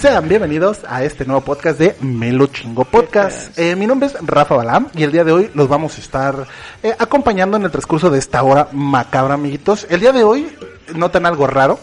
Sean 0.00 0.28
bienvenidos 0.28 0.80
a 0.88 1.02
este 1.04 1.24
nuevo 1.24 1.40
podcast 1.42 1.78
de 1.78 1.96
Melo 2.00 2.46
Chingo 2.48 2.84
Podcast. 2.84 3.58
Eh, 3.58 3.74
mi 3.76 3.86
nombre 3.86 4.08
es 4.08 4.14
Rafa 4.22 4.54
Balam 4.54 4.88
y 4.94 5.02
el 5.02 5.10
día 5.12 5.24
de 5.24 5.32
hoy 5.32 5.50
los 5.54 5.68
vamos 5.68 5.96
a 5.96 6.00
estar 6.00 6.46
eh, 6.82 6.94
acompañando 6.98 7.56
en 7.56 7.64
el 7.64 7.70
transcurso 7.70 8.10
de 8.10 8.18
esta 8.18 8.42
hora 8.42 8.68
macabra, 8.72 9.34
amiguitos. 9.34 9.86
El 9.88 10.00
día 10.00 10.12
de 10.12 10.22
hoy 10.22 10.48
notan 10.94 11.24
algo 11.26 11.46
raro. 11.46 11.78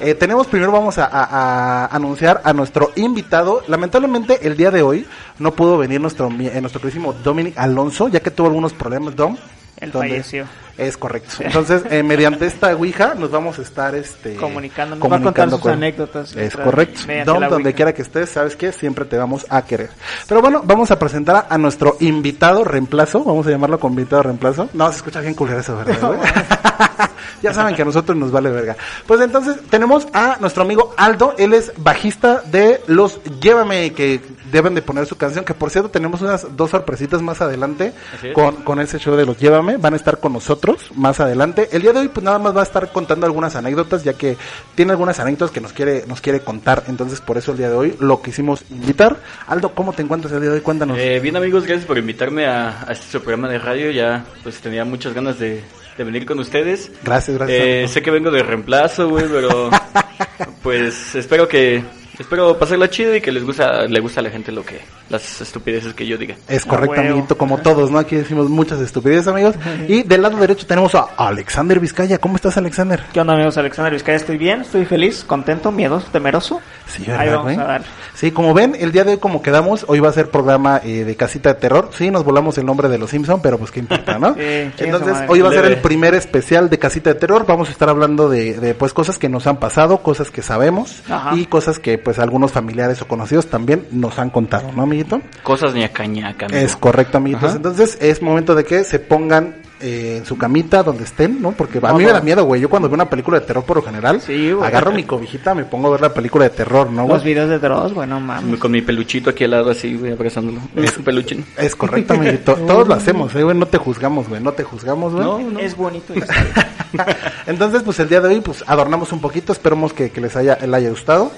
Eh, 0.00 0.14
tenemos 0.14 0.46
primero 0.46 0.72
vamos 0.72 0.98
a, 0.98 1.04
a- 1.06 1.84
a 1.84 1.86
anunciar 1.86 2.40
a 2.44 2.52
nuestro 2.52 2.90
invitado. 2.96 3.62
Lamentablemente 3.68 4.46
el 4.46 4.56
día 4.56 4.70
de 4.70 4.82
hoy 4.82 5.06
no 5.38 5.52
pudo 5.52 5.78
venir 5.78 6.00
nuestro 6.00 6.28
eh, 6.30 6.60
nuestro 6.60 6.80
queridísimo 6.80 7.12
Dominic 7.12 7.56
Alonso 7.58 8.08
ya 8.08 8.20
que 8.20 8.30
tuvo 8.30 8.48
algunos 8.48 8.72
problemas 8.72 9.14
Dom. 9.14 9.36
Él 9.82 9.92
donde- 9.92 10.08
falleció. 10.08 10.46
Es 10.78 10.96
correcto. 10.96 11.34
Entonces 11.40 11.82
eh, 11.90 12.02
mediante 12.02 12.46
esta 12.46 12.74
ouija 12.74 13.12
nos 13.14 13.30
vamos 13.30 13.58
a 13.58 13.62
estar 13.62 13.94
este 13.94 14.36
Comunicando, 14.36 14.96
nos 14.96 15.02
va 15.04 15.06
a 15.16 15.20
contar 15.20 15.22
comunicando 15.22 15.56
sus 15.56 15.62
con- 15.62 15.72
anécdotas. 15.74 16.34
Es 16.34 16.56
correcto. 16.56 17.00
la 17.06 17.48
donde 17.48 17.74
quiera 17.74 17.92
que 17.92 18.00
estés, 18.00 18.30
sabes 18.30 18.56
que 18.56 18.72
siempre 18.72 19.04
te 19.04 19.18
vamos 19.18 19.44
a 19.50 19.62
querer. 19.66 19.90
Pero 20.26 20.40
bueno, 20.40 20.62
vamos 20.64 20.90
a 20.90 20.98
presentar 20.98 21.36
a, 21.36 21.54
a 21.54 21.58
nuestro 21.58 21.98
invitado 22.00 22.64
reemplazo. 22.64 23.22
Vamos 23.22 23.46
a 23.46 23.50
llamarlo 23.50 23.78
como 23.78 23.98
invitado 23.98 24.22
reemplazo. 24.22 24.70
No, 24.72 24.88
se 24.90 24.96
escucha 24.96 25.20
bien 25.20 25.34
culero 25.34 25.60
eso, 25.60 25.76
¿verdad? 25.76 26.16
ya 27.42 27.54
saben 27.54 27.74
que 27.74 27.82
a 27.82 27.84
nosotros 27.84 28.16
nos 28.16 28.30
vale 28.30 28.50
verga. 28.50 28.76
Pues 29.06 29.20
entonces 29.20 29.56
tenemos 29.70 30.06
a 30.12 30.36
nuestro 30.40 30.62
amigo 30.62 30.94
Aldo. 30.96 31.34
Él 31.38 31.54
es 31.54 31.72
bajista 31.76 32.42
de 32.42 32.80
los 32.86 33.20
Llévame, 33.40 33.92
que 33.92 34.20
deben 34.50 34.74
de 34.74 34.82
poner 34.82 35.06
su 35.06 35.16
canción. 35.16 35.44
Que 35.44 35.54
por 35.54 35.70
cierto, 35.70 35.90
tenemos 35.90 36.20
unas 36.20 36.56
dos 36.56 36.70
sorpresitas 36.70 37.22
más 37.22 37.40
adelante 37.40 37.92
con, 38.34 38.56
con 38.56 38.80
ese 38.80 38.98
show 38.98 39.16
de 39.16 39.26
los 39.26 39.38
Llévame. 39.38 39.76
Van 39.76 39.94
a 39.94 39.96
estar 39.96 40.18
con 40.18 40.32
nosotros 40.32 40.90
más 40.94 41.20
adelante. 41.20 41.68
El 41.72 41.82
día 41.82 41.92
de 41.92 42.00
hoy, 42.00 42.08
pues 42.08 42.24
nada 42.24 42.38
más 42.38 42.56
va 42.56 42.60
a 42.60 42.64
estar 42.64 42.92
contando 42.92 43.26
algunas 43.26 43.56
anécdotas, 43.56 44.04
ya 44.04 44.14
que 44.14 44.36
tiene 44.74 44.92
algunas 44.92 45.18
anécdotas 45.18 45.52
que 45.52 45.60
nos 45.60 45.72
quiere, 45.72 46.04
nos 46.06 46.20
quiere 46.20 46.40
contar. 46.40 46.84
Entonces, 46.88 47.20
por 47.20 47.38
eso 47.38 47.52
el 47.52 47.58
día 47.58 47.68
de 47.68 47.76
hoy 47.76 47.96
lo 48.00 48.22
quisimos 48.22 48.64
invitar. 48.70 49.16
Aldo, 49.46 49.74
¿cómo 49.74 49.92
te 49.92 50.02
encuentras 50.02 50.32
el 50.32 50.40
día 50.40 50.50
de 50.50 50.56
hoy? 50.56 50.62
Cuéntanos. 50.62 50.98
Eh, 50.98 51.20
bien 51.20 51.36
amigos, 51.36 51.64
gracias 51.66 51.86
por 51.86 51.98
invitarme 51.98 52.46
a, 52.46 52.84
a 52.86 52.92
este 52.92 53.18
programa 53.20 53.48
de 53.48 53.58
radio. 53.58 53.90
Ya 53.90 54.24
pues 54.42 54.60
tenía 54.60 54.84
muchas 54.84 55.14
ganas 55.14 55.38
de, 55.38 55.62
de 55.96 56.04
venir 56.04 56.26
con 56.26 56.38
ustedes. 56.38 56.90
gracias, 57.02 57.36
gracias. 57.36 57.60
Eh, 57.60 57.86
sé 57.88 58.02
que 58.02 58.10
vengo 58.10 58.30
de 58.30 58.42
reemplazo, 58.42 59.08
güey, 59.08 59.26
pero 59.28 59.70
pues 60.62 61.14
espero 61.14 61.48
que 61.48 61.82
espero 62.18 62.58
pasarla 62.58 62.88
chido 62.90 63.14
y 63.14 63.20
que 63.20 63.32
les 63.32 63.44
gusta 63.44 63.86
le 63.86 64.00
gusta 64.00 64.20
a 64.20 64.22
la 64.22 64.30
gente 64.30 64.52
lo 64.52 64.64
que 64.64 64.80
las 65.08 65.40
estupideces 65.40 65.94
que 65.94 66.06
yo 66.06 66.16
diga. 66.16 66.36
Es 66.48 66.64
correcto, 66.64 67.00
amiguito, 67.00 67.36
como 67.36 67.58
todos, 67.58 67.90
¿no? 67.90 67.98
Aquí 67.98 68.16
decimos 68.16 68.48
muchas 68.48 68.80
estupideces, 68.80 69.28
amigos. 69.28 69.56
Y 69.86 70.02
del 70.04 70.22
lado 70.22 70.38
derecho 70.38 70.66
tenemos 70.66 70.94
a 70.94 71.06
Alexander 71.16 71.78
Vizcaya. 71.78 72.18
¿Cómo 72.18 72.36
estás, 72.36 72.56
Alexander? 72.56 73.02
¿Qué 73.12 73.20
onda, 73.20 73.34
amigos? 73.34 73.58
Alexander 73.58 73.92
Vizcaya, 73.92 74.16
estoy 74.16 74.38
bien, 74.38 74.62
estoy 74.62 74.86
feliz, 74.86 75.22
contento, 75.24 75.70
miedoso, 75.70 76.06
temeroso. 76.10 76.60
Sí, 76.86 77.02
Ahí 77.02 77.28
¿verdad, 77.28 77.36
vamos 77.36 77.42
güey? 77.44 77.56
a 77.56 77.64
dar. 77.64 77.82
Sí, 78.14 78.30
como 78.30 78.54
ven, 78.54 78.74
el 78.78 78.90
día 78.92 79.04
de 79.04 79.12
hoy 79.12 79.18
como 79.18 79.42
quedamos, 79.42 79.84
hoy 79.88 80.00
va 80.00 80.08
a 80.08 80.12
ser 80.12 80.30
programa 80.30 80.80
eh, 80.82 81.04
de 81.04 81.16
casita 81.16 81.52
de 81.52 81.60
terror. 81.60 81.90
Sí, 81.96 82.10
nos 82.10 82.24
volamos 82.24 82.56
el 82.56 82.64
nombre 82.64 82.88
de 82.88 82.96
los 82.98 83.10
Simpson, 83.10 83.42
pero 83.42 83.58
pues 83.58 83.70
qué 83.70 83.80
importa, 83.80 84.18
¿no? 84.18 84.34
Sí, 84.42 84.84
Entonces, 84.84 85.16
hoy 85.28 85.40
va 85.40 85.50
a 85.50 85.52
ser 85.52 85.66
el 85.66 85.78
primer 85.78 86.14
especial 86.14 86.70
de 86.70 86.78
casita 86.78 87.12
de 87.12 87.20
terror. 87.20 87.44
Vamos 87.46 87.68
a 87.68 87.72
estar 87.72 87.88
hablando 87.88 88.28
de, 88.28 88.54
de 88.54 88.74
pues 88.74 88.92
cosas 88.92 89.18
que 89.18 89.28
nos 89.28 89.46
han 89.46 89.58
pasado, 89.58 89.98
cosas 89.98 90.30
que 90.30 90.42
sabemos 90.42 91.02
Ajá. 91.08 91.36
y 91.36 91.46
cosas 91.46 91.78
que 91.78 91.98
pues 92.02 92.18
algunos 92.18 92.52
familiares 92.52 93.00
o 93.02 93.08
conocidos 93.08 93.46
también 93.46 93.86
nos 93.90 94.18
han 94.18 94.30
contado, 94.30 94.70
¿no, 94.72 94.82
amiguito? 94.82 95.20
Cosas 95.42 95.74
ñaca 95.74 96.06
ñaca, 96.06 96.46
amigo. 96.46 96.60
Es 96.60 96.76
correcto, 96.76 97.18
amiguitos. 97.18 97.48
Ajá. 97.50 97.56
Entonces 97.56 97.98
es 98.00 98.20
momento 98.22 98.54
de 98.54 98.64
que 98.64 98.84
se 98.84 98.98
pongan 98.98 99.56
eh, 99.84 100.18
en 100.18 100.24
su 100.26 100.38
camita 100.38 100.84
donde 100.84 101.02
estén, 101.02 101.42
¿no? 101.42 101.50
Porque 101.52 101.80
a 101.82 101.92
mí 101.92 102.04
me 102.04 102.12
da 102.12 102.20
miedo, 102.20 102.44
güey. 102.44 102.60
Yo 102.60 102.70
cuando 102.70 102.88
veo 102.88 102.94
una 102.94 103.10
película 103.10 103.40
de 103.40 103.46
terror 103.46 103.64
por 103.64 103.78
lo 103.78 103.82
general, 103.82 104.20
Sí, 104.20 104.52
güey. 104.52 104.64
agarro 104.64 104.92
mi 104.92 105.02
cobijita, 105.02 105.54
me 105.56 105.64
pongo 105.64 105.88
a 105.88 105.90
ver 105.90 106.00
la 106.02 106.14
película 106.14 106.44
de 106.44 106.50
terror, 106.50 106.88
¿no, 106.88 107.02
Los 107.02 107.22
güey? 107.22 107.34
videos 107.34 107.48
de 107.50 107.58
Dross, 107.58 107.92
bueno, 107.92 108.20
mames. 108.20 108.60
Con 108.60 108.70
mi 108.70 108.80
peluchito 108.80 109.30
aquí 109.30 109.42
al 109.42 109.50
lado 109.50 109.70
así, 109.72 109.96
güey, 109.96 110.12
abrazándolo. 110.12 110.60
Es 110.76 110.96
un 110.96 111.02
peluchín. 111.02 111.44
Es 111.58 111.74
correcto, 111.74 112.14
amiguito. 112.14 112.54
Todos 112.66 112.86
lo 112.86 112.94
hacemos, 112.94 113.34
¿eh, 113.34 113.42
güey. 113.42 113.56
No 113.56 113.66
te 113.66 113.78
juzgamos, 113.78 114.28
güey. 114.28 114.40
No 114.40 114.52
te 114.52 114.62
juzgamos, 114.62 115.14
güey. 115.14 115.24
No, 115.24 115.38
no. 115.50 115.58
Es 115.58 115.76
bonito. 115.76 116.14
Entonces, 117.46 117.82
pues 117.82 117.98
el 118.00 118.08
día 118.08 118.20
de 118.20 118.28
hoy, 118.28 118.40
pues 118.40 118.62
adornamos 118.66 119.12
un 119.12 119.20
poquito. 119.20 119.52
Esperemos 119.52 119.92
que, 119.92 120.10
que 120.10 120.20
les 120.20 120.36
haya, 120.36 120.58
les 120.60 120.72
haya 120.74 120.90
gustado. 120.90 121.32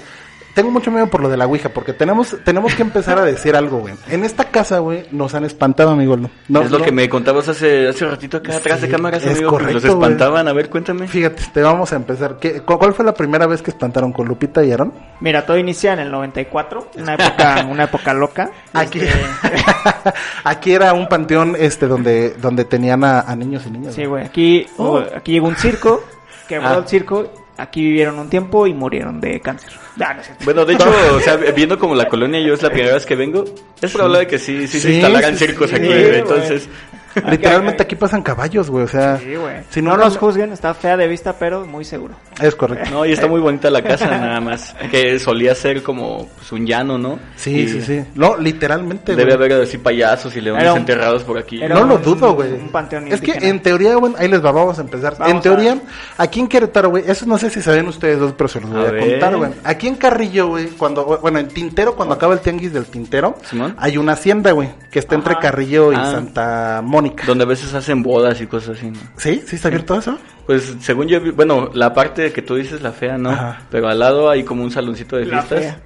Tengo 0.55 0.71
mucho 0.71 0.89
miedo 0.89 1.05
por 1.07 1.21
lo 1.21 1.29
de 1.29 1.35
la 1.37 1.45
Ouija, 1.45 1.69
porque 1.69 1.93
tenemos, 1.93 2.37
tenemos 2.43 2.73
que 2.73 2.81
empezar 2.81 3.19
a 3.19 3.23
decir 3.23 3.55
algo, 3.55 3.79
güey. 3.79 3.93
En 4.09 4.23
esta 4.23 4.45
casa, 4.45 4.79
güey, 4.79 5.05
nos 5.11 5.35
han 5.35 5.43
espantado, 5.45 5.91
amigo. 5.91 6.15
No, 6.17 6.29
no- 6.47 6.61
es 6.61 6.71
lo 6.71 6.79
no- 6.79 6.85
que 6.85 6.91
me 6.93 7.07
contabas 7.09 7.49
hace 7.49 7.89
hace 7.89 8.05
ratito 8.07 8.37
acá 8.37 8.55
atrás 8.55 8.79
Sí, 8.79 8.85
de 8.87 8.91
cámaras, 8.91 9.21
es 9.23 9.31
amigo, 9.33 9.51
que 9.51 9.57
correcto, 9.57 9.73
los 9.73 9.83
espantaban. 9.83 10.47
A 10.47 10.53
ver, 10.53 10.69
cuéntame. 10.69 11.07
Fíjate, 11.09 11.43
te 11.53 11.61
vamos 11.61 11.91
a 11.91 11.97
empezar. 11.97 12.37
¿Qué, 12.39 12.61
cu- 12.61 12.79
¿Cuál 12.79 12.93
fue 12.93 13.03
la 13.03 13.13
primera 13.13 13.45
vez 13.47 13.61
que 13.61 13.71
espantaron 13.71 14.13
con 14.13 14.27
Lupita 14.27 14.63
y 14.63 14.71
Aaron? 14.71 14.93
Mira, 15.19 15.45
todo 15.45 15.57
inicia 15.57 15.91
en 15.91 15.99
el 15.99 16.09
94, 16.09 16.89
una 16.99 17.15
época, 17.15 17.65
una 17.69 17.83
época 17.83 18.13
loca. 18.13 18.49
Aquí, 18.73 18.99
Este, 19.01 19.13
aquí 20.43 20.71
era 20.73 20.93
un 20.93 21.07
panteón 21.07 21.55
este 21.59 21.87
donde 21.87 22.31
donde 22.41 22.65
tenían 22.65 23.03
a, 23.03 23.19
a 23.21 23.35
niños 23.35 23.65
y 23.67 23.71
niñas. 23.71 23.93
Sí, 23.93 24.05
güey, 24.05 24.25
aquí, 24.25 24.65
Oh. 24.77 24.99
aquí 25.15 25.33
llegó 25.33 25.47
un 25.47 25.55
circo, 25.57 26.03
quebró 26.47 26.67
Ah. 26.69 26.77
el 26.77 26.87
circo, 26.87 27.25
aquí 27.57 27.81
vivieron 27.81 28.19
un 28.19 28.29
tiempo 28.29 28.67
y 28.67 28.73
murieron 28.73 29.19
de 29.19 29.39
cáncer. 29.39 29.73
Ah, 29.99 30.13
no. 30.13 30.21
Bueno, 30.43 30.65
de 30.65 30.73
hecho, 30.73 30.91
o 31.15 31.19
sea, 31.19 31.37
viendo 31.37 31.79
como 31.79 31.95
la 31.95 32.07
colonia 32.07 32.39
yo 32.39 32.53
es 32.53 32.61
la 32.61 32.69
primera 32.69 32.93
vez 32.93 33.05
que 33.05 33.15
vengo, 33.15 33.45
es 33.81 33.91
probable 33.91 34.27
que 34.27 34.39
sí, 34.39 34.67
sí, 34.67 34.79
se 34.79 34.93
instalaran 34.93 35.37
sí, 35.37 35.45
circos 35.45 35.73
aquí, 35.73 35.87
entonces... 35.89 36.69
Literalmente 37.29 37.83
aquí 37.83 37.95
pasan 37.95 38.21
caballos, 38.21 38.69
güey. 38.69 38.83
O 38.85 38.87
sea, 38.87 39.17
Sí, 39.17 39.35
güey. 39.35 39.55
si 39.69 39.81
no, 39.81 39.91
no 39.97 40.03
nos 40.05 40.17
juzguen, 40.17 40.51
está 40.51 40.73
fea 40.73 40.97
de 40.97 41.07
vista, 41.07 41.33
pero 41.39 41.65
muy 41.65 41.85
seguro. 41.85 42.15
es 42.41 42.55
correcto. 42.55 42.89
No, 42.91 43.05
y 43.05 43.11
está 43.13 43.27
muy 43.27 43.39
bonita 43.39 43.69
la 43.69 43.81
casa, 43.81 44.05
nada 44.17 44.39
más. 44.41 44.75
Que 44.91 45.17
solía 45.19 45.55
ser 45.55 45.81
como 45.83 46.27
pues, 46.35 46.51
un 46.51 46.65
llano, 46.65 46.97
¿no? 46.97 47.19
Sí, 47.35 47.61
Y 47.61 47.67
sí, 47.67 47.81
sí. 47.81 48.03
No, 48.15 48.37
literalmente. 48.37 49.15
Debe 49.15 49.35
güey. 49.35 49.51
haber 49.51 49.63
así 49.63 49.77
payasos 49.77 50.35
y 50.35 50.41
leones 50.41 50.69
un- 50.71 50.77
enterrados 50.79 51.23
por 51.23 51.37
aquí. 51.37 51.61
era 51.61 51.75
No 51.75 51.85
lo 51.85 51.97
dudo, 51.97 52.33
güey. 52.33 52.51
un 52.53 52.69
panteón 52.69 53.07
Es 53.11 53.21
que 53.21 53.31
en 53.33 53.61
teoría, 53.61 53.95
güey, 53.95 54.13
ahí 54.17 54.27
les 54.27 54.43
va, 54.43 54.51
vamos 54.51 54.77
a 54.77 54.81
empezar. 54.81 55.15
Vamos 55.17 55.33
en 55.35 55.41
teoría, 55.41 55.77
aquí 56.17 56.39
en 56.39 56.47
Querétaro, 56.47 56.89
güey, 56.89 57.03
eso 57.07 57.25
no 57.25 57.37
sé 57.37 57.49
si 57.49 57.61
saben 57.61 57.87
ustedes 57.87 58.19
dos, 58.19 58.33
pero 58.37 58.47
se 58.47 58.59
los 58.61 58.69
voy 58.69 58.85
A 58.85 58.99
contar, 58.99 59.37
güey. 59.37 59.51
Aquí 59.63 59.87
en 59.87 59.95
Carrillo, 59.95 60.47
güey, 60.47 60.67
cuando, 60.69 61.05
bueno, 61.21 61.39
en 61.39 61.47
Tintero, 61.47 61.95
cuando 61.95 62.15
acaba 62.15 62.33
el 62.33 62.39
tianguis 62.39 62.73
del 62.73 62.85
Tintero, 62.85 63.35
Simón. 63.49 63.75
hay 63.77 63.97
una 63.97 64.13
hacienda, 64.13 64.51
güey, 64.51 64.69
que 64.91 64.99
está 64.99 65.15
entre. 65.15 65.35
Carrillo 65.35 65.91
y 65.91 65.95
Ah. 65.95 66.11
Santa 66.11 66.81
Mónica. 66.83 67.04
Donde 67.25 67.43
a 67.43 67.47
veces 67.47 67.73
hacen 67.73 68.03
bodas 68.03 68.41
y 68.41 68.47
cosas 68.47 68.77
así, 68.77 68.89
¿no? 68.89 68.99
¿Sí? 69.17 69.43
¿Sí 69.45 69.55
está 69.55 69.67
abierto 69.67 69.97
eso? 69.97 70.17
Pues 70.45 70.75
según 70.79 71.07
yo, 71.07 71.19
bueno, 71.33 71.71
la 71.73 71.93
parte 71.93 72.31
que 72.31 72.43
tú 72.43 72.55
dices, 72.55 72.81
la 72.81 72.91
fea, 72.91 73.17
¿no? 73.17 73.31
Ajá. 73.31 73.61
Pero 73.71 73.89
al 73.89 73.97
lado 73.97 74.29
hay 74.29 74.43
como 74.43 74.63
un 74.63 74.69
saloncito 74.69 75.17
de 75.17 75.25
La 75.25 75.41
fiestas. 75.41 75.77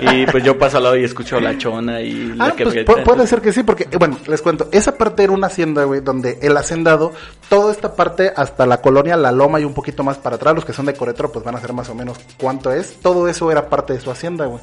Y 0.00 0.26
pues 0.26 0.44
yo 0.44 0.58
paso 0.58 0.76
al 0.76 0.82
lado 0.82 0.96
y 0.96 1.04
escucho 1.04 1.40
la 1.40 1.56
chona 1.56 2.02
y 2.02 2.34
la 2.34 2.46
Ah, 2.46 2.54
pues 2.56 2.84
puede 3.02 3.26
ser 3.26 3.40
que 3.40 3.52
sí, 3.52 3.62
porque, 3.62 3.84
eh, 3.90 3.96
bueno, 3.96 4.18
les 4.26 4.42
cuento, 4.42 4.68
esa 4.72 4.98
parte 4.98 5.24
era 5.24 5.32
una 5.32 5.46
hacienda, 5.46 5.84
güey, 5.84 6.00
donde 6.00 6.38
el 6.42 6.54
hacendado, 6.56 7.12
toda 7.48 7.72
esta 7.72 7.94
parte 7.94 8.30
hasta 8.36 8.66
la 8.66 8.82
colonia, 8.82 9.16
la 9.16 9.32
loma 9.32 9.58
y 9.58 9.64
un 9.64 9.72
poquito 9.72 10.04
más 10.04 10.18
para 10.18 10.36
atrás, 10.36 10.54
los 10.54 10.66
que 10.66 10.74
son 10.74 10.84
de 10.84 10.94
Coretro, 10.94 11.32
pues 11.32 11.42
van 11.42 11.56
a 11.56 11.60
ser 11.60 11.72
más 11.72 11.88
o 11.88 11.94
menos 11.94 12.18
cuánto 12.38 12.72
es, 12.72 13.00
todo 13.00 13.26
eso 13.26 13.50
era 13.50 13.70
parte 13.70 13.94
de 13.94 14.00
su 14.00 14.10
hacienda, 14.10 14.44
güey. 14.44 14.60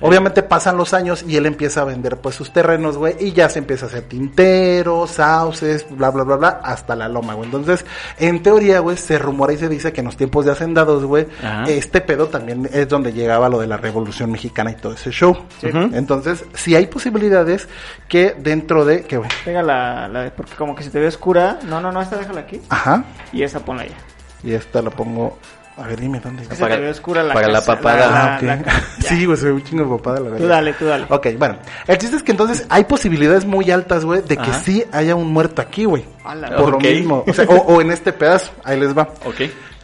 Obviamente 0.00 0.42
pasan 0.42 0.76
los 0.76 0.92
años 0.94 1.24
y 1.26 1.36
él 1.36 1.46
empieza 1.46 1.82
a 1.82 1.84
vender 1.84 2.16
pues 2.18 2.34
sus 2.34 2.52
terrenos, 2.52 2.96
güey, 2.96 3.14
y 3.20 3.32
ya 3.32 3.48
se 3.48 3.58
empieza 3.60 3.86
a 3.86 3.88
hacer 3.88 4.02
tinteros, 4.04 5.10
sauces, 5.12 5.86
bla, 5.90 6.10
bla, 6.10 6.24
bla, 6.24 6.36
bla, 6.36 6.48
hasta 6.62 6.94
la 6.96 7.08
loma, 7.08 7.34
güey. 7.34 7.46
Entonces, 7.46 7.84
en 8.18 8.42
teoría, 8.42 8.80
güey, 8.80 8.96
se 8.96 9.18
rumora 9.18 9.52
y 9.52 9.58
se 9.58 9.68
dice 9.68 9.92
que 9.92 10.00
en 10.00 10.06
los 10.06 10.16
tiempos 10.16 10.44
de 10.44 10.52
hacendados, 10.52 11.04
güey, 11.04 11.26
este 11.68 12.00
pedo 12.00 12.28
también 12.28 12.68
es 12.72 12.88
donde 12.88 13.12
llegaba 13.12 13.48
lo 13.48 13.58
de 13.58 13.66
la 13.66 13.76
revolución 13.76 14.30
mexicana 14.32 14.70
y 14.70 14.74
todo 14.76 14.94
ese 14.94 15.10
show. 15.10 15.36
Entonces, 15.62 16.44
si 16.54 16.74
hay 16.76 16.86
posibilidades 16.86 17.68
que 18.08 18.34
dentro 18.38 18.84
de, 18.84 19.02
que, 19.04 19.16
güey, 19.18 19.30
Pega 19.44 19.62
la, 19.62 20.08
la- 20.08 20.30
porque 20.34 20.54
como 20.54 20.74
que 20.74 20.82
se 20.82 20.90
te 20.90 20.98
ve 21.00 21.06
oscura. 21.08 21.58
No, 21.64 21.80
no, 21.80 21.92
no, 21.92 22.00
esta 22.02 22.16
déjala 22.16 22.40
aquí. 22.40 22.60
ajá, 22.68 23.04
Y 23.32 23.42
esa 23.42 23.60
ponla 23.60 23.82
allá. 23.82 23.94
y 24.42 24.52
esta 24.52 24.82
la 24.82 24.90
pongo 24.90 25.38
A 25.76 25.88
ver, 25.88 26.00
dime 26.00 26.20
dónde. 26.20 26.44
Se 26.44 26.54
Para- 26.54 26.76
te 26.76 26.82
ve 26.82 26.90
oscura 26.90 27.22
la 27.24 27.34
para 27.34 27.48
la 27.48 27.60
papada. 27.64 28.36
Ah, 28.36 28.38
la- 28.40 28.56
la- 28.56 28.62
sí, 29.00 29.24
güey, 29.26 29.36
se 29.36 29.46
ve 29.46 29.52
un 29.52 29.64
chingo 29.64 29.84
de 29.84 29.90
papada 29.96 30.16
la 30.20 30.22
verdad. 30.30 30.38
Tú 30.38 30.46
dale, 30.46 30.72
tú 30.74 30.84
dale. 30.84 31.06
Ok, 31.08 31.26
bueno. 31.36 31.56
El 31.88 31.98
chiste 31.98 32.16
es 32.16 32.22
que 32.22 32.30
entonces 32.30 32.64
hay 32.68 32.84
posibilidades 32.84 33.44
muy 33.44 33.70
altas, 33.72 34.04
güey, 34.04 34.22
de 34.22 34.36
que 34.36 34.42
Ajá. 34.50 34.60
sí 34.60 34.84
haya 34.92 35.16
un 35.16 35.32
muerto 35.32 35.60
aquí, 35.60 35.84
güey. 35.84 36.04
Por 36.56 36.74
Ok. 36.76 36.82
lo 36.84 36.90
mismo. 36.90 37.24
O, 37.26 37.32
sea, 37.32 37.44
o, 37.46 37.54
o 37.56 37.80
en 37.80 37.90
este 37.90 38.12
pedazo. 38.12 38.52
Ahí 38.62 38.78
les 38.78 38.96
va. 38.96 39.08
Ok. 39.24 39.40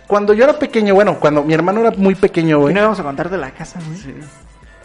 Cuando 0.07 0.33
yo 0.33 0.45
era 0.45 0.59
pequeño, 0.59 0.95
bueno, 0.95 1.19
cuando 1.19 1.43
mi 1.43 1.55
hermano 1.55 1.81
era 1.81 1.91
muy 1.93 2.15
pequeño, 2.15 2.59
Y 2.59 2.61
güey. 2.61 2.75
no 2.75 2.83
vamos 2.83 3.01
a 3.01 3.03
contar 3.03 3.29
de 3.29 3.39
la 3.39 3.51
casa, 3.51 3.81
güey. 3.85 4.15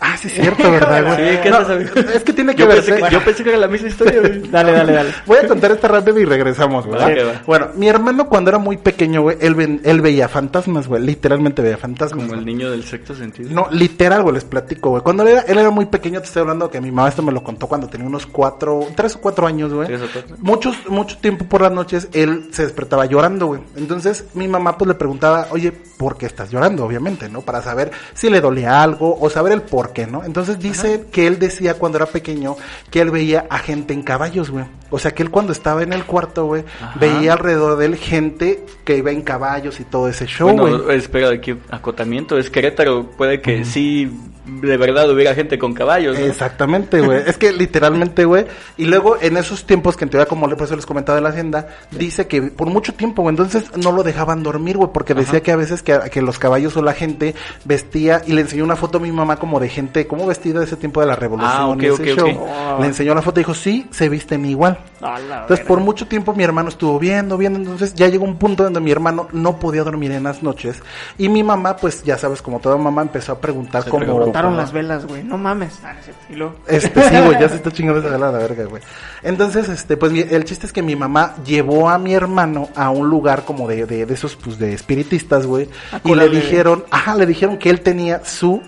Ah, 0.07 0.17
sí, 0.17 0.27
es 0.27 0.33
cierto, 0.35 0.69
¿verdad, 0.71 1.03
güey? 1.03 1.15
Sí, 1.35 1.37
¿qué 1.41 1.49
No, 1.49 1.57
haces? 1.57 1.95
Es 2.15 2.23
que 2.23 2.33
tiene 2.33 2.53
que 2.55 2.61
Yo 2.61 2.67
ver. 2.67 2.77
pensé 2.83 3.01
que, 3.01 3.11
yo 3.11 3.23
pensé 3.23 3.43
que 3.43 3.49
era 3.49 3.57
la 3.59 3.67
misma 3.67 3.87
historia, 3.87 4.19
güey. 4.19 4.39
Dale, 4.51 4.71
dale, 4.71 4.93
dale. 4.93 5.09
Voy 5.25 5.37
a 5.39 5.47
contar 5.47 5.71
esta 5.71 5.87
rápido 5.87 6.19
y 6.19 6.25
regresamos, 6.25 6.85
¿verdad? 6.87 7.07
Va, 7.09 7.13
que 7.13 7.23
va. 7.23 7.41
Bueno, 7.47 7.67
mi 7.75 7.87
hermano 7.87 8.27
cuando 8.29 8.49
era 8.49 8.59
muy 8.59 8.77
pequeño, 8.77 9.21
güey, 9.23 9.37
él, 9.41 9.55
ven- 9.55 9.81
él 9.83 10.01
veía 10.01 10.27
fantasmas, 10.29 10.87
güey. 10.87 11.01
Literalmente 11.03 11.61
veía 11.61 11.77
fantasmas. 11.77 12.25
Como 12.25 12.33
el 12.35 12.43
güey. 12.43 12.53
niño 12.55 12.69
del 12.71 12.83
sexto 12.83 13.15
sentido. 13.15 13.49
No, 13.51 13.67
literal, 13.71 14.21
güey, 14.21 14.35
les 14.35 14.45
platico, 14.45 14.91
güey. 14.91 15.01
Cuando 15.01 15.23
él 15.23 15.29
era, 15.29 15.41
él 15.41 15.57
era 15.57 15.69
muy 15.71 15.85
pequeño, 15.85 16.19
te 16.21 16.27
estoy 16.27 16.41
hablando 16.41 16.69
que 16.69 16.79
mi 16.81 16.91
mamá 16.91 17.09
esto 17.09 17.23
me 17.23 17.31
lo 17.31 17.43
contó 17.43 17.67
cuando 17.67 17.87
tenía 17.87 18.05
unos 18.07 18.25
cuatro, 18.27 18.81
tres 18.95 19.15
o 19.15 19.21
cuatro 19.21 19.47
años, 19.47 19.73
güey. 19.73 19.87
¿Tres 19.87 20.01
o 20.01 20.07
cuatro? 20.13 20.35
Muchos, 20.39 20.77
mucho 20.87 21.17
tiempo 21.17 21.45
por 21.45 21.61
las 21.61 21.71
noches, 21.71 22.09
él 22.13 22.49
se 22.51 22.63
despertaba 22.63 23.05
llorando, 23.05 23.47
güey. 23.47 23.61
Entonces, 23.75 24.25
mi 24.35 24.47
mamá 24.47 24.77
pues 24.77 24.87
le 24.87 24.93
preguntaba, 24.93 25.47
oye, 25.51 25.71
¿por 25.71 26.17
qué 26.17 26.25
estás 26.27 26.51
llorando? 26.51 26.85
Obviamente, 26.85 27.27
¿no? 27.29 27.41
Para 27.41 27.61
saber 27.61 27.91
si 28.13 28.29
le 28.29 28.41
dolía 28.41 28.81
algo 28.83 29.17
o 29.19 29.29
saber 29.29 29.53
el 29.53 29.61
por 29.61 29.93
qué, 29.95 30.05
¿no? 30.05 30.23
Entonces 30.23 30.59
dice 30.59 31.05
que 31.11 31.25
él 31.25 31.39
decía 31.39 31.73
cuando 31.73 31.97
era 31.97 32.05
pequeño 32.05 32.55
que 32.91 33.01
él 33.01 33.09
veía 33.09 33.47
a 33.49 33.57
gente 33.57 33.95
en 33.95 34.03
caballos, 34.03 34.51
güey. 34.51 34.65
O 34.91 34.99
sea, 34.99 35.11
que 35.15 35.23
él 35.23 35.31
cuando 35.31 35.51
estaba 35.51 35.81
en 35.81 35.93
el 35.93 36.05
cuarto, 36.05 36.45
güey, 36.45 36.63
veía 36.99 37.33
alrededor 37.33 37.77
de 37.77 37.87
él 37.87 37.95
gente 37.95 38.63
que 38.83 38.97
iba 38.97 39.09
en 39.09 39.23
caballos 39.23 39.79
y 39.79 39.83
todo 39.85 40.07
ese 40.07 40.27
show, 40.27 40.51
güey. 40.51 40.73
Bueno, 40.73 40.91
espera, 40.91 41.29
aquí 41.31 41.55
acotamiento. 41.71 42.37
Es 42.37 42.51
Querétaro. 42.51 43.09
Puede 43.17 43.41
que 43.41 43.65
sí, 43.65 44.11
de 44.45 44.77
verdad 44.77 45.09
hubiera 45.11 45.33
gente 45.33 45.57
con 45.57 45.73
caballos. 45.73 46.17
¿no? 46.17 46.25
Exactamente, 46.25 47.01
güey. 47.01 47.23
es 47.25 47.37
que 47.37 47.51
literalmente, 47.51 48.25
güey. 48.25 48.45
Y 48.77 48.85
luego 48.85 49.17
en 49.19 49.37
esos 49.37 49.65
tiempos 49.65 49.97
que 49.97 50.05
en 50.05 50.09
teoría, 50.09 50.27
como 50.27 50.47
por 50.49 50.61
eso 50.61 50.75
les 50.75 50.85
comentaba 50.85 51.15
de 51.15 51.21
la 51.21 51.29
hacienda, 51.29 51.67
dice 51.91 52.27
que 52.27 52.41
por 52.43 52.67
mucho 52.67 52.93
tiempo, 52.93 53.21
güey, 53.21 53.33
entonces 53.33 53.75
no 53.77 53.91
lo 53.91 54.03
dejaban 54.03 54.43
dormir, 54.43 54.77
güey, 54.77 54.89
porque 54.93 55.13
decía 55.13 55.41
que 55.41 55.51
a 55.51 55.55
veces 55.55 55.81
que, 55.81 55.97
que 56.11 56.21
los 56.21 56.39
caballos 56.39 56.77
o 56.77 56.81
la 56.81 56.93
gente 56.93 57.35
vestía 57.65 58.21
y 58.25 58.33
le 58.33 58.41
enseñó 58.41 58.63
una 58.63 58.75
foto 58.75 58.97
a 58.97 59.01
mi 59.01 59.11
mamá 59.11 59.37
como 59.37 59.59
de 59.59 59.69
gente, 59.69 60.07
como 60.07 60.25
vestida 60.25 60.59
de 60.59 60.65
ese 60.65 60.75
tiempo 60.75 61.01
de 61.01 61.07
la 61.07 61.15
revolución. 61.15 61.53
Ah, 61.55 61.67
ok, 61.67 61.81
y 61.81 61.85
ese 61.87 62.13
ok, 62.13 62.19
show. 62.19 62.29
Oh. 62.29 62.77
Le 62.79 62.87
enseñó 62.87 63.15
la 63.15 63.21
foto 63.21 63.39
y 63.39 63.41
dijo, 63.41 63.53
sí, 63.53 63.87
se 63.91 64.09
visten 64.09 64.45
igual. 64.45 64.77
Entonces, 65.01 65.65
por 65.65 65.79
mucho 65.79 66.07
tiempo 66.07 66.33
mi 66.33 66.43
hermano 66.43 66.69
estuvo 66.69 66.97
viendo, 66.99 67.37
viendo, 67.37 67.59
entonces 67.59 67.93
ya 67.93 68.07
llegó 68.07 68.25
un 68.25 68.37
punto 68.37 68.63
donde 68.63 68.79
mi 68.79 68.91
hermano 68.91 69.27
no 69.31 69.59
podía 69.59 69.83
dormir 69.83 70.11
en 70.11 70.23
las 70.23 70.41
noches 70.41 70.81
y 71.17 71.29
mi 71.29 71.43
mamá, 71.43 71.77
pues 71.77 72.03
ya 72.03 72.17
sabes, 72.17 72.41
como 72.41 72.59
toda 72.59 72.77
mamá, 72.77 73.01
empezó 73.01 73.33
a 73.33 73.39
preguntar 73.39 73.83
Se 73.83 73.89
cómo... 73.89 74.31
Botaron 74.35 74.51
cómo- 74.51 74.61
las 74.61 74.71
velas, 74.73 75.05
güey. 75.05 75.23
No 75.23 75.37
mames. 75.37 75.79
Ah, 75.83 75.93
no. 75.93 76.35
Y 76.35 76.37
luego. 76.37 76.55
este, 76.67 77.01
sí, 77.09 77.15
güey, 77.25 77.39
ya 77.39 77.49
se 77.49 77.55
está 77.55 77.71
chingando 77.73 77.99
esa 78.01 78.09
vela 78.09 78.29
a 78.29 78.31
la 78.31 78.37
verga, 78.37 78.65
güey. 78.65 78.81
Entonces, 79.23 79.69
este, 79.69 79.97
pues 79.97 80.11
el 80.13 80.43
chiste 80.45 80.65
es 80.67 80.73
que 80.73 80.81
mi 80.81 80.95
mamá 80.95 81.35
llevó 81.45 81.89
a 81.89 81.97
mi 81.97 82.13
hermano 82.13 82.69
a 82.75 82.89
un 82.89 83.09
lugar 83.09 83.43
como 83.45 83.67
de, 83.67 83.85
de, 83.85 84.05
de 84.05 84.13
esos, 84.13 84.35
pues, 84.35 84.57
de 84.59 84.73
espiritistas, 84.73 85.45
güey. 85.45 85.69
Y 86.03 86.13
le 86.15 86.29
dijeron, 86.29 86.85
ajá, 86.91 87.15
le 87.15 87.25
dijeron 87.25 87.57
que 87.57 87.69
él 87.69 87.81
tenía 87.81 88.23
su 88.25 88.61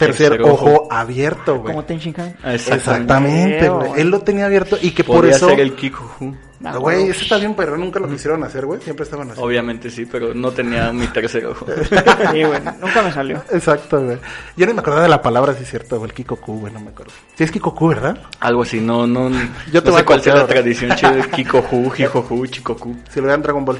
tercer, 0.00 0.30
Tercer 0.30 0.42
ojo. 0.50 0.66
ojo. 0.72 0.88
abierto, 0.90 1.60
güey. 1.60 1.66
Como 1.74 1.84
Ten 1.84 1.98
Shinkai. 1.98 2.34
Ah, 2.42 2.54
Exactamente, 2.54 3.68
güey. 3.68 3.92
Él 4.00 4.08
lo 4.10 4.20
tenía 4.20 4.46
abierto 4.46 4.76
y 4.80 4.90
que 4.90 5.04
por 5.04 5.26
eso... 5.26 5.48
ser 5.48 5.60
el 5.60 5.74
Kikuju. 5.74 6.34
Ah, 6.62 6.76
Güey, 6.76 6.98
huevo. 6.98 7.10
ese 7.12 7.22
está 7.22 7.38
bien, 7.38 7.54
pero 7.54 7.78
nunca 7.78 7.98
lo 8.00 8.06
quisieron 8.06 8.44
hacer, 8.44 8.66
güey. 8.66 8.82
Siempre 8.82 9.04
estaban 9.04 9.30
así. 9.30 9.40
Obviamente 9.42 9.88
sí, 9.88 10.04
pero 10.04 10.34
no 10.34 10.50
tenía 10.50 10.92
mi 10.92 11.06
tercer 11.06 11.46
ojo. 11.46 11.64
Sí, 12.32 12.42
güey. 12.44 12.60
Nunca 12.80 13.00
me 13.02 13.10
salió. 13.12 13.42
Exacto, 13.50 14.02
güey. 14.04 14.18
Yo 14.58 14.66
no 14.66 14.74
me 14.74 14.80
acordaba 14.80 15.02
de 15.04 15.08
la 15.08 15.22
palabra, 15.22 15.54
si 15.54 15.62
es 15.62 15.70
cierto, 15.70 15.96
güey, 15.98 16.10
el 16.10 16.14
Kikoku, 16.14 16.60
güey, 16.60 16.70
no 16.72 16.80
me 16.80 16.90
acuerdo. 16.90 17.12
Sí 17.34 17.44
es 17.44 17.50
Kikoku, 17.50 17.88
¿verdad? 17.88 18.18
Algo 18.40 18.62
así, 18.62 18.78
no, 18.78 19.06
no. 19.06 19.30
Yo 19.72 19.82
te 19.82 19.86
no 19.88 19.92
voy 19.92 19.94
sé 19.94 20.00
a 20.00 20.04
cuál 20.04 20.20
sea 20.20 20.34
la 20.34 20.46
tradición 20.46 20.94
chida 20.96 21.12
de 21.12 21.22
Kikoju, 21.30 21.92
Hijoju, 21.96 22.46
Chikoku. 22.48 22.94
Si 23.10 23.20
lo 23.22 23.26
vean 23.28 23.40
Dragon 23.40 23.64
Ball. 23.64 23.78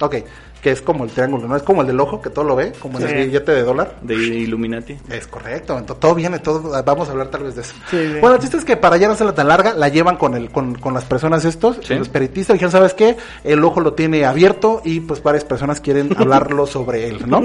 Ok, 0.00 0.16
que 0.62 0.70
es 0.70 0.80
como 0.80 1.02
el 1.04 1.10
triángulo, 1.10 1.48
¿no? 1.48 1.56
Es 1.56 1.62
como 1.64 1.80
el 1.80 1.88
del 1.88 1.98
ojo, 1.98 2.22
que 2.22 2.30
todo 2.30 2.44
lo 2.44 2.54
ve, 2.54 2.72
como 2.80 3.00
en 3.00 3.08
Sí. 3.08 3.14
el 3.14 3.26
billete 3.26 3.50
de 3.52 3.62
dólar. 3.64 3.96
De 4.00 4.14
Illuminati. 4.14 4.96
Es 5.10 5.26
correcto, 5.26 5.76
entonces 5.76 5.98
todo 6.00 6.14
viene, 6.14 6.38
todo, 6.38 6.82
vamos 6.84 7.08
a 7.08 7.10
hablar 7.10 7.26
tal 7.28 7.42
vez 7.42 7.56
de 7.56 7.62
eso. 7.62 7.74
Sí, 7.90 7.96
sí. 7.98 8.20
Bueno, 8.20 8.36
el 8.36 8.40
chiste 8.40 8.56
es 8.58 8.64
que 8.64 8.76
para 8.76 8.96
ya 8.96 9.08
no 9.08 9.14
hacerla 9.14 9.34
tan 9.34 9.48
larga, 9.48 9.74
la 9.74 9.88
llevan 9.88 10.16
con 10.16 10.34
el, 10.36 10.50
con, 10.50 10.76
con 10.76 10.94
las 10.94 11.04
personas 11.04 11.44
estos, 11.44 11.78
Sí. 11.82 11.94
los 11.96 12.08
peritistas, 12.08 12.54
dijeron, 12.54 12.70
¿sabes 12.70 12.94
qué? 12.94 13.16
El 13.42 13.64
ojo 13.64 13.80
lo 13.80 13.94
tiene 13.94 14.24
abierto 14.24 14.80
y 14.84 15.00
pues 15.00 15.20
varias 15.22 15.44
personas 15.44 15.80
quieren 15.80 16.10
hablarlo 16.16 16.66
sobre 16.68 17.08
él, 17.08 17.24
¿no? 17.26 17.42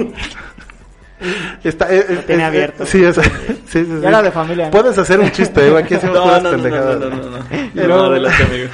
Está, 1.64 1.92
eh, 1.92 2.04
eh, 2.08 2.22
tiene 2.26 2.42
eh, 2.42 2.46
abierto. 2.46 2.86
Sí, 2.86 3.02
es, 3.04 3.16
sí, 3.16 3.22
sí, 3.66 3.84
sí. 3.84 3.98
Ya 4.00 4.08
era 4.08 4.22
de 4.22 4.30
familia, 4.30 4.66
¿no? 4.66 4.70
Puedes 4.70 4.96
hacer 4.98 5.18
un 5.18 5.30
chiste, 5.32 5.68
güey, 5.70 5.82
aquí 5.82 5.94
hacemos 5.94 6.16
No, 6.16 6.22
puras 6.24 6.42
no, 6.42 6.50
no, 6.52 6.56
no, 6.56 6.62
pendejadas. 6.62 7.00
no, 7.00 7.10
no, 7.10 7.16
no, 7.16 7.30
no. 7.30 7.38
No, 7.74 7.86
luego- 7.86 8.04
adelante, 8.04 8.42
amigo. 8.44 8.68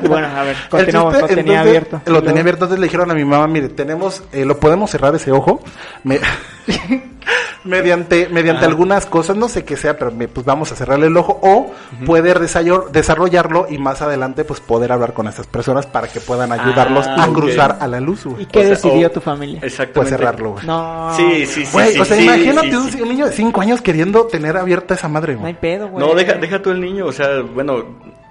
Y 0.04 0.08
bueno, 0.08 0.26
a 0.28 0.42
ver, 0.42 0.56
continuamos. 0.70 1.14
chiste, 1.14 1.22
Lo 1.22 1.36
tenía 1.36 1.52
entonces, 1.60 1.68
abierto. 1.86 2.00
Lo 2.12 2.22
tenía 2.22 2.40
abierto, 2.40 2.64
entonces 2.64 2.78
le 2.80 2.86
dijeron 2.86 3.10
a 3.10 3.14
mi 3.14 3.24
mamá, 3.24 3.46
mire, 3.46 3.68
tenemos, 3.68 4.22
eh, 4.32 4.44
lo 4.44 4.58
podemos 4.58 4.90
cerrar 4.90 5.14
ese 5.14 5.30
ojo. 5.32 5.62
Me- 6.04 6.20
mediante 7.64 8.28
mediante 8.28 8.64
Ah. 8.64 8.68
algunas 8.68 9.06
cosas, 9.06 9.36
no 9.36 9.48
sé 9.48 9.64
qué 9.64 9.76
sea, 9.76 9.98
pero 9.98 10.10
me- 10.10 10.28
pues 10.28 10.46
vamos 10.46 10.70
a 10.72 10.76
cerrarle 10.76 11.06
el 11.06 11.16
ojo 11.16 11.38
o 11.42 11.72
puede 12.04 12.34
desayor- 12.34 12.90
desarrollarlo 12.90 13.66
y 13.70 13.78
más 13.78 14.02
adelante 14.02 14.44
pues 14.44 14.60
poder 14.60 14.92
hablar 14.92 15.12
con 15.12 15.26
estas 15.28 15.46
personas 15.46 15.86
para 15.86 16.08
que 16.08 16.20
puedan 16.20 16.52
ayudarlos 16.52 17.06
Ah, 17.06 17.24
a 17.24 17.28
ok. 17.28 17.34
cruzar 17.34 17.78
a 17.80 17.86
la 17.86 18.00
luz, 18.00 18.26
¿Y 18.26 18.28
güey. 18.28 18.46
qué 18.46 18.58
O 18.58 18.62
sea, 18.62 18.70
decidió 18.70 19.06
o- 19.08 19.10
tu 19.10 19.20
familia? 19.20 19.60
Exactamente. 19.62 19.94
Pues 19.94 20.08
cerrarlo, 20.08 20.52
güey. 20.52 20.66
No. 20.66 21.12
Sí, 21.16 21.46
sí, 21.46 21.64
sí. 21.64 21.72
Güey, 21.72 21.92
sí, 21.92 22.00
o 22.00 22.04
sea, 22.04 22.16
sí, 22.16 22.22
imagínate 22.24 22.70
sí, 22.70 22.76
un, 22.76 22.90
sí. 22.92 23.00
un 23.02 23.08
niño 23.08 23.26
de 23.26 23.32
5 23.32 23.60
años 23.60 23.80
queriendo 23.80 24.26
tener 24.26 24.56
abierta 24.56 24.94
esa 24.94 25.08
madre, 25.08 25.34
No 25.34 25.40
hay 25.46 25.52
güey. 25.52 25.60
pedo, 25.60 25.88
güey. 25.88 26.06
No, 26.06 26.14
deja, 26.14 26.34
deja 26.34 26.60
tú 26.62 26.70
el 26.70 26.80
niño, 26.80 27.06
o 27.06 27.12
sea, 27.12 27.40
bueno, 27.54 27.84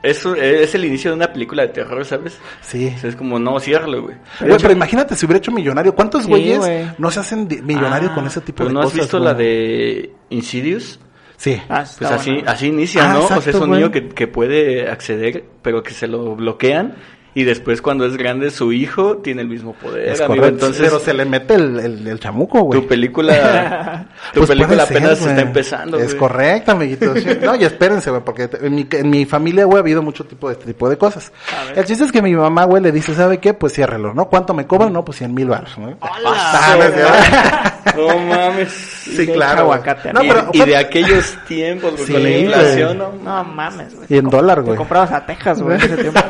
eso 0.05 0.35
es 0.35 0.73
el 0.75 0.85
inicio 0.85 1.11
de 1.11 1.17
una 1.17 1.33
película 1.33 1.63
de 1.63 1.69
terror, 1.69 2.05
¿sabes? 2.05 2.37
Sí. 2.61 2.93
O 2.95 2.99
sea, 2.99 3.09
es 3.09 3.15
como, 3.15 3.37
no, 3.39 3.59
ciérralo, 3.59 4.03
güey. 4.03 4.15
Güey, 4.39 4.57
pero 4.61 4.71
imagínate 4.73 5.15
si 5.15 5.25
hubiera 5.25 5.39
hecho 5.39 5.51
millonario. 5.51 5.93
¿Cuántos 5.95 6.23
Sí, 6.23 6.29
güeyes 6.29 6.59
güey. 6.59 6.85
no 6.97 7.11
se 7.11 7.19
hacen 7.19 7.47
di- 7.47 7.61
millonario 7.61 8.09
Ah, 8.11 8.15
con 8.15 8.25
ese 8.27 8.41
tipo 8.41 8.57
Pero 8.59 8.69
de 8.69 8.73
no 8.73 8.79
has 8.81 8.85
cosas? 8.85 8.99
visto 9.01 9.17
güey? 9.17 9.25
la 9.27 9.33
de 9.33 10.13
Insidious? 10.29 10.99
Sí. 11.37 11.61
Ah, 11.67 11.83
Pues 11.99 12.11
así, 12.11 12.31
bueno. 12.31 12.49
así 12.49 12.67
inicia, 12.67 13.09
Ah, 13.11 13.13
¿no? 13.13 13.25
o 13.25 13.27
sea, 13.27 13.37
es 13.39 13.55
un 13.55 13.67
güey. 13.67 13.81
niño 13.81 13.91
que, 13.91 14.07
que 14.07 14.27
puede 14.27 14.89
acceder, 14.89 15.43
pero 15.61 15.83
que 15.83 15.91
se 15.93 16.07
lo 16.07 16.35
bloquean. 16.35 16.95
Y 17.37 17.43
después, 17.43 17.81
cuando 17.81 18.05
es 18.05 18.15
grande, 18.15 18.49
su 18.49 18.71
hijo 18.71 19.17
tiene 19.17 19.41
el 19.41 19.49
mismo 19.49 19.73
poder, 19.73 20.07
Es 20.07 20.21
amigo. 20.21 20.35
correcto, 20.41 20.67
Entonces, 20.67 20.85
pero 20.87 20.99
se 21.01 21.13
le 21.13 21.25
mete 21.25 21.55
el, 21.55 21.79
el, 21.81 22.07
el 22.07 22.17
chamuco, 22.19 22.61
güey. 22.61 22.79
tu 22.79 22.87
película, 22.87 24.07
tu 24.33 24.39
Pues 24.39 24.49
película 24.51 24.85
ser, 24.85 24.97
apenas 24.97 25.19
güey. 25.19 25.31
está 25.31 25.41
empezando, 25.41 25.97
Es 25.99 26.05
güey. 26.07 26.17
correcto, 26.17 26.71
amiguitos. 26.71 27.25
No, 27.43 27.55
y 27.55 27.65
espérense, 27.65 28.09
güey, 28.09 28.21
porque 28.23 28.49
en 28.61 28.73
mi, 28.73 28.87
en 28.89 29.09
mi 29.09 29.25
familia, 29.25 29.65
güey, 29.65 29.75
ha 29.77 29.79
habido 29.81 30.01
mucho 30.01 30.23
tipo 30.23 30.47
de 30.47 30.53
este 30.53 30.65
tipo 30.67 30.87
de 30.89 30.97
cosas. 30.97 31.33
A 31.61 31.65
ver. 31.65 31.79
El 31.79 31.85
chiste 31.85 32.05
es 32.05 32.11
que 32.13 32.21
mi 32.21 32.33
mamá, 32.33 32.63
güey, 32.63 32.81
le 32.81 32.93
dice, 32.93 33.13
¿sabe 33.13 33.39
qué? 33.39 33.53
Pues 33.53 33.73
ciérrelo, 33.73 34.13
¿no? 34.13 34.29
¿Cuánto 34.29 34.53
me 34.53 34.65
cobran? 34.65 34.93
No, 34.93 35.03
pues 35.03 35.17
100 35.17 35.33
mil 35.33 35.47
baros, 35.49 35.77
¿no? 35.77 35.97
Ah, 35.99 36.77
no 37.97 38.17
mames. 38.19 38.71
Sí, 38.71 39.27
claro. 39.27 39.65
güey. 39.65 39.77
aguacate, 39.79 40.13
No, 40.13 40.23
y, 40.23 40.27
pero, 40.29 40.49
y 40.53 40.59
de 40.61 40.77
aquellos 40.77 41.37
tiempos, 41.49 41.91
güey, 41.95 42.05
Sí, 42.05 42.13
con 42.13 42.23
la 42.23 42.29
güey. 42.29 42.43
inflación, 42.45 42.97
¿no? 42.97 43.11
No 43.21 43.43
mames, 43.43 43.93
güey. 43.93 44.07
Y 44.09 44.17
en 44.19 44.29
dólar, 44.29 44.61
güey. 44.61 44.73
Te 44.73 44.77
comprabas 44.77 45.11
a 45.11 45.25
Texas, 45.25 45.61
güey, 45.61 45.77
ese 45.77 45.97
tiempo. 45.97 46.19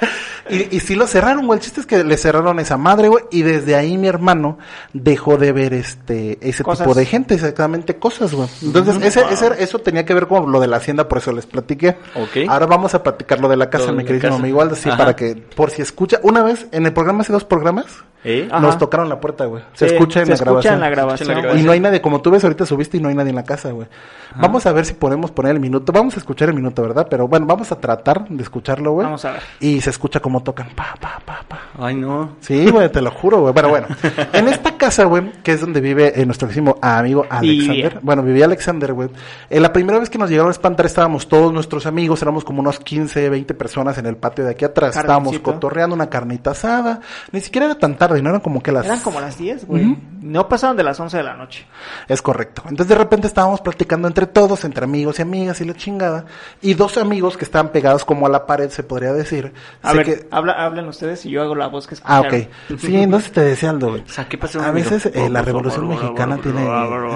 Y, 0.48 0.76
y 0.76 0.78
sí 0.78 0.94
lo 0.94 1.08
cerraron, 1.08 1.44
güey. 1.44 1.58
El 1.58 1.64
chiste 1.64 1.80
es 1.80 1.86
que 1.86 2.04
le 2.04 2.16
cerraron 2.16 2.60
esa 2.60 2.76
madre, 2.76 3.08
güey. 3.08 3.24
Y 3.32 3.42
desde 3.42 3.74
ahí 3.74 3.98
mi 3.98 4.06
hermano 4.06 4.58
dejó 4.92 5.36
de 5.38 5.50
ver 5.50 5.74
este 5.74 6.38
ese 6.40 6.62
Cosas. 6.62 6.86
tipo 6.86 6.94
de 6.94 7.04
gente, 7.04 7.34
exactamente 7.34 7.96
cosas, 7.96 8.32
güey. 8.32 8.48
Entonces, 8.62 8.94
ese, 9.02 9.24
ese- 9.32 9.60
eso 9.60 9.80
tenía 9.80 10.04
que 10.04 10.14
ver 10.14 10.28
con 10.28 10.52
lo 10.52 10.60
de 10.60 10.68
la 10.68 10.76
hacienda, 10.76 11.08
por 11.08 11.18
eso 11.18 11.32
les 11.32 11.46
platiqué. 11.46 11.96
Ok. 12.14 12.48
Ahora 12.48 12.66
vamos 12.66 12.94
a 12.94 13.02
platicar 13.02 13.40
lo 13.40 13.48
de 13.48 13.56
la 13.56 13.68
casa, 13.70 13.90
mi 13.90 14.04
queridísimo 14.04 14.36
amigo 14.36 14.62
Aldo, 14.62 14.76
sí, 14.76 14.88
para 14.96 15.16
que, 15.16 15.34
por 15.34 15.72
si 15.72 15.82
escucha, 15.82 16.20
una 16.22 16.44
vez, 16.44 16.66
en 16.70 16.86
el 16.86 16.92
programa 16.92 17.22
hace 17.22 17.32
dos 17.32 17.42
programas, 17.44 17.86
¿Eh? 18.26 18.48
Ajá. 18.50 18.60
nos 18.60 18.76
tocaron 18.78 19.08
la 19.08 19.20
puerta, 19.20 19.44
güey. 19.46 19.62
Se 19.72 19.88
Sí, 19.88 19.94
escucha 19.94 20.20
en 20.20 20.26
se 20.26 20.30
la 20.30 20.34
escucha 20.34 20.44
grabación. 20.50 20.74
en 20.74 20.80
la 20.80 20.90
grabación. 20.90 21.16
Se 21.18 21.22
escucha 21.24 21.38
en 21.38 21.44
la 21.46 21.50
güey. 21.52 21.62
Y 21.62 21.66
no 21.66 21.72
hay 21.72 21.80
nadie, 21.80 22.00
como 22.00 22.20
tú 22.20 22.30
ves, 22.30 22.42
ahorita 22.44 22.66
subiste 22.66 22.96
y 22.96 23.00
no 23.00 23.08
hay 23.08 23.14
nadie 23.14 23.30
en 23.30 23.36
la 23.36 23.44
casa, 23.44 23.70
güey. 23.70 23.86
Vamos 24.34 24.66
a 24.66 24.72
ver 24.72 24.84
si 24.84 24.94
podemos 24.94 25.30
poner 25.30 25.52
el 25.52 25.60
minuto. 25.60 25.92
Vamos 25.92 26.14
a 26.16 26.18
escuchar 26.18 26.48
el 26.48 26.54
minuto, 26.54 26.82
¿verdad? 26.82 27.06
Pero 27.08 27.26
bueno, 27.28 27.46
vamos 27.46 27.72
a 27.72 27.80
tratar 27.80 28.28
de 28.28 28.42
escucharlo, 28.42 28.92
güey. 28.92 29.04
Vamos 29.04 29.24
a 29.24 29.32
ver. 29.32 29.42
Y 29.60 29.80
se 29.80 29.90
escucha 29.90 30.20
cómo 30.20 30.42
tocan. 30.42 30.68
Pa, 30.74 30.94
pa, 31.00 31.20
pa, 31.24 31.40
pa. 31.48 31.60
Ay, 31.78 31.94
no. 31.94 32.30
Sí, 32.40 32.70
güey, 32.70 32.90
te 32.90 33.00
lo 33.00 33.10
juro, 33.10 33.40
güey. 33.40 33.52
Bueno, 33.52 33.68
bueno. 33.70 33.86
En 34.32 34.48
esta 34.48 34.76
casa, 34.76 35.04
güey, 35.04 35.30
que 35.42 35.52
es 35.52 35.60
donde 35.60 35.80
vive 35.80 36.20
eh, 36.20 36.26
nuestro 36.26 36.48
querido 36.48 36.76
amigo 36.82 37.24
Alexander. 37.30 37.98
Bueno, 38.02 38.22
vivía 38.22 38.44
Alexander, 38.44 38.92
güey. 38.92 39.08
Eh, 39.48 39.60
la 39.60 39.72
primera 39.72 39.98
vez 39.98 40.10
que 40.10 40.18
nos 40.18 40.28
llegaron 40.28 40.48
a 40.48 40.52
espantar 40.52 40.84
estábamos 40.86 41.28
todos 41.28 41.52
nuestros 41.52 41.86
amigos, 41.86 42.20
éramos 42.22 42.44
como 42.44 42.60
unos 42.60 42.78
15, 42.80 43.30
20 43.30 43.54
personas 43.54 43.96
en 43.98 44.06
el 44.06 44.16
patio 44.16 44.44
de 44.44 44.50
aquí 44.50 44.64
atrás. 44.64 44.96
Estábamos 44.96 45.38
cotorreando 45.38 45.94
una 45.94 46.08
carnita 46.10 46.50
asada. 46.50 47.00
Ni 47.32 47.40
siquiera 47.40 47.66
era 47.66 47.74
tan 47.78 47.96
tarde, 47.96 48.15
tarde, 48.16 48.22
¿no? 48.22 48.30
Eran 48.30 48.40
como 48.40 48.62
que 48.62 48.72
las... 48.72 48.84
Eran 48.86 49.00
como 49.00 49.20
las 49.20 49.38
10, 49.38 49.66
güey. 49.66 49.84
Ujú. 49.84 49.96
No 50.22 50.48
pasaron 50.48 50.76
de 50.76 50.82
las 50.82 50.98
11 50.98 51.16
de 51.18 51.22
la 51.22 51.34
noche. 51.34 51.66
Es 52.08 52.20
correcto. 52.20 52.62
Entonces 52.64 52.88
de 52.88 52.94
repente 52.96 53.26
estábamos 53.28 53.60
platicando 53.60 54.08
entre 54.08 54.26
todos, 54.26 54.64
entre 54.64 54.84
amigos 54.84 55.18
y 55.18 55.22
amigas 55.22 55.60
y 55.60 55.64
la 55.64 55.74
chingada. 55.74 56.24
Y 56.60 56.74
dos 56.74 56.96
amigos 56.98 57.36
que 57.36 57.44
estaban 57.44 57.68
pegados 57.70 58.04
como 58.04 58.26
a 58.26 58.28
la 58.28 58.44
pared, 58.46 58.68
se 58.70 58.82
podría 58.82 59.12
decir. 59.12 59.52
A 59.82 59.90
se 59.92 59.96
ver, 59.96 60.06
que- 60.06 60.28
habla, 60.32 60.52
hablen 60.54 60.88
ustedes 60.88 61.24
y 61.26 61.30
yo 61.30 61.42
hago 61.42 61.54
la 61.54 61.68
voz 61.68 61.86
que 61.86 61.94
Ah, 62.04 62.22
escucharon. 62.22 62.48
ok. 62.72 62.78
Sí, 62.80 62.96
entonces 62.96 63.30
te 63.32 63.40
decía 63.42 63.70
Aldo, 63.70 63.90
güey. 63.90 64.02
O 64.02 64.08
sea, 64.08 64.28
¿qué 64.28 64.36
pasó? 64.36 64.60
A 64.60 64.70
veces 64.72 65.06
eh, 65.06 65.28
la 65.30 65.42
revolución 65.42 65.86
mexicana 65.88 66.38
tiene... 66.38 66.62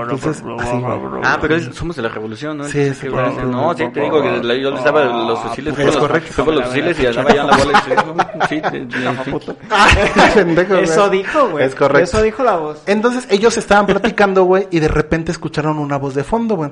Entonces, 0.03 0.43
así, 0.61 0.77
güey. 0.79 1.21
Ah, 1.25 1.39
pero 1.41 1.57
es- 1.57 1.75
somos 1.75 1.97
de 1.97 2.03
la 2.03 2.09
revolución, 2.11 2.59
¿no? 2.59 2.65
Sí, 2.65 2.79
Entonces, 2.81 3.11
sí. 3.11 3.47
No, 3.47 3.75
sí, 3.75 3.89
te 3.93 4.01
digo 4.03 4.23
que 4.23 4.43
la- 4.43 4.55
yo 4.55 4.71
les 4.71 4.85
daba 4.85 5.05
los 5.05 5.39
fusiles. 5.41 5.77
Es 5.79 5.97
correcto. 5.97 6.45
Fue 6.45 6.55
los 6.55 6.65
fusiles 6.67 7.01
y 7.01 7.07
andaba 7.07 7.35
ya 7.35 7.41
en 7.43 7.47
la 7.49 7.57
bola. 7.57 7.83
Sí, 8.49 8.61
de- 8.73 8.87
de- 8.87 9.25
sí. 9.25 9.33
Pendejo, 10.35 10.80
güey. 10.81 10.91
Eso 10.99 11.11
dijo, 11.11 11.49
güey. 11.51 11.65
Es 11.67 11.75
correcto. 11.75 12.05
Eso 12.05 12.23
dijo 12.23 12.43
la 12.43 12.57
voz. 12.57 12.83
Entonces 12.87 13.27
ellos 13.31 13.57
estaban 13.57 13.87
platicando, 13.87 14.45
güey, 14.45 14.69
y 14.71 14.81
de 14.81 14.89
repente 14.89 15.33
escucharon 15.33 15.79
una 15.79 15.97
voz 15.99 16.15
de 16.15 16.25
fondo, 16.25 16.57
güey. 16.57 16.71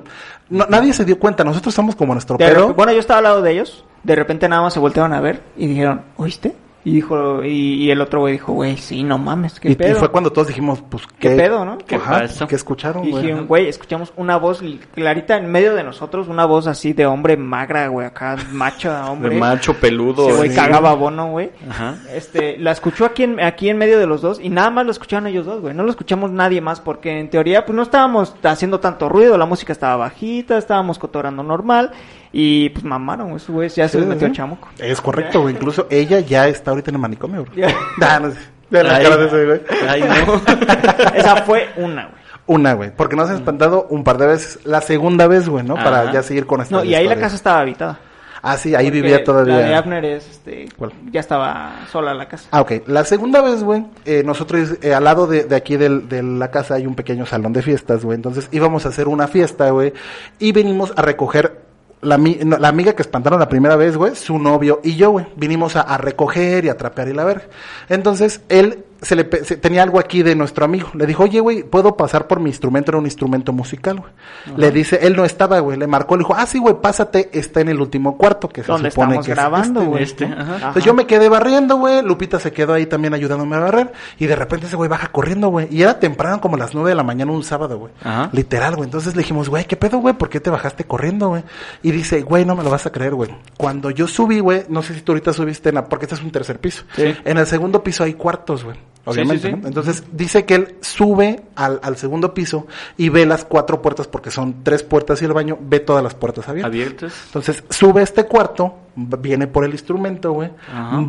No, 0.50 0.66
nadie 0.68 0.92
se 0.92 1.04
dio 1.04 1.18
cuenta, 1.18 1.44
nosotros 1.44 1.72
estamos 1.72 1.96
como 1.96 2.12
nuestro 2.14 2.36
repe- 2.36 2.74
bueno, 2.74 2.92
yo 2.92 3.00
estaba 3.00 3.18
al 3.18 3.24
lado 3.24 3.42
de 3.42 3.52
ellos. 3.52 3.84
De 4.02 4.14
repente 4.14 4.48
nada 4.48 4.62
más 4.62 4.72
se 4.74 4.78
voltearon 4.80 5.12
a 5.12 5.20
ver 5.20 5.42
y 5.56 5.66
dijeron, 5.66 6.02
¿oíste? 6.16 6.54
Y 6.88 6.92
dijo, 6.94 7.44
y, 7.44 7.74
y 7.84 7.90
el 7.90 8.00
otro 8.00 8.20
güey 8.20 8.32
dijo, 8.32 8.52
güey, 8.52 8.76
sí, 8.76 9.02
no 9.02 9.18
mames, 9.18 9.60
qué 9.60 9.68
y, 9.68 9.72
y 9.72 9.74
pedo. 9.76 9.98
fue 9.98 10.10
cuando 10.10 10.30
todos 10.32 10.48
dijimos, 10.48 10.82
pues, 10.88 11.04
¿Qué 11.18 11.30
pedo, 11.30 11.64
no? 11.64 11.78
¿Qué 11.78 11.96
Ajá, 11.96 12.20
pasó? 12.20 12.46
¿qué 12.46 12.54
escucharon, 12.56 13.04
Y 13.04 13.10
güey? 13.10 13.22
dijeron, 13.22 13.46
güey, 13.46 13.68
escuchamos 13.68 14.12
una 14.16 14.36
voz 14.36 14.62
clarita 14.94 15.36
en 15.36 15.50
medio 15.50 15.74
de 15.74 15.84
nosotros, 15.84 16.28
una 16.28 16.44
voz 16.46 16.66
así 16.66 16.92
de 16.92 17.06
hombre 17.06 17.36
magra, 17.36 17.88
güey, 17.88 18.06
acá, 18.06 18.36
macho 18.52 18.90
hombre. 19.10 19.30
De 19.30 19.36
macho 19.40 19.74
peludo. 19.74 20.28
Ese 20.28 20.36
güey 20.38 20.50
sí. 20.50 20.56
cagaba 20.56 20.94
bono, 20.94 21.30
güey. 21.30 21.50
Ajá. 21.68 21.96
Este, 22.14 22.56
la 22.58 22.72
escuchó 22.72 23.04
aquí 23.04 23.24
en, 23.24 23.40
aquí 23.40 23.68
en 23.68 23.78
medio 23.78 23.98
de 23.98 24.06
los 24.06 24.22
dos 24.22 24.40
y 24.40 24.48
nada 24.48 24.70
más 24.70 24.84
lo 24.86 24.92
escucharon 24.92 25.26
ellos 25.26 25.46
dos, 25.46 25.60
güey. 25.60 25.74
No 25.74 25.82
lo 25.82 25.90
escuchamos 25.90 26.30
nadie 26.30 26.60
más 26.60 26.80
porque 26.80 27.18
en 27.20 27.30
teoría 27.30 27.64
pues 27.66 27.76
no 27.76 27.82
estábamos 27.82 28.34
haciendo 28.42 28.80
tanto 28.80 29.08
ruido, 29.08 29.36
la 29.36 29.46
música 29.46 29.72
estaba 29.72 29.96
bajita, 29.96 30.56
estábamos 30.58 30.98
cotorando 30.98 31.42
normal 31.42 31.92
y 32.32 32.68
pues 32.70 32.84
mamaron, 32.84 33.30
esos 33.36 33.50
güeyes 33.50 33.74
ya 33.76 33.86
se 33.88 33.92
Sí, 33.92 33.98
les 33.98 34.08
metió 34.08 34.26
sí. 34.26 34.30
el 34.30 34.36
chamuco. 34.36 34.68
Es 34.78 35.00
correcto, 35.00 35.40
güey. 35.42 35.54
Incluso 35.56 35.86
ella 35.90 36.20
ya 36.20 36.48
está 36.48 36.70
ahorita 36.72 36.90
en 36.90 36.96
el 36.96 37.00
manicomio, 37.00 37.42
bro. 37.44 37.52
Ya. 37.54 37.68
Ah, 38.00 38.20
no 38.20 38.30
sé. 38.30 38.38
De 38.70 38.84
la 38.84 38.96
Ay. 38.96 39.02
cara 39.04 39.16
de 39.16 39.26
ese, 39.26 39.46
güey. 39.46 39.60
Ay, 39.88 40.02
no. 40.26 41.14
Esa 41.14 41.36
fue 41.44 41.68
una, 41.76 42.02
güey. 42.06 42.18
Una, 42.46 42.72
güey. 42.74 42.90
Porque 42.94 43.16
nos 43.16 43.28
han 43.30 43.36
espantado 43.36 43.86
un 43.90 44.04
par 44.04 44.18
de 44.18 44.26
veces. 44.26 44.58
La 44.64 44.80
segunda 44.80 45.26
vez, 45.26 45.48
güey, 45.48 45.64
¿no? 45.64 45.74
Para 45.74 46.12
ya 46.12 46.22
seguir 46.22 46.46
con 46.46 46.60
esta 46.60 46.76
No, 46.76 46.84
y 46.84 46.94
ahí 46.94 47.06
la 47.08 47.16
casa 47.16 47.34
estaba 47.36 47.60
habitada. 47.60 47.98
Ah, 48.40 48.56
sí, 48.56 48.74
ahí 48.74 48.86
Porque 48.86 49.02
vivía 49.02 49.24
todavía. 49.24 49.56
La 49.58 49.66
de 49.66 49.74
Abner 49.74 50.04
es, 50.04 50.28
este, 50.30 50.68
¿Cuál? 50.78 50.92
ya 51.10 51.18
estaba 51.20 51.72
sola 51.90 52.14
la 52.14 52.28
casa. 52.28 52.48
Ah, 52.52 52.60
ok. 52.60 52.72
La 52.86 53.04
segunda 53.04 53.42
vez, 53.42 53.64
güey, 53.64 53.84
eh, 54.04 54.22
nosotros 54.24 54.76
eh, 54.80 54.94
al 54.94 55.02
lado 55.04 55.26
de, 55.26 55.44
de 55.44 55.56
aquí 55.56 55.76
del- 55.76 56.08
de 56.08 56.22
la 56.22 56.50
casa 56.50 56.74
hay 56.74 56.86
un 56.86 56.94
pequeño 56.94 57.26
salón 57.26 57.52
de 57.52 57.62
fiestas, 57.62 58.04
güey. 58.04 58.14
Entonces 58.16 58.48
íbamos 58.52 58.86
a 58.86 58.90
hacer 58.90 59.08
una 59.08 59.26
fiesta, 59.28 59.70
güey. 59.70 59.92
Y 60.38 60.52
venimos 60.52 60.92
a 60.96 61.02
recoger 61.02 61.67
la, 62.00 62.18
no, 62.18 62.58
la 62.58 62.68
amiga 62.68 62.94
que 62.94 63.02
espantaron 63.02 63.38
la 63.38 63.48
primera 63.48 63.76
vez, 63.76 63.96
güey, 63.96 64.14
su 64.14 64.38
novio 64.38 64.80
y 64.82 64.96
yo, 64.96 65.10
güey. 65.10 65.26
Vinimos 65.36 65.76
a, 65.76 65.82
a 65.82 65.98
recoger 65.98 66.64
y 66.64 66.68
a 66.68 66.76
trapear 66.76 67.08
y 67.08 67.14
la 67.14 67.24
verga. 67.24 67.44
Entonces 67.88 68.40
él 68.48 68.84
se 69.00 69.14
le 69.16 69.28
se- 69.44 69.56
tenía 69.56 69.82
algo 69.82 69.98
aquí 69.98 70.22
de 70.22 70.34
nuestro 70.34 70.64
amigo. 70.64 70.88
Le 70.94 71.06
dijo, 71.06 71.22
oye, 71.24 71.40
güey, 71.40 71.62
¿puedo 71.62 71.96
pasar 71.96 72.26
por 72.26 72.40
mi 72.40 72.50
instrumento? 72.50 72.90
Era 72.90 72.98
un 72.98 73.04
instrumento 73.04 73.52
musical, 73.52 74.00
güey. 74.00 74.12
Le 74.56 74.70
dice, 74.70 74.98
él 75.02 75.14
no 75.16 75.24
estaba, 75.24 75.58
güey. 75.60 75.78
Le 75.78 75.86
marcó, 75.86 76.16
le 76.16 76.20
dijo, 76.24 76.34
ah, 76.36 76.46
sí, 76.46 76.58
güey, 76.58 76.74
pásate, 76.80 77.30
está 77.32 77.60
en 77.60 77.68
el 77.68 77.80
último 77.80 78.16
cuarto, 78.16 78.48
que 78.48 78.62
se 78.62 78.66
supone 78.66 78.88
estamos 78.88 79.26
que 79.26 79.32
grabando, 79.32 79.80
este, 79.80 79.88
güey. 79.90 80.02
Este, 80.02 80.24
ajá. 80.24 80.54
entonces 80.56 80.84
yo 80.84 80.94
me 80.94 81.06
quedé 81.06 81.28
barriendo, 81.28 81.76
güey. 81.76 82.02
Lupita 82.02 82.38
se 82.40 82.52
quedó 82.52 82.72
ahí 82.74 82.86
también 82.86 83.14
ayudándome 83.14 83.56
a 83.56 83.60
barrer. 83.60 83.92
Y 84.18 84.26
de 84.26 84.36
repente 84.36 84.66
ese 84.66 84.76
güey 84.76 84.88
baja 84.88 85.08
corriendo, 85.12 85.48
güey. 85.48 85.68
Y 85.70 85.82
era 85.82 85.98
temprano, 86.00 86.40
como 86.40 86.56
las 86.56 86.74
nueve 86.74 86.90
de 86.90 86.96
la 86.96 87.02
mañana, 87.02 87.32
un 87.32 87.44
sábado, 87.44 87.78
güey. 87.78 87.92
Literal, 88.32 88.74
güey. 88.76 88.86
Entonces 88.86 89.14
le 89.14 89.22
dijimos, 89.22 89.48
güey, 89.48 89.64
¿qué 89.66 89.76
pedo, 89.76 89.98
güey? 89.98 90.14
¿Por 90.14 90.28
qué 90.28 90.40
te 90.40 90.50
bajaste 90.50 90.84
corriendo, 90.84 91.28
güey? 91.28 91.42
Y 91.82 91.90
dice, 91.92 92.22
güey, 92.22 92.44
no 92.44 92.56
me 92.56 92.62
lo 92.64 92.70
vas 92.70 92.86
a 92.86 92.90
creer, 92.92 93.14
güey. 93.14 93.30
Cuando 93.56 93.90
yo 93.90 94.06
subí, 94.08 94.40
güey, 94.40 94.64
no 94.68 94.82
sé 94.82 94.94
si 94.94 95.02
tú 95.02 95.12
ahorita 95.12 95.32
subiste, 95.32 95.68
en 95.68 95.76
la- 95.76 95.84
porque 95.84 96.06
este 96.06 96.14
es 96.16 96.22
un 96.22 96.30
tercer 96.30 96.58
piso. 96.58 96.84
Sí. 96.96 97.14
En 97.24 97.38
el 97.38 97.46
segundo 97.46 97.82
piso 97.82 98.04
hay 98.04 98.14
cuartos, 98.14 98.64
güey. 98.64 98.76
Obviamente. 99.08 99.48
sí, 99.48 99.54
sí. 99.54 99.60
¿no? 99.60 99.68
Entonces 99.68 100.04
dice 100.12 100.44
que 100.44 100.54
él 100.54 100.76
sube 100.80 101.42
al, 101.54 101.80
al 101.82 101.96
segundo 101.96 102.34
piso 102.34 102.66
y 102.96 103.08
ve 103.08 103.26
las 103.26 103.44
cuatro 103.44 103.82
puertas, 103.82 104.06
porque 104.06 104.30
son 104.30 104.62
tres 104.62 104.82
puertas 104.82 105.20
y 105.22 105.24
el 105.24 105.32
baño, 105.32 105.58
ve 105.60 105.80
todas 105.80 106.02
las 106.02 106.14
puertas 106.14 106.48
abiertas. 106.48 106.70
Abiertos. 106.70 107.12
Entonces 107.26 107.64
sube 107.70 108.00
a 108.00 108.04
este 108.04 108.24
cuarto, 108.24 108.74
viene 108.94 109.46
por 109.46 109.64
el 109.64 109.72
instrumento, 109.72 110.32
güey, 110.32 110.50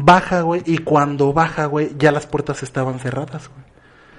baja, 0.03 0.41
güey, 0.41 0.61
y 0.65 0.79
cuando 0.79 1.33
baja, 1.33 1.65
güey, 1.65 1.91
ya 1.97 2.11
las 2.11 2.25
puertas 2.25 2.63
estaban 2.63 2.99
cerradas, 2.99 3.49
güey. 3.49 3.69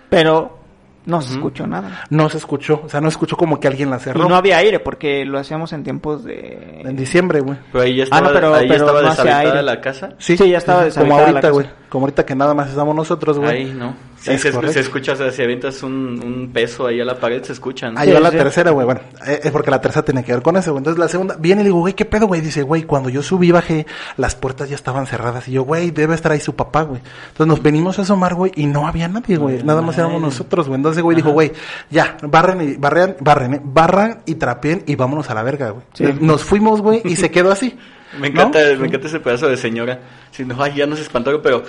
Pero 0.09 0.60
no 1.07 1.23
se 1.23 1.33
escuchó 1.35 1.67
nada. 1.67 2.05
No 2.11 2.29
se 2.29 2.39
escuchó, 2.39 2.83
o 2.85 2.89
sea, 2.89 3.01
no 3.01 3.09
escuchó 3.09 3.37
como 3.37 3.59
que 3.59 3.69
alguien 3.69 3.91
la 3.91 3.97
Y 3.97 4.01
cerró. 4.01 4.29
no 4.29 4.37
había 4.37 4.59
aire 4.59 4.81
porque 4.81 5.25
lo 5.25 5.39
hacíamos 5.39 5.73
en 5.73 5.83
tiempos 5.83 6.25
de... 6.25 6.83
En 6.85 6.97
diciembre, 6.97 7.41
güey. 7.41 7.57
Pero 7.73 7.85
ahí 7.85 7.97
ya 7.97 8.03
Ah, 8.05 8.05
estaba, 8.05 8.29
no, 8.29 8.35
pero- 8.35 8.55
ahí 8.55 8.69
ya 8.69 8.75
pero 8.75 8.85
estaba 8.87 9.01
deshabitada 9.11 9.41
aire. 9.41 9.63
la 9.63 9.81
casa. 9.81 10.11
Sí, 10.19 10.37
ya 10.37 10.59
estaba 10.59 10.79
Como 10.81 10.85
deshabitada 10.87 11.21
la 11.23 11.29
ahorita, 11.29 11.51
güey. 11.51 11.67
Como 11.89 12.05
ahorita 12.05 12.25
que 12.27 12.35
nada 12.37 12.55
más 12.55 12.69
estamos 12.71 12.95
nosotros, 12.95 13.39
güey. 13.39 13.51
Ahí 13.51 13.75
no. 13.77 13.95
Sí, 14.21 14.33
Es 14.33 14.43
se, 14.43 14.51
correcto. 14.53 14.75
se 14.75 14.81
escucha, 14.81 15.13
o 15.13 15.17
sea, 15.17 15.31
si 15.31 15.43
avientas 15.43 15.83
un, 15.83 16.21
un 16.23 16.51
peso 16.53 16.87
ahí 16.87 17.01
a 17.01 17.07
la 17.07 17.19
pared, 17.19 17.43
se 17.43 17.55
escuchan. 17.55 17.97
Ahí 17.97 18.09
Sí, 18.09 18.13
va 18.15 18.21
la 18.21 18.31
sí. 18.31 18.37
tercera, 18.37 18.71
güey. 18.71 18.85
Bueno, 18.85 19.01
eh, 19.27 19.41
es 19.45 19.51
porque 19.51 19.71
la 19.71 19.81
tercera 19.81 20.05
tiene 20.05 20.23
que 20.23 20.33
ver 20.33 20.43
con 20.43 20.59
eso, 20.59 20.73
güey. 20.73 20.81
Entonces 20.81 20.99
la 21.01 21.09
segunda, 21.09 21.37
viene 21.39 21.63
y 21.63 21.65
le 21.65 21.69
digo, 21.71 21.79
güey, 21.81 21.95
¿qué 21.95 22.05
pedo, 22.05 22.27
güey? 22.27 22.43
Dice, 22.43 22.63
güey, 22.63 22.83
cuando 22.83 23.09
yo 23.09 23.23
subí 23.23 23.49
y 23.49 23.51
bajé, 23.53 23.87
las 24.19 24.35
puertas 24.35 24.69
ya 24.69 24.75
estaban 24.75 25.07
cerradas. 25.07 25.49
Y 25.49 25.53
yo, 25.53 25.63
güey, 25.63 25.91
debe 25.91 26.15
estar 26.15 26.33
ahí 26.33 26.41
su 26.41 26.55
papá, 26.55 26.83
güey. 26.83 27.01
Entonces 27.29 27.47
nos 27.47 27.63
venimos 27.63 27.99
a 27.99 28.03
asomar, 28.03 28.35
güey, 28.35 28.53
y 28.57 28.67
no 28.67 28.87
había 28.87 29.09
nadie, 29.09 29.39
güey. 29.39 29.63
Nada 29.63 29.81
más 29.81 29.97
éramos 29.97 30.21
nosotros, 30.21 30.69
güey. 30.69 30.77
Entonces, 30.77 31.03
güey, 31.03 31.17
dijo, 31.17 31.31
güey, 31.31 31.53
ya, 31.91 32.19
barren 32.23 32.61
y, 32.61 32.77
barren, 32.77 33.17
barren, 33.21 33.55
eh, 33.55 33.61
barran 33.65 34.21
y 34.27 34.35
trapeen 34.35 34.85
y 34.87 34.97
vámonos 34.97 35.31
a 35.31 35.35
la 35.35 35.43
verga, 35.43 35.71
güey. 35.71 35.85
Sí. 35.95 36.05
Nos 36.21 36.45
fuimos, 36.45 36.83
güey, 36.83 37.01
y 37.07 37.17
se 37.17 37.31
quedó 37.31 37.51
así. 37.51 37.79
Me 38.19 38.29
¿no? 38.29 38.41
encanta, 38.43 38.59
me 38.77 38.89
encanta 38.89 39.07
ese 39.07 39.21
pedazo 39.21 39.49
de 39.49 39.57
señora. 39.57 40.01
Si 40.33 40.45
no, 40.45 40.61
ay, 40.63 40.75
ya 40.75 40.85
nos 40.87 40.99
espantaron, 40.99 41.41
pero 41.43 41.63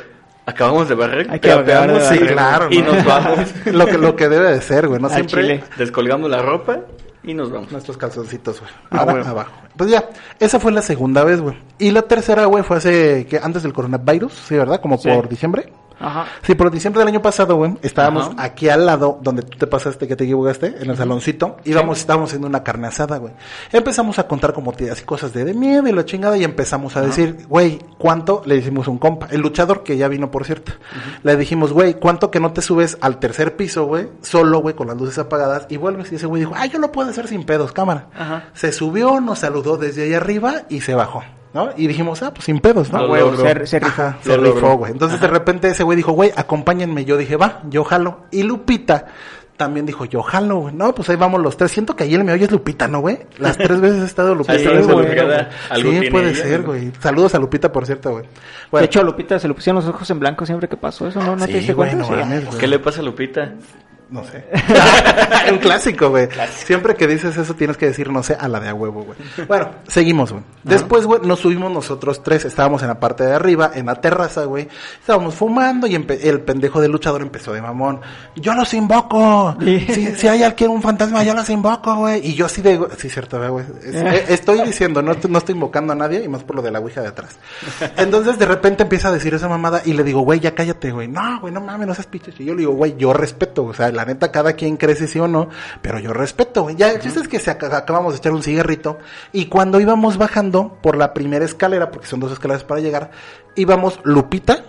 acabamos 0.45 0.89
de 0.89 0.95
barrer. 0.95 1.27
Hay 1.29 1.39
que 1.39 1.49
trapeamos, 1.49 1.97
acabar 1.97 2.09
de 2.09 2.17
Sí, 2.17 2.19
barrer, 2.23 2.33
claro. 2.33 2.67
Y 2.71 2.81
¿no? 2.81 2.93
nos 2.93 3.05
vamos. 3.05 3.39
lo 3.65 3.85
que, 3.85 3.97
lo 3.97 4.15
que 4.15 4.29
debe 4.29 4.51
de 4.51 4.61
ser, 4.61 4.87
güey. 4.87 4.99
No 5.01 5.07
Al 5.07 5.13
siempre. 5.13 5.41
chile. 5.41 5.63
Descolgamos 5.77 6.29
la 6.29 6.41
ropa 6.41 6.79
y 7.23 7.33
nos 7.33 7.51
vamos. 7.51 7.71
Nuestros 7.71 7.97
calzoncitos, 7.97 8.59
güey. 8.59 8.71
Ah, 8.91 9.01
abajo. 9.01 9.51
Pues 9.77 9.89
ya, 9.89 10.09
esa 10.39 10.59
fue 10.59 10.71
la 10.71 10.81
segunda 10.81 11.23
vez, 11.23 11.39
güey. 11.41 11.55
Y 11.79 11.91
la 11.91 12.01
tercera, 12.03 12.45
güey, 12.45 12.63
fue 12.63 12.77
hace, 12.77 13.25
que 13.27 13.37
antes 13.37 13.63
del 13.63 13.73
coronavirus, 13.73 14.33
sí, 14.33 14.55
¿verdad? 14.55 14.81
Como 14.81 14.97
Sí. 14.97 15.09
por 15.09 15.29
diciembre. 15.29 15.71
Ajá. 16.01 16.25
Sí, 16.41 16.55
por 16.55 16.71
diciembre 16.71 16.99
del 16.99 17.09
año 17.09 17.21
pasado, 17.21 17.55
güey, 17.55 17.77
estábamos 17.81 18.27
Ajá. 18.27 18.43
aquí 18.43 18.69
al 18.69 18.85
lado 18.85 19.19
donde 19.21 19.43
tú 19.43 19.57
te 19.57 19.67
pasaste, 19.67 20.07
que 20.07 20.15
te 20.15 20.23
equivocaste, 20.23 20.75
en 20.79 20.89
el 20.89 20.97
saloncito. 20.97 21.57
Íbamos, 21.63 21.99
estábamos 21.99 22.29
haciendo 22.29 22.47
una 22.47 22.63
carne 22.63 22.87
asada, 22.87 23.17
güey. 23.17 23.33
Empezamos 23.71 24.19
a 24.19 24.27
contar 24.27 24.53
como 24.53 24.73
así 24.91 25.03
cosas 25.03 25.33
de, 25.33 25.45
de 25.45 25.53
miedo 25.53 25.87
y 25.87 25.91
la 25.91 26.05
chingada 26.05 26.37
y 26.37 26.43
empezamos 26.43 26.95
a 26.97 27.01
decir, 27.01 27.45
güey, 27.47 27.79
¿cuánto? 27.97 28.41
Le 28.45 28.55
decimos 28.55 28.87
a 28.87 28.91
un 28.91 28.97
compa, 28.97 29.27
el 29.31 29.41
luchador 29.41 29.83
que 29.83 29.97
ya 29.97 30.07
vino, 30.07 30.31
por 30.31 30.45
cierto. 30.45 30.71
Le 31.23 31.35
dijimos, 31.37 31.73
güey, 31.73 31.95
¿cuánto 31.95 32.31
que 32.31 32.39
no 32.39 32.51
te 32.51 32.61
subes 32.61 32.97
al 33.01 33.19
tercer 33.19 33.55
piso, 33.55 33.85
güey? 33.85 34.09
Solo, 34.21 34.59
güey, 34.59 34.75
con 34.75 34.87
las 34.87 34.97
luces 34.97 35.19
apagadas 35.19 35.67
y 35.69 35.77
vuelves. 35.77 36.11
Y 36.11 36.15
ese 36.15 36.25
güey 36.25 36.41
dijo, 36.41 36.53
ah, 36.55 36.65
yo 36.65 36.79
lo 36.79 36.91
puedo 36.91 37.09
hacer 37.09 37.27
sin 37.27 37.45
pedos, 37.45 37.71
cámara. 37.71 38.07
Ajá. 38.17 38.45
Se 38.53 38.71
subió, 38.71 39.19
nos 39.21 39.39
saludó 39.39 39.77
desde 39.77 40.03
ahí 40.03 40.13
arriba 40.13 40.63
y 40.69 40.81
se 40.81 40.95
bajó. 40.95 41.23
¿No? 41.53 41.69
Y 41.75 41.87
dijimos, 41.87 42.23
ah, 42.23 42.33
pues 42.33 42.45
sin 42.45 42.59
pedos, 42.59 42.91
¿no? 42.93 43.05
Lo. 43.07 43.35
Se, 43.37 43.65
se 43.67 43.79
rifó. 43.79 44.01
Ajá, 44.01 44.17
se 44.21 44.29
Lo 44.29 44.37
logró. 44.37 44.53
rifó, 44.55 44.77
güey. 44.77 44.91
Entonces 44.93 45.19
de 45.19 45.27
repente 45.27 45.67
ese 45.67 45.83
güey 45.83 45.97
dijo, 45.97 46.13
güey, 46.13 46.31
acompáñenme. 46.35 47.03
Yo 47.03 47.17
dije, 47.17 47.35
va, 47.35 47.61
yo 47.69 47.83
jalo. 47.83 48.21
Y 48.31 48.43
Lupita 48.43 49.07
también 49.57 49.85
dijo, 49.85 50.05
yo 50.05 50.23
jalo, 50.23 50.55
güey. 50.59 50.73
No, 50.73 50.95
pues 50.95 51.09
ahí 51.09 51.17
vamos 51.17 51.41
los 51.41 51.57
tres. 51.57 51.71
Siento 51.71 51.95
que 51.95 52.05
ahí 52.05 52.13
el 52.15 52.23
me 52.23 52.31
oye 52.31 52.45
es 52.45 52.51
Lupita, 52.51 52.87
¿no, 52.87 53.01
güey? 53.01 53.19
Las 53.37 53.57
tres 53.57 53.81
veces 53.81 54.01
ha 54.01 54.05
estado 54.05 54.33
Lupita. 54.33 54.53
Güey. 54.57 55.45
Sí, 55.81 56.09
puede 56.09 56.29
ella, 56.31 56.41
ser, 56.43 56.59
¿no? 56.61 56.67
güey. 56.67 56.91
Saludos 56.99 57.35
a 57.35 57.39
Lupita, 57.39 57.71
por 57.71 57.85
cierto, 57.85 58.11
güey. 58.11 58.25
Bueno, 58.71 58.81
De 58.81 58.85
hecho, 58.85 59.01
a 59.01 59.03
Lupita 59.03 59.37
se 59.37 59.47
le 59.47 59.53
pusieron 59.53 59.83
los 59.83 59.93
ojos 59.93 60.09
en 60.09 60.19
blanco 60.19 60.45
siempre 60.45 60.67
que 60.69 60.77
pasó 60.77 61.07
eso, 61.07 61.21
¿no? 61.21 61.35
¿No 61.35 61.45
sí, 61.45 61.51
te 61.51 61.57
diste 61.59 61.73
güey, 61.73 61.89
cuenta? 61.91 62.07
no 62.09 62.15
Sí. 62.15 62.19
mames, 62.21 62.45
güey. 62.45 62.57
¿Qué 62.59 62.67
le 62.67 62.79
pasa 62.79 63.01
a 63.01 63.03
Lupita? 63.03 63.53
No 64.11 64.25
sé. 64.25 64.45
Un 65.51 65.57
clásico, 65.59 66.09
güey. 66.09 66.27
Siempre 66.65 66.95
que 66.95 67.07
dices 67.07 67.37
eso 67.37 67.53
tienes 67.55 67.77
que 67.77 67.85
decir 67.85 68.11
no 68.11 68.21
sé 68.23 68.35
a 68.37 68.49
la 68.49 68.59
de 68.59 68.67
a 68.67 68.73
huevo, 68.73 69.03
güey. 69.03 69.17
Bueno, 69.47 69.69
seguimos, 69.87 70.33
güey. 70.33 70.43
Después, 70.63 71.05
güey, 71.05 71.21
nos 71.23 71.39
subimos 71.39 71.71
nosotros 71.71 72.21
tres. 72.21 72.43
Estábamos 72.43 72.81
en 72.81 72.89
la 72.89 72.99
parte 72.99 73.23
de 73.23 73.33
arriba, 73.33 73.71
en 73.73 73.85
la 73.85 73.95
terraza, 73.95 74.43
güey. 74.43 74.67
Estábamos 74.99 75.35
fumando 75.35 75.87
y 75.87 75.95
el 75.95 76.41
pendejo 76.41 76.81
del 76.81 76.91
luchador 76.91 77.21
empezó 77.21 77.53
de 77.53 77.61
mamón. 77.61 78.01
Yo 78.35 78.53
los 78.53 78.73
invoco. 78.73 79.55
Si, 79.61 80.07
si 80.15 80.27
hay 80.27 80.43
alguien, 80.43 80.71
un 80.71 80.81
fantasma, 80.81 81.23
yo 81.23 81.33
los 81.33 81.49
invoco, 81.49 81.95
güey. 81.95 82.27
Y 82.27 82.33
yo 82.33 82.47
así 82.47 82.61
de... 82.61 82.79
Sí, 82.97 83.09
cierto, 83.09 83.39
güey. 83.51 83.65
Eh, 84.01 84.25
estoy 84.29 84.61
diciendo, 84.61 85.01
no, 85.01 85.13
no 85.29 85.37
estoy 85.37 85.53
invocando 85.53 85.93
a 85.93 85.95
nadie 85.95 86.23
y 86.23 86.27
más 86.27 86.43
por 86.43 86.55
lo 86.55 86.61
de 86.61 86.71
la 86.71 86.79
ouija 86.79 87.01
de 87.01 87.09
atrás. 87.09 87.37
Entonces, 87.97 88.39
de 88.39 88.45
repente 88.45 88.83
empieza 88.83 89.09
a 89.09 89.11
decir 89.11 89.33
esa 89.33 89.47
mamada 89.47 89.81
y 89.85 89.93
le 89.93 90.03
digo, 90.03 90.21
güey, 90.21 90.39
ya 90.39 90.55
cállate, 90.55 90.91
güey. 90.91 91.07
No, 91.07 91.39
güey, 91.39 91.53
no 91.53 91.61
mames, 91.61 91.87
no 91.87 91.93
seas 91.93 92.07
picho. 92.07 92.31
Y 92.39 92.45
yo 92.45 92.53
le 92.53 92.61
digo, 92.61 92.73
güey, 92.73 92.95
yo 92.97 93.13
respeto. 93.13 93.65
O 93.65 93.73
sea, 93.73 93.91
la 93.91 94.00
neta, 94.05 94.31
cada 94.31 94.53
quien 94.53 94.77
crece 94.77 95.07
sí 95.07 95.19
o 95.19 95.27
no, 95.27 95.49
pero 95.81 95.99
yo 95.99 96.13
respeto, 96.13 96.63
güey. 96.63 96.75
Ya, 96.75 96.91
el 96.91 96.99
chiste 96.99 97.19
es 97.21 97.27
que 97.27 97.39
se 97.39 97.51
ac- 97.57 97.73
acabamos 97.73 98.13
de 98.13 98.17
echar 98.19 98.31
un 98.33 98.43
cigarrito 98.43 98.99
y 99.31 99.45
cuando 99.45 99.79
íbamos 99.79 100.17
bajando 100.17 100.77
por 100.81 100.95
la 100.97 101.13
primera 101.13 101.45
escalera, 101.45 101.91
porque 101.91 102.07
son 102.07 102.19
dos 102.19 102.31
escaleras 102.31 102.63
para 102.63 102.81
llegar, 102.81 103.11
íbamos 103.55 103.99
Lupita, 104.03 104.63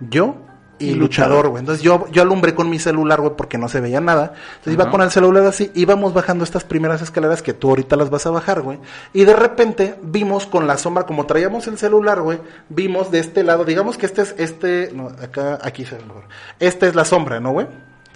yo 0.00 0.36
y 0.78 0.92
luchador, 0.92 1.48
güey. 1.48 1.60
Entonces 1.60 1.82
yo, 1.82 2.04
yo 2.12 2.20
alumbré 2.20 2.54
con 2.54 2.68
mi 2.68 2.78
celular, 2.78 3.22
güey, 3.22 3.32
porque 3.34 3.56
no 3.56 3.66
se 3.66 3.80
veía 3.80 3.98
nada. 4.02 4.34
Entonces 4.56 4.74
iba 4.74 4.90
con 4.90 5.00
el 5.00 5.10
celular 5.10 5.42
así, 5.46 5.70
íbamos 5.74 6.12
bajando 6.12 6.44
estas 6.44 6.64
primeras 6.64 7.00
escaleras 7.00 7.40
que 7.40 7.54
tú 7.54 7.70
ahorita 7.70 7.96
las 7.96 8.10
vas 8.10 8.26
a 8.26 8.30
bajar, 8.30 8.60
güey. 8.60 8.78
Y 9.14 9.24
de 9.24 9.32
repente 9.34 9.94
vimos 10.02 10.44
con 10.46 10.66
la 10.66 10.76
sombra, 10.76 11.04
como 11.06 11.24
traíamos 11.24 11.66
el 11.66 11.78
celular, 11.78 12.20
güey, 12.20 12.40
vimos 12.68 13.10
de 13.10 13.20
este 13.20 13.42
lado, 13.42 13.64
digamos 13.64 13.96
que 13.96 14.04
este 14.04 14.20
es, 14.20 14.34
este, 14.36 14.90
no, 14.92 15.06
acá, 15.06 15.58
aquí 15.62 15.86
se 15.86 15.96
ve 15.96 16.04
mejor. 16.04 16.24
Esta 16.60 16.86
es 16.86 16.94
la 16.94 17.06
sombra, 17.06 17.40
¿no, 17.40 17.52
güey? 17.52 17.66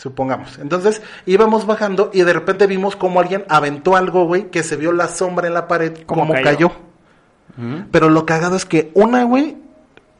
Supongamos. 0.00 0.58
Entonces 0.58 1.02
íbamos 1.26 1.66
bajando 1.66 2.10
y 2.14 2.22
de 2.22 2.32
repente 2.32 2.66
vimos 2.66 2.96
como 2.96 3.20
alguien 3.20 3.44
aventó 3.50 3.96
algo, 3.96 4.24
güey, 4.24 4.50
que 4.50 4.62
se 4.62 4.76
vio 4.76 4.92
la 4.92 5.08
sombra 5.08 5.46
en 5.46 5.52
la 5.54 5.68
pared, 5.68 5.92
Como 6.06 6.22
como, 6.22 6.32
cayó. 6.34 6.44
cayó. 6.44 6.72
Pero 7.90 8.08
lo 8.08 8.24
cagado 8.24 8.56
es 8.56 8.64
que 8.64 8.90
una, 8.94 9.24
güey, 9.24 9.56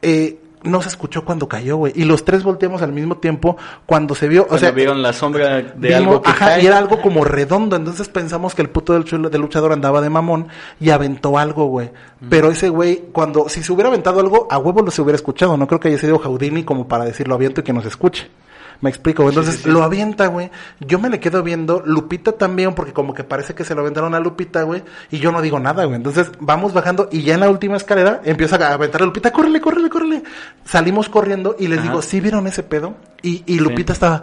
eh, 0.03 0.37
no 0.63 0.79
se 0.83 0.89
escuchó 0.89 1.25
cuando 1.25 1.47
cayó, 1.47 1.77
güey. 1.77 1.91
Y 1.95 2.03
los 2.03 2.23
tres 2.23 2.43
volteamos 2.43 2.83
al 2.83 2.91
mismo 2.91 3.17
tiempo 3.17 3.57
cuando 3.87 4.13
se 4.13 4.27
vio. 4.27 4.43
O 4.43 4.47
Cuando 4.47 4.59
sea, 4.59 4.71
vieron 4.71 5.01
la 5.01 5.11
sombra 5.13 5.55
de 5.57 5.73
vimos- 5.75 5.95
algo 5.95 6.21
que 6.21 6.29
ajá, 6.29 6.45
cae. 6.45 6.61
y 6.63 6.67
era 6.67 6.77
algo 6.77 7.01
como 7.01 7.23
redondo. 7.25 7.75
Entonces 7.75 8.09
pensamos 8.09 8.53
que 8.53 8.61
el 8.61 8.69
puto 8.69 8.93
del, 8.93 9.05
chulo- 9.05 9.29
del 9.31 9.41
luchador 9.41 9.71
andaba 9.73 10.01
de 10.01 10.11
mamón 10.11 10.49
y 10.79 10.91
aventó 10.91 11.39
algo, 11.39 11.65
güey. 11.65 11.89
Pero 12.29 12.51
ese 12.51 12.69
güey, 12.69 13.05
cuando, 13.11 13.49
si 13.49 13.63
se 13.63 13.73
hubiera 13.73 13.89
aventado 13.89 14.19
algo, 14.19 14.47
a 14.51 14.59
huevo 14.59 14.83
lo 14.83 14.91
se 14.91 15.01
hubiera 15.01 15.15
escuchado. 15.15 15.57
No 15.57 15.65
creo 15.65 15.79
que 15.79 15.87
haya 15.87 15.97
sido 15.97 16.19
Jaudini 16.19 16.63
como 16.63 16.87
para 16.87 17.05
decirlo 17.05 17.33
aviento 17.33 17.61
y 17.61 17.63
que 17.63 17.73
nos 17.73 17.85
escuche. 17.85 18.29
Me 18.81 18.89
explico. 18.89 19.27
Entonces 19.29 19.65
lo 19.65 19.83
avienta, 19.83 20.27
güey. 20.27 20.49
Yo 20.79 20.99
me 20.99 21.09
le 21.09 21.19
quedo 21.19 21.43
viendo. 21.43 21.83
Lupita 21.85 22.31
también, 22.31 22.73
porque 22.73 22.93
como 22.93 23.13
que 23.13 23.23
parece 23.23 23.53
que 23.53 23.63
se 23.63 23.75
lo 23.75 23.81
aventaron 23.81 24.15
a 24.15 24.19
Lupita, 24.19 24.63
güey. 24.63 24.83
Y 25.11 25.19
yo 25.19 25.31
no 25.31 25.41
digo 25.41 25.59
nada, 25.59 25.85
güey. 25.85 25.97
Entonces 25.97 26.31
vamos 26.39 26.73
bajando 26.73 27.07
y 27.11 27.21
ya 27.21 27.35
en 27.35 27.41
la 27.41 27.49
última 27.49 27.77
escalera 27.77 28.21
empieza 28.25 28.55
a 28.55 28.73
aventar 28.73 29.03
a 29.03 29.05
Lupita. 29.05 29.31
Córrele, 29.31 29.61
córrele, 29.61 29.89
córrele. 29.89 30.23
Salimos 30.65 31.09
corriendo 31.09 31.55
y 31.59 31.67
les 31.67 31.79
Ajá. 31.79 31.87
digo, 31.87 32.01
¿sí 32.01 32.19
vieron 32.19 32.47
ese 32.47 32.63
pedo? 32.63 32.95
Y, 33.21 33.43
y 33.45 33.59
Lupita 33.59 33.93
estaba... 33.93 34.21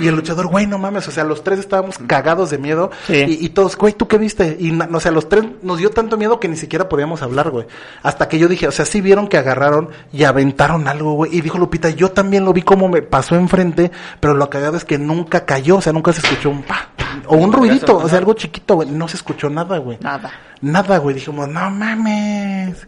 Y 0.00 0.06
el 0.08 0.14
luchador, 0.14 0.46
güey, 0.46 0.66
no 0.66 0.78
mames, 0.78 1.06
o 1.08 1.10
sea, 1.10 1.24
los 1.24 1.44
tres 1.44 1.58
estábamos 1.58 1.98
cagados 1.98 2.50
de 2.50 2.58
miedo. 2.58 2.90
Sí. 3.06 3.14
Y, 3.14 3.46
y 3.46 3.48
todos, 3.50 3.76
güey, 3.76 3.92
¿tú 3.92 4.08
qué 4.08 4.18
viste? 4.18 4.56
Y, 4.58 4.76
o 4.80 5.00
sea, 5.00 5.10
los 5.10 5.28
tres 5.28 5.44
nos 5.62 5.78
dio 5.78 5.90
tanto 5.90 6.16
miedo 6.16 6.40
que 6.40 6.48
ni 6.48 6.56
siquiera 6.56 6.88
podíamos 6.88 7.22
hablar, 7.22 7.50
güey. 7.50 7.66
Hasta 8.02 8.28
que 8.28 8.38
yo 8.38 8.48
dije, 8.48 8.66
o 8.68 8.72
sea, 8.72 8.84
sí 8.84 9.00
vieron 9.00 9.28
que 9.28 9.36
agarraron 9.36 9.90
y 10.12 10.24
aventaron 10.24 10.88
algo, 10.88 11.12
güey. 11.14 11.36
Y 11.36 11.40
dijo 11.40 11.58
Lupita, 11.58 11.90
yo 11.90 12.12
también 12.12 12.44
lo 12.44 12.52
vi 12.52 12.62
como 12.62 12.88
me 12.88 12.99
pasó 13.02 13.36
enfrente, 13.36 13.90
pero 14.20 14.34
lo 14.34 14.50
cagado 14.50 14.76
es 14.76 14.84
que 14.84 14.98
nunca 14.98 15.44
cayó, 15.44 15.76
o 15.76 15.80
sea, 15.80 15.92
nunca 15.92 16.12
se 16.12 16.20
escuchó 16.20 16.50
un 16.50 16.62
pa. 16.62 16.88
O 17.26 17.36
un 17.36 17.52
ruidito, 17.52 17.96
o 17.96 18.08
sea, 18.08 18.18
algo 18.18 18.34
chiquito, 18.34 18.76
güey. 18.76 18.88
No 18.90 19.08
se 19.08 19.16
escuchó 19.16 19.50
nada, 19.50 19.78
güey. 19.78 19.98
Nada. 20.00 20.30
Nada, 20.60 20.98
güey. 20.98 21.14
Dijimos, 21.14 21.48
no 21.48 21.70
mames. 21.70 22.86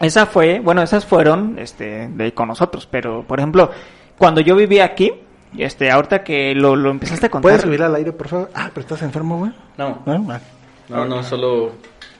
Esa 0.00 0.26
fue, 0.26 0.60
bueno, 0.60 0.82
esas 0.82 1.06
fueron 1.06 1.58
este, 1.58 2.08
de, 2.08 2.34
con 2.34 2.48
nosotros, 2.48 2.88
pero 2.90 3.22
por 3.22 3.38
ejemplo, 3.38 3.70
cuando 4.18 4.40
yo 4.40 4.56
vivía 4.56 4.84
aquí, 4.84 5.12
este, 5.56 5.90
ahorita 5.90 6.24
que 6.24 6.54
lo, 6.54 6.74
lo 6.74 6.90
empezaste 6.90 7.26
a 7.26 7.30
contar. 7.30 7.42
¿Puedes 7.42 7.62
subir 7.62 7.82
al 7.82 7.94
aire, 7.94 8.12
por 8.12 8.28
favor? 8.28 8.50
Ah, 8.54 8.68
pero 8.74 8.80
estás 8.80 9.02
enfermo, 9.02 9.38
güey. 9.38 9.52
No, 9.76 10.02
¿No? 10.04 10.32
Ah. 10.32 10.40
no, 10.88 11.04
no, 11.04 11.22
solo... 11.22 11.72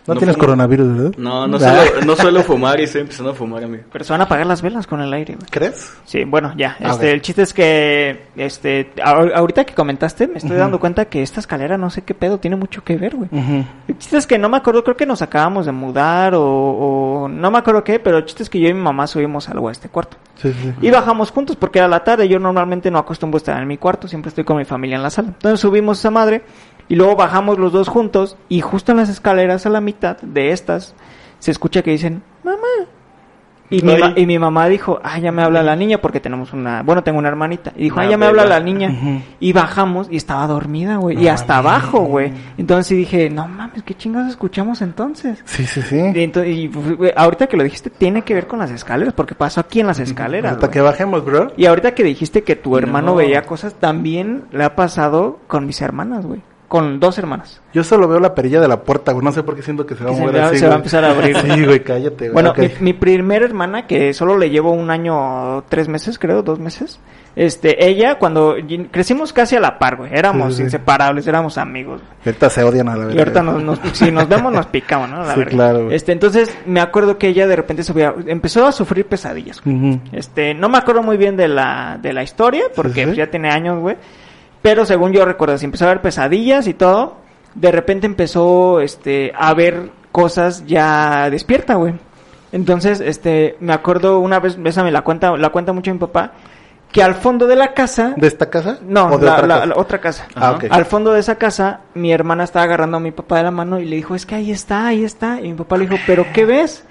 No 0.07 0.17
tienes 0.17 0.35
fumo. 0.37 0.47
coronavirus, 0.47 0.97
¿verdad? 0.97 1.13
No, 1.17 1.47
no 1.47 1.57
Ah. 1.59 1.61
suelo, 1.61 2.05
no 2.07 2.17
suelo 2.17 2.43
fumar 2.43 2.81
y 2.81 2.85
estoy 2.85 3.03
empezando 3.03 3.31
a 3.31 3.35
fumar, 3.35 3.63
amigo. 3.63 3.85
Pero 3.93 4.05
se 4.05 4.13
van 4.13 4.21
a 4.21 4.25
apagar 4.25 4.47
las 4.47 4.61
velas 4.61 4.87
con 4.87 5.01
el 5.01 5.13
aire, 5.13 5.35
güey. 5.37 5.47
¿Crees? 5.51 5.93
Sí, 6.05 6.25
bueno, 6.25 6.53
ya. 6.57 6.77
Este, 6.81 7.13
el 7.13 7.23
chiste 7.23 7.43
es 7.43 7.55
que, 7.55 8.27
este, 8.37 8.91
ahor- 8.97 9.33
ahorita 9.35 9.65
que 9.65 9.75
comentaste, 9.75 10.27
me 10.27 10.39
estoy 10.39 10.57
dando 10.57 10.81
cuenta 10.81 11.05
que 11.05 11.23
esta 11.23 11.39
escalera, 11.41 11.79
no 11.79 11.89
sé 11.91 12.03
qué 12.03 12.15
pedo, 12.15 12.39
tiene 12.39 12.57
mucho 12.57 12.83
que 12.83 12.97
ver, 12.97 13.15
güey. 13.15 13.29
El 13.87 13.99
chiste 13.99 14.17
es 14.17 14.27
que 14.27 14.39
no 14.39 14.49
me 14.49 14.57
acuerdo, 14.57 14.83
creo 14.83 14.97
que 14.97 15.07
nos 15.07 15.23
acabamos 15.23 15.67
de 15.67 15.73
mudar 15.73 16.35
o, 16.35 16.43
o 16.43 17.29
no 17.29 17.51
me 17.51 17.59
acuerdo 17.59 17.85
qué, 17.85 18.01
pero 18.01 18.19
el 18.19 18.25
chiste 18.25 18.43
es 18.43 18.51
que 18.51 18.59
yo 18.59 18.69
y 18.69 18.75
mi 18.75 18.81
mamá 18.81 19.07
subimos 19.07 19.49
algo 19.49 19.69
a 19.69 19.73
este 19.73 19.89
cuarto. 19.89 20.17
Sí, 20.37 20.53
sí. 20.53 20.73
Y 20.81 20.91
bajamos 20.91 21.31
juntos 21.31 21.55
porque 21.55 21.79
era 21.79 21.87
la 21.87 22.03
tarde. 22.03 22.29
Yo 22.29 22.41
normalmente 22.41 22.91
no 22.91 22.99
acostumbro 22.99 23.37
estar 23.37 23.61
en 23.63 23.69
mi 23.69 23.79
cuarto, 23.79 24.09
siempre 24.09 24.31
estoy 24.31 24.43
con 24.43 24.57
mi 24.57 24.65
familia 24.65 24.97
en 24.97 25.03
la 25.05 25.11
sala. 25.11 25.29
Entonces 25.29 25.61
subimos 25.61 26.01
esa 26.01 26.11
madre 26.11 26.43
y 26.93 26.97
luego 26.97 27.17
bajamos 27.17 27.59
los 27.59 27.73
dos 27.73 27.89
juntos 27.89 28.37
y 28.51 28.61
justo 28.61 28.93
en 28.93 28.99
las 28.99 29.09
escaleras 29.09 29.65
a 29.65 29.71
la 29.71 29.81
mitad 29.81 30.19
de 30.21 30.51
estas 30.51 30.95
se 31.39 31.51
escucha 31.51 31.81
que 31.83 31.91
dicen, 31.93 32.23
mamá. 32.45 32.59
Y 33.71 33.81
mi, 33.81 33.97
ma- 33.97 34.13
y 34.15 34.27
mi 34.27 34.39
mamá 34.39 34.69
dijo, 34.69 35.01
ah, 35.03 35.19
ya 35.19 35.33
me 35.33 35.43
habla 35.43 35.63
la 35.63 35.75
niña 35.75 35.97
porque 35.97 36.21
tenemos 36.21 36.53
una, 36.53 36.83
bueno, 36.83 37.03
tengo 37.03 37.19
una 37.19 37.29
hermanita. 37.29 37.73
Y 37.75 37.85
dijo, 37.85 38.01
ah, 38.01 38.05
ya 38.05 38.19
me 38.19 38.27
habla 38.27 38.45
la 38.45 38.61
niña. 38.61 39.23
Y 39.41 39.55
bajamos 39.55 40.09
y 40.11 40.17
estaba 40.19 40.47
dormida, 40.47 40.97
güey. 40.97 41.19
y 41.19 41.29
hasta 41.29 41.57
abajo, 41.57 42.01
güey. 42.01 42.31
Entonces 42.59 42.99
dije, 42.99 43.31
no 43.31 43.49
mames, 43.49 43.83
¿qué 43.83 43.95
chingados 43.95 44.29
escuchamos 44.29 44.83
entonces? 44.83 45.41
Sí, 45.47 45.65
sí, 45.65 45.81
sí. 45.81 45.97
Y, 45.97 46.19
ento- 46.31 46.45
y, 46.47 46.69
pues, 46.69 47.15
ahorita 47.17 47.47
que 47.47 47.57
lo 47.57 47.63
dijiste, 47.65 47.89
tiene 47.89 48.21
que 48.21 48.35
ver 48.35 48.47
con 48.47 48.59
las 48.59 48.71
escaleras, 48.71 49.15
porque 49.15 49.35
pasó 49.35 49.61
aquí 49.61 49.81
en 49.81 49.87
las 49.87 50.01
escaleras. 50.01 50.53
Hasta 50.53 50.71
que 50.71 50.83
bajemos, 50.83 51.25
bro. 51.25 51.53
Y 51.57 51.65
ahorita 51.65 51.95
que 51.95 52.05
dijiste 52.05 52.43
que 52.45 52.57
tu 52.57 52.77
hermano 52.77 53.07
No. 53.13 53.15
veía 53.15 53.45
cosas, 53.45 53.73
también 53.77 54.45
le 54.53 54.65
ha 54.65 54.77
pasado 54.77 55.39
con 55.47 55.65
mis 55.65 55.81
hermanas, 55.81 56.27
güey. 56.27 56.43
Con 56.73 57.01
dos 57.01 57.19
hermanas. 57.19 57.61
Yo 57.75 57.85
solo 57.85 58.09
veo 58.09 58.19
la 58.19 58.35
perilla 58.35 58.59
de 58.59 58.67
la 58.67 58.81
puerta, 58.83 59.13
güey. 59.13 59.23
No 59.23 59.31
sé 59.31 59.43
por 59.43 59.55
qué 59.55 59.61
siento 59.61 59.85
que 59.85 59.95
se 59.95 60.05
va 60.05 60.11
a 60.11 60.15
se 60.15 60.21
mover 60.23 60.41
va- 60.41 60.47
así. 60.47 60.57
se 60.57 60.67
va 60.69 60.73
a 60.73 60.77
empezar 60.79 61.05
a 61.05 61.11
abrir. 61.11 61.37
Sí, 61.43 61.65
güey, 61.67 61.85
cállate, 61.85 62.31
güey. 62.31 62.33
Bueno, 62.33 62.55
mi, 62.57 62.71
mi 62.81 62.93
primera 62.95 63.45
hermana, 63.45 63.87
que 63.87 64.15
solo 64.15 64.39
le 64.39 64.49
llevo 64.49 64.73
un 64.73 64.91
año, 64.91 65.65
tres 65.69 65.89
meses, 65.89 66.19
creo, 66.19 66.43
dos 66.43 66.59
meses. 66.59 66.99
Este, 67.37 67.87
ella, 67.87 68.19
cuando 68.19 68.57
crecimos 68.91 69.35
casi 69.35 69.55
a 69.57 69.61
la 69.61 69.79
par, 69.79 69.97
güey. 69.97 70.15
Éramos 70.15 70.47
Sí, 70.49 70.53
sí, 70.53 70.57
sí. 70.57 70.63
inseparables, 70.65 71.27
éramos 71.27 71.59
amigos. 71.59 72.01
güey. 72.01 72.13
Ahorita 72.25 72.49
se 72.49 72.63
odian 72.65 72.89
a 72.89 72.93
la 72.97 73.05
verdad. 73.05 73.15
Y 73.17 73.19
ahorita 73.19 73.43
nos, 73.43 73.63
nos- 73.63 73.79
si 73.93 74.11
nos 74.11 74.27
vemos 74.27 74.51
nos 74.51 74.65
picamos, 74.67 75.11
¿no? 75.11 75.19
La 75.25 75.35
Sí, 75.35 75.39
verga. 75.41 75.51
claro, 75.53 75.85
güey. 75.85 75.95
Este, 75.95 76.13
entonces 76.13 76.57
me 76.65 76.81
acuerdo 76.81 77.19
que 77.19 77.29
ella 77.29 77.47
de 77.47 77.57
repente 77.57 77.83
subía, 77.83 78.15
empezó 78.27 78.67
a 78.67 78.73
sufrir 78.73 79.05
pesadillas. 79.07 79.61
güey. 79.63 80.01
Este, 80.13 80.55
no 80.55 80.71
me 80.71 80.79
acuerdo 80.79 81.03
muy 81.03 81.19
bien 81.19 81.37
de 81.37 81.49
la, 81.49 81.99
de 82.01 82.15
la 82.15 82.23
historia, 82.23 82.65
porque 82.75 83.01
Sí, 83.01 83.05
pues, 83.09 83.17
ya 83.19 83.27
tiene 83.29 83.51
años, 83.51 83.79
güey. 83.79 83.97
Pero 84.63 84.87
según 84.87 85.13
yo 85.13 85.25
recuerdo, 85.25 85.59
si 85.59 85.65
empezó 85.65 85.85
a 85.87 85.89
ver 85.89 86.01
pesadillas 86.01 86.67
y 86.69 86.75
todo, 86.75 87.17
de 87.55 87.73
repente 87.73 88.07
empezó, 88.07 88.81
este, 88.81 89.33
a 89.37 89.53
ver 89.55 89.91
cosas 90.13 90.65
ya 90.67 91.29
despierta, 91.31 91.75
güey. 91.75 91.95
Entonces, 92.53 93.01
este, 93.01 93.57
me 93.61 93.73
acuerdo 93.73 94.19
una 94.21 94.39
vez, 94.39 94.59
esa 94.65 94.85
me 94.85 94.93
la 94.93 95.03
cuenta, 95.03 95.37
la 95.37 95.49
cuenta 95.51 95.73
mucho 95.73 95.93
mi 95.93 95.99
papá, 95.99 96.33
que 96.93 97.03
al 97.03 97.15
fondo 97.15 97.47
de 97.47 97.57
la 97.57 97.73
casa, 97.73 98.13
¿De 98.19 98.27
esta 98.27 98.51
casa? 98.51 98.79
no, 98.87 99.07
¿O 99.07 99.19
de 99.19 99.25
la, 99.25 99.33
otra 99.35 99.47
la- 99.47 99.55
casa? 99.55 99.67
la 99.67 99.77
otra 99.77 99.99
casa. 100.01 100.29
Ah. 100.37 100.59
Al 100.71 100.85
fondo 100.85 101.13
de 101.13 101.21
esa 101.21 101.37
casa, 101.37 101.81
mi 101.95 102.13
hermana 102.13 102.45
estaba 102.45 102.65
agarrando 102.65 102.99
a 102.99 103.01
mi 103.01 103.11
papá 103.11 103.39
de 103.39 103.45
la 103.45 103.51
mano 103.51 103.81
y 103.81 103.87
le 103.87 103.97
dijo, 103.97 104.15
es 104.15 104.27
que 104.27 104.35
ahí 104.35 104.51
está, 104.51 104.87
ahí 104.89 105.03
está. 105.03 105.41
Y 105.41 105.49
mi 105.49 105.55
papá 105.55 105.79
le 105.79 105.87
dijo, 105.87 105.97
¿pero 106.07 106.27
qué 106.35 106.45
ves? 106.45 106.85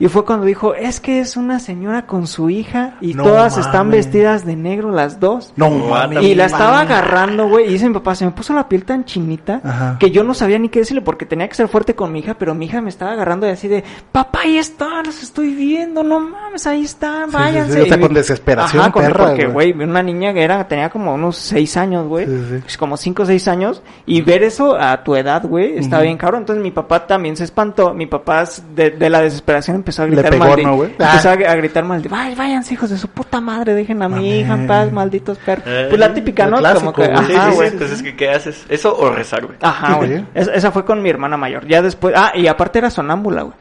Y 0.00 0.06
fue 0.08 0.24
cuando 0.24 0.46
dijo, 0.46 0.74
es 0.74 1.00
que 1.00 1.18
es 1.20 1.36
una 1.36 1.58
señora 1.58 2.06
con 2.06 2.26
su 2.28 2.50
hija 2.50 2.94
y 3.00 3.14
No 3.14 3.24
todas 3.24 3.58
están 3.58 3.90
vestidas 3.90 4.46
de 4.46 4.54
negro 4.54 4.92
las 4.92 5.18
dos. 5.18 5.52
No, 5.56 5.70
mames. 5.70 6.22
Y 6.22 6.34
la 6.36 6.46
estaba 6.46 6.80
agarrando, 6.80 7.48
güey. 7.48 7.66
Y 7.66 7.72
dice 7.72 7.88
mi 7.88 7.94
papá, 7.94 8.14
se 8.14 8.24
me 8.24 8.30
puso 8.30 8.52
la 8.54 8.68
piel 8.68 8.84
tan 8.84 9.04
chinita 9.04 9.60
Ajá. 9.64 9.96
que 9.98 10.10
yo 10.12 10.22
no 10.22 10.34
sabía 10.34 10.58
ni 10.60 10.68
qué 10.68 10.78
decirle 10.80 11.02
porque 11.02 11.26
tenía 11.26 11.48
que 11.48 11.54
ser 11.56 11.66
fuerte 11.68 11.94
con 11.96 12.12
mi 12.12 12.20
hija, 12.20 12.34
pero 12.38 12.54
mi 12.54 12.66
hija 12.66 12.80
me 12.80 12.90
estaba 12.90 13.12
agarrando 13.12 13.46
y 13.48 13.50
así 13.50 13.66
de, 13.66 13.82
papá, 14.12 14.40
ahí 14.44 14.56
están, 14.58 15.04
los 15.04 15.20
estoy 15.22 15.52
viendo, 15.54 16.04
no 16.04 16.20
mames, 16.20 16.66
ahí 16.68 16.84
están, 16.84 17.24
Sí, 17.24 17.36
sí, 17.36 17.36
váyanse. 17.42 17.72
sí, 17.74 17.80
o 17.80 17.86
sea, 17.86 17.96
Y 17.96 18.00
con 18.00 18.14
desesperación, 18.14 18.82
Ajá, 18.82 18.92
con- 18.92 19.02
perra, 19.02 19.26
porque, 19.26 19.46
güey. 19.46 19.72
una 19.72 20.02
niña 20.02 20.32
que 20.32 20.42
era, 20.44 20.68
tenía 20.68 20.90
como 20.90 21.12
unos 21.14 21.36
seis 21.36 21.76
años, 21.76 22.06
güey. 22.06 22.24
Sí, 22.26 22.38
sí. 22.50 22.56
Pues 22.62 22.76
Como 22.76 22.96
cinco 22.96 23.24
o 23.24 23.26
seis 23.26 23.48
años. 23.48 23.82
Y 24.06 24.20
ver 24.22 24.44
eso 24.44 24.76
a 24.80 25.02
tu 25.02 25.16
edad, 25.16 25.44
güey, 25.44 25.76
está 25.76 26.00
bien 26.02 26.16
cabrón. 26.16 26.42
Entonces 26.42 26.62
mi 26.62 26.70
papá 26.70 27.04
también 27.06 27.36
se 27.36 27.42
espantó. 27.44 27.92
Mi 27.94 28.06
papá 28.06 28.44
de, 28.76 28.90
de 28.90 29.10
la 29.10 29.20
desesperación 29.22 29.76
empezó 29.88 30.02
a 30.02 30.06
Le 30.06 30.12
gritar 30.12 30.30
pegó, 30.30 30.44
maldi- 30.44 30.62
¿no, 30.64 30.76
güey? 30.76 30.90
Empezó 30.92 31.28
Ah. 31.30 31.32
a, 31.32 31.52
a 31.52 31.54
gritar 31.56 31.84
mal 31.84 32.02
Ay, 32.10 32.34
váyanse, 32.34 32.74
hijos 32.74 32.90
de 32.90 32.98
su 32.98 33.08
puta 33.08 33.40
madre, 33.40 33.74
dejen 33.74 34.02
a 34.02 34.08
mi 34.08 34.40
hija 34.40 34.54
en 34.54 34.66
paz, 34.66 34.92
malditos 34.92 35.38
perros. 35.38 35.64
Eh, 35.66 35.86
pues 35.88 35.98
la 35.98 36.12
típica, 36.12 36.46
¿no? 36.46 36.58
clásico, 36.58 36.92
Como 36.92 37.06
que, 37.06 37.12
güey. 37.12 37.26
Sí, 37.26 37.34
ajá, 37.34 37.50
sí, 37.50 37.56
güey. 37.56 37.68
sí, 37.68 37.74
entonces, 37.74 38.02
¿qué, 38.02 38.16
¿qué 38.16 38.30
haces? 38.30 38.66
¿Eso 38.68 38.96
o 38.96 39.10
rezar, 39.10 39.46
güey? 39.46 39.58
Ajá, 39.62 39.94
güey. 39.94 40.18
Sí. 40.18 40.24
Es- 40.34 40.48
esa 40.48 40.70
fue 40.70 40.84
con 40.84 41.02
mi 41.02 41.08
hermana 41.10 41.36
mayor. 41.36 41.66
Ya 41.66 41.80
después. 41.82 42.14
Ah, 42.16 42.32
y 42.34 42.46
aparte 42.46 42.78
era 42.78 42.90
sonámbula, 42.90 43.42
güey. 43.42 43.54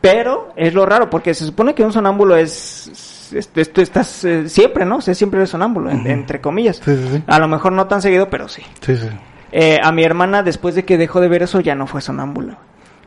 Pero 0.00 0.52
es 0.56 0.74
lo 0.74 0.84
raro, 0.86 1.08
porque 1.10 1.32
se 1.34 1.44
supone 1.44 1.74
que 1.74 1.84
un 1.84 1.92
sonámbulo 1.92 2.36
es. 2.36 3.30
Esto, 3.34 3.60
esto 3.60 3.80
estás 3.80 4.24
eh, 4.24 4.48
siempre, 4.48 4.84
¿no? 4.84 4.96
O 4.96 5.00
sea, 5.00 5.14
siempre 5.14 5.38
eres 5.38 5.50
sonámbulo, 5.50 5.90
en- 5.90 6.06
entre 6.06 6.40
comillas. 6.40 6.82
Sí, 6.84 6.94
sí, 6.96 7.08
sí. 7.14 7.22
A 7.26 7.38
lo 7.38 7.48
mejor 7.48 7.72
no 7.72 7.86
tan 7.86 8.02
seguido, 8.02 8.28
pero 8.28 8.46
sí. 8.48 8.62
Sí, 8.80 8.96
sí. 8.96 9.08
Eh, 9.52 9.78
a 9.82 9.90
mi 9.92 10.02
hermana, 10.04 10.42
después 10.42 10.74
de 10.74 10.84
que 10.84 10.98
dejó 10.98 11.20
de 11.20 11.28
ver 11.28 11.42
eso, 11.42 11.60
ya 11.60 11.74
no 11.74 11.86
fue 11.86 12.00
sonámbula. 12.02 12.58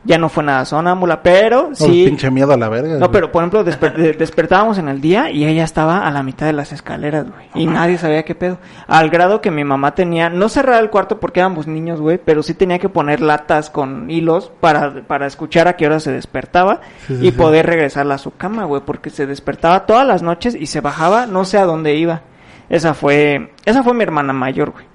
Ya 0.06 0.18
no 0.18 0.28
fue 0.28 0.44
nada 0.44 0.64
sonámbula, 0.64 1.20
pero 1.22 1.70
No, 1.70 1.74
sí. 1.74 2.04
pinche 2.06 2.30
miedo 2.30 2.52
a 2.52 2.56
la 2.56 2.68
verga. 2.68 2.92
No, 2.94 2.98
güey. 3.00 3.10
pero 3.10 3.32
por 3.32 3.42
ejemplo, 3.42 3.64
desper- 3.64 3.94
de- 3.96 4.12
despertábamos 4.12 4.78
en 4.78 4.88
el 4.88 5.00
día 5.00 5.30
y 5.32 5.44
ella 5.44 5.64
estaba 5.64 6.06
a 6.06 6.10
la 6.12 6.22
mitad 6.22 6.46
de 6.46 6.52
las 6.52 6.70
escaleras, 6.72 7.26
güey. 7.28 7.46
Y 7.54 7.66
nadie 7.66 7.98
sabía 7.98 8.24
qué 8.24 8.36
pedo. 8.36 8.58
Al 8.86 9.10
grado 9.10 9.40
que 9.40 9.50
mi 9.50 9.64
mamá 9.64 9.96
tenía, 9.96 10.30
no 10.30 10.48
cerrar 10.48 10.80
el 10.80 10.90
cuarto 10.90 11.18
porque 11.18 11.40
éramos 11.40 11.66
niños, 11.66 12.00
güey, 12.00 12.18
pero 12.24 12.44
sí 12.44 12.54
tenía 12.54 12.78
que 12.78 12.88
poner 12.88 13.20
latas 13.20 13.68
con 13.68 14.08
hilos 14.08 14.52
para, 14.60 15.02
para 15.08 15.26
escuchar 15.26 15.66
a 15.66 15.74
qué 15.74 15.86
hora 15.86 15.98
se 15.98 16.12
despertaba 16.12 16.80
Sí, 17.08 17.16
sí, 17.16 17.26
y 17.26 17.30
sí. 17.32 17.36
poder 17.36 17.66
regresarla 17.66 18.14
a 18.14 18.18
su 18.18 18.30
cama, 18.36 18.64
güey, 18.64 18.82
porque 18.86 19.10
se 19.10 19.26
despertaba 19.26 19.86
todas 19.86 20.06
las 20.06 20.22
noches 20.22 20.54
y 20.54 20.66
se 20.66 20.80
bajaba, 20.80 21.26
no 21.26 21.44
sé 21.44 21.58
a 21.58 21.64
dónde 21.64 21.96
iba. 21.96 22.22
Esa 22.68 22.94
fue, 22.94 23.52
esa 23.64 23.82
fue 23.82 23.92
mi 23.94 24.04
hermana 24.04 24.32
mayor, 24.32 24.70
güey. 24.70 24.85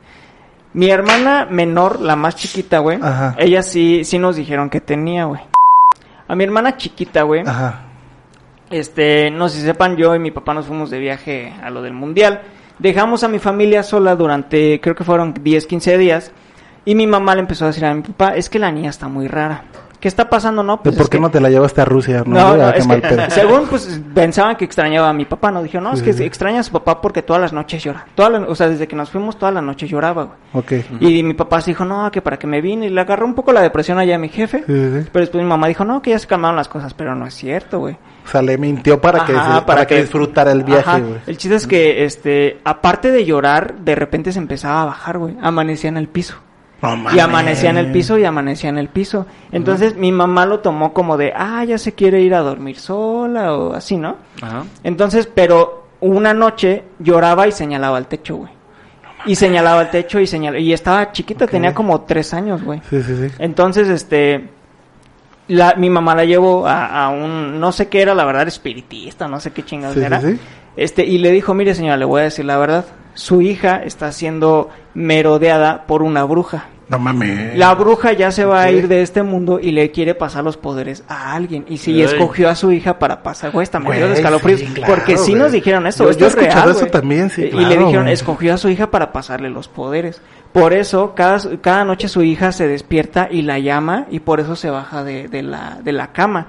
Mi 0.73 0.89
hermana 0.89 1.47
menor, 1.49 1.99
la 1.99 2.15
más 2.15 2.35
chiquita, 2.35 2.79
güey, 2.79 2.97
Ajá. 3.01 3.35
ella 3.37 3.61
sí, 3.61 4.03
sí 4.05 4.17
nos 4.19 4.35
dijeron 4.37 4.69
que 4.69 4.79
tenía, 4.81 5.25
güey. 5.25 5.41
A 6.27 6.35
mi 6.35 6.43
hermana 6.43 6.77
chiquita, 6.77 7.23
güey, 7.23 7.41
Ajá. 7.45 7.81
Este, 8.69 9.29
no 9.31 9.49
sé 9.49 9.59
si 9.59 9.65
sepan, 9.65 9.97
yo 9.97 10.15
y 10.15 10.19
mi 10.19 10.31
papá 10.31 10.53
nos 10.53 10.65
fuimos 10.65 10.89
de 10.89 10.97
viaje 10.99 11.53
a 11.61 11.69
lo 11.69 11.81
del 11.81 11.93
mundial. 11.93 12.41
Dejamos 12.79 13.23
a 13.23 13.27
mi 13.27 13.37
familia 13.37 13.83
sola 13.83 14.15
durante, 14.15 14.79
creo 14.79 14.95
que 14.95 15.03
fueron 15.03 15.33
10, 15.33 15.67
15 15.67 15.97
días. 15.97 16.31
Y 16.85 16.95
mi 16.95 17.05
mamá 17.05 17.35
le 17.35 17.41
empezó 17.41 17.65
a 17.65 17.67
decir 17.67 17.85
a 17.85 17.93
mi 17.93 18.01
papá, 18.01 18.35
es 18.35 18.49
que 18.49 18.59
la 18.59 18.71
niña 18.71 18.89
está 18.89 19.09
muy 19.09 19.27
rara. 19.27 19.65
¿Qué 20.01 20.07
está 20.07 20.29
pasando? 20.29 20.63
No, 20.63 20.81
pues 20.81 20.95
¿Por 20.95 21.05
qué 21.09 21.17
que- 21.17 21.21
no 21.21 21.29
te 21.29 21.39
la 21.39 21.49
llevaste 21.51 21.79
a 21.79 21.85
Rusia? 21.85 22.23
No, 22.25 22.39
no, 22.39 22.47
güey? 22.55 22.61
no, 22.65 22.73
qué 22.73 22.79
es 22.79 22.87
mal 22.87 23.01
que, 23.01 23.07
pedo. 23.07 23.21
según 23.29 23.67
pues 23.67 24.01
pensaban 24.15 24.55
que 24.55 24.65
extrañaba 24.65 25.09
a 25.09 25.13
mi 25.13 25.25
papá, 25.25 25.51
no 25.51 25.61
dijeron, 25.61 25.83
no, 25.83 25.93
es 25.93 26.01
que 26.01 26.09
extraña 26.25 26.61
a 26.61 26.63
su 26.63 26.71
papá 26.71 26.99
porque 26.99 27.21
todas 27.21 27.39
las 27.39 27.53
noches 27.53 27.83
llora. 27.83 28.07
Todas 28.15 28.31
las- 28.31 28.49
o 28.49 28.55
sea, 28.55 28.67
desde 28.67 28.87
que 28.87 28.95
nos 28.95 29.11
fuimos 29.11 29.37
todas 29.37 29.53
las 29.53 29.63
noches 29.63 29.89
lloraba, 29.89 30.23
güey. 30.23 30.37
Ok. 30.53 30.85
Y 30.99 31.21
mi 31.21 31.35
papá 31.35 31.61
se 31.61 31.69
dijo, 31.71 31.85
no, 31.85 32.09
que 32.11 32.21
para 32.21 32.37
que 32.39 32.47
me 32.47 32.61
vine. 32.61 32.87
Y 32.87 32.89
le 32.89 32.99
agarró 32.99 33.27
un 33.27 33.35
poco 33.35 33.53
la 33.53 33.61
depresión 33.61 33.99
allá 33.99 34.15
a 34.15 34.17
mi 34.17 34.29
jefe. 34.29 34.63
Sí, 34.65 34.73
sí, 34.73 35.01
sí. 35.03 35.09
Pero 35.13 35.21
después 35.23 35.43
mi 35.43 35.47
mamá 35.47 35.67
dijo, 35.67 35.85
no, 35.85 36.01
que 36.01 36.09
ya 36.09 36.17
se 36.19 36.25
calmaron 36.25 36.55
las 36.57 36.67
cosas. 36.67 36.95
Pero 36.95 37.13
no 37.13 37.27
es 37.27 37.35
cierto, 37.35 37.77
güey. 37.77 37.95
O 38.25 38.27
sea, 38.27 38.41
le 38.41 38.57
mintió 38.57 38.99
para 38.99 39.23
que, 39.25 39.33
para, 39.67 39.85
que, 39.85 40.01
disfrutara 40.01 40.51
el 40.51 40.63
viaje, 40.63 40.99
güey. 40.99 41.19
El 41.27 41.37
chiste 41.37 41.55
es 41.57 41.67
que, 41.67 42.05
este, 42.05 42.59
aparte 42.63 43.11
de 43.11 43.23
llorar, 43.23 43.75
de 43.79 43.93
repente 43.95 44.31
se 44.31 44.39
empezaba 44.39 44.81
a 44.81 44.85
bajar, 44.85 45.17
güey. 45.19 45.37
Amanecía 45.41 45.89
en 45.89 45.97
el 45.97 46.07
piso. 46.07 46.37
Y 47.13 47.19
amanecía 47.19 47.69
en 47.69 47.77
el 47.77 47.91
piso 47.91 48.17
y 48.17 48.25
amanecía 48.25 48.69
en 48.69 48.77
el 48.79 48.87
piso. 48.89 49.27
Entonces 49.51 49.95
mi 49.95 50.11
mamá 50.11 50.45
lo 50.45 50.59
tomó 50.61 50.93
como 50.93 51.15
de, 51.17 51.31
ah, 51.35 51.63
ya 51.63 51.77
se 51.77 51.93
quiere 51.93 52.21
ir 52.21 52.33
a 52.33 52.39
dormir 52.39 52.77
sola 52.79 53.53
o 53.55 53.73
así, 53.73 53.97
¿no? 53.97 54.15
Ajá. 54.41 54.63
Entonces, 54.83 55.27
pero 55.33 55.87
una 55.99 56.33
noche 56.33 56.83
lloraba 56.99 57.47
y 57.47 57.51
señalaba 57.51 57.97
al 57.97 58.07
techo, 58.07 58.37
güey. 58.37 58.51
Y 59.27 59.35
señalaba 59.35 59.81
al 59.81 59.91
techo 59.91 60.19
y 60.19 60.25
señalaba. 60.25 60.59
Y 60.59 60.73
estaba 60.73 61.11
chiquita, 61.11 61.45
tenía 61.45 61.75
como 61.75 62.01
tres 62.01 62.33
años, 62.33 62.63
güey. 62.63 62.81
Sí, 62.89 63.03
sí, 63.03 63.15
sí. 63.15 63.35
Entonces, 63.37 63.87
este. 63.87 64.49
La, 65.47 65.75
mi 65.75 65.89
mamá 65.91 66.15
la 66.15 66.25
llevó 66.25 66.65
a, 66.65 67.03
a 67.05 67.09
un. 67.09 67.59
No 67.59 67.71
sé 67.71 67.87
qué 67.87 68.01
era, 68.01 68.15
la 68.15 68.25
verdad, 68.25 68.47
espiritista, 68.47 69.27
no 69.27 69.39
sé 69.39 69.51
qué 69.51 69.63
chingados 69.63 69.93
Sí, 69.93 69.99
sí, 69.99 70.05
era. 70.07 70.21
sí. 70.21 70.39
Este, 70.75 71.05
y 71.05 71.19
le 71.19 71.29
dijo: 71.31 71.53
Mire, 71.53 71.75
señora, 71.75 71.97
le 71.97 72.05
voy 72.05 72.21
a 72.21 72.23
decir 72.23 72.45
la 72.45 72.57
verdad. 72.57 72.85
Su 73.13 73.41
hija 73.41 73.81
está 73.83 74.11
siendo 74.11 74.69
merodeada 74.93 75.85
por 75.87 76.01
una 76.03 76.23
bruja. 76.23 76.65
No 76.89 76.99
mames. 76.99 77.57
La 77.57 77.73
bruja 77.73 78.11
ya 78.11 78.31
se 78.31 78.43
va 78.43 78.63
a 78.63 78.71
ir 78.71 78.89
de 78.89 79.01
este 79.01 79.23
mundo 79.23 79.61
y 79.61 79.71
le 79.71 79.91
quiere 79.91 80.13
pasar 80.13 80.43
los 80.43 80.57
poderes 80.57 81.05
a 81.07 81.33
alguien. 81.33 81.63
Y 81.69 81.77
si 81.77 82.01
escogió 82.01 82.49
a 82.49 82.55
su 82.55 82.69
hija 82.73 82.99
para 82.99 83.23
pasar, 83.23 83.51
güey, 83.51 83.63
está 83.63 83.79
medio 83.79 84.09
de 84.09 84.15
escalofríos. 84.15 84.59
sí, 84.59 84.65
claro, 84.67 84.93
porque 84.95 85.15
sí 85.17 85.31
güey. 85.31 85.41
nos 85.41 85.51
dijeron 85.53 85.87
eso. 85.87 86.03
Yo- 86.03 86.09
esto 86.09 86.19
yo 86.21 86.27
es 86.27 86.35
real, 86.35 86.69
eso 86.69 86.79
güey. 86.79 86.91
también, 86.91 87.29
sí, 87.29 87.43
Y- 87.43 87.51
le 87.51 87.77
dijeron, 87.77 88.03
güey. 88.03 88.13
escogió 88.13 88.53
a 88.53 88.57
su 88.57 88.67
hija 88.67 88.91
para 88.91 89.13
pasarle 89.13 89.49
los 89.49 89.69
poderes. 89.69 90.21
Por 90.51 90.73
eso, 90.73 91.13
cada, 91.15 91.39
cada 91.61 91.85
noche 91.85 92.09
su 92.09 92.23
hija 92.23 92.51
se 92.51 92.67
despierta 92.67 93.29
y 93.31 93.43
la 93.43 93.57
llama 93.59 94.07
y 94.11 94.19
por 94.19 94.41
eso 94.41 94.57
se 94.57 94.69
baja 94.69 95.05
de, 95.05 95.29
de 95.29 95.43
la, 95.43 95.79
de 95.81 95.93
la 95.93 96.07
cama. 96.11 96.47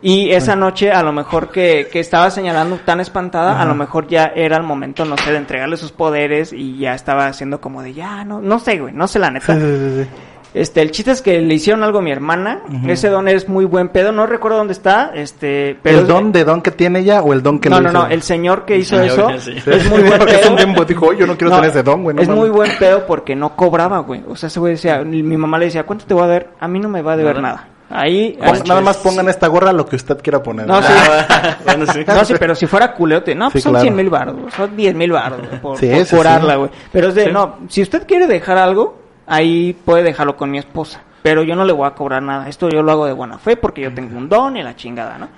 Y 0.00 0.30
esa 0.30 0.54
noche, 0.54 0.92
a 0.92 1.02
lo 1.02 1.12
mejor 1.12 1.50
que, 1.50 1.88
que 1.90 1.98
estaba 2.00 2.30
señalando 2.30 2.76
tan 2.84 3.00
espantada, 3.00 3.60
a 3.60 3.64
lo 3.64 3.74
mejor 3.74 4.06
ya 4.06 4.26
era 4.34 4.56
el 4.56 4.62
momento, 4.62 5.04
no 5.04 5.16
sé, 5.16 5.32
de 5.32 5.38
entregarle 5.38 5.76
sus 5.76 5.90
poderes 5.90 6.52
y 6.52 6.78
ya 6.78 6.94
estaba 6.94 7.26
haciendo 7.26 7.60
como 7.60 7.82
de 7.82 7.94
ya, 7.94 8.24
no, 8.24 8.40
no 8.40 8.60
sé, 8.60 8.78
güey, 8.78 8.94
no 8.94 9.08
sé 9.08 9.18
la 9.18 9.30
neta. 9.32 9.54
sí, 9.54 9.60
sí, 9.60 10.02
sí. 10.04 10.10
Este, 10.54 10.80
el 10.80 10.92
chiste 10.92 11.10
es 11.10 11.20
que 11.20 11.40
le 11.40 11.52
hicieron 11.54 11.82
algo 11.82 11.98
a 11.98 12.02
mi 12.02 12.10
hermana. 12.10 12.60
Ese 12.86 13.10
don 13.10 13.28
es 13.28 13.50
muy 13.50 13.66
buen 13.66 13.90
pedo. 13.90 14.12
No 14.12 14.26
recuerdo 14.26 14.56
dónde 14.56 14.72
está. 14.72 15.12
Este, 15.14 15.76
pero 15.82 15.98
¿El 15.98 16.06
don 16.06 16.32
de 16.32 16.42
don 16.44 16.62
que 16.62 16.70
tiene 16.70 17.00
ella 17.00 17.20
o 17.20 17.34
el 17.34 17.42
don 17.42 17.58
que 17.58 17.68
no, 17.68 17.76
le 17.76 17.82
no, 17.82 17.90
hizo? 17.90 17.98
no. 17.98 18.06
El 18.08 18.22
señor 18.22 18.64
que 18.64 18.74
El 18.76 18.80
hizo 18.80 18.96
señor, 18.98 19.32
eso 19.34 19.50
es 19.70 19.90
muy 19.90 20.00
buen 20.04 20.18
Porque 20.18 20.32
es 20.36 20.38
pedo. 20.40 20.50
un 20.52 20.56
bien- 20.74 20.86
dijo, 20.88 21.12
yo 21.12 21.26
no 21.26 21.36
quiero 21.36 21.54
tener 21.54 21.68
ese 21.70 21.82
don, 21.82 22.02
güey. 22.02 22.16
no 22.16 22.22
es 22.22 22.28
mames. 22.28 22.40
muy 22.40 22.50
buen 22.50 22.70
pedo 22.78 23.06
porque 23.06 23.36
no 23.36 23.54
cobraba, 23.54 23.98
güey. 23.98 24.22
O 24.26 24.36
sea, 24.36 24.46
ese 24.46 24.58
güey 24.58 24.72
decía, 24.72 25.02
mi 25.04 25.22
mamá 25.36 25.58
le 25.58 25.66
decía, 25.66 25.84
¿cuánto 25.84 26.06
te 26.06 26.14
voy 26.14 26.22
a 26.24 26.28
dar? 26.28 26.46
A 26.58 26.66
mí 26.66 26.78
no 26.80 26.88
me 26.88 27.02
va 27.02 27.12
a 27.12 27.16
deber 27.18 27.36
Nada. 27.42 27.48
nada. 27.56 27.68
Ahí, 27.90 28.38
nada 28.66 28.80
más 28.82 28.98
pongan 28.98 29.28
esta 29.28 29.46
gorra 29.46 29.72
lo 29.72 29.86
que 29.86 29.96
usted 29.96 30.18
quiera 30.20 30.42
poner. 30.42 30.66
No, 30.66 30.82
sí. 30.82 30.88
Ah, 30.92 31.56
bueno, 31.64 31.86
sí. 31.86 32.04
No, 32.06 32.24
sí, 32.24 32.34
pero 32.38 32.54
si 32.54 32.66
fuera 32.66 32.92
culeote, 32.92 33.34
no, 33.34 33.46
pues 33.50 33.62
Sí, 33.62 33.64
son 33.64 33.72
claro. 33.72 33.82
100 33.84 33.96
mil 33.96 34.10
baros, 34.10 34.36
son 34.54 34.76
10 34.76 34.94
mil 34.94 35.10
güey, 35.12 35.60
por, 35.62 35.78
Sí, 35.78 35.88
por 35.88 36.18
curarla, 36.18 36.52
sí. 36.52 36.58
güey. 36.58 36.70
Pero 36.92 37.08
es 37.08 37.14
de, 37.14 37.24
Sí. 37.24 37.32
no, 37.32 37.56
si 37.68 37.80
usted 37.82 38.06
quiere 38.06 38.26
dejar 38.26 38.58
algo, 38.58 38.98
ahí 39.26 39.74
puede 39.84 40.02
dejarlo 40.02 40.36
con 40.36 40.50
mi 40.50 40.58
esposa. 40.58 41.00
Pero 41.22 41.42
yo 41.42 41.56
no 41.56 41.64
le 41.64 41.72
voy 41.72 41.86
a 41.86 41.92
cobrar 41.92 42.22
nada. 42.22 42.48
Esto 42.48 42.68
yo 42.68 42.82
lo 42.82 42.92
hago 42.92 43.06
de 43.06 43.12
buena 43.12 43.38
fe 43.38 43.56
porque 43.56 43.80
yo 43.82 43.92
tengo 43.92 44.16
un 44.18 44.28
don 44.28 44.56
y 44.56 44.62
la 44.62 44.76
chingada, 44.76 45.16
¿no? 45.18 45.28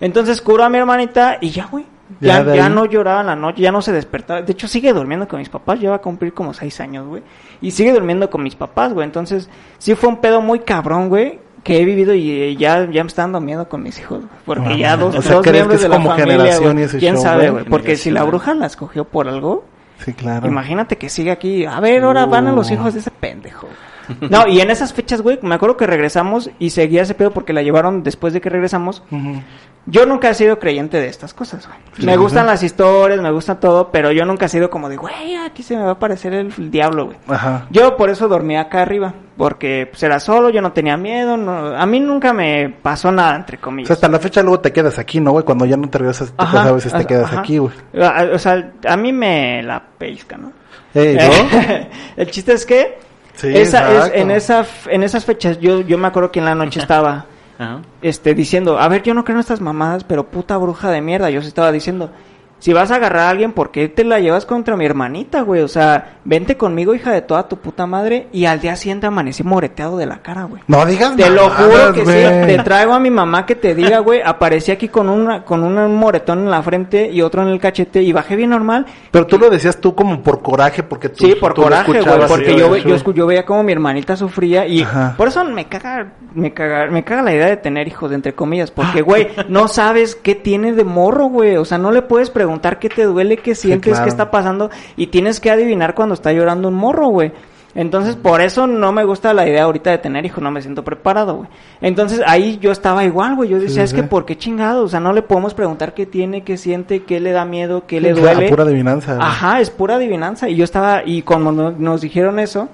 Entonces 0.00 0.40
curó 0.40 0.64
a 0.64 0.68
mi 0.68 0.78
hermanita 0.78 1.38
y 1.40 1.50
ya, 1.50 1.66
güey. 1.66 1.84
Ya 2.20 2.42
Ya, 2.54 2.70
no 2.70 2.86
lloraba 2.86 3.20
en 3.20 3.26
la 3.26 3.36
noche, 3.36 3.60
ya 3.62 3.70
no 3.70 3.82
se 3.82 3.92
despertaba. 3.92 4.40
De 4.40 4.52
hecho, 4.52 4.66
sigue 4.66 4.92
durmiendo 4.94 5.28
con 5.28 5.38
mis 5.40 5.50
papás. 5.50 5.78
Ya 5.78 5.90
va 5.90 5.96
a 5.96 6.00
cumplir 6.00 6.32
como 6.32 6.54
seis 6.54 6.80
años, 6.80 7.06
güey. 7.06 7.22
Y 7.60 7.70
sigue 7.70 7.92
durmiendo 7.92 8.30
con 8.30 8.42
mis 8.42 8.54
papás, 8.54 8.94
güey. 8.94 9.04
Entonces, 9.04 9.48
sí 9.76 9.94
fue 9.94 10.08
un 10.08 10.16
pedo 10.16 10.40
muy 10.40 10.60
cabrón, 10.60 11.08
güey. 11.10 11.38
Que 11.64 11.80
he 11.80 11.84
vivido 11.84 12.14
y 12.14 12.30
eh, 12.30 12.56
ya, 12.56 12.88
ya 12.90 13.02
me 13.04 13.08
está 13.08 13.22
dando 13.22 13.40
miedo 13.40 13.68
con 13.68 13.82
mis 13.82 13.98
hijos. 13.98 14.22
Porque 14.46 14.78
ya 14.78 14.96
dos, 14.96 15.14
o 15.14 15.22
sea, 15.22 15.34
dos 15.36 15.42
¿crees 15.42 15.52
que 15.52 15.58
miembros 15.58 15.76
es 15.76 15.82
de 15.82 15.88
la 15.88 15.96
como 15.96 16.10
familia, 16.10 16.32
generación 16.36 16.72
güey. 16.72 16.82
y 16.82 16.86
ese 16.86 16.98
¿Quién 16.98 17.14
show, 17.14 17.22
sabe, 17.22 17.50
güey? 17.50 17.64
Porque 17.64 17.96
si 17.96 18.10
la 18.10 18.22
bruja 18.24 18.54
la 18.54 18.66
escogió 18.66 19.04
por 19.04 19.28
algo, 19.28 19.64
Sí, 20.04 20.12
claro. 20.12 20.46
Imagínate 20.46 20.96
que 20.96 21.08
sigue 21.08 21.32
aquí. 21.32 21.64
A 21.64 21.80
ver, 21.80 22.04
ahora 22.04 22.24
van 22.26 22.46
a 22.46 22.52
los 22.52 22.70
Uh. 22.70 22.74
hijos 22.74 22.94
de 22.94 23.00
ese 23.00 23.10
pendejo. 23.10 23.66
No, 24.30 24.46
y 24.46 24.60
en 24.62 24.70
esas 24.70 24.94
fechas, 24.94 25.20
güey, 25.20 25.38
me 25.42 25.54
acuerdo 25.56 25.76
que 25.76 25.86
regresamos 25.86 26.50
y 26.58 26.70
seguía 26.70 27.02
ese 27.02 27.12
pedo 27.14 27.30
porque 27.32 27.52
la 27.52 27.60
llevaron 27.62 28.02
después 28.02 28.32
de 28.32 28.40
que 28.40 28.48
regresamos. 28.48 29.02
Ujú. 29.10 29.42
Yo 29.90 30.04
nunca 30.04 30.28
he 30.28 30.34
sido 30.34 30.58
creyente 30.58 30.98
de 31.00 31.08
estas 31.08 31.32
cosas, 31.32 31.66
güey. 31.66 31.78
Sí, 31.98 32.04
me 32.04 32.16
gustan 32.18 32.42
ajá. 32.44 32.52
las 32.52 32.62
historias, 32.62 33.20
me 33.22 33.30
gusta 33.30 33.58
todo, 33.58 33.90
pero 33.90 34.12
yo 34.12 34.26
nunca 34.26 34.44
he 34.44 34.48
sido 34.50 34.68
como 34.68 34.88
de, 34.90 34.96
güey, 34.96 35.34
aquí 35.36 35.62
se 35.62 35.76
me 35.76 35.82
va 35.82 35.88
a 35.88 35.92
aparecer 35.92 36.34
el, 36.34 36.52
el 36.58 36.70
diablo, 36.70 37.06
güey. 37.06 37.16
Ajá. 37.26 37.66
Yo 37.70 37.96
por 37.96 38.10
eso 38.10 38.28
dormía 38.28 38.60
acá 38.60 38.82
arriba, 38.82 39.14
porque 39.38 39.88
pues, 39.90 40.02
era 40.02 40.20
solo, 40.20 40.50
yo 40.50 40.60
no 40.60 40.72
tenía 40.72 40.96
miedo, 40.98 41.38
no, 41.38 41.74
a 41.74 41.86
mí 41.86 42.00
nunca 42.00 42.34
me 42.34 42.68
pasó 42.82 43.10
nada, 43.10 43.34
entre 43.36 43.56
O 43.56 43.60
comillas. 43.62 43.86
sea, 43.88 43.94
hasta 43.94 44.08
la 44.08 44.18
fecha 44.18 44.42
luego 44.42 44.60
te 44.60 44.72
quedas 44.72 44.98
aquí, 44.98 45.20
¿no, 45.20 45.30
güey? 45.32 45.44
Cuando 45.44 45.64
ya 45.64 45.78
no 45.78 45.88
te 45.88 45.96
regresas 45.98 46.28
tu 46.32 46.34
Ajá, 46.42 46.64
a 46.68 46.72
veces 46.72 46.92
te 46.92 47.06
quedas 47.06 47.32
aquí, 47.32 47.56
güey. 47.58 47.72
A- 47.98 48.08
a- 48.20 48.34
O 48.34 48.38
sea, 48.38 48.72
a 48.86 48.96
mí 48.98 49.12
me 49.12 49.62
la 49.62 49.82
pellizca, 49.96 50.36
¿no? 50.36 50.52
Ey, 50.94 51.16
¿no? 51.16 51.88
el 52.16 52.30
chiste 52.30 52.52
es 52.52 52.66
que 52.66 52.98
Sí, 53.34 53.48
esa 53.56 54.06
es, 54.06 54.12
en, 54.14 54.30
esa, 54.32 54.66
en 54.88 55.02
esas 55.04 55.24
fechas 55.24 55.60
yo, 55.60 55.80
yo 55.82 55.96
me 55.96 56.08
acuerdo 56.08 56.32
que 56.32 56.40
en 56.40 56.44
la 56.44 56.54
noche 56.56 56.80
estaba 56.80 57.24
Ajá. 57.58 57.82
este, 58.02 58.34
diciendo, 58.34 58.78
a 58.78 58.88
ver, 58.88 59.02
yo 59.02 59.14
no 59.14 59.24
creo 59.24 59.36
en 59.36 59.40
estas 59.40 59.60
mamadas, 59.60 60.04
pero 60.04 60.30
puta 60.30 60.56
bruja 60.56 60.90
de 60.90 61.00
mierda. 61.00 61.30
Yo 61.30 61.42
se 61.42 61.48
estaba 61.48 61.72
diciendo, 61.72 62.10
si 62.58 62.72
vas 62.72 62.90
a 62.90 62.96
agarrar 62.96 63.26
a 63.26 63.30
alguien, 63.30 63.52
¿por 63.52 63.70
qué 63.70 63.88
te 63.88 64.02
la 64.02 64.18
llevas 64.18 64.44
contra 64.44 64.76
mi 64.76 64.84
hermanita, 64.84 65.42
güey? 65.42 65.62
O 65.62 65.68
sea, 65.68 66.18
vente 66.24 66.56
conmigo, 66.56 66.94
hija 66.94 67.12
de 67.12 67.22
toda 67.22 67.48
tu 67.48 67.58
puta 67.58 67.86
madre. 67.86 68.26
Y 68.32 68.46
al 68.46 68.60
día 68.60 68.74
siguiente 68.74 69.06
amanecí 69.06 69.44
moreteado 69.44 69.96
de 69.96 70.06
la 70.06 70.18
cara, 70.18 70.44
güey. 70.44 70.62
No 70.66 70.84
digas 70.84 71.14
Te 71.14 71.30
lo 71.30 71.48
juro 71.50 71.92
que 71.92 72.04
sí, 72.04 72.46
te 72.46 72.58
traigo 72.64 72.94
a 72.94 72.98
mi 72.98 73.10
mamá 73.10 73.46
que 73.46 73.54
te 73.54 73.76
diga, 73.76 74.00
güey, 74.00 74.20
aparecí 74.24 74.72
aquí 74.72 74.88
con 74.88 75.08
una, 75.08 75.44
con 75.44 75.62
un 75.62 75.94
moretón 75.94 76.40
en 76.40 76.50
la 76.50 76.62
frente 76.62 77.08
y 77.10 77.22
otro 77.22 77.42
en 77.42 77.48
el 77.48 77.60
cachete 77.60 78.02
y 78.02 78.12
bajé 78.12 78.34
bien 78.34 78.50
normal. 78.50 78.86
Pero 79.12 79.26
tú 79.26 79.38
lo 79.38 79.50
decías 79.50 79.80
tú 79.80 79.94
como 79.94 80.20
por 80.22 80.42
coraje, 80.42 80.82
porque 80.82 81.08
tú 81.08 81.26
Sí, 81.26 81.34
por 81.36 81.54
tú 81.54 81.60
lo 81.60 81.68
coraje, 81.68 82.00
güey, 82.00 82.26
porque 82.26 82.50
sí, 82.50 82.56
yo, 82.56 82.76
yo, 82.76 83.12
yo 83.12 83.26
veía 83.26 83.44
como 83.44 83.62
mi 83.62 83.72
hermanita 83.72 84.16
sufría 84.16 84.66
y 84.66 84.82
Ajá. 84.82 85.14
por 85.16 85.28
eso 85.28 85.44
me 85.44 85.66
caga, 85.66 86.12
me 86.34 86.52
caga, 86.52 86.90
me 86.90 87.04
caga 87.04 87.22
la 87.22 87.34
idea 87.34 87.46
de 87.46 87.56
tener 87.56 87.86
hijos, 87.86 88.10
entre 88.10 88.34
comillas, 88.34 88.72
porque, 88.72 89.02
güey, 89.02 89.28
no 89.48 89.68
sabes 89.68 90.16
qué 90.16 90.34
tiene 90.34 90.72
de 90.72 90.84
morro, 90.84 91.26
güey, 91.26 91.56
o 91.56 91.64
sea, 91.64 91.78
no 91.78 91.92
le 91.92 92.02
puedes 92.02 92.30
preguntar 92.30 92.47
qué 92.78 92.88
te 92.88 93.04
duele, 93.04 93.36
qué 93.36 93.54
sientes, 93.54 93.92
claro. 93.92 94.04
qué 94.04 94.08
está 94.10 94.30
pasando 94.30 94.70
y 94.96 95.08
tienes 95.08 95.40
que 95.40 95.50
adivinar 95.50 95.94
cuando 95.94 96.14
está 96.14 96.32
llorando 96.32 96.68
un 96.68 96.74
morro, 96.74 97.08
güey. 97.08 97.32
Entonces, 97.74 98.16
por 98.16 98.40
eso 98.40 98.66
no 98.66 98.90
me 98.92 99.04
gusta 99.04 99.32
la 99.34 99.46
idea 99.46 99.64
ahorita 99.64 99.90
de 99.90 99.98
tener 99.98 100.24
hijos, 100.24 100.42
no 100.42 100.50
me 100.50 100.60
siento 100.62 100.82
preparado, 100.82 101.36
güey. 101.36 101.48
Entonces, 101.80 102.22
ahí 102.26 102.58
yo 102.60 102.72
estaba 102.72 103.04
igual, 103.04 103.36
güey. 103.36 103.50
Yo 103.50 103.56
decía, 103.60 103.74
Sí, 103.76 103.80
es 103.82 103.90
sí. 103.90 103.96
que, 103.96 104.02
¿por 104.02 104.24
qué 104.24 104.36
chingado? 104.36 104.82
O 104.84 104.88
sea, 104.88 104.98
no 105.00 105.12
le 105.12 105.22
podemos 105.22 105.54
preguntar 105.54 105.94
qué 105.94 106.04
tiene, 106.06 106.42
qué 106.42 106.56
siente, 106.56 107.04
qué 107.04 107.20
le 107.20 107.30
da 107.30 107.44
miedo, 107.44 107.84
qué 107.86 108.00
le 108.00 108.14
duele. 108.14 108.48
pura 108.48 108.64
adivinanza. 108.64 109.14
güey. 109.14 109.26
Ajá, 109.26 109.60
es 109.60 109.70
pura 109.70 109.96
adivinanza. 109.96 110.48
Y 110.48 110.56
yo 110.56 110.64
estaba, 110.64 111.02
y 111.04 111.22
como 111.22 111.52
no- 111.52 111.70
nos 111.70 112.00
dijeron 112.00 112.38
eso, 112.40 112.68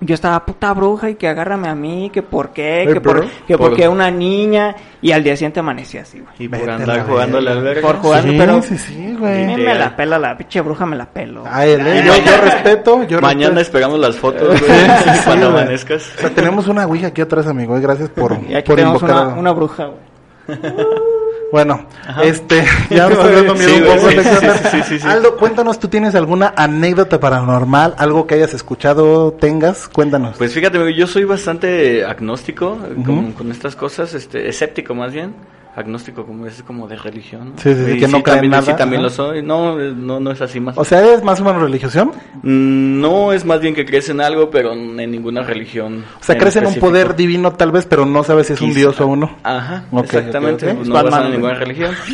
yo 0.00 0.14
estaba 0.14 0.44
puta 0.46 0.72
bruja 0.74 1.10
y 1.10 1.16
que 1.16 1.26
agárrame 1.28 1.68
a 1.68 1.74
mí, 1.74 2.10
que 2.12 2.22
por 2.22 2.50
qué, 2.50 2.84
Ay, 2.86 2.94
que 2.94 3.00
por, 3.00 3.26
que 3.46 3.58
por- 3.58 3.68
porque 3.70 3.88
una 3.88 4.10
niña, 4.10 4.76
y 5.02 5.10
al 5.12 5.24
día 5.24 5.34
siguiente 5.36 5.58
amanecí 5.60 5.98
así, 5.98 6.20
güey. 6.20 6.32
Y 6.38 6.48
por 6.48 6.70
andar 6.70 6.96
la 6.98 7.04
jugando 7.04 7.38
a 7.38 7.40
la 7.40 7.50
verga. 7.54 7.60
alberca. 7.70 7.86
Por 7.88 7.96
jugar, 7.96 8.22
sí, 8.22 8.34
pero- 8.38 8.62
sí, 8.62 8.78
sí, 8.78 8.94
A 8.94 8.98
mí 9.10 9.16
güey. 9.16 9.56
me 9.56 9.74
la 9.74 9.96
pela 9.96 10.18
la 10.18 10.36
pinche 10.38 10.60
bruja, 10.60 10.86
me 10.86 10.94
la 10.96 11.06
pelo. 11.06 11.42
A 11.46 11.66
él, 11.66 11.84
¿eh? 11.86 12.02
yo, 12.06 12.14
yo 12.16 12.36
respeto, 12.42 13.02
yo 13.04 13.20
Mañana 13.20 13.54
respeto. 13.56 13.60
esperamos 13.60 13.98
las 13.98 14.16
fotos, 14.16 14.48
güey. 14.60 14.70
Sí, 15.14 15.20
cuando 15.24 15.50
güey. 15.50 15.62
amanezcas. 15.62 16.12
O 16.16 16.20
sea, 16.20 16.30
tenemos 16.30 16.68
una 16.68 16.86
ouija 16.86 17.08
aquí 17.08 17.20
atrás, 17.20 17.46
amigo. 17.48 17.76
y 17.76 17.80
Gracias 17.80 18.08
por, 18.10 18.38
Y 18.48 18.54
aquí 18.54 18.66
por 18.68 18.76
tenemos 18.76 19.02
invocar. 19.02 19.26
una, 19.26 19.34
a- 19.34 19.38
una 19.38 19.50
bruja, 19.52 19.84
güey. 19.86 20.58
Bueno, 21.50 21.86
Ajá. 22.06 22.22
este, 22.24 22.64
ya 22.90 23.08
me 23.08 23.14
estoy 23.14 23.34
dando 23.34 23.54
miedo 23.54 23.68
Sí, 23.70 23.80
un 23.80 23.84
güey, 24.00 24.16
poco. 24.16 24.68
sí, 24.84 24.98
sí. 24.98 25.06
Aldo, 25.06 25.36
cuéntanos, 25.36 25.78
¿tú 25.78 25.88
tienes 25.88 26.14
alguna 26.14 26.52
anécdota 26.56 27.18
paranormal? 27.20 27.94
Algo 27.98 28.26
que 28.26 28.34
hayas 28.34 28.52
escuchado, 28.54 29.32
tengas? 29.32 29.88
Cuéntanos. 29.88 30.36
Pues 30.36 30.52
fíjate, 30.52 30.94
yo 30.94 31.06
soy 31.06 31.24
bastante 31.24 32.04
agnóstico 32.04 32.78
con, 33.04 33.32
con 33.32 33.50
estas 33.50 33.76
cosas, 33.76 34.12
este, 34.14 34.48
escéptico 34.48 34.94
más 34.94 35.12
bien. 35.12 35.34
Agnóstico, 35.76 36.26
como 36.26 36.46
es 36.46 36.62
como 36.62 36.88
de 36.88 36.96
religión. 36.96 37.52
Sí, 37.56 37.74
sí, 37.74 37.84
sí, 37.84 37.98
que 37.98 38.08
no 38.08 38.22
en 38.26 38.50
nada, 38.50 38.62
Sí, 38.62 38.72
también 38.76 39.02
lo 39.02 39.10
soy. 39.10 39.42
No, 39.42 39.76
no, 39.76 40.20
no 40.20 40.30
es 40.30 40.40
así 40.40 40.60
más. 40.60 40.76
O 40.76 40.84
sea, 40.84 41.14
¿es 41.14 41.22
más 41.22 41.40
o 41.40 41.44
menos 41.44 41.62
religiosidón? 41.62 42.12
Mm, 42.42 43.00
no 43.00 43.32
es 43.32 43.44
más 43.44 43.60
bien 43.60 43.74
que 43.74 43.84
crees 43.84 44.08
en 44.08 44.20
algo, 44.20 44.50
pero 44.50 44.72
en 44.72 44.96
ninguna 44.96 45.42
religión. 45.42 46.04
O 46.20 46.24
sea, 46.24 46.36
crees 46.36 46.56
en 46.56 46.66
un 46.66 46.74
poder 46.76 47.16
divino 47.16 47.52
tal 47.52 47.72
vez, 47.72 47.86
pero 47.86 48.06
no 48.06 48.24
sabes 48.24 48.48
si 48.48 48.52
es 48.54 48.60
un 48.60 48.74
dios 48.74 49.00
o 49.00 49.06
uno. 49.06 49.36
Ajá, 49.42 49.84
exactamente. 50.02 50.66
ok, 50.66 50.72
ok. 50.72 50.76
pues 50.78 51.04
Es 51.04 51.10
No 51.10 51.24
en 51.24 51.32
ninguna 51.32 51.54
religión. 51.54 51.94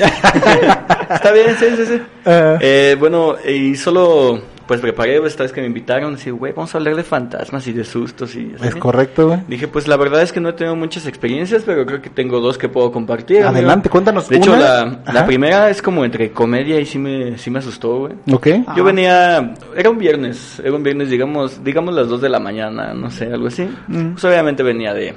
Está 1.10 1.32
bien, 1.32 1.56
sí, 1.58 1.66
sí, 1.76 1.86
sí. 1.86 2.02
Eh. 2.24 2.58
Eh, 2.60 2.96
bueno, 2.98 3.36
y 3.46 3.76
solo 3.76 4.53
pues 4.66 4.80
preparé 4.80 5.16
esta 5.26 5.42
vez 5.42 5.52
que 5.52 5.60
me 5.60 5.66
invitaron. 5.66 6.14
Así, 6.14 6.30
güey, 6.30 6.52
vamos 6.52 6.74
a 6.74 6.78
hablar 6.78 6.96
de 6.96 7.04
fantasmas 7.04 7.66
y 7.66 7.72
de 7.72 7.84
sustos 7.84 8.34
y. 8.34 8.54
Es 8.62 8.74
correcto, 8.76 9.28
güey. 9.28 9.40
Dije, 9.48 9.68
pues 9.68 9.88
la 9.88 9.96
verdad 9.96 10.22
es 10.22 10.32
que 10.32 10.40
no 10.40 10.50
he 10.50 10.52
tenido 10.52 10.76
muchas 10.76 11.06
experiencias, 11.06 11.62
pero 11.64 11.84
creo 11.86 12.00
que 12.02 12.10
tengo 12.10 12.40
dos 12.40 12.58
que 12.58 12.68
puedo 12.68 12.90
compartir. 12.92 13.38
amigo. 13.38 13.50
Adelante, 13.50 13.88
cuéntanos 13.88 14.28
De 14.28 14.36
hecho, 14.36 14.56
la, 14.56 15.26
primera 15.26 15.70
es 15.70 15.82
como 15.82 16.04
entre 16.04 16.30
comedia 16.30 16.80
y 16.80 16.86
sí 16.86 16.98
me, 16.98 17.38
sí 17.38 17.50
me 17.50 17.58
asustó, 17.58 18.00
güey. 18.00 18.14
Ok. 18.30 18.48
Yo 18.76 18.84
venía, 18.84 19.54
era 19.76 19.90
un 19.90 19.98
viernes, 19.98 20.60
era 20.60 20.74
un 20.74 20.82
viernes, 20.82 21.08
digamos, 21.10 21.62
digamos 21.62 21.94
las 21.94 22.08
2 22.08 22.20
de 22.20 22.28
la 22.28 22.38
mañana, 22.38 22.94
no 22.94 23.10
sé, 23.10 23.32
algo 23.32 23.48
así. 23.48 23.68
Mm. 23.88 24.12
Pues 24.12 24.24
obviamente 24.24 24.62
venía 24.62 24.94
de, 24.94 25.14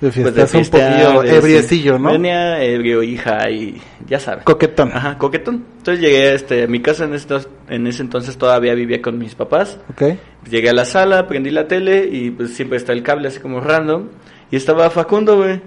De 0.00 0.10
pues, 0.12 0.34
de 0.34 0.42
es 0.42 0.54
un 0.54 0.64
poquillo 0.66 1.22
de- 1.22 1.36
ebriecillo, 1.36 1.96
sí. 1.96 2.02
¿no? 2.02 2.12
Venía 2.12 2.62
ebrio, 2.62 3.02
hija, 3.02 3.50
y 3.50 3.80
ya 4.06 4.20
sabes. 4.20 4.44
Coquetón. 4.44 4.92
Ajá, 4.94 5.18
coquetón. 5.18 5.64
Entonces 5.78 6.00
llegué 6.04 6.34
este, 6.34 6.62
a 6.62 6.66
mi 6.68 6.80
casa, 6.80 7.04
en, 7.04 7.14
estos, 7.14 7.48
en 7.68 7.86
ese 7.86 8.02
entonces 8.02 8.38
todavía 8.38 8.74
vivía 8.74 9.02
con 9.02 9.18
mis 9.18 9.34
papás. 9.34 9.78
Ok. 9.90 10.16
Llegué 10.48 10.70
a 10.70 10.72
la 10.72 10.84
sala, 10.84 11.26
prendí 11.26 11.50
la 11.50 11.66
tele 11.66 12.08
y 12.10 12.30
pues 12.30 12.54
siempre 12.54 12.78
está 12.78 12.92
el 12.92 13.02
cable 13.02 13.26
así 13.28 13.40
como 13.40 13.60
random. 13.60 14.04
Y 14.52 14.56
estaba 14.56 14.88
Facundo, 14.90 15.36
güey. 15.36 15.60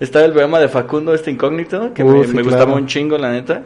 Estaba 0.00 0.26
el 0.26 0.30
programa 0.32 0.60
de 0.60 0.68
Facundo, 0.68 1.12
este 1.14 1.30
incógnito, 1.30 1.92
que 1.94 2.04
Uh, 2.04 2.18
me, 2.18 2.26
sí, 2.26 2.34
me 2.34 2.42
gustaba 2.42 2.74
un 2.74 2.86
chingo, 2.86 3.16
la 3.18 3.32
neta. 3.32 3.62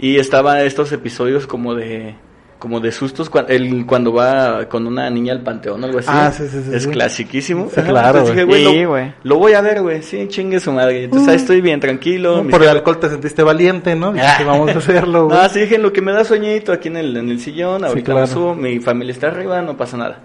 Y 0.00 0.16
estaba 0.16 0.62
estos 0.64 0.90
episodios 0.90 1.46
como 1.46 1.74
de 1.74 2.14
como 2.60 2.78
de 2.78 2.92
sustos 2.92 3.28
cua- 3.32 3.46
el, 3.48 3.84
cuando 3.86 4.12
va 4.12 4.68
con 4.68 4.86
una 4.86 5.10
niña 5.10 5.32
al 5.32 5.40
panteón 5.40 5.82
o 5.82 5.86
algo 5.86 5.98
así. 5.98 6.08
Ah, 6.08 6.30
sí, 6.30 6.44
sí, 6.48 6.60
sí, 6.62 6.70
Es 6.72 6.84
sí. 6.84 6.90
clasiquísimo. 6.90 7.68
Sí, 7.74 7.80
claro, 7.80 8.18
entonces 8.20 8.34
dije, 8.36 8.44
güey. 8.44 8.62
güey, 8.64 8.74
Sí, 8.76 8.82
lo, 8.82 8.88
güey. 8.90 9.12
lo 9.24 9.38
voy 9.38 9.52
a 9.54 9.60
ver, 9.60 9.82
güey. 9.82 10.02
Sí, 10.02 10.28
chingue 10.28 10.60
su 10.60 10.70
madre. 10.70 11.04
Entonces 11.04 11.28
ahí 11.28 11.36
estoy 11.36 11.60
bien 11.60 11.80
tranquilo. 11.80 12.44
No, 12.44 12.50
por 12.50 12.62
el 12.62 12.68
alcohol 12.68 13.00
te 13.00 13.08
sentiste 13.08 13.42
valiente, 13.42 13.96
¿no? 13.96 14.12
Dijiste, 14.12 14.44
vamos 14.44 14.70
a 14.70 14.78
hacerlo, 14.78 15.24
güey. 15.26 15.36
no, 15.42 15.48
sí 15.48 15.60
dije, 15.60 15.74
en 15.74 15.82
lo 15.82 15.92
que 15.92 16.02
me 16.02 16.12
da 16.12 16.22
sueñito 16.22 16.70
aquí 16.72 16.86
en 16.88 16.98
el, 16.98 17.16
en 17.16 17.30
el 17.30 17.40
sillón, 17.40 17.82
ahorita 17.84 18.04
claro. 18.12 18.20
me 18.20 18.26
subo, 18.26 18.54
mi 18.54 18.78
familia 18.78 19.12
está 19.12 19.28
arriba, 19.28 19.60
no 19.62 19.76
pasa 19.76 19.96
nada. 19.96 20.20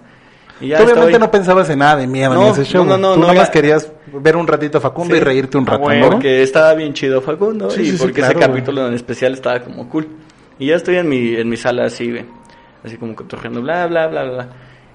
Y 0.60 0.68
ya 0.68 0.78
Tú 0.78 0.84
obviamente 0.84 1.18
no 1.18 1.30
pensabas 1.30 1.68
en 1.68 1.78
nada 1.80 1.96
de 1.96 2.06
miedo 2.06 2.32
No, 2.32 2.46
en 2.46 2.52
ese 2.52 2.64
show. 2.64 2.84
no, 2.84 2.96
no, 2.96 3.12
Tú 3.14 3.20
no, 3.20 3.26
nada 3.26 3.34
más 3.38 3.44
era- 3.44 3.52
querías 3.52 3.92
ver 4.12 4.36
un 4.36 4.46
ratito 4.46 4.78
a 4.78 4.80
Facundo 4.80 5.14
Sí. 5.14 5.20
y 5.20 5.24
reírte 5.24 5.58
un 5.58 5.66
Ah, 5.68 5.72
rato, 5.72 5.90
¿no? 5.92 6.10
Porque 6.10 6.42
estaba 6.42 6.72
bien 6.74 6.94
chido 6.94 7.20
Facundo 7.20 7.70
Sí, 7.70 7.82
y 7.82 7.84
sí, 7.86 7.90
sí, 7.92 7.96
porque 7.98 8.14
claro, 8.20 8.30
ese 8.32 8.38
güey. 8.38 8.48
capítulo 8.60 8.86
en 8.88 8.94
especial 8.94 9.32
estaba 9.34 9.60
como 9.60 9.88
cool. 9.88 10.06
Y 10.58 10.66
ya 10.68 10.76
estoy 10.76 10.96
en 10.96 11.08
mi, 11.08 11.34
en 11.34 11.48
mi 11.48 11.56
sala 11.56 11.84
así, 11.84 12.10
güey. 12.10 12.24
Así 12.84 12.96
como 12.96 13.14
cotorreando, 13.14 13.60
bla, 13.62 13.86
bla, 13.86 14.06
bla, 14.06 14.24
bla. 14.24 14.48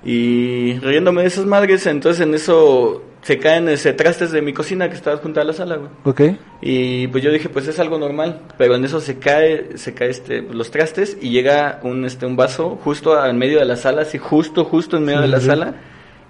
Y 0.03 0.79
riéndome 0.79 1.21
de 1.21 1.27
esas 1.27 1.45
madres, 1.45 1.85
entonces 1.85 2.21
en 2.25 2.33
eso 2.33 3.03
se 3.21 3.37
caen 3.37 3.69
ese 3.69 3.93
trastes 3.93 4.31
de 4.31 4.41
mi 4.41 4.51
cocina 4.51 4.89
que 4.89 4.95
estaba 4.95 5.17
junto 5.17 5.39
a 5.39 5.43
la 5.43 5.53
sala, 5.53 5.75
güey. 5.75 5.91
Ok. 6.05 6.21
Y 6.61 7.05
pues 7.07 7.23
yo 7.23 7.31
dije, 7.31 7.49
pues 7.49 7.67
es 7.67 7.77
algo 7.79 7.99
normal, 7.99 8.41
pero 8.57 8.73
en 8.75 8.83
eso 8.83 8.99
se 8.99 9.19
cae, 9.19 9.77
se 9.77 9.93
cae 9.93 10.09
este, 10.09 10.41
los 10.41 10.71
trastes 10.71 11.17
y 11.21 11.29
llega 11.29 11.79
un, 11.83 12.03
este, 12.05 12.25
un 12.25 12.35
vaso 12.35 12.79
justo 12.83 13.23
en 13.23 13.37
medio 13.37 13.59
de 13.59 13.65
la 13.65 13.75
sala, 13.75 14.01
así 14.01 14.17
justo, 14.17 14.65
justo 14.65 14.97
en 14.97 15.03
medio 15.05 15.19
Sí, 15.19 15.25
de 15.25 15.31
la 15.31 15.39
sí. 15.39 15.45
sala 15.45 15.75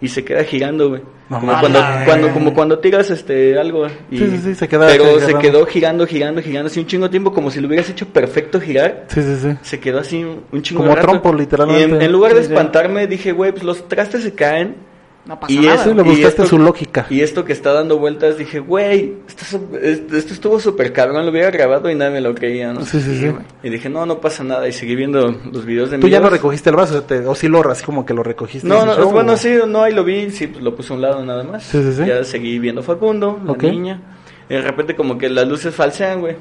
y 0.01 0.07
se 0.07 0.23
queda 0.25 0.43
girando, 0.43 0.89
güey. 0.89 1.01
Como 1.29 1.57
cuando, 1.59 1.79
cuando, 2.05 2.33
como 2.33 2.53
cuando 2.53 2.79
tiras 2.79 3.09
este 3.09 3.57
algo. 3.57 3.87
Y, 4.09 4.17
Sí, 4.17 4.27
sí, 4.31 4.37
sí, 4.43 4.55
se 4.55 4.67
queda 4.67 4.87
Pero 4.87 5.19
se 5.19 5.35
quedó 5.35 5.65
girando, 5.65 6.05
girando, 6.05 6.41
girando 6.41 6.67
así 6.67 6.79
un 6.81 6.87
chingo 6.87 7.05
de 7.05 7.11
tiempo, 7.11 7.31
como 7.31 7.49
si 7.51 7.61
lo 7.61 7.67
hubieras 7.67 7.89
hecho 7.89 8.05
perfecto 8.07 8.59
girar. 8.59 9.05
Sí, 9.07 9.21
sí, 9.21 9.35
sí. 9.41 9.57
Se 9.61 9.79
quedó 9.79 9.99
así 9.99 10.23
un 10.23 10.61
chingo 10.61 10.81
Como 10.81 10.89
de 10.89 10.95
rato. 11.01 11.07
trompo, 11.07 11.33
literalmente. 11.33 11.81
Y 11.81 11.95
en, 11.95 12.01
en 12.01 12.11
lugar 12.11 12.33
de 12.33 12.41
espantarme, 12.41 13.07
dije, 13.07 13.31
güey, 13.31 13.51
pues 13.51 13.63
los 13.63 13.87
trastes 13.87 14.23
se 14.23 14.33
caen. 14.33 14.75
No 15.23 15.39
pasa 15.39 15.53
Y 15.53 15.57
nada. 15.59 15.75
eso 15.75 15.83
Sí, 15.83 15.93
le 15.93 16.01
y 16.01 16.05
buscaste 16.05 16.27
esto- 16.29 16.45
su 16.45 16.57
lógica. 16.57 17.05
Y 17.11 17.21
esto 17.21 17.45
que 17.45 17.53
está 17.53 17.73
dando 17.73 17.99
vueltas, 17.99 18.37
dije, 18.39 18.59
güey, 18.59 19.17
esto, 19.27 19.45
es- 19.77 19.83
esto, 19.83 20.17
esto 20.17 20.33
estuvo 20.33 20.59
súper 20.59 20.91
cabrón, 20.93 21.23
lo 21.25 21.31
hubiera 21.31 21.51
grabado 21.51 21.89
y 21.91 21.95
nadie 21.95 22.13
me 22.13 22.21
lo 22.21 22.33
creía, 22.33 22.73
¿no? 22.73 22.83
Sí, 22.85 22.99
sí, 22.99 23.19
sí. 23.19 23.31
Y 23.61 23.69
dije, 23.69 23.87
no, 23.87 24.05
no 24.07 24.19
pasa 24.19 24.43
nada, 24.43 24.67
y 24.67 24.71
seguí 24.71 24.95
viendo 24.95 25.29
los 25.51 25.63
videos 25.65 25.91
de 25.91 25.99
Tú 25.99 26.07
ya 26.07 26.19
no 26.19 26.29
recogiste 26.29 26.71
el 26.71 26.75
vaso, 26.75 26.95
o 26.95 26.97
sea, 26.97 27.07
te- 27.07 27.27
o 27.27 27.35
sí 27.35 27.47
lo 27.47 27.61
así 27.69 27.83
como 27.85 28.03
que 28.03 28.15
lo 28.15 28.23
recogiste. 28.23 28.67
No, 28.67 28.83
bueno, 29.11 29.33
o- 29.33 29.37
sí, 29.37 29.53
no, 29.67 29.83
ahí 29.83 29.93
lo 29.93 30.03
vi, 30.03 30.31
sí, 30.31 30.47
pues 30.47 30.63
lo 30.63 30.75
puse 30.75 30.91
a 30.91 30.95
un 30.95 31.01
lado 31.03 31.23
nada 31.23 31.43
más. 31.43 31.63
Sí, 31.65 31.83
sí, 31.83 31.93
sí. 31.93 32.05
Ya 32.07 32.23
seguí 32.23 32.57
viendo 32.57 32.81
Facundo, 32.81 33.39
la 33.45 33.53
niña. 33.53 34.01
Y 34.49 34.55
de 34.55 34.61
repente 34.63 34.95
como 34.95 35.19
que 35.19 35.29
las 35.29 35.47
luces 35.47 35.73
falsean, 35.75 36.21
güey. 36.21 36.35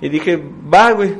Y 0.00 0.08
dije, 0.08 0.42
va, 0.72 0.90
güey, 0.92 1.14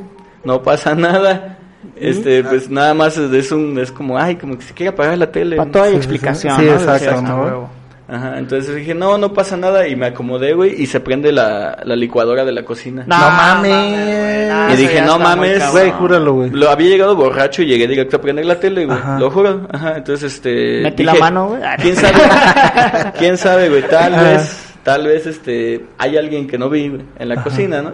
no 0.44 0.60
pasa 0.60 0.94
nada. 0.96 1.58
Este, 1.96 2.44
pues 2.44 2.68
nada 2.68 2.92
más 2.94 3.16
es, 3.16 3.32
es 3.32 3.52
un, 3.52 3.78
es 3.78 3.90
como, 3.90 4.18
ay, 4.18 4.36
como 4.36 4.56
que 4.58 4.64
se 4.64 4.74
quiere 4.74 4.90
apagar 4.90 5.16
la 5.16 5.30
tele. 5.30 5.56
Para 5.56 5.70
todo 5.70 5.82
hay 5.84 5.96
explicación. 5.96 6.58
Sí, 6.58 6.66
¿no? 6.66 6.72
exacto, 6.72 7.22
¿no? 7.22 7.80
Ajá, 8.10 8.38
entonces 8.38 8.74
dije, 8.74 8.92
no, 8.92 9.18
no 9.18 9.32
pasa 9.32 9.56
nada. 9.56 9.86
Y 9.86 9.94
me 9.94 10.06
acomodé, 10.06 10.52
güey, 10.52 10.82
y 10.82 10.86
se 10.86 10.98
prende 10.98 11.30
la, 11.30 11.78
la 11.84 11.94
licuadora 11.94 12.44
de 12.44 12.50
la 12.50 12.64
cocina. 12.64 13.04
No 13.06 13.16
mames. 13.16 14.48
no, 14.48 14.74
Y 14.74 14.76
dije, 14.76 15.00
no 15.02 15.18
mames. 15.18 15.70
Güey, 15.70 15.92
júralo, 15.92 16.34
güey. 16.34 16.50
Lo 16.50 16.70
había 16.70 16.88
llegado 16.88 17.14
borracho 17.14 17.62
y 17.62 17.66
llegué 17.66 17.86
directo 17.86 18.16
a 18.16 18.20
prender 18.20 18.46
la 18.46 18.58
tele, 18.58 18.86
güey. 18.86 18.98
Lo 19.18 19.30
juro. 19.30 19.68
Ajá, 19.70 19.96
entonces 19.98 20.34
este. 20.34 20.80
Metí 20.82 21.04
la 21.04 21.14
mano, 21.14 21.48
güey. 21.50 21.62
¿Quién 21.80 21.94
sabe? 21.96 22.18
¿Quién 23.16 23.38
sabe, 23.38 23.68
güey? 23.68 23.82
Tal 23.82 24.12
Ajá. 24.14 24.22
vez, 24.24 24.74
tal 24.82 25.06
vez 25.06 25.26
este. 25.26 25.84
Hay 25.96 26.16
alguien 26.16 26.48
que 26.48 26.58
no 26.58 26.68
vi 26.68 26.88
güey, 26.88 27.02
en 27.16 27.28
la 27.28 27.42
cocina, 27.44 27.80
¿no? 27.80 27.92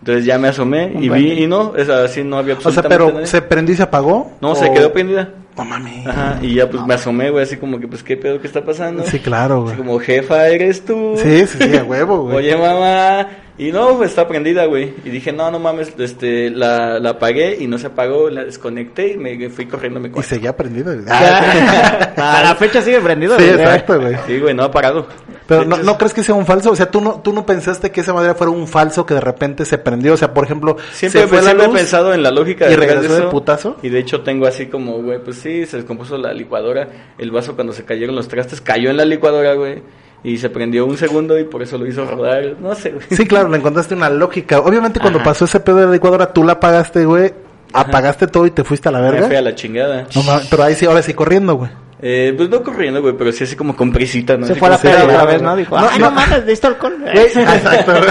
Entonces 0.00 0.24
ya 0.26 0.38
me 0.38 0.48
asomé 0.48 0.92
y 1.00 1.08
vi 1.08 1.44
y 1.44 1.46
no, 1.46 1.74
es 1.76 1.88
así, 1.88 2.22
no 2.24 2.36
había 2.38 2.54
O 2.54 2.60
sea, 2.60 2.68
absolutamente 2.68 2.96
pero 2.96 3.12
nadie. 3.12 3.26
¿se 3.26 3.40
prendió 3.42 3.72
y 3.72 3.76
se 3.76 3.82
apagó? 3.84 4.32
No, 4.40 4.54
se 4.54 4.68
¿O- 4.68 4.74
quedó 4.74 4.92
prendida. 4.92 5.30
No 5.56 5.64
mames. 5.64 6.04
Ajá, 6.06 6.38
y 6.42 6.54
ya 6.56 6.68
pues 6.68 6.84
me 6.84 6.94
asomé, 6.94 7.30
güey, 7.30 7.44
así 7.44 7.56
como 7.56 7.78
que, 7.78 7.86
pues, 7.86 8.02
¿qué 8.02 8.16
pedo 8.16 8.40
que 8.40 8.46
está 8.48 8.64
pasando? 8.64 9.04
Sí, 9.04 9.20
claro, 9.20 9.58
Así 9.66 9.76
güey. 9.76 9.76
como, 9.76 9.98
jefa, 10.00 10.48
¿eres 10.48 10.84
tú? 10.84 11.14
Sí, 11.16 11.46
sí, 11.46 11.58
sí, 11.70 11.76
a 11.76 11.84
huevo, 11.84 12.22
güey. 12.24 12.36
Oye, 12.38 12.56
mamá. 12.56 13.28
Y 13.56 13.70
no, 13.70 13.96
pues 13.96 14.10
está 14.10 14.26
prendida, 14.26 14.64
güey. 14.66 14.92
Y 15.04 15.10
dije, 15.10 15.32
no, 15.32 15.48
no 15.50 15.60
mames, 15.60 15.92
este, 15.98 16.50
la, 16.50 16.98
la 16.98 17.10
apagué 17.10 17.56
y 17.60 17.68
no 17.68 17.78
se 17.78 17.86
apagó, 17.86 18.28
la 18.28 18.44
desconecté 18.44 19.12
y 19.12 19.16
me 19.16 19.48
fui 19.48 19.66
corriendo 19.66 20.00
a 20.00 20.02
mi 20.02 20.10
Y 20.18 20.22
seguía 20.24 20.56
prendido. 20.56 20.92
güey. 20.92 21.04
A 21.08 22.42
la 22.42 22.56
fecha 22.58 22.82
sigue 22.82 23.00
prendido. 23.00 23.38
Sí, 23.38 23.44
güey. 23.44 23.60
exacto, 23.60 24.00
güey. 24.00 24.16
Sí, 24.26 24.40
güey, 24.40 24.54
no 24.54 24.64
ha 24.64 24.70
parado. 24.72 25.06
Pero 25.46 25.60
De 25.60 25.66
no, 25.66 25.76
¿no 25.76 25.98
crees 25.98 26.14
que 26.14 26.24
sea 26.24 26.34
un 26.34 26.46
falso? 26.46 26.72
O 26.72 26.76
sea, 26.76 26.90
¿tú 26.90 27.00
no, 27.00 27.20
tú 27.20 27.32
no 27.32 27.46
pensaste 27.46 27.90
que 27.92 28.00
esa 28.00 28.12
madera 28.12 28.34
fuera 28.34 28.50
un 28.50 28.66
falso 28.66 29.06
que 29.06 29.14
de 29.14 29.20
repente 29.20 29.64
se 29.64 29.78
prendió. 29.78 30.14
O 30.14 30.16
sea, 30.16 30.34
por 30.34 30.44
ejemplo, 30.44 30.76
Siempre, 30.90 31.20
se 31.22 31.28
fue 31.28 31.38
la 31.38 31.44
siempre 31.50 31.66
he 31.66 31.70
pensado 31.70 32.12
en 32.12 32.22
la 32.24 32.30
lógica 32.32 32.66
y 32.66 32.70
detrás 32.70 32.88
regresó 32.88 33.12
de 33.14 33.20
eso. 33.20 33.30
putazo. 33.30 33.76
Y 33.82 33.88
de 33.88 33.98
hecho 34.00 34.22
tengo 34.22 34.46
así 34.46 34.66
como, 34.66 35.00
güey, 35.02 35.22
pues 35.22 35.36
sí, 35.36 35.64
se 35.66 35.76
descompuso 35.76 36.18
la 36.18 36.32
licuadora. 36.32 36.88
El 37.18 37.30
vaso 37.30 37.54
cuando 37.54 37.72
se 37.72 37.84
cayeron 37.84 38.16
los 38.16 38.26
trastes 38.26 38.60
cayó 38.60 38.90
en 38.90 38.96
la 38.96 39.04
licuadora, 39.04 39.54
güey. 39.54 39.82
Y 40.24 40.38
se 40.38 40.48
prendió 40.50 40.86
un 40.86 40.96
segundo 40.96 41.38
y 41.38 41.44
por 41.44 41.62
eso 41.62 41.76
lo 41.78 41.86
hizo 41.86 42.04
rodar. 42.06 42.56
No 42.60 42.74
sé, 42.74 42.90
güey. 42.92 43.04
Sí, 43.10 43.26
claro, 43.26 43.48
le 43.50 43.58
encontraste 43.58 43.94
una 43.94 44.08
lógica. 44.08 44.58
Obviamente 44.60 44.98
cuando 44.98 45.18
Ajá. 45.18 45.26
pasó 45.26 45.44
ese 45.44 45.60
pedo 45.60 45.76
de 45.76 45.86
la 45.86 45.92
licuadora, 45.92 46.32
tú 46.32 46.42
la 46.44 46.54
apagaste, 46.54 47.04
güey. 47.04 47.32
Apagaste 47.74 48.26
todo 48.28 48.46
y 48.46 48.50
te 48.50 48.64
fuiste 48.64 48.88
a 48.88 48.92
la 48.92 49.00
Me 49.00 49.08
fui 49.10 49.18
a 49.18 49.20
verga. 49.22 49.40
la 49.42 49.54
chingada. 49.54 50.06
No 50.14 50.22
pero 50.48 50.62
ahí 50.62 50.74
sí, 50.74 50.86
ahora 50.86 51.02
sí 51.02 51.12
corriendo, 51.12 51.56
güey. 51.56 51.70
Eh, 52.02 52.34
pues 52.36 52.48
no 52.50 52.62
corriendo, 52.62 53.00
güey, 53.00 53.14
pero 53.16 53.30
sí 53.32 53.44
así 53.44 53.56
como 53.56 53.74
con 53.76 53.92
prisita, 53.92 54.36
¿no? 54.36 54.46
Se 54.46 54.52
Así 54.52 54.58
fue 54.60 54.68
a 54.68 54.72
la 54.72 54.78
peda 54.78 55.04
otra 55.04 55.24
vez, 55.24 55.40
¿no? 55.42 55.56
Dijo, 55.56 55.78
No, 55.78 55.88
ay, 55.90 55.98
no. 55.98 56.06
no 56.06 56.10
mames, 56.12 56.40
necesito 56.40 56.68
alcohol. 56.68 57.04
Exacto. 57.14 57.92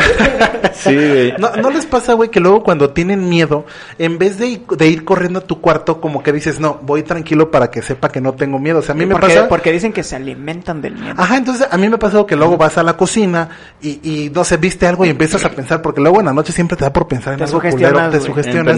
Sí, 0.74 0.96
güey. 0.96 1.34
No, 1.38 1.52
¿No 1.58 1.70
les 1.70 1.86
pasa, 1.86 2.14
güey, 2.14 2.30
que 2.30 2.40
luego 2.40 2.64
cuando 2.64 2.90
tienen 2.90 3.30
miedo, 3.30 3.66
en 4.00 4.18
vez 4.18 4.40
de, 4.40 4.48
ir- 4.48 4.66
de 4.76 4.88
ir 4.88 5.06
corriendo 5.06 5.40
a 5.40 5.42
tu 5.44 5.62
cuarto, 5.62 6.02
como 6.02 6.24
que 6.24 6.34
dices, 6.34 6.60
no, 6.60 6.80
voy 6.82 7.04
tranquilo 7.04 7.52
para 7.52 7.70
que 7.70 7.84
sepa 7.84 8.10
que 8.10 8.20
no 8.20 8.34
tengo 8.34 8.58
miedo? 8.58 8.80
O 8.80 8.82
sea, 8.82 8.94
a 8.94 8.98
mí 8.98 9.06
me 9.06 9.16
pasa... 9.16 9.48
porque 9.48 9.72
dicen 9.72 9.94
que 9.94 10.02
se 10.04 10.16
alimentan 10.16 10.82
del 10.82 10.96
miedo. 10.96 11.14
Ajá, 11.16 11.38
entonces 11.38 11.68
a 11.70 11.78
mí 11.78 11.88
me 11.90 11.96
ha 11.96 12.00
pasado 12.00 12.26
que 12.26 12.36
luego 12.36 12.58
vas 12.58 12.78
a 12.80 12.84
la 12.84 12.98
cocina 12.98 13.50
y, 13.82 14.00
y 14.04 14.30
no 14.32 14.44
sé, 14.44 14.58
viste 14.58 14.88
algo 14.88 15.06
y 15.06 15.10
empiezas 15.10 15.46
a 15.46 15.52
pensar, 15.52 15.82
porque 15.84 16.02
luego 16.02 16.20
en 16.20 16.26
la 16.26 16.34
noche 16.34 16.52
siempre 16.52 16.76
te 16.76 16.86
da 16.86 16.92
por 16.92 17.08
pensar 17.08 17.34
en 17.34 17.40
Te 17.40 17.46
algo 17.46 17.62
culero, 17.62 18.10
te 18.10 18.20
sugestionas. 18.20 18.78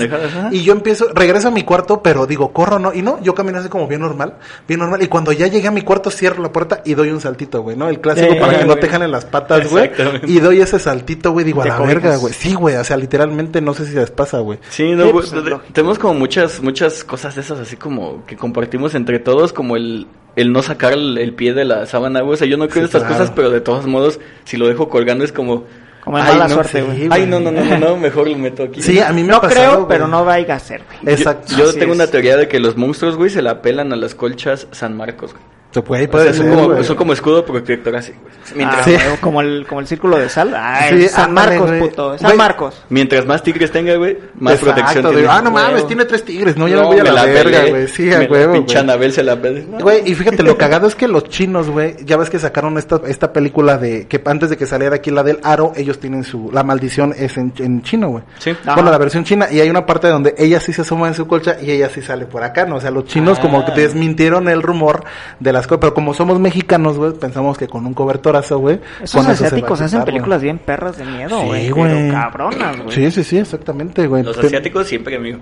Y 0.52 0.64
yo 0.64 0.74
empiezo, 0.74 1.08
regreso 1.16 1.48
a 1.48 1.52
mi 1.52 1.64
cuarto, 1.64 2.02
pero 2.04 2.28
digo, 2.28 2.52
corro, 2.52 2.78
¿no? 2.78 2.94
Y 2.94 3.02
no, 3.02 3.22
yo 3.24 3.34
camino 3.34 3.60
así 3.60 3.70
como 3.70 3.88
bien 3.88 4.02
normal, 4.02 4.34
bien 4.68 4.82
normal. 4.82 5.02
Y 5.06 5.08
cuando 5.08 5.32
ya 5.32 5.46
llegué 5.48 5.68
a 5.68 5.72
mi 5.72 5.82
cuarto, 5.84 6.10
cierro 6.10 6.42
la 6.42 6.52
puerta 6.52 6.82
y 6.84 6.96
doy 6.96 7.12
un 7.12 7.22
saltito, 7.22 7.62
güey, 7.62 7.78
¿no? 7.78 7.88
El 7.90 8.02
clásico 8.02 8.34
Sí, 8.34 8.40
para 8.40 8.58
que 8.60 8.66
no 8.66 8.76
te 8.76 8.88
jalen 8.88 9.12
las 9.12 9.24
patas, 9.26 9.70
güey. 9.70 9.86
Exactamente. 9.86 10.32
Y 10.32 10.40
doy 10.40 10.62
ese 10.62 10.80
saltito, 10.80 11.32
güey, 11.32 11.46
digo, 11.46 11.62
a 11.62 11.68
la 11.68 11.80
verga, 11.80 12.16
güey. 12.18 12.34
Sí, 12.34 12.56
güey, 12.56 12.76
o 12.76 12.84
sea, 12.84 12.98
literalmente 12.98 13.62
no 13.62 13.74
sé 13.76 13.86
si 13.86 13.94
les 13.94 14.10
pasa, 14.10 14.40
güey. 14.40 14.58
Sí, 14.70 14.94
no, 14.96 15.06
Sí, 15.06 15.12
güey, 15.12 15.26
pues, 15.30 15.64
tenemos 15.74 16.00
como 16.00 16.16
muchas, 16.16 16.62
muchas 16.62 17.04
cosas 17.04 17.36
de 17.36 17.42
esas 17.42 17.60
así 17.60 17.76
como 17.76 18.26
que 18.26 18.36
compartimos 18.36 18.96
entre 18.96 19.20
todos, 19.20 19.54
como 19.54 19.76
el, 19.76 20.08
el 20.36 20.52
no 20.52 20.64
sacar 20.64 20.94
el, 20.94 21.18
el 21.20 21.34
pie 21.36 21.54
de 21.54 21.66
la 21.66 21.86
sábana, 21.86 22.22
güey. 22.22 22.34
O 22.34 22.38
sea, 22.38 22.48
yo 22.48 22.58
no 22.58 22.68
creo 22.68 22.84
en 22.84 22.90
Sí, 22.90 22.98
estas 22.98 23.04
claro. 23.04 23.18
cosas, 23.20 23.34
pero 23.36 23.52
de 23.52 23.62
todos 23.62 23.86
modos, 23.86 24.20
si 24.46 24.58
lo 24.58 24.68
dejo 24.68 24.90
colgando 24.90 25.24
es 25.24 25.32
como... 25.32 25.66
Como 26.06 26.20
en 26.20 26.24
ay, 26.26 26.32
mala 26.34 26.48
no, 26.48 26.54
suerte, 26.54 26.80
sí, 26.80 26.86
güey. 26.86 27.08
güey. 27.08 27.22
Ay, 27.22 27.28
no, 27.28 27.40
no, 27.40 27.52
no, 27.52 27.78
no, 27.78 27.98
mejor 27.98 28.30
lo 28.30 28.38
meto 28.38 28.64
aquí. 28.64 28.82
Sí, 28.82 29.00
a 29.00 29.12
mí 29.12 29.24
me 29.24 29.30
No 29.30 29.38
ha 29.38 29.42
pasado, 29.42 29.60
creo, 29.62 29.76
güey. 29.78 29.88
pero 29.90 30.08
no 30.08 30.24
vaya 30.24 30.56
a 30.56 30.60
ser, 30.60 30.84
güey. 30.86 31.14
Exacto. 31.16 31.54
Yo 31.58 31.70
Así 31.70 31.80
tengo 31.80 31.94
es. 31.94 31.98
una 32.00 32.08
teoría 32.08 32.38
de 32.38 32.48
que 32.48 32.60
los 32.60 32.78
monstruos, 32.78 33.16
güey, 33.18 33.30
se 33.32 33.42
la 33.42 33.62
pelan 33.62 33.92
a 33.92 33.96
las 33.96 34.16
colchas 34.16 34.68
San 34.72 34.96
Marcos, 34.96 35.32
güey. 35.34 35.44
Se 35.76 35.82
puede, 35.82 36.08
puede 36.08 36.34
ser, 36.34 36.50
como, 36.50 36.66
güey. 36.70 36.84
son 36.86 36.96
como 36.96 37.12
escudo 37.12 37.44
protector 37.46 37.94
así, 37.98 38.14
güey. 38.14 38.34
Mientras, 38.56 38.80
Ah, 38.88 38.90
Sí. 38.90 38.96
como, 39.20 39.42
el, 39.42 39.66
como 39.68 39.82
el 39.82 39.88
círculo 39.88 40.18
de 40.18 40.30
sal. 40.30 40.54
Ah, 40.56 40.86
Sí, 40.90 41.10
San 41.10 41.34
Marcos, 41.34 41.68
güey. 41.70 41.80
puto. 41.82 42.18
San 42.18 42.28
Güey, 42.28 42.38
Marcos. 42.38 42.82
mientras 42.88 43.26
más 43.26 43.44
tigres 43.44 43.72
tenga, 43.72 43.94
güey, 43.96 44.18
más 44.40 44.54
Exacto, 44.54 44.74
protección 44.74 45.04
digo, 45.04 45.14
tiene. 45.20 45.28
Ah, 45.30 45.42
no 45.42 45.52
mames, 45.52 45.86
tiene 45.86 46.06
tres 46.06 46.24
tigres. 46.24 46.56
No, 46.56 46.68
ya 46.70 46.78
me 46.78 46.84
voy 46.86 47.00
a 47.00 47.04
me 47.04 47.12
la, 47.12 47.26
verga, 47.26 47.66
güey. 47.70 47.88
Sí, 47.90 48.10
a 48.14 48.20
la 48.20 48.26
huevo, 48.32 48.54
Pinche. 48.54 48.78
Anabel 48.78 49.12
se 49.12 49.22
la 49.24 49.36
pelé. 49.42 49.66
No, 49.70 49.80
Güey, 49.80 50.10
y 50.10 50.16
fíjate, 50.16 50.44
lo 50.44 50.58
cagado 50.58 50.88
es 50.88 50.96
que 50.96 51.10
los 51.10 51.26
chinos, 51.26 51.70
güey, 51.70 51.98
ya 52.06 52.16
ves 52.16 52.30
que 52.30 52.40
sacaron 52.40 52.78
esta, 52.78 53.02
esta 53.08 53.34
película 53.34 53.78
de 53.78 54.08
que 54.08 54.22
antes 54.26 54.50
de 54.50 54.56
que 54.56 54.66
saliera 54.66 54.96
aquí 54.96 55.12
la 55.12 55.24
del 55.24 55.40
Aro, 55.44 55.74
ellos 55.76 56.00
tienen 56.00 56.24
su, 56.24 56.50
la 56.54 56.64
maldición 56.64 57.14
es 57.18 57.36
en, 57.36 57.52
en 57.58 57.82
chino, 57.82 58.08
güey. 58.10 58.24
Sí. 58.40 58.52
Ajá. 58.64 58.76
Bueno, 58.76 58.92
la 58.92 58.98
versión 58.98 59.26
china, 59.26 59.48
y 59.52 59.60
hay 59.60 59.70
una 59.70 59.86
parte 59.86 60.08
donde 60.08 60.36
ella 60.38 60.62
sí 60.62 60.72
se 60.72 60.84
asoma 60.84 61.10
en 61.10 61.16
su 61.16 61.28
colcha 61.28 61.58
y 61.62 61.70
ella 61.72 61.90
sí 61.90 62.02
sale 62.02 62.26
por 62.28 62.44
acá, 62.44 62.66
¿no? 62.66 62.78
O 62.78 62.80
sea, 62.80 62.92
los 62.92 63.04
chinos 63.04 63.40
Ah. 63.40 63.42
como 63.42 63.66
que 63.66 63.74
desmintieron 63.74 64.48
el 64.48 64.62
rumor 64.62 65.04
de 65.42 65.52
las 65.52 65.65
cosas, 65.68 65.80
pero 65.82 65.94
como 65.94 66.14
somos 66.14 66.40
mexicanos, 66.40 66.98
güey, 66.98 67.14
pensamos 67.14 67.58
que 67.58 67.68
con 67.68 67.86
un 67.86 67.94
cobertorazo, 67.94 68.60
güey, 68.60 68.80
Esos 69.02 69.26
asiáticos 69.28 69.82
hacen 69.82 70.00
güey. 70.02 70.06
películas 70.14 70.42
bien 70.42 70.58
perras 70.58 70.98
de 70.98 71.06
miedo, 71.06 71.40
Sí, 71.42 71.46
güey. 71.48 71.70
güey. 71.72 71.92
pero 71.92 72.14
cabronas, 72.14 72.78
güey. 72.82 72.92
Sí, 72.96 73.12
sí, 73.12 73.24
sí, 73.24 73.38
exactamente, 73.38 74.08
güey. 74.08 74.24
Los 74.24 74.38
asiáticos 74.38 74.88
siempre, 74.88 75.16
amigo. 75.16 75.40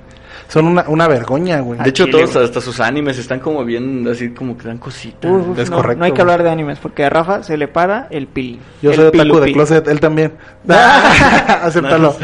Son 0.48 0.66
una, 0.68 0.86
una 0.88 1.08
vergoña, 1.08 1.60
güey. 1.62 1.80
De 1.80 1.90
hecho, 1.90 2.06
Chile, 2.06 2.20
todos, 2.20 2.34
güey. 2.34 2.46
hasta 2.46 2.62
sus 2.62 2.80
animes 2.80 3.18
están 3.18 3.40
como 3.40 3.64
bien, 3.66 4.08
así 4.08 4.30
como 4.30 4.58
que 4.58 4.68
dan 4.68 4.78
cositas. 4.78 5.32
Es 5.58 5.70
no, 5.70 5.78
correcto, 5.78 6.00
no 6.00 6.06
hay 6.06 6.12
que 6.12 6.22
hablar 6.22 6.44
de 6.44 6.50
animes 6.50 6.80
porque 6.80 7.06
a 7.06 7.10
Rafa 7.10 7.44
se 7.44 7.58
le 7.58 7.68
para 7.68 8.08
el 8.10 8.28
pili. 8.28 8.60
Yo 8.82 8.92
El 8.92 8.96
soy 8.96 9.06
otaku 9.06 9.18
de 9.18 9.24
pilupi. 9.26 9.54
closet, 9.54 9.88
él 9.88 10.00
también. 10.00 10.34
Acéptalo. 10.68 12.16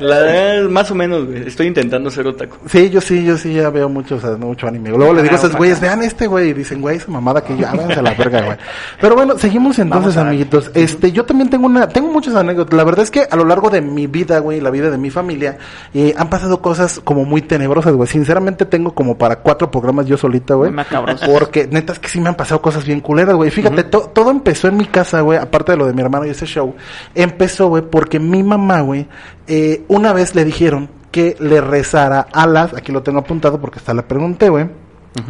La 0.00 0.18
verdad, 0.18 0.68
más 0.70 0.90
o 0.90 0.94
menos, 0.94 1.26
güey. 1.26 1.46
Estoy 1.46 1.66
intentando 1.66 2.10
ser 2.10 2.26
otaku. 2.26 2.56
Sí, 2.68 2.90
yo 2.90 3.00
sí, 3.00 3.24
yo 3.24 3.36
sí 3.36 3.54
ya 3.54 3.70
veo 3.70 3.88
mucho, 3.88 4.16
o 4.16 4.20
sea, 4.20 4.30
mucho 4.36 4.66
anime. 4.66 4.90
Luego 4.90 5.14
le 5.14 5.22
digo 5.22 5.34
a 5.34 5.38
esos 5.38 5.54
güeyes, 5.56 5.80
vean 5.80 6.02
este 6.02 6.26
güey, 6.26 6.50
y 6.50 6.52
dicen, 6.52 6.80
güey, 6.80 6.96
esa 6.96 7.10
mamada 7.10 7.42
que 7.42 7.56
ya, 7.56 7.72
váyanse 7.72 8.00
a 8.00 8.02
la 8.02 8.14
verga, 8.14 8.42
güey. 8.42 8.56
Pero 9.00 9.14
bueno, 9.14 9.38
seguimos 9.38 9.78
entonces, 9.78 10.16
amiguitos. 10.16 10.70
Este, 10.74 11.12
yo 11.12 11.24
también 11.24 11.50
tengo 11.50 11.66
una, 11.66 11.88
tengo 11.88 12.08
muchas 12.12 12.34
anécdotas. 12.34 12.76
La 12.76 12.84
verdad 12.84 13.02
es 13.04 13.10
que 13.10 13.26
a 13.30 13.36
lo 13.36 13.44
largo 13.44 13.70
de 13.70 13.80
mi 13.80 14.06
vida, 14.06 14.38
güey, 14.38 14.60
la 14.60 14.70
vida 14.70 14.90
de 14.90 14.98
mi 14.98 15.10
familia, 15.10 15.58
eh, 15.94 16.14
han 16.16 16.28
pasado 16.28 16.60
cosas 16.60 17.00
como 17.04 17.24
muy 17.24 17.42
tenebrosas, 17.42 17.71
güey. 17.80 18.08
Sinceramente 18.08 18.66
tengo 18.66 18.94
como 18.94 19.16
para 19.16 19.36
cuatro 19.36 19.70
programas 19.70 20.06
yo 20.06 20.16
solita, 20.16 20.54
güey. 20.54 20.70
Macabrosas. 20.70 21.28
Porque 21.28 21.66
neta 21.70 21.92
es 21.94 21.98
que 21.98 22.08
sí 22.08 22.20
me 22.20 22.28
han 22.28 22.34
pasado 22.34 22.60
cosas 22.60 22.84
bien 22.84 23.00
culeras, 23.00 23.34
güey. 23.34 23.50
Fíjate, 23.50 23.84
to- 23.84 24.10
todo 24.12 24.30
empezó 24.30 24.68
en 24.68 24.76
mi 24.76 24.86
casa, 24.86 25.20
güey, 25.20 25.38
aparte 25.38 25.72
de 25.72 25.78
lo 25.78 25.86
de 25.86 25.92
mi 25.94 26.02
hermano 26.02 26.26
y 26.26 26.30
ese 26.30 26.46
show. 26.46 26.74
Empezó, 27.14 27.68
güey, 27.68 27.82
porque 27.82 28.18
mi 28.20 28.42
mamá, 28.42 28.80
güey, 28.82 29.06
eh, 29.46 29.84
una 29.88 30.12
vez 30.12 30.34
le 30.34 30.44
dijeron 30.44 30.88
que 31.10 31.36
le 31.40 31.60
rezara 31.60 32.26
a 32.32 32.46
las, 32.46 32.74
aquí 32.74 32.90
lo 32.92 33.02
tengo 33.02 33.18
apuntado 33.20 33.60
porque 33.60 33.78
hasta 33.78 33.92
le 33.94 34.02
pregunté, 34.02 34.48
güey, 34.48 34.68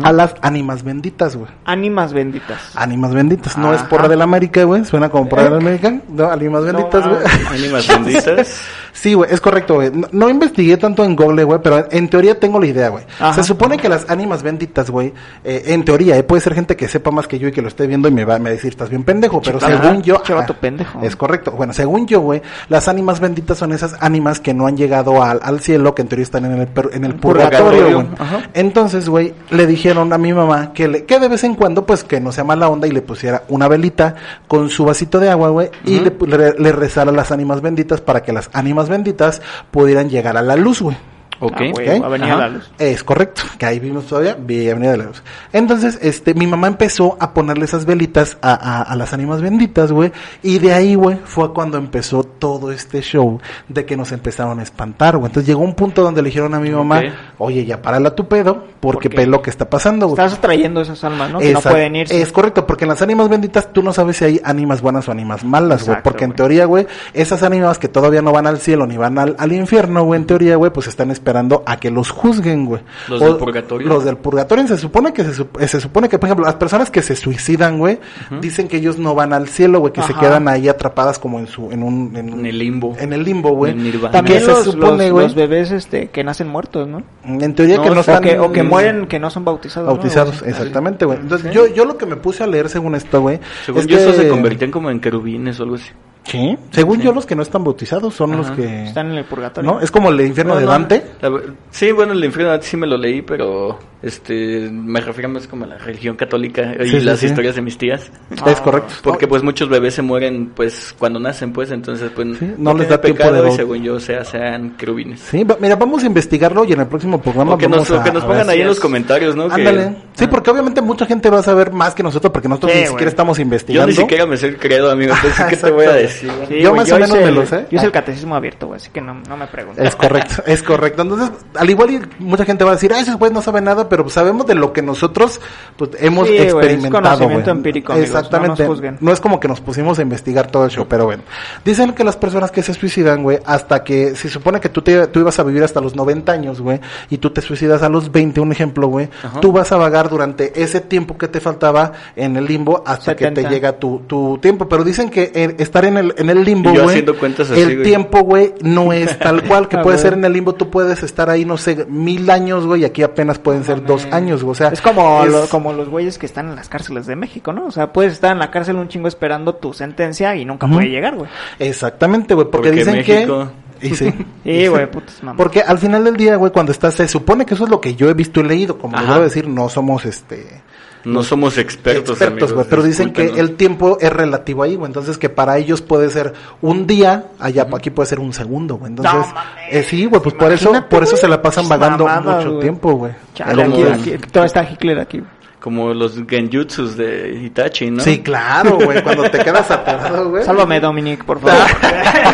a 0.05 0.13
las 0.13 0.37
ánimas 0.43 0.85
benditas, 0.85 1.35
güey. 1.35 1.51
Ánimas 1.65 2.13
benditas. 2.13 2.71
Ánimas 2.77 3.13
benditas, 3.13 3.59
no 3.59 3.75
es 3.75 3.83
porra 3.83 4.07
de 4.07 4.15
la 4.15 4.23
América, 4.23 4.63
güey, 4.63 4.85
suena 4.85 5.09
como 5.09 5.29
porra 5.29 5.43
de 5.43 5.51
la 5.51 5.57
América, 5.57 5.93
no, 6.09 6.31
ánimas 6.31 6.65
benditas, 6.65 7.05
güey. 7.09 7.19
Ánimas 7.51 7.89
benditas. 7.89 8.61
Sí, 8.93 9.15
güey, 9.15 9.33
es 9.33 9.41
correcto, 9.41 9.77
güey. 9.77 9.91
No, 9.91 10.07
no 10.13 10.29
investigué 10.29 10.77
tanto 10.77 11.03
en 11.05 11.17
Google, 11.17 11.45
güey, 11.45 11.61
pero 11.63 11.87
en 11.91 12.09
teoría 12.09 12.39
tengo 12.39 12.61
la 12.61 12.67
idea, 12.67 12.89
güey. 12.91 13.05
Se 13.35 13.43
supone 13.43 13.79
que 13.79 13.89
las 13.89 14.09
ánimas 14.11 14.43
benditas, 14.43 14.91
güey, 14.91 15.13
eh, 15.45 15.63
en 15.69 15.85
teoría, 15.85 16.17
eh, 16.19 16.23
puede 16.23 16.43
ser 16.43 16.55
gente 16.55 16.77
que 16.77 16.87
sepa 16.89 17.11
más 17.11 17.27
que 17.27 17.39
yo 17.39 17.49
y 17.49 17.53
que 17.53 17.63
lo 17.63 17.69
esté 17.69 17.87
viendo 17.87 18.09
y 18.09 18.13
me 18.13 18.25
va, 18.25 18.39
me 18.39 18.45
va 18.45 18.49
a 18.51 18.53
decir, 18.53 18.71
estás 18.71 18.91
bien 18.91 19.03
pendejo, 19.05 19.41
pero 19.43 19.59
según 19.83 20.03
yo... 20.03 20.23
pendejo. 20.61 21.01
Es 21.03 21.17
correcto. 21.17 21.53
Bueno, 21.53 21.73
según 21.73 22.07
yo, 22.07 22.21
güey, 22.21 22.43
las 22.69 22.87
ánimas 22.89 23.19
benditas 23.21 23.57
son 23.59 23.73
esas 23.73 23.97
ánimas 24.01 24.41
que 24.41 24.53
no 24.55 24.67
han 24.67 24.77
llegado 24.77 25.23
al, 25.23 25.41
al 25.43 25.61
cielo, 25.61 25.95
que 25.95 26.03
en 26.03 26.09
teoría 26.09 26.25
están 26.25 26.45
en 26.45 26.53
el, 26.61 26.67
per- 26.69 26.91
en 26.93 27.05
el 27.05 27.15
purgatorio, 27.15 27.95
güey. 27.95 28.07
Entonces, 28.55 29.09
güey, 29.09 29.35
le 29.51 29.67
dijeron 29.67 30.13
a 30.13 30.19
mi 30.19 30.33
mamá 30.33 30.73
que, 30.73 30.89
le, 30.89 31.05
que 31.05 31.19
de 31.19 31.29
vez 31.29 31.45
en 31.45 31.55
cuando, 31.55 31.87
pues, 31.87 32.05
que 32.05 32.21
no 32.21 32.33
sea 32.33 32.45
mala 32.45 32.69
onda 32.69 32.87
y 32.87 32.91
le 32.91 33.03
pusiera 33.03 33.45
una 33.49 33.69
velita 33.69 34.15
con 34.49 34.69
su 34.69 34.85
vasito 34.85 35.19
de 35.19 35.31
agua, 35.31 35.49
güey, 35.49 35.71
y 35.85 36.01
le, 36.01 36.13
le, 36.27 36.53
le 36.59 36.73
rezara 36.73 37.11
a 37.11 37.15
las 37.15 37.33
ánimas 37.33 37.61
benditas 37.63 38.01
para 38.01 38.23
que 38.23 38.33
las 38.33 38.51
ánimas 38.53 38.82
benditas 38.89 39.43
pudieran 39.71 40.11
llegar 40.11 40.37
a 40.37 40.43
la 40.43 40.57
luz, 40.57 40.81
güey. 40.81 40.97
Ok. 41.43 41.61
Ah. 41.61 42.07
Avenida 42.07 42.35
Ajá. 42.35 42.37
La 42.37 42.49
Luz. 42.49 42.71
Es 42.79 43.03
correcto, 43.03 43.43
que 43.59 43.67
ahí 43.67 43.81
vimos 43.81 44.07
todavía, 44.07 44.37
vi 44.39 44.71
Avenida 44.71 44.93
de 44.93 44.99
la 44.99 45.05
Luz. 45.05 45.23
Entonces, 45.53 45.99
este, 46.01 46.35
mi 46.35 46.47
mamá 46.47 46.69
empezó 46.69 47.17
a 47.19 47.35
ponerle 47.35 47.65
esas 47.65 47.85
velitas 47.85 48.39
a, 48.41 48.53
a, 48.53 48.83
a 48.83 48.97
las 48.97 49.13
ánimas 49.13 49.43
benditas, 49.43 49.91
güey, 49.91 50.13
y 50.43 50.61
de 50.61 50.73
ahí, 50.73 50.95
güey, 50.95 51.19
fue 51.25 51.53
cuando 51.53 51.79
empezó 51.79 52.23
todo 52.23 52.71
este 52.71 53.03
show 53.03 53.41
de 53.69 53.85
que 53.85 53.97
nos 53.97 54.13
empezaron 54.13 54.61
a 54.61 54.63
espantar, 54.63 55.17
güey. 55.17 55.27
Entonces 55.27 55.49
llegó 55.49 55.63
un 55.63 55.75
punto 55.75 56.03
donde 56.03 56.23
le 56.23 56.29
dijeron 56.29 56.55
a 56.55 56.61
mi 56.61 56.71
mamá, 56.71 57.03
oye, 57.39 57.65
ya 57.65 57.83
párala 57.83 58.15
tu 58.15 58.29
pedo, 58.29 58.65
porque 58.79 59.11
¿Por 59.11 59.19
ve 59.19 59.27
lo 59.27 59.43
que 59.43 59.51
está 59.51 59.69
pasando, 59.69 60.07
güey. 60.07 60.25
Estás 60.25 60.39
atrayendo 60.39 60.81
esas 60.81 61.03
almas, 61.03 61.33
¿no? 61.33 61.39
Que 61.41 61.47
no 61.47 61.59
Exacto. 61.59 61.71
pueden 61.71 61.97
irse. 61.97 62.23
Es 62.23 62.31
correcto, 62.31 62.67
porque 62.67 62.85
en 62.85 62.91
las 62.91 63.03
ánimas 63.03 63.29
benditas 63.29 63.73
tú 63.73 63.83
no 63.83 63.93
sabes 63.93 64.19
si 64.19 64.25
hay 64.25 64.41
ánimas 64.45 64.81
buenas 64.81 65.09
o 65.09 65.13
ánimas 65.13 65.43
malas, 65.45 65.81
güey. 65.83 65.93
Exacto, 65.93 66.09
Porque 66.09 66.25
en 66.25 66.35
teoría, 66.35 66.67
güey, 66.67 66.87
esas 67.15 67.43
ánimas 67.43 67.79
que 67.79 67.89
todavía 67.89 68.23
no 68.23 68.33
van 68.33 68.47
al 68.47 68.59
cielo 68.59 68.87
ni 68.87 68.97
van 68.97 69.19
al, 69.19 69.35
al 69.39 69.53
infierno, 69.53 70.05
güey, 70.05 70.21
en 70.21 70.27
teoría, 70.27 70.57
güey, 70.57 70.73
pues 70.73 70.87
están 70.87 71.11
esperando 71.11 71.32
a 71.67 71.77
que 71.77 71.91
los 71.91 72.11
juzguen, 72.11 72.67
güey. 72.67 72.83
¿Los 73.09 73.21
O- 73.23 73.25
del 73.27 73.37
purgatorio? 73.37 73.89
Los 73.89 74.05
del 74.05 74.17
purgatorio. 74.17 74.67
Se 74.67 74.77
supone 74.79 75.13
que 75.13 75.25
se, 75.25 75.33
sup- 75.33 75.67
se 75.67 75.81
supone 75.81 76.09
que, 76.09 76.19
por 76.19 76.29
ejemplo, 76.29 76.45
las 76.47 76.55
personas 76.57 76.91
que 76.91 77.03
se 77.03 77.17
suicidan, 77.17 77.79
güey, 77.79 77.99
dicen 78.41 78.69
que 78.69 78.77
ellos 78.79 78.99
no 78.99 79.15
van 79.15 79.33
al 79.33 79.49
cielo, 79.49 79.81
güey, 79.81 79.93
que 79.93 80.03
se 80.03 80.15
quedan 80.15 80.49
ahí 80.49 80.69
atrapadas 80.69 81.19
como 81.19 81.39
en 81.39 81.47
su, 81.47 81.71
en 81.73 81.83
un, 81.83 82.17
en, 82.17 82.47
el 82.47 82.59
limbo. 82.59 82.95
en 82.99 83.13
el 83.13 83.25
limbo, 83.25 83.51
güey. 83.53 83.75
También 84.11 84.41
se 84.41 84.65
supone, 84.65 85.05
los- 85.05 85.13
güey. 85.13 85.27
los 85.27 85.35
bebés 85.35 85.71
este, 85.71 86.09
que 86.09 86.23
nacen 86.25 86.49
muertos, 86.49 86.87
¿no? 86.89 87.03
En 87.25 87.55
teoría 87.55 87.77
No, 87.77 87.83
que 87.83 87.91
no 87.91 87.97
o 87.97 88.01
están... 88.01 88.23
que, 88.23 88.39
o 88.39 88.53
que 88.53 88.63
mueren 88.63 89.07
que 89.07 89.19
no 89.19 89.31
son 89.31 89.45
bautizados. 89.45 89.87
Bautizados, 89.89 90.43
exactamente, 90.43 91.05
güey. 91.05 91.19
Entonces, 91.19 91.53
yo, 91.53 91.67
yo 91.67 91.85
lo 91.85 91.97
que 91.97 92.07
me 92.07 92.17
puse 92.17 92.43
a 92.43 92.47
leer 92.47 92.69
según 92.69 92.95
esto, 92.95 93.21
güey. 93.21 93.41
Según 93.65 93.81
es 93.83 93.87
yo, 93.87 93.97
que- 93.97 94.03
estos 94.03 94.17
se 94.17 94.29
convertían 94.29 94.71
como 94.71 94.91
en 94.91 95.01
querubines 95.01 95.59
o 95.61 95.63
algo 95.65 95.77
así. 95.77 95.91
Sí. 96.25 96.57
Según 96.71 97.01
yo, 97.01 97.13
los 97.13 97.27
que 97.27 97.35
no 97.35 97.43
están 97.43 97.65
bautizados 97.65 98.15
son 98.15 98.37
los 98.37 98.51
que. 98.53 98.85
Están 98.85 99.11
en 99.11 99.19
el 99.19 99.25
purgatorio. 99.25 99.71
¿No? 99.73 99.81
Es 99.81 99.91
como 99.91 100.11
el 100.11 100.21
infierno 100.21 100.55
No, 100.55 100.61
de 100.61 100.67
Dante. 100.67 101.05
la 101.21 101.31
sí, 101.71 101.91
bueno, 101.93 102.13
el 102.13 102.25
infierno 102.25 102.45
de 102.49 102.51
Dante 102.53 102.67
sí 102.67 102.77
me 102.77 102.87
lo 102.87 102.97
leí, 102.97 103.23
pero 103.23 103.79
este 104.03 104.69
me 104.71 105.01
refiero 105.01 105.29
más 105.29 105.47
como 105.47 105.65
a 105.65 105.69
la 105.69 105.79
religión 105.79 106.17
católica 106.17 106.75
y 106.81 106.89
Sí, 106.89 107.01
las 107.01 107.19
sí. 107.21 107.27
historias 107.27 107.55
de 107.57 107.63
mis 107.63 107.77
tías. 107.79 108.11
Es 108.47 108.61
correcto. 108.61 108.95
Porque 109.03 109.27
pues 109.29 109.43
muchos 109.43 109.69
bebés 109.69 109.95
se 109.95 110.03
mueren 110.03 110.53
pues 110.55 110.95
cuando 110.99 111.19
nacen, 111.21 111.53
pues 111.53 111.71
entonces 111.71 112.11
pues 112.15 112.27
no 112.59 112.75
les 112.75 112.89
da 112.89 113.01
tiempo 113.01 113.19
pecado 113.19 113.43
de 113.43 113.51
y 113.51 113.53
según 113.57 113.83
yo 113.83 113.99
sea 114.01 114.25
sean 114.25 114.77
querubines. 114.77 115.21
Sí, 115.21 115.45
mira, 115.61 115.77
vamos 115.77 116.03
a 116.03 116.07
investigarlo 116.07 116.65
y 116.65 116.73
en 116.73 116.81
el 116.81 116.87
próximo 116.87 117.21
programa 117.21 117.55
O 117.55 117.59
que 117.59 117.69
nos, 117.69 117.89
vamos 117.89 117.91
o 118.01 118.03
que 118.05 118.11
a- 118.11 118.13
nos 118.13 118.25
a 118.25 118.27
pongan 118.27 118.49
ahí 118.49 118.61
en 118.61 118.67
los 118.69 118.81
comentarios, 118.81 119.35
¿no? 119.37 119.49
Que- 119.49 119.55
Ándale. 119.55 119.97
Sí, 120.15 120.27
porque 120.27 120.51
obviamente 120.51 120.81
mucha 120.83 121.07
gente 121.07 121.31
va 121.31 121.39
a 121.41 121.43
saber 121.43 121.73
más 121.73 121.95
que 121.95 122.03
nosotros 122.03 122.33
porque 122.33 122.49
nosotros 122.49 122.73
ni 122.75 122.87
siquiera 122.87 123.09
estamos 123.11 123.39
Yo 123.39 123.43
investigando. 123.43 123.89
ni 123.89 123.95
siquiera 123.97 124.27
me 124.27 124.37
sé 124.37 124.49
el 124.49 124.59
credo, 124.59 124.91
amigo, 124.91 125.15
entonces 125.15 125.47
¿qué 125.49 125.57
te 125.57 125.71
voy 125.71 125.87
a 125.87 125.93
decir? 125.95 126.12
Güey? 126.27 126.47
Sí, 126.47 126.61
Yo 126.61 126.71
güey, 126.71 126.81
más 126.81 126.93
o 126.93 126.99
menos 126.99 127.11
me 127.19 127.31
lo 127.31 127.47
sé. 127.47 127.67
Yo 127.71 127.77
hice 127.77 127.87
el 127.87 127.93
catecismo 127.93 128.35
abierto, 128.37 128.67
güey, 128.69 128.77
así 128.77 128.91
que 128.91 129.01
no, 129.01 129.15
no 129.29 129.37
me 129.37 129.47
preguntes. 129.47 129.87
Es 129.87 129.97
correcto, 129.97 130.43
es 130.47 130.63
correcto. 130.63 131.03
Entonces, 131.03 131.31
al 131.55 131.71
igual 131.71 131.91
y 131.91 132.01
mucha 132.23 132.45
gente 132.45 132.65
va 132.65 132.71
a 132.71 132.75
decir, 132.75 132.93
ah, 132.93 133.01
esos 133.01 133.17
güeyes 133.17 133.35
no 133.35 133.43
saben 133.43 133.65
nada, 133.65 133.89
pero 133.89 134.09
sabemos 134.09 134.47
de 134.47 134.55
lo 134.55 134.73
que 134.73 134.83
nosotros 134.83 135.41
pues, 135.77 135.91
hemos 135.99 136.27
Sí, 136.27 136.35
güey, 136.35 136.47
es 136.47 136.53
experimentado. 136.55 137.03
conocimiento 137.03 137.45
güey. 137.51 137.57
empírico, 137.57 137.93
amigos, 137.93 138.11
Exactamente. 138.11 138.65
no 138.65 138.75
nos. 138.75 139.03
No 139.03 139.13
es 139.13 139.21
como 139.21 139.41
que 139.41 139.49
nos 139.49 139.61
pusimos 139.61 139.99
a 139.99 140.03
investigar 140.03 140.51
todo 140.51 140.65
el 140.65 140.71
show, 140.71 140.87
pero 140.89 141.05
bueno. 141.07 141.23
Dicen 141.65 141.93
que 141.93 142.05
las 142.05 142.17
personas 142.17 142.51
que 142.51 142.63
se 142.63 142.75
suicidan, 142.75 143.23
güey, 143.23 143.39
hasta 143.45 143.85
que 143.85 144.15
se 144.15 144.29
supone 144.29 144.61
que 144.61 144.69
tú, 144.69 144.83
te, 144.83 145.07
tú 145.09 145.21
ibas 145.21 145.39
a 145.39 145.43
vivir 145.43 145.63
hasta 145.63 145.81
los 145.81 145.95
90 145.95 146.33
años, 146.33 146.61
güey, 146.61 146.81
y 147.11 147.19
tú 147.19 147.31
te 147.31 147.41
suicidas 147.41 147.83
a 147.83 147.89
los 147.89 148.11
20, 148.13 148.41
un 148.41 148.53
ejemplo, 148.53 148.87
güey, 148.89 149.09
tú 149.41 149.53
vas 149.53 149.73
a 149.73 149.77
vagar 149.77 150.09
durante 150.09 150.63
ese 150.63 150.81
tiempo 150.81 151.17
que 151.19 151.29
te 151.29 151.41
faltaba 151.41 151.93
en 152.17 152.37
el 152.37 152.45
limbo 152.45 152.83
hasta 152.87 153.15
que 153.17 153.25
70. 153.25 153.49
te 153.49 153.55
llega 153.55 153.73
tu, 153.79 154.01
tu 154.07 154.39
tiempo. 154.39 154.69
Pero 154.69 154.85
dicen 154.85 155.11
que 155.11 155.31
eh, 155.35 155.55
estar 155.59 155.85
en 155.85 155.97
el, 155.97 156.02
en 156.17 156.31
el 156.31 156.45
limbo, 156.45 156.71
Y 156.71 156.75
yo 156.75 156.83
güey, 156.83 156.89
haciendo 156.95 157.19
cuentas 157.19 157.51
así, 157.51 157.61
el 157.61 157.75
güey. 157.77 157.83
tiempo, 157.85 158.21
güey, 158.23 158.53
no 158.63 158.93
es 158.93 159.19
tal 159.21 159.43
cual, 159.45 159.69
que 159.69 159.79
puede 159.79 159.99
ser 159.99 160.15
en 160.15 160.25
el 160.25 160.33
limbo, 160.33 160.55
tú 160.55 160.71
puedes 160.71 161.03
estar 161.03 161.31
ahí, 161.31 161.45
no 161.45 161.57
sé, 161.57 161.87
mil 161.89 162.29
años, 162.31 162.67
güey, 162.67 162.83
y 162.83 162.85
aquí 162.85 163.03
apenas 163.03 163.39
pueden 163.39 163.65
ser 163.65 163.85
dos 163.85 164.07
años, 164.11 164.43
güey, 164.43 164.53
o 164.53 164.55
sea. 164.55 164.69
Es 164.69 164.81
como, 164.81 165.25
es- 165.25 165.31
lo- 165.31 165.49
como 165.49 165.73
los 165.73 165.89
güeyes 165.89 166.19
que 166.19 166.27
están 166.27 166.49
en 166.49 166.57
las 166.57 166.69
cárceles 166.69 167.07
de 167.07 167.17
México, 167.17 167.53
¿no? 167.53 167.67
O 167.67 167.71
sea, 167.71 167.93
puedes 167.93 168.13
estar 168.15 168.33
en 168.33 168.39
la 168.39 168.51
cárcel 168.51 168.77
un 168.77 168.89
chingo 168.89 169.09
esperando 169.09 169.55
tu 169.55 169.73
sentencia 169.73 170.35
y 170.37 170.45
nunca 170.45 170.67
puede 170.67 170.89
llegar, 170.89 171.15
güey. 171.17 171.29
Exactamente, 171.59 172.35
güey, 172.35 172.49
porque, 172.51 172.69
Porque 172.71 172.79
dicen 172.85 172.95
México. 172.97 173.49
que... 173.81 173.89
Y 173.89 173.95
sí. 173.97 174.13
Sí, 174.45 174.67
güey, 174.69 174.91
putas 174.91 175.23
mamá. 175.23 175.37
Porque 175.37 175.61
al 175.61 175.79
final 175.79 176.05
del 176.05 176.17
día, 176.17 176.37
güey, 176.37 176.53
cuando 176.53 176.71
estás, 176.73 176.95
se 176.95 177.07
supone 177.09 177.45
que 177.47 177.55
eso 177.55 177.65
es 177.65 177.71
lo 177.71 177.81
que 177.81 177.95
yo 177.95 178.09
he 178.11 178.15
visto 178.15 178.41
y 178.41 178.45
leído, 178.45 178.77
como 178.79 178.97
les 178.97 179.05
Ajá. 179.05 179.15
voy 179.15 179.21
a 179.23 179.25
decir, 179.25 179.49
no 179.49 179.69
somos, 179.69 180.05
este... 180.05 180.63
No 181.05 181.23
somos 181.23 181.59
expertos, 181.59 182.11
expertos, 182.21 182.53
güey, 182.53 182.61
amigos, 182.63 182.67
pero 182.71 182.83
dicen 182.83 183.13
que 183.13 183.27
el 183.27 183.57
tiempo 183.57 183.99
es 184.01 184.13
relativo 184.13 184.63
ahí, 184.63 184.77
güey, 184.77 184.89
entonces 184.89 185.19
que 185.19 185.29
para 185.29 185.59
ellos 185.59 185.83
puede 185.83 186.09
ser 186.11 186.33
un 186.61 186.87
día, 186.87 187.25
allá 187.39 187.67
aquí 187.75 187.91
puede 187.91 188.09
ser 188.09 188.21
un 188.21 188.33
segundo, 188.33 188.77
güey, 188.77 188.91
entonces, 188.93 189.13
No 189.15 189.41
eh, 189.71 189.83
sí, 189.83 190.05
güey, 190.07 190.23
pues 190.23 190.35
por 190.35 190.53
eso, 190.53 190.73
por 190.89 191.03
eso 191.03 191.13
güey. 191.13 191.21
se 191.21 191.29
la 191.29 191.43
pasan 191.43 191.69
vagando 191.69 192.05
Mamadas, 192.07 192.37
mucho 192.37 192.51
güey. 192.51 192.63
tiempo, 192.63 192.93
güey. 192.93 193.13
Aquí- 193.41 193.61
aquí, 193.63 194.13
aquí- 194.13 194.27
todo 194.31 194.45
está 194.45 194.63
Hitler 194.63 194.99
aquí. 195.01 195.23
Como 195.61 195.95
los 195.95 196.19
genjutsus 196.29 196.97
de 196.97 197.41
Itachi, 197.45 197.89
¿no? 197.89 198.03
Sí, 198.03 198.21
claro, 198.21 198.79
güey, 198.83 199.01
cuando 199.01 199.31
te 199.31 199.39
quedas 199.39 199.71
atorado, 199.71 200.31
güey. 200.31 200.45
Sálvame, 200.45 200.81
Dominic, 200.81 201.25
por 201.25 201.39
favor. 201.41 201.55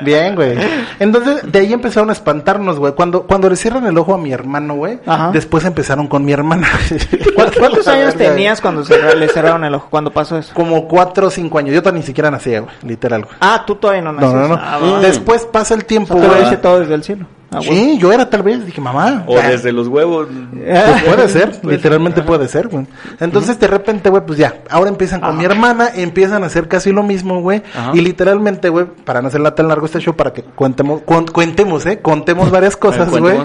Bien, 0.00 0.34
güey. 0.34 0.56
Entonces, 0.98 1.50
de 1.50 1.58
ahí 1.58 1.72
empezaron 1.72 2.10
a 2.10 2.12
espantarnos, 2.12 2.78
güey. 2.78 2.94
Cuando, 2.94 3.22
cuando 3.22 3.48
le 3.50 3.56
cierran 3.56 3.86
el 3.86 3.96
ojo 3.98 4.14
a 4.14 4.18
mi 4.18 4.32
hermano, 4.32 4.74
güey, 4.74 4.98
después 5.32 5.64
empezaron 5.64 6.06
con 6.06 6.24
mi 6.24 6.32
hermana. 6.32 6.68
¿Cu- 7.34 7.42
¿Cuántos 7.58 7.86
años 7.88 8.14
tenías 8.14 8.60
cuando 8.60 8.84
cerra- 8.84 9.14
le 9.14 9.28
cerraron 9.28 9.64
el 9.64 9.74
ojo? 9.74 9.88
¿Cuando 9.90 10.10
pasó 10.12 10.38
eso? 10.38 10.54
Como 10.54 10.86
cuatro 10.88 11.28
o 11.28 11.30
cinco 11.30 11.58
años. 11.58 11.74
Yo 11.74 11.82
todavía 11.82 12.00
ni 12.00 12.06
siquiera 12.06 12.30
nacía, 12.30 12.60
güey. 12.60 12.72
Literal, 12.82 13.24
güey. 13.24 13.34
Ah, 13.40 13.64
tú 13.66 13.74
todavía 13.76 14.02
no 14.02 14.12
No, 14.12 14.20
naciste. 14.20 14.40
no, 14.40 14.48
no. 14.48 14.54
Ah, 14.62 14.78
va. 14.78 15.00
Después 15.00 15.44
pasa 15.46 15.74
el 15.74 15.80
O 15.80 15.84
tiempo, 15.86 16.14
sea, 16.14 16.22
te 16.22 16.26
lo 16.28 16.32
güey. 16.34 16.44
dice 16.44 16.56
todo 16.58 16.80
desde 16.80 16.94
el 16.94 17.02
cielo. 17.04 17.26
Ah. 17.52 17.58
Sí, 17.62 17.98
yo 17.98 18.12
era 18.12 18.30
tal 18.30 18.42
vez. 18.44 18.64
Dije, 18.64 18.80
mamá. 18.80 19.24
O 19.26 19.34
desde 19.36 19.72
los 19.72 19.88
huevos. 19.88 20.28
Pues 20.52 21.02
puede 21.06 21.28
ser, 21.28 21.60
literalmente 21.64 22.22
puede 22.22 22.46
ser, 22.48 22.68
güey. 22.68 22.86
Entonces, 23.18 23.58
de 23.58 23.66
repente, 23.66 24.08
güey, 24.08 24.24
pues 24.24 24.38
ya, 24.38 24.54
ahora 24.70 24.88
empiezan 24.90 25.20
con 25.20 25.36
mi 25.36 25.44
hermana, 25.44 25.90
empiezan 25.94 26.42
a 26.44 26.46
hacer 26.46 26.68
casi 26.68 26.92
lo 26.92 27.02
mismo, 27.02 27.40
güey. 27.40 27.62
Ajá. 27.76 27.90
Y 27.94 28.00
literalmente, 28.02 28.68
güey, 28.68 28.86
para 28.86 29.20
no 29.20 29.28
hacerla 29.28 29.54
tan 29.54 29.66
largo 29.68 29.86
este 29.86 29.98
show, 30.00 30.14
para 30.14 30.32
que 30.32 30.42
cuentemos, 30.42 31.02
cuan- 31.02 31.26
cuentemos, 31.26 31.84
eh, 31.86 31.98
contemos 32.00 32.50
varias 32.50 32.76
cosas, 32.76 33.10
güey. 33.10 33.36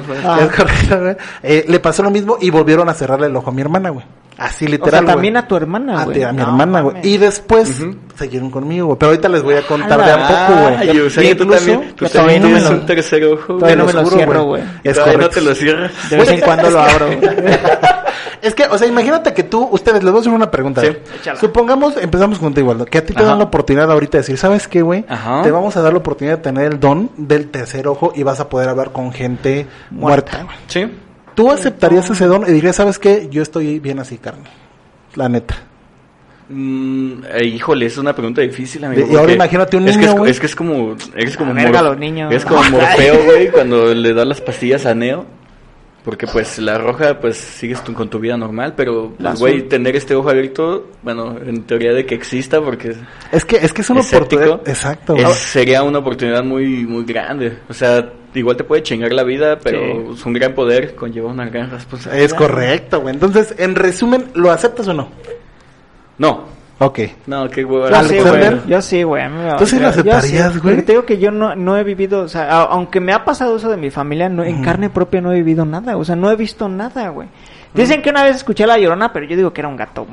Es 0.44 0.52
correcto, 0.56 1.00
güey. 1.02 1.16
Eh, 1.44 1.66
le 1.68 1.80
pasó 1.80 2.04
lo 2.04 2.12
mismo 2.12 2.38
y 2.40 2.52
volvieron 2.52 2.88
a 2.90 2.94
cerrarle 2.94 3.28
el 3.28 3.36
ojo 3.36 3.50
a 3.50 3.54
mi 3.54 3.62
hermana, 3.62 3.90
güey. 3.90 4.06
Así 4.38 4.66
O 4.66 4.70
literal, 4.70 4.92
sea, 4.92 5.02
güey. 5.02 5.14
también 5.14 5.38
a 5.38 5.48
tu 5.48 5.56
hermana, 5.56 6.02
A, 6.02 6.06
güey. 6.06 6.22
a 6.24 6.32
mi 6.32 6.38
No, 6.40 6.44
hermana, 6.44 6.82
güey. 6.82 6.96
Y 7.04 7.18
después 7.18 7.82
siguieron 8.20 8.52
conmigo, 8.52 8.88
güey. 8.88 9.00
Pero 9.00 9.12
ahorita 9.12 9.30
les 9.30 9.44
voy 9.44 9.54
a 9.56 9.62
contar 9.66 10.04
de 10.04 10.12
a 10.12 10.28
poco, 10.48 10.62
güey. 10.62 10.76
Ay, 10.90 11.00
o 11.00 11.10
sea, 11.10 11.24
Y 11.24 11.36
tú 11.36 11.46
también, 11.46 11.94
tú 11.96 12.06
también 12.08 12.42
no 12.42 12.50
me 12.50 12.54
tienes 12.56 12.70
lo- 12.72 12.78
un 12.80 12.86
tercer 12.86 13.24
ojo. 13.26 13.54
todavía 13.56 13.76
no 13.78 13.86
me 13.86 13.94
lo 13.94 14.06
cierro, 14.08 14.44
güey. 14.44 14.64
Es 14.84 14.96
Todavía 14.96 15.14
no 15.18 15.20
correcto. 15.30 15.40
te 15.40 15.42
lo 15.46 15.56
cierras. 15.56 15.92
De 16.10 16.18
vez 16.18 16.30
en 16.30 16.42
cuando 16.42 16.70
lo 16.70 16.80
abro. 16.82 17.08
Es 18.42 18.54
que, 18.54 18.66
o 18.66 18.78
sea, 18.78 18.88
imagínate 18.88 19.34
que 19.34 19.44
tú, 19.44 19.68
ustedes, 19.72 20.04
les 20.04 20.12
voy 20.12 20.20
a 20.20 20.22
hacer 20.22 20.34
una 20.34 20.52
pregunta. 20.52 20.82
Sí. 20.82 20.90
Supongamos, 21.40 21.96
empezamos 21.98 22.38
contigo, 22.38 22.68
Waldo, 22.68 22.86
que 22.86 23.00
a 23.00 23.06
ti 23.06 23.14
te 23.14 23.20
Ajá. 23.20 23.30
dan 23.30 23.40
la 23.40 23.46
oportunidad 23.46 23.90
ahorita 23.92 24.18
de 24.18 24.22
decir, 24.22 24.38
¿sabes 24.38 24.68
qué, 24.68 24.82
güey? 24.82 25.04
Ajá. 25.10 25.42
Te 25.42 25.50
vamos 25.52 25.76
a 25.78 25.82
dar 25.82 25.94
la 25.94 26.00
oportunidad 26.00 26.38
de 26.38 26.44
tener 26.44 26.72
el 26.74 26.80
don 26.80 27.10
del 27.18 27.50
tercer 27.50 27.88
ojo 27.88 28.12
y 28.16 28.22
vas 28.24 28.40
a 28.40 28.50
poder 28.50 28.70
hablar 28.70 28.92
con 28.92 29.12
gente 29.12 29.66
muerta. 29.90 30.44
güey. 30.44 30.56
Sí. 30.68 30.92
¿Tú 31.36 31.52
aceptarías 31.52 32.10
ese 32.10 32.26
don 32.26 32.44
y 32.48 32.52
dirías, 32.52 32.76
¿sabes 32.78 32.98
qué? 32.98 33.28
Yo 33.30 33.42
estoy 33.42 33.80
bien 33.80 34.00
así, 34.00 34.18
carne. 34.18 34.44
La 35.16 35.30
neta. 35.30 35.56
Mm, 36.48 37.24
eh, 37.34 37.46
híjole, 37.46 37.88
es 37.88 37.98
una 37.98 38.14
pregunta 38.14 38.42
difícil, 38.42 38.84
amigo. 38.86 39.08
Y 39.12 39.16
ahora 39.16 39.34
imagínate 39.34 39.78
un 39.78 39.88
es 39.88 39.96
que 39.98 40.02
niño, 40.02 40.12
es, 40.14 40.18
güey. 40.20 40.32
es 40.32 40.40
que 40.40 40.46
es 40.46 40.56
como, 40.56 40.96
es 41.16 41.38
como 41.38 41.54
Mor- 41.54 41.98
niños. 41.98 42.32
Es 42.34 42.46
como 42.46 42.64
Morfeo, 42.70 43.24
güey, 43.26 43.50
cuando 43.52 43.94
le 43.94 44.14
da 44.14 44.26
las 44.26 44.42
pastillas 44.42 44.86
a 44.86 44.94
Neo. 44.94 45.26
Porque 46.04 46.28
pues 46.28 46.60
la 46.60 46.78
roja, 46.78 47.20
pues 47.20 47.36
sigues 47.36 47.84
tu- 47.84 47.92
con 47.96 48.08
tu 48.12 48.20
vida 48.20 48.38
normal, 48.38 48.76
pero 48.78 49.14
pues, 49.20 49.40
güey, 49.40 49.64
tener 49.68 49.96
este 49.96 50.14
ojo 50.14 50.30
abierto, 50.30 50.92
bueno, 51.02 51.36
en 51.44 51.64
teoría 51.64 51.94
de 51.94 52.06
que 52.06 52.14
exista, 52.14 52.62
porque 52.62 52.96
Es 53.32 53.44
que 53.44 53.56
es, 53.56 53.74
que 53.74 53.82
es 53.82 53.90
una 53.90 54.02
oportunidad. 54.02 54.62
Exacto, 54.68 55.16
es- 55.16 55.24
güey. 55.24 55.34
sería 55.34 55.82
una 55.82 55.98
oportunidad 55.98 56.44
muy, 56.44 56.86
muy 56.86 57.06
grande. 57.06 57.58
O 57.68 57.74
sea, 57.74 58.08
igual 58.40 58.58
te 58.58 58.64
puede 58.64 58.84
chingar 58.84 59.12
la 59.14 59.24
vida, 59.24 59.60
pero 59.60 60.14
es 60.14 60.26
un 60.26 60.34
gran 60.34 60.54
poder 60.54 60.96
conlleva 60.96 61.30
una 61.32 61.46
gran 61.50 61.70
responsabilidad. 61.72 62.26
Es 62.26 62.34
correcto, 62.34 63.02
güey. 63.02 63.14
Entonces, 63.14 63.56
en 63.58 63.76
resumen, 63.76 64.26
¿lo 64.34 64.52
aceptas 64.52 64.88
o 64.88 64.94
no? 64.94 65.10
No, 66.18 66.46
Ok. 66.80 67.00
no, 67.28 67.50
qué 67.50 67.64
hueva. 67.64 67.90
Yo 67.90 68.08
sí, 68.10 68.20
güey. 68.20 68.62
Yo 68.68 68.82
sí, 68.82 69.04
güey. 69.04 69.24
a 69.24 69.30
mí 69.30 69.38
me- 69.44 69.54
¿Tú 69.58 69.66
sí 69.66 69.80
lo 69.80 69.88
aceptarías, 69.88 70.54
sí, 70.54 70.60
güey? 70.60 70.76
porque 70.76 70.82
Te 70.84 70.92
digo 70.94 71.06
que 71.06 71.18
yo 71.18 71.32
no, 71.32 71.56
no 71.56 71.78
he 71.78 71.84
vivido, 71.84 72.22
o 72.22 72.28
sea, 72.28 72.44
a- 72.52 72.64
aunque 72.66 73.00
me 73.00 73.14
ha 73.14 73.24
pasado 73.24 73.56
eso 73.58 73.70
de 73.70 73.78
mi 73.78 73.90
familia, 73.92 74.28
no, 74.30 74.44
en 74.44 74.62
carne 74.64 74.90
propia 74.90 75.22
no 75.22 75.32
he 75.32 75.36
vivido 75.36 75.66
nada, 75.66 75.96
o 75.98 76.04
sea, 76.04 76.16
no 76.16 76.30
he 76.32 76.36
visto 76.36 76.68
nada, 76.70 77.10
güey. 77.10 77.28
Dicen 77.74 78.02
que 78.02 78.10
una 78.10 78.24
vez 78.24 78.38
escuché 78.38 78.64
a 78.64 78.68
la 78.68 78.78
llorona, 78.78 79.12
pero 79.12 79.26
yo 79.26 79.36
digo 79.36 79.52
que 79.52 79.60
era 79.62 79.68
un 79.68 79.76
gato 79.76 80.06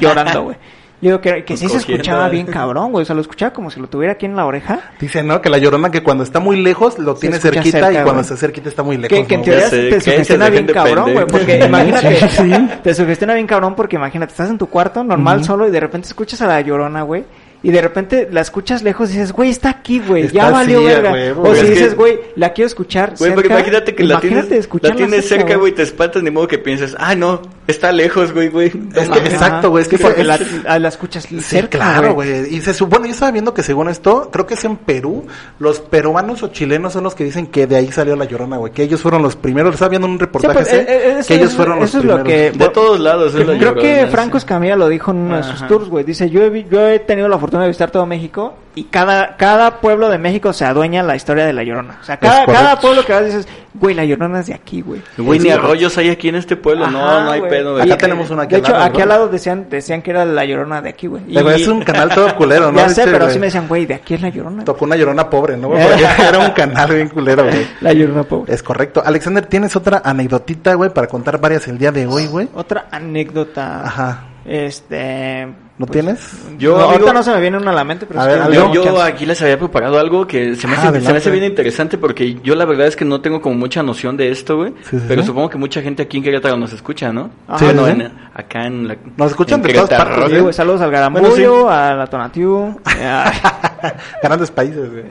llorando, 0.00 0.42
güey. 0.44 0.56
Yo 1.02 1.08
digo 1.08 1.20
que, 1.20 1.44
que 1.44 1.56
sí 1.56 1.68
se 1.68 1.78
escuchaba 1.78 2.28
eh. 2.28 2.30
bien 2.30 2.46
cabrón, 2.46 2.92
güey. 2.92 3.02
O 3.02 3.04
sea, 3.04 3.16
lo 3.16 3.22
escuchaba 3.22 3.52
como 3.52 3.72
si 3.72 3.80
lo 3.80 3.88
tuviera 3.88 4.12
aquí 4.12 4.24
en 4.24 4.36
la 4.36 4.46
oreja. 4.46 4.92
Dice, 5.00 5.24
¿no? 5.24 5.42
Que 5.42 5.50
la 5.50 5.58
llorona 5.58 5.90
que 5.90 6.00
cuando 6.00 6.22
está 6.22 6.38
muy 6.38 6.62
lejos 6.62 6.96
lo 6.96 7.16
tiene 7.16 7.40
cerquita 7.40 7.78
cerca, 7.80 7.90
y 7.90 7.94
cuando 7.94 8.12
güey. 8.12 8.20
está 8.20 8.36
cerquita 8.36 8.68
está 8.68 8.84
muy 8.84 8.96
lejos. 8.98 9.18
Que, 9.18 9.26
que 9.26 9.34
en 9.34 9.42
teoría 9.42 9.68
sé, 9.68 9.88
te 9.90 10.00
sugestiona 10.00 10.44
se 10.44 10.50
bien 10.52 10.66
cabrón, 10.66 11.12
güey. 11.12 11.26
Porque 11.26 11.58
imagínate, 11.58 12.28
Sí, 12.28 12.28
sí. 12.28 12.68
te 12.84 12.94
sugestiona 12.94 13.34
bien 13.34 13.48
cabrón 13.48 13.74
porque 13.74 13.96
imagínate, 13.96 14.30
estás 14.30 14.48
en 14.48 14.58
tu 14.58 14.68
cuarto 14.68 15.02
normal 15.02 15.42
solo 15.44 15.66
y 15.66 15.72
de 15.72 15.80
repente 15.80 16.06
escuchas 16.06 16.40
a 16.40 16.46
la 16.46 16.60
llorona, 16.60 17.02
güey. 17.02 17.24
Y 17.64 17.70
de 17.70 17.80
repente 17.80 18.28
la 18.32 18.40
escuchas 18.40 18.82
lejos 18.82 19.10
y 19.10 19.12
dices, 19.12 19.32
güey, 19.32 19.50
está 19.50 19.70
aquí, 19.70 20.00
güey, 20.06 20.28
ya 20.28 20.50
valió 20.50 20.82
verga. 20.82 21.14
o 21.40 21.54
si 21.54 21.66
dices, 21.66 21.94
güey, 21.94 22.18
la 22.34 22.52
quiero 22.52 22.66
escuchar 22.66 23.10
Güey, 23.10 23.18
cerca. 23.30 23.34
porque 23.36 23.48
imagínate 23.52 23.94
que 23.94 24.02
la 24.04 24.18
tienes, 24.20 24.50
la 24.50 24.56
escucharla 24.56 24.96
tienes 24.96 25.28
cerca, 25.28 25.56
güey, 25.56 25.72
te 25.72 25.82
espantas, 25.82 26.22
ni 26.24 26.30
modo 26.32 26.48
que 26.48 26.58
pienses, 26.58 26.96
ah, 26.98 27.14
no, 27.14 27.40
está 27.68 27.92
lejos, 27.92 28.32
güey, 28.32 28.48
güey. 28.48 28.72
Es 28.96 29.08
que, 29.08 29.18
exacto, 29.20 29.70
güey, 29.70 29.82
es 29.82 29.88
que 29.88 29.96
porque 29.98 30.22
es- 30.22 30.26
la, 30.26 30.88
escuchas 30.88 31.22
Sí, 31.22 31.40
cerca, 31.40 31.78
claro, 31.78 32.14
güey. 32.14 32.52
Y 32.52 32.60
se 32.62 32.74
supone, 32.74 33.06
yo 33.06 33.14
estaba 33.14 33.30
viendo 33.30 33.54
que 33.54 33.62
según 33.62 33.88
esto, 33.88 34.28
creo 34.32 34.44
que 34.46 34.54
es 34.54 34.64
en 34.64 34.76
Perú, 34.76 35.26
los 35.60 35.78
peruanos 35.78 36.42
o 36.42 36.48
chilenos 36.48 36.92
son 36.94 37.04
los 37.04 37.14
que 37.14 37.22
dicen 37.22 37.46
que 37.46 37.68
de 37.68 37.76
ahí 37.76 37.92
salió 37.92 38.16
la 38.16 38.24
llorona, 38.24 38.56
güey. 38.56 38.72
Que 38.72 38.82
ellos 38.82 39.00
fueron 39.00 39.22
los 39.22 39.36
primeros. 39.36 39.74
Estaba 39.74 39.90
viendo 39.90 40.08
un 40.08 40.14
Sí, 40.14 40.20
reportaje 40.20 40.54
pues, 40.54 40.66
ese, 40.68 40.80
eh, 40.80 40.86
eh, 40.88 41.16
eso 41.20 41.28
que 41.28 41.34
ellos 41.36 41.52
fueron 41.54 41.78
los 41.78 41.88
eso 41.90 41.98
es 42.00 42.04
lo 42.04 42.14
primeros. 42.24 42.52
que- 42.52 42.58
De 42.58 42.68
todos 42.70 42.98
lados 42.98 43.34
es 43.36 43.46
la 43.46 43.56
Creo 43.56 43.74
que 43.76 44.06
Franco 44.08 44.32
sí. 44.38 44.44
Escamilla 44.44 44.74
lo 44.74 44.88
dijo 44.88 45.12
en 45.12 45.18
uno 45.18 45.36
de 45.36 45.44
sus 45.44 45.64
tours, 45.68 45.88
güey. 45.88 46.04
Dice, 46.04 46.28
yo 46.28 46.42
he, 46.42 46.50
vi- 46.50 46.66
yo 46.68 46.88
he 46.88 46.98
tenido 46.98 47.28
la 47.28 47.38
fortuna 47.38 47.51
de 47.60 47.68
visitar 47.68 47.90
todo 47.90 48.06
México 48.06 48.54
y 48.74 48.84
cada, 48.84 49.36
cada 49.36 49.80
pueblo 49.80 50.08
de 50.08 50.16
México 50.16 50.52
se 50.54 50.64
adueña 50.64 51.02
la 51.02 51.14
historia 51.14 51.44
de 51.44 51.52
la 51.52 51.62
Llorona. 51.62 51.98
O 52.00 52.04
sea, 52.04 52.16
cada, 52.16 52.46
cada 52.46 52.80
pueblo 52.80 53.04
que 53.04 53.12
vas 53.12 53.26
dices, 53.26 53.46
güey, 53.74 53.94
la 53.94 54.04
Llorona 54.04 54.40
es 54.40 54.46
de 54.46 54.54
aquí, 54.54 54.80
güey. 54.80 55.02
Güey, 55.18 55.40
ni 55.40 55.50
arroyos 55.50 55.98
hay 55.98 56.08
aquí 56.08 56.28
en 56.28 56.36
este 56.36 56.56
pueblo, 56.56 56.86
no, 56.90 57.06
Ajá, 57.06 57.24
no 57.24 57.30
hay 57.32 57.42
pedo. 57.42 57.76
Acá 57.76 57.84
güey. 57.84 57.94
Y- 57.94 57.98
tenemos 57.98 58.30
una 58.30 58.44
aquí 58.44 58.54
De 58.54 58.60
hecho, 58.60 58.72
lado, 58.72 58.84
aquí 58.84 58.96
¿no? 58.98 59.02
al 59.02 59.08
lado 59.10 59.28
decían, 59.28 59.66
decían 59.68 60.00
que 60.00 60.10
era 60.12 60.24
la 60.24 60.44
Llorona 60.46 60.80
de 60.80 60.88
aquí, 60.88 61.06
güey. 61.06 61.22
Güey, 61.28 61.60
es 61.60 61.68
un 61.68 61.82
canal 61.82 62.08
todo 62.14 62.34
culero, 62.36 62.72
¿no? 62.72 62.78
Ya 62.78 62.88
sé, 62.88 63.04
pero 63.04 63.28
sí 63.28 63.38
me 63.38 63.46
decían, 63.46 63.68
güey, 63.68 63.84
de 63.84 63.94
aquí 63.94 64.14
es 64.14 64.22
la 64.22 64.30
Llorona. 64.30 64.64
Tocó 64.64 64.84
una 64.86 64.96
llorona 64.96 65.28
pobre, 65.28 65.56
¿no? 65.56 65.68
Porque 65.70 66.06
era 66.26 66.38
un 66.38 66.52
canal 66.52 66.94
bien 66.94 67.08
culero, 67.08 67.44
güey. 67.44 67.66
La 67.82 67.92
Llorona 67.92 68.22
pobre. 68.22 68.54
Es 68.54 68.62
correcto. 68.62 69.02
Alexander, 69.04 69.44
¿tienes 69.44 69.76
otra 69.76 70.00
anecdotita, 70.04 70.74
güey, 70.74 70.88
para 70.90 71.08
contar 71.08 71.38
varias 71.40 71.68
el 71.68 71.76
día 71.76 71.92
de 71.92 72.06
hoy, 72.06 72.26
güey? 72.26 72.48
Otra 72.54 72.86
anécdota. 72.90 73.84
Ajá. 73.84 74.24
Este... 74.46 75.48
¿No 75.82 75.86
pues, 75.88 76.00
tienes? 76.00 76.32
Yo, 76.58 76.70
no, 76.70 76.76
amigo- 76.76 76.92
ahorita 76.92 77.12
no 77.12 77.22
se 77.24 77.32
me 77.32 77.40
viene 77.40 77.56
una 77.56 77.72
a 77.72 77.74
la 77.74 77.82
mente, 77.82 78.06
pero 78.06 78.20
A 78.20 78.22
sí 78.24 78.28
ver, 78.30 78.48
que-. 78.48 78.54
Yo, 78.54 78.72
yo 78.72 79.02
aquí 79.02 79.26
les 79.26 79.42
había 79.42 79.58
preparado 79.58 79.98
algo 79.98 80.28
que 80.28 80.54
se 80.54 80.68
me, 80.68 80.76
Ah, 80.76 80.88
hace, 80.88 81.00
se 81.00 81.10
me 81.12 81.18
hace 81.18 81.30
bien 81.32 81.42
interesante 81.44 81.98
porque 81.98 82.34
yo 82.44 82.54
la 82.54 82.64
verdad 82.64 82.86
es 82.86 82.94
que 82.94 83.04
no 83.04 83.20
tengo 83.20 83.40
como 83.42 83.56
mucha 83.56 83.82
noción 83.82 84.16
de 84.16 84.30
esto, 84.30 84.58
güey. 84.58 84.72
Sí, 84.88 84.96
sí, 84.98 85.04
pero 85.08 85.22
sí. 85.22 85.26
supongo 85.26 85.50
que 85.50 85.58
mucha 85.58 85.82
gente 85.82 86.04
aquí 86.04 86.18
en 86.18 86.22
Querétaro 86.22 86.56
nos 86.56 86.72
escucha, 86.72 87.12
¿no? 87.12 87.30
Ajá. 87.48 87.58
Sí, 87.58 87.64
bueno, 87.64 87.84
sí, 87.86 87.90
en- 87.92 88.12
acá 88.32 88.64
en 88.66 88.86
la... 88.86 88.96
Nos 89.16 89.30
escuchan 89.32 89.60
en 89.60 89.66
de 89.66 89.72
todas 89.74 89.88
partes, 89.90 90.30
Sí, 90.30 90.38
güey. 90.38 90.52
saludos 90.54 90.80
al 90.82 90.90
Bueno, 90.90 91.10
Garambullo, 91.12 91.68
a 91.68 91.94
la 91.94 92.06
Tonatiu. 92.06 92.78
a- 92.84 93.32
Grandes 94.22 94.50
países, 94.52 94.88
güey. 94.90 95.04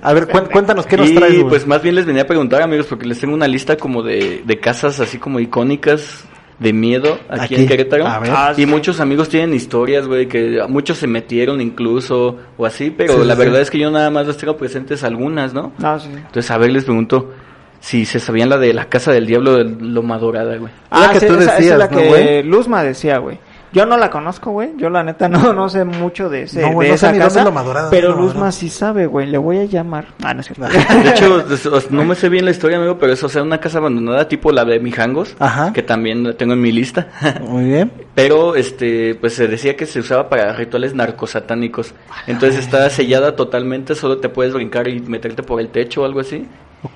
A 0.00 0.12
ver, 0.14 0.26
cuéntanos, 0.52 0.86
¿qué 0.86 0.96
nos 0.96 1.10
y 1.10 1.14
traes, 1.14 1.34
güey? 1.34 1.48
pues 1.50 1.66
más 1.66 1.82
bien 1.82 1.96
les 1.96 2.06
venía 2.06 2.22
a 2.22 2.26
preguntar, 2.26 2.62
amigos, 2.62 2.86
porque 2.88 3.04
les 3.06 3.20
tengo 3.20 3.34
una 3.34 3.46
lista 3.46 3.76
como 3.76 4.02
de, 4.02 4.42
de 4.44 4.58
casas 4.58 5.00
así 5.00 5.18
como 5.18 5.38
icónicas 5.38 6.24
de 6.58 6.72
miedo 6.72 7.18
aquí, 7.28 7.44
Aquí. 7.44 7.54
en 7.56 7.66
Querétaro. 7.68 8.06
A 8.06 8.18
ver. 8.20 8.30
Ah, 8.32 8.52
y 8.52 8.60
sí. 8.60 8.66
muchos 8.66 9.00
amigos 9.00 9.28
tienen 9.28 9.52
historias, 9.54 10.06
güey, 10.06 10.26
que 10.28 10.60
muchos 10.68 10.98
se 10.98 11.06
metieron 11.06 11.60
incluso 11.60 12.36
o 12.56 12.66
así, 12.66 12.90
pero 12.90 13.14
Sí, 13.20 13.26
la 13.26 13.34
sí, 13.34 13.40
verdad 13.40 13.60
es 13.60 13.70
que 13.70 13.78
yo 13.78 13.90
nada 13.90 14.10
más 14.10 14.26
les 14.26 14.36
tengo 14.36 14.56
presentes 14.56 15.02
algunas, 15.04 15.52
¿no? 15.54 15.72
Sí. 15.98 16.08
Entonces, 16.14 16.50
a 16.50 16.58
ver, 16.58 16.70
les 16.70 16.84
pregunto 16.84 17.32
si 17.80 18.04
se 18.04 18.20
sabían 18.20 18.48
la 18.48 18.58
de 18.58 18.72
la 18.72 18.84
casa 18.84 19.10
del 19.12 19.26
diablo 19.26 19.56
de 19.56 19.64
Loma 19.64 20.18
Dorada, 20.18 20.56
güey. 20.56 20.72
La 20.90 21.10
que 21.10 21.18
sí, 21.20 21.26
tú 21.26 21.34
esa- 21.34 21.58
es 21.58 21.66
la 21.76 21.88
¿no, 21.88 21.96
que 21.98 22.08
güey? 22.08 22.42
Luzma 22.44 22.84
decía, 22.84 23.18
güey. 23.18 23.38
Yo 23.72 23.86
no 23.86 23.96
la 23.96 24.10
conozco, 24.10 24.50
güey. 24.50 24.70
Yo 24.76 24.90
la 24.90 25.02
neta 25.02 25.28
no, 25.30 25.52
no 25.52 25.68
sé 25.68 25.84
mucho 25.84 26.28
de, 26.28 26.42
ese, 26.42 26.60
No, 26.62 26.72
güey, 26.72 26.88
de 26.88 26.92
no 26.92 26.98
sé 26.98 27.06
esa 27.06 27.06
dónde 27.08 27.24
casa. 27.24 27.38
es 27.40 27.44
Loma 27.44 27.62
Dorada, 27.62 27.90
pero 27.90 28.14
Luzma 28.14 28.52
sí 28.52 28.68
sabe, 28.68 29.06
güey. 29.06 29.26
Le 29.26 29.38
voy 29.38 29.58
a 29.58 29.64
llamar. 29.64 30.06
Ah, 30.22 30.34
no 30.34 30.40
es 30.40 30.46
cierto. 30.46 30.64
De 31.02 31.10
hecho, 31.10 31.44
no 31.90 32.04
me 32.04 32.14
sé 32.14 32.28
bien 32.28 32.44
la 32.44 32.50
historia, 32.50 32.78
amigo, 32.78 32.98
pero 32.98 33.12
es, 33.12 33.22
o 33.24 33.28
sea, 33.28 33.42
una 33.42 33.58
casa 33.58 33.78
abandonada 33.78 34.28
tipo 34.28 34.52
la 34.52 34.64
de 34.64 34.78
Mijangos, 34.80 35.36
Ajá. 35.38 35.72
que 35.72 35.82
también 35.82 36.22
la 36.24 36.34
tengo 36.34 36.52
en 36.52 36.60
mi 36.60 36.72
lista. 36.72 37.08
Muy 37.40 37.64
bien. 37.64 37.90
Pero, 38.14 38.56
este, 38.56 39.14
pues 39.14 39.34
se 39.34 39.48
decía 39.48 39.76
que 39.76 39.86
se 39.86 40.00
usaba 40.00 40.28
para 40.28 40.52
rituales 40.52 40.94
narcosatánicos. 40.94 41.94
Entonces 42.26 42.60
está 42.60 42.88
sellada 42.90 43.36
totalmente, 43.36 43.94
solo 43.94 44.18
te 44.18 44.28
puedes 44.28 44.52
brincar 44.52 44.88
y 44.88 45.00
meterte 45.00 45.42
por 45.42 45.60
el 45.60 45.68
techo 45.68 46.02
o 46.02 46.04
algo 46.04 46.20
así. 46.20 46.46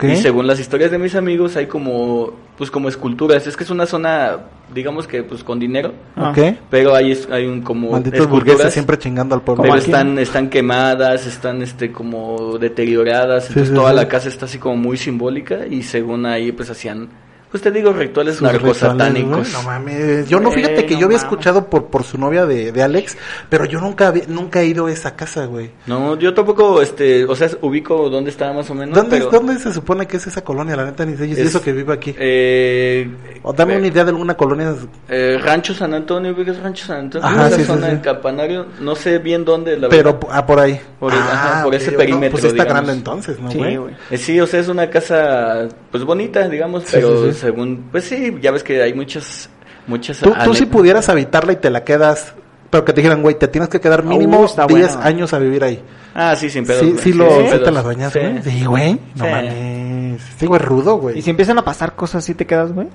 Y 0.02 0.16
según 0.16 0.48
las 0.48 0.58
historias 0.58 0.90
de 0.90 0.98
mis 0.98 1.14
amigos 1.14 1.54
hay 1.56 1.66
como, 1.66 2.32
pues 2.58 2.72
como 2.72 2.88
esculturas. 2.88 3.46
Es 3.46 3.56
que 3.56 3.62
es 3.62 3.70
una 3.70 3.86
zona, 3.86 4.38
digamos 4.74 5.06
que 5.06 5.22
pues 5.22 5.44
con 5.44 5.60
dinero. 5.60 5.92
Ah. 6.16 6.30
Ok. 6.30 6.56
Pero 6.70 6.94
hay, 6.94 7.12
es- 7.12 7.28
hay 7.30 7.46
un 7.46 7.62
como 7.62 7.92
Malditos 7.92 8.20
esculturas, 8.22 8.46
burgueses 8.54 8.72
siempre 8.72 8.98
chingando 8.98 9.36
al 9.36 9.42
pueblo. 9.42 9.62
pero 9.62 9.74
aquí. 9.74 9.84
están, 9.84 10.18
están 10.18 10.50
quemadas, 10.50 11.26
están 11.26 11.62
este 11.62 11.92
como 11.92 12.58
deterioradas, 12.58 13.48
entonces 13.48 13.68
sí, 13.68 13.74
toda 13.74 13.90
sí. 13.90 13.96
la 13.96 14.08
casa 14.08 14.28
está 14.28 14.46
así 14.46 14.58
como 14.58 14.76
muy 14.76 14.96
simbólica 14.96 15.66
y 15.70 15.82
según 15.84 16.26
ahí 16.26 16.50
pues 16.50 16.68
hacían 16.68 17.08
pues 17.56 17.62
te 17.62 17.70
digo, 17.70 17.92
rituales 17.92 18.40
narcosatánicos. 18.42 19.38
güey. 19.38 19.52
No 19.52 19.62
mames. 19.62 20.28
Yo 20.28 20.40
no, 20.40 20.50
fíjate 20.50 20.80
Eh, 20.80 20.86
que 20.86 20.94
no 20.94 21.00
yo 21.00 21.06
había 21.06 21.18
mames. 21.18 21.30
escuchado 21.32 21.66
por, 21.70 21.86
por 21.86 22.04
su 22.04 22.18
novia 22.18 22.44
de, 22.46 22.70
de 22.72 22.82
Alex, 22.82 23.16
pero 23.48 23.64
yo 23.64 23.80
nunca, 23.80 24.08
había- 24.08 24.24
nunca 24.28 24.60
he 24.60 24.66
ido 24.66 24.86
a 24.86 24.92
esa 24.92 25.16
casa, 25.16 25.46
güey. 25.46 25.70
No, 25.86 26.18
yo 26.18 26.34
tampoco, 26.34 26.82
este, 26.82 27.24
o 27.24 27.34
sea, 27.34 27.48
ubico 27.62 28.10
dónde 28.10 28.30
está 28.30 28.52
más 28.52 28.68
o 28.70 28.74
menos. 28.74 28.94
¿Dónde, 28.94 29.18
pero, 29.18 29.30
¿Dónde 29.30 29.58
se 29.58 29.72
supone 29.72 30.06
que 30.06 30.18
es 30.18 30.26
esa 30.26 30.42
colonia? 30.42 30.76
La 30.76 30.84
neta 30.84 31.04
ni 31.06 31.16
sé. 31.16 31.30
Es- 31.30 31.38
eso 31.38 31.62
que 31.62 31.72
vive 31.72 31.92
aquí. 31.92 32.14
Eh, 32.18 33.08
o 33.42 33.52
dame 33.52 33.74
eh, 33.74 33.78
una 33.78 33.86
idea 33.86 34.04
de 34.04 34.10
alguna 34.10 34.34
colonia. 34.36 34.74
eh, 35.08 35.38
Rancho 35.42 35.72
San 35.74 35.94
Antonio, 35.94 36.32
ubicas 36.32 36.58
Rancho 36.60 36.86
San 36.86 36.98
Antonio, 36.98 37.26
Ajá, 37.26 37.48
esa 37.48 37.56
sí, 37.56 37.64
zona 37.64 37.86
sí. 37.86 37.92
en 37.92 37.98
Campanario, 38.00 38.66
no 38.80 38.94
sé 38.94 39.18
bien 39.18 39.44
dónde, 39.44 39.78
la 39.78 39.88
Pero 39.88 40.12
verdad. 40.14 40.28
ah, 40.32 40.46
por 40.46 40.60
ahí. 40.60 40.80
Por 41.00 41.12
el- 41.12 41.18
ajá, 41.18 41.64
por 41.64 41.74
ese 41.74 41.92
perímetro, 41.92 42.30
pues 42.32 42.44
está 42.44 42.64
digamos. 42.64 42.72
grande 42.72 42.92
entonces, 42.92 43.38
¿no, 43.40 43.50
Sí, 43.50 43.58
güey? 43.58 43.78
Eh, 44.10 44.16
sí, 44.18 44.40
o 44.40 44.46
sea, 44.46 44.60
es 44.60 44.68
una 44.68 44.88
casa, 44.90 45.68
pues 45.90 46.04
bonita, 46.04 46.48
digamos, 46.48 46.84
pero 46.90 47.30
según, 47.46 47.88
pues 47.90 48.04
sí, 48.04 48.34
ya 48.42 48.50
ves 48.50 48.62
que 48.62 48.82
hay 48.82 48.92
muchas, 48.94 49.48
muchas. 49.86 50.18
Tú, 50.20 50.32
tú 50.44 50.54
si 50.54 50.66
pudieras 50.66 51.08
habitarla 51.08 51.52
y 51.52 51.56
te 51.56 51.70
la 51.70 51.84
quedas, 51.84 52.34
pero 52.70 52.84
que 52.84 52.92
te 52.92 53.00
dijeran, 53.00 53.22
güey, 53.22 53.36
te 53.38 53.48
tienes 53.48 53.68
que 53.68 53.80
quedar 53.80 54.04
Uh, 54.04 54.08
mínimo 54.08 54.44
está 54.44 54.66
10 54.66 54.94
bueno. 54.96 55.02
años 55.08 55.32
a 55.32 55.38
vivir 55.38 55.62
ahí. 55.64 55.80
Ah, 56.14 56.34
sí, 56.36 56.50
sin 56.50 56.66
pedos. 56.66 56.80
sí, 56.82 56.94
sí, 56.98 57.12
lo, 57.12 57.28
sí 57.50 57.58
te 57.62 57.70
las 57.70 57.84
bañas, 57.84 58.12
Sí. 58.12 58.18
güey. 58.20 58.42
Sí, 58.42 58.64
güey. 58.64 58.92
No 59.14 59.24
Sí. 59.24 59.30
mames. 59.30 60.22
Sí, 60.38 60.46
güey, 60.46 60.60
rudo, 60.60 60.96
güey. 60.96 61.18
Y 61.18 61.22
si 61.22 61.30
empiezan 61.30 61.58
a 61.58 61.62
pasar 61.64 61.94
cosas, 61.94 62.24
¿sí 62.24 62.34
te 62.34 62.46
quedas, 62.46 62.72
güey? 62.72 62.88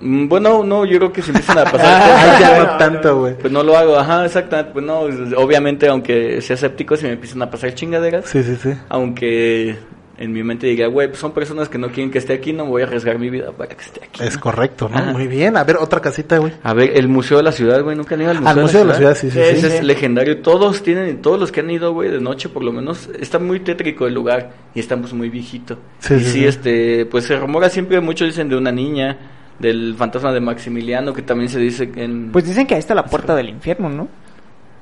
Mm, 0.00 0.28
Bueno, 0.28 0.64
no, 0.64 0.86
yo 0.86 0.96
creo 0.98 1.12
que 1.12 1.20
si 1.22 1.30
empiezan 1.30 1.58
a 1.58 1.64
pasar 1.70 2.00
Ay, 2.02 2.10
cosas, 2.10 2.40
ya 2.40 2.58
no, 2.58 2.64
no 2.72 2.78
tanto, 2.78 3.18
güey. 3.20 3.34
pues 3.38 3.52
no 3.52 3.62
lo 3.62 3.76
hago, 3.76 3.98
ajá, 3.98 4.24
exactamente, 4.24 4.72
pues 4.72 4.84
no, 4.84 5.00
obviamente 5.36 5.88
aunque 5.88 6.40
sea 6.40 6.54
escéptico, 6.54 6.96
si 6.96 7.04
me 7.04 7.12
empiezan 7.12 7.42
a 7.42 7.50
pasar 7.50 7.74
chingaderas, 7.74 8.24
Sí, 8.26 8.42
sí, 8.42 8.56
sí. 8.56 8.70
aunque 8.88 9.76
en 10.20 10.32
mi 10.32 10.42
mente 10.42 10.66
diga, 10.66 10.86
güey, 10.86 11.08
pues 11.08 11.18
son 11.18 11.32
personas 11.32 11.70
que 11.70 11.78
no 11.78 11.88
quieren 11.88 12.10
que 12.10 12.18
esté 12.18 12.34
aquí, 12.34 12.52
no 12.52 12.66
voy 12.66 12.82
a 12.82 12.84
arriesgar 12.84 13.18
mi 13.18 13.30
vida 13.30 13.52
para 13.52 13.74
que 13.74 13.82
esté 13.82 14.04
aquí. 14.04 14.22
Es 14.22 14.34
¿no? 14.34 14.40
correcto, 14.42 14.86
¿no? 14.88 14.98
Ajá. 14.98 15.12
Muy 15.12 15.26
bien. 15.26 15.56
A 15.56 15.64
ver, 15.64 15.78
otra 15.78 16.00
casita, 16.00 16.36
güey. 16.36 16.52
A 16.62 16.74
ver, 16.74 16.92
el 16.94 17.08
Museo 17.08 17.38
de 17.38 17.42
la 17.42 17.52
Ciudad, 17.52 17.82
güey, 17.82 17.96
nunca 17.96 18.14
han 18.14 18.20
ido 18.20 18.30
al 18.30 18.36
Museo, 18.36 18.50
Al 18.50 18.60
Museo 18.60 18.80
de 18.80 18.86
la 18.86 18.94
Ciudad, 18.94 19.16
sí, 19.16 19.30
sí, 19.30 19.40
Ese 19.40 19.70
sí. 19.70 19.76
es 19.78 19.82
legendario. 19.82 20.42
Todos 20.42 20.82
tienen, 20.82 21.22
todos 21.22 21.40
los 21.40 21.50
que 21.50 21.60
han 21.60 21.70
ido, 21.70 21.94
güey, 21.94 22.10
de 22.10 22.20
noche 22.20 22.50
por 22.50 22.62
lo 22.62 22.70
menos, 22.70 23.08
está 23.18 23.38
muy 23.38 23.60
tétrico 23.60 24.06
el 24.06 24.12
lugar 24.12 24.50
y 24.74 24.80
estamos 24.80 25.14
muy 25.14 25.30
viejito. 25.30 25.78
Sí, 26.00 26.14
y 26.14 26.18
sí, 26.18 26.24
sí, 26.24 26.30
sí. 26.32 26.44
este, 26.44 27.06
pues 27.06 27.24
se 27.24 27.36
rumora 27.36 27.70
siempre, 27.70 27.98
muchos 28.00 28.28
dicen 28.28 28.50
de 28.50 28.56
una 28.56 28.70
niña, 28.70 29.16
del 29.58 29.94
fantasma 29.96 30.32
de 30.32 30.40
Maximiliano, 30.40 31.14
que 31.14 31.22
también 31.22 31.48
se 31.48 31.58
dice 31.58 31.90
en... 31.96 32.30
Pues 32.30 32.46
dicen 32.46 32.66
que 32.66 32.74
ahí 32.74 32.80
está 32.80 32.94
la 32.94 33.06
puerta 33.06 33.34
del 33.34 33.48
infierno, 33.48 33.88
¿no? 33.88 34.08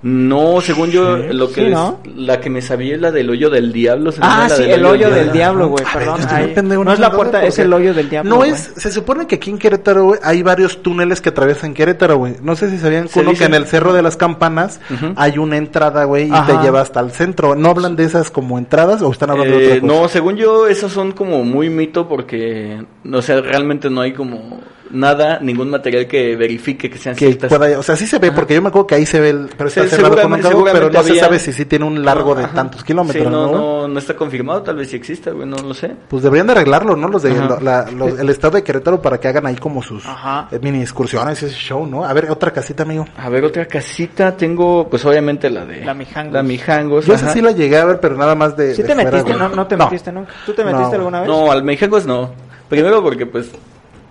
No, 0.03 0.61
según 0.61 0.91
yo, 0.91 1.17
Sí, 1.19 1.23
lo 1.33 1.49
que 1.49 1.67
sí, 1.67 1.73
es- 1.73 2.17
la 2.17 2.41
que 2.41 2.51
me 2.51 2.63
sabía 2.63 2.95
es 2.95 3.01
la 3.01 3.11
del 3.11 3.29
hoyo 3.31 3.51
del 3.51 3.73
diablo. 3.73 4.13
¿se 4.13 4.21
llama 4.21 4.45
Ah, 4.45 4.49
sí, 4.49 4.63
el 4.63 4.85
hoyo 4.87 5.11
del 5.11 5.33
diablo. 5.33 5.69
güey, 5.69 5.85
perdón. 5.93 6.21
pendejo, 6.55 6.85
no 6.85 6.93
es 6.93 7.01
la 7.01 7.11
puerta, 7.11 7.45
es 7.45 7.59
el 7.59 7.73
hoyo 7.73 7.93
del 7.93 8.09
diablo. 8.09 8.37
No 8.37 8.45
es, 8.45 8.73
se 8.77 8.93
supone 8.93 9.27
que 9.27 9.35
aquí 9.37 9.51
en 9.51 9.59
Querétaro, 9.59 10.05
güey, 10.05 10.21
hay 10.23 10.43
varios 10.43 10.83
túneles 10.83 11.21
que 11.21 11.31
atraviesan 11.31 11.75
Querétaro, 11.75 12.17
güey. 12.17 12.35
No 12.43 12.55
sé 12.55 12.71
si 12.71 12.79
sabían 12.79 13.09
Se 13.09 13.21
uno 13.21 13.31
dice- 13.31 13.41
que 13.41 13.47
en 13.47 13.55
el 13.55 13.67
Cerro 13.67 13.93
de 13.93 14.03
las 14.03 14.17
Campanas 14.17 14.81
hay 15.17 15.39
una 15.39 15.57
entrada, 15.57 16.05
güey, 16.05 16.29
y 16.29 16.33
Ajá. 16.33 16.47
te 16.59 16.63
lleva 16.65 16.81
hasta 16.81 17.01
el 17.01 17.11
centro. 17.11 17.57
¿No 17.57 17.71
hablan 17.71 17.97
de 17.97 18.05
esas 18.05 18.31
como 18.31 18.57
entradas 18.59 19.03
o 19.03 19.11
están 19.11 19.31
hablando 19.31 19.57
de 19.57 19.65
Eh, 19.65 19.67
otra 19.79 19.81
cosa? 19.81 20.01
no, 20.03 20.09
según 20.09 20.37
yo, 20.37 20.69
esos 20.69 20.93
son 20.93 21.13
como 21.13 21.45
muy 21.45 21.71
mito 21.71 22.09
porque, 22.09 22.85
o 23.13 23.23
sea, 23.23 23.41
realmente 23.41 23.91
no 23.91 24.01
hay 24.03 24.13
como 24.13 24.61
nada, 24.91 25.39
ningún 25.43 25.69
material 25.69 26.07
que 26.07 26.35
verifique 26.35 26.89
que 26.89 26.97
sean 26.97 27.15
que 27.15 27.27
ciertas. 27.27 27.51
pueda, 27.51 27.79
o 27.79 27.83
sea, 27.83 27.95
sí 27.95 28.07
se 28.07 28.19
ve, 28.19 28.33
porque 28.33 28.55
yo 28.55 28.63
me 28.63 28.69
acuerdo 28.69 28.87
que 28.87 28.95
ahí 28.95 29.05
se 29.05 29.21
ve, 29.21 29.29
el, 29.31 29.49
pero 29.55 29.69
Sí, 29.69 29.81
un 29.97 30.01
seguramente- 30.43 30.49
pero 30.73 30.91
no 30.91 31.03
se 31.03 31.19
sabe 31.19 31.39
si 31.39 31.53
sí 31.53 31.65
tiene 31.65 31.85
un 31.85 32.05
largo 32.05 32.35
de 32.35 32.45
Ajá. 32.45 32.55
tantos 32.55 32.85
kilómetros, 32.85 33.25
Sí, 33.25 33.31
no, 33.31 33.47
¿no? 33.47 33.53
no, 33.53 33.89
no 33.89 33.99
está 33.99 34.15
confirmado, 34.15 34.63
tal 34.63 34.77
vez 34.77 34.89
sí 34.91 34.97
exista, 34.97 35.31
güey, 35.31 35.47
no 35.49 35.57
lo 35.57 35.75
sé. 35.75 35.95
Pues 36.09 36.23
deberían 36.23 36.47
de 36.47 36.53
arreglarlo, 36.53 36.97
¿no? 36.97 37.09
Los 37.09 37.23
de 37.23 37.35
la- 37.61 37.89
los- 37.91 38.19
el 38.19 38.29
estado 38.31 38.57
de 38.57 38.63
Querétaro 38.63 39.01
para 39.03 39.19
que 39.19 39.29
hagan 39.29 39.47
ahí 39.47 39.57
como 39.57 39.83
sus 39.83 40.05
eh, 40.05 40.59
mini 40.63 40.81
excursiones 40.81 41.43
y 41.43 41.47
ese 41.47 41.55
show, 41.55 41.87
¿no? 41.87 42.05
A 42.05 42.13
ver, 42.13 42.31
otra 42.31 42.51
casita, 42.53 42.83
amigo. 42.83 43.07
A 43.17 43.29
ver, 43.29 43.45
otra 43.45 43.67
casita, 43.67 44.37
tengo, 44.37 44.89
pues 44.89 45.05
obviamente 45.05 45.51
la 45.51 45.65
de... 45.65 45.85
La 45.85 45.95
Mijangos. 45.95 46.33
La 46.35 46.43
Mijangos. 46.43 47.07
Yo 47.07 47.15
esa 47.15 47.33
sí 47.33 47.41
la 47.41 47.53
llegué 47.53 47.79
a 47.79 47.85
ver, 47.85 48.01
pero 48.01 48.17
nada 48.17 48.35
más 48.35 48.57
de. 48.57 48.75
¿Sí 48.75 48.83
de 48.83 48.89
te 48.89 48.95
fuera, 48.95 49.11
metiste? 49.11 49.37
güey. 49.37 49.49
No, 49.51 49.55
no 49.57 49.67
te 49.67 49.77
metiste 49.77 50.13
nunca. 50.13 50.33
¿Tú 50.47 50.53
te 50.53 50.65
No. 50.65 50.73
metiste 50.73 50.97
alguna 50.97 51.21
vez? 51.21 51.29
No, 51.29 51.51
al 51.51 51.63
Mijangos 51.63 52.07
no. 52.07 52.31
Primero 52.69 53.03
porque, 53.03 53.25
pues, 53.27 53.51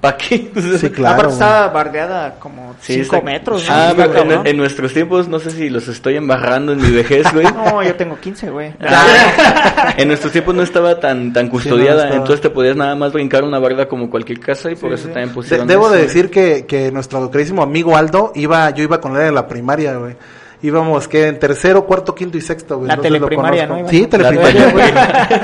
¿para 0.01 0.17
qué? 0.17 0.51
Sí, 0.79 0.89
claro. 0.89 1.15
Aparte 1.15 1.33
estaba 1.33 1.67
bardeada 1.69 2.35
como 2.39 2.75
Sí, 2.79 2.93
5 3.03 3.15
está- 3.15 3.21
metros. 3.25 3.67
¿no? 3.67 3.73
Ah, 3.75 3.93
pero 3.95 4.45
en, 4.45 4.57
nuestros 4.57 4.93
tiempos, 4.93 5.27
no 5.27 5.39
sé 5.39 5.51
si 5.51 5.69
los 5.69 5.87
estoy 5.87 6.15
embarrando 6.15 6.73
en 6.73 6.81
mi 6.81 6.91
vejez, 6.91 7.25
güey. 7.33 7.45
No, 7.45 7.81
yo 7.81 7.95
tengo 7.95 8.17
15, 8.19 8.49
güey. 8.51 8.73
Ah, 8.81 9.93
en 9.97 10.07
nuestros 10.07 10.31
tiempos 10.31 10.53
no 10.55 10.61
estaba 10.63 10.99
tan 10.99 11.33
tan 11.33 11.49
custodiada, 11.49 12.09
entonces 12.11 12.41
te 12.41 12.49
podías 12.49 12.75
nada 12.75 12.95
más 12.95 13.11
brincar 13.13 13.43
una 13.43 13.59
barda 13.59 13.87
como 13.87 14.09
cualquier 14.09 14.39
casa 14.39 14.69
y 14.71 14.75
por 14.75 14.89
Sí, 14.89 14.95
eso 14.95 15.03
sí. 15.07 15.09
también 15.09 15.29
De- 15.29 15.33
pusieron 15.33 15.67
debo 15.67 15.89
de 15.89 16.01
decir 16.03 16.29
que, 16.29 16.65
que 16.65 16.91
nuestro 16.91 17.29
queridísimo 17.31 17.63
amigo 17.63 17.95
Aldo 17.97 18.31
iba, 18.35 18.69
yo 18.71 18.83
iba 18.83 19.01
con 19.01 19.15
él 19.15 19.23
en 19.27 19.35
la 19.35 19.47
primaria, 19.47 19.95
güey. 19.95 20.15
Íbamos 20.61 21.07
que 21.07 21.27
en 21.27 21.37
tercero, 21.37 21.85
cuarto, 21.85 22.15
quinto 22.15 22.37
y 22.37 22.41
sexto, 22.41 22.77
güey. 22.77 22.87
La 22.87 22.95
Entonces 22.95 23.13
teleprimaria. 23.13 23.67
¿no? 23.67 23.87
Sí, 23.87 24.07
teleprimaria, 24.07 24.71
güey. 24.71 24.85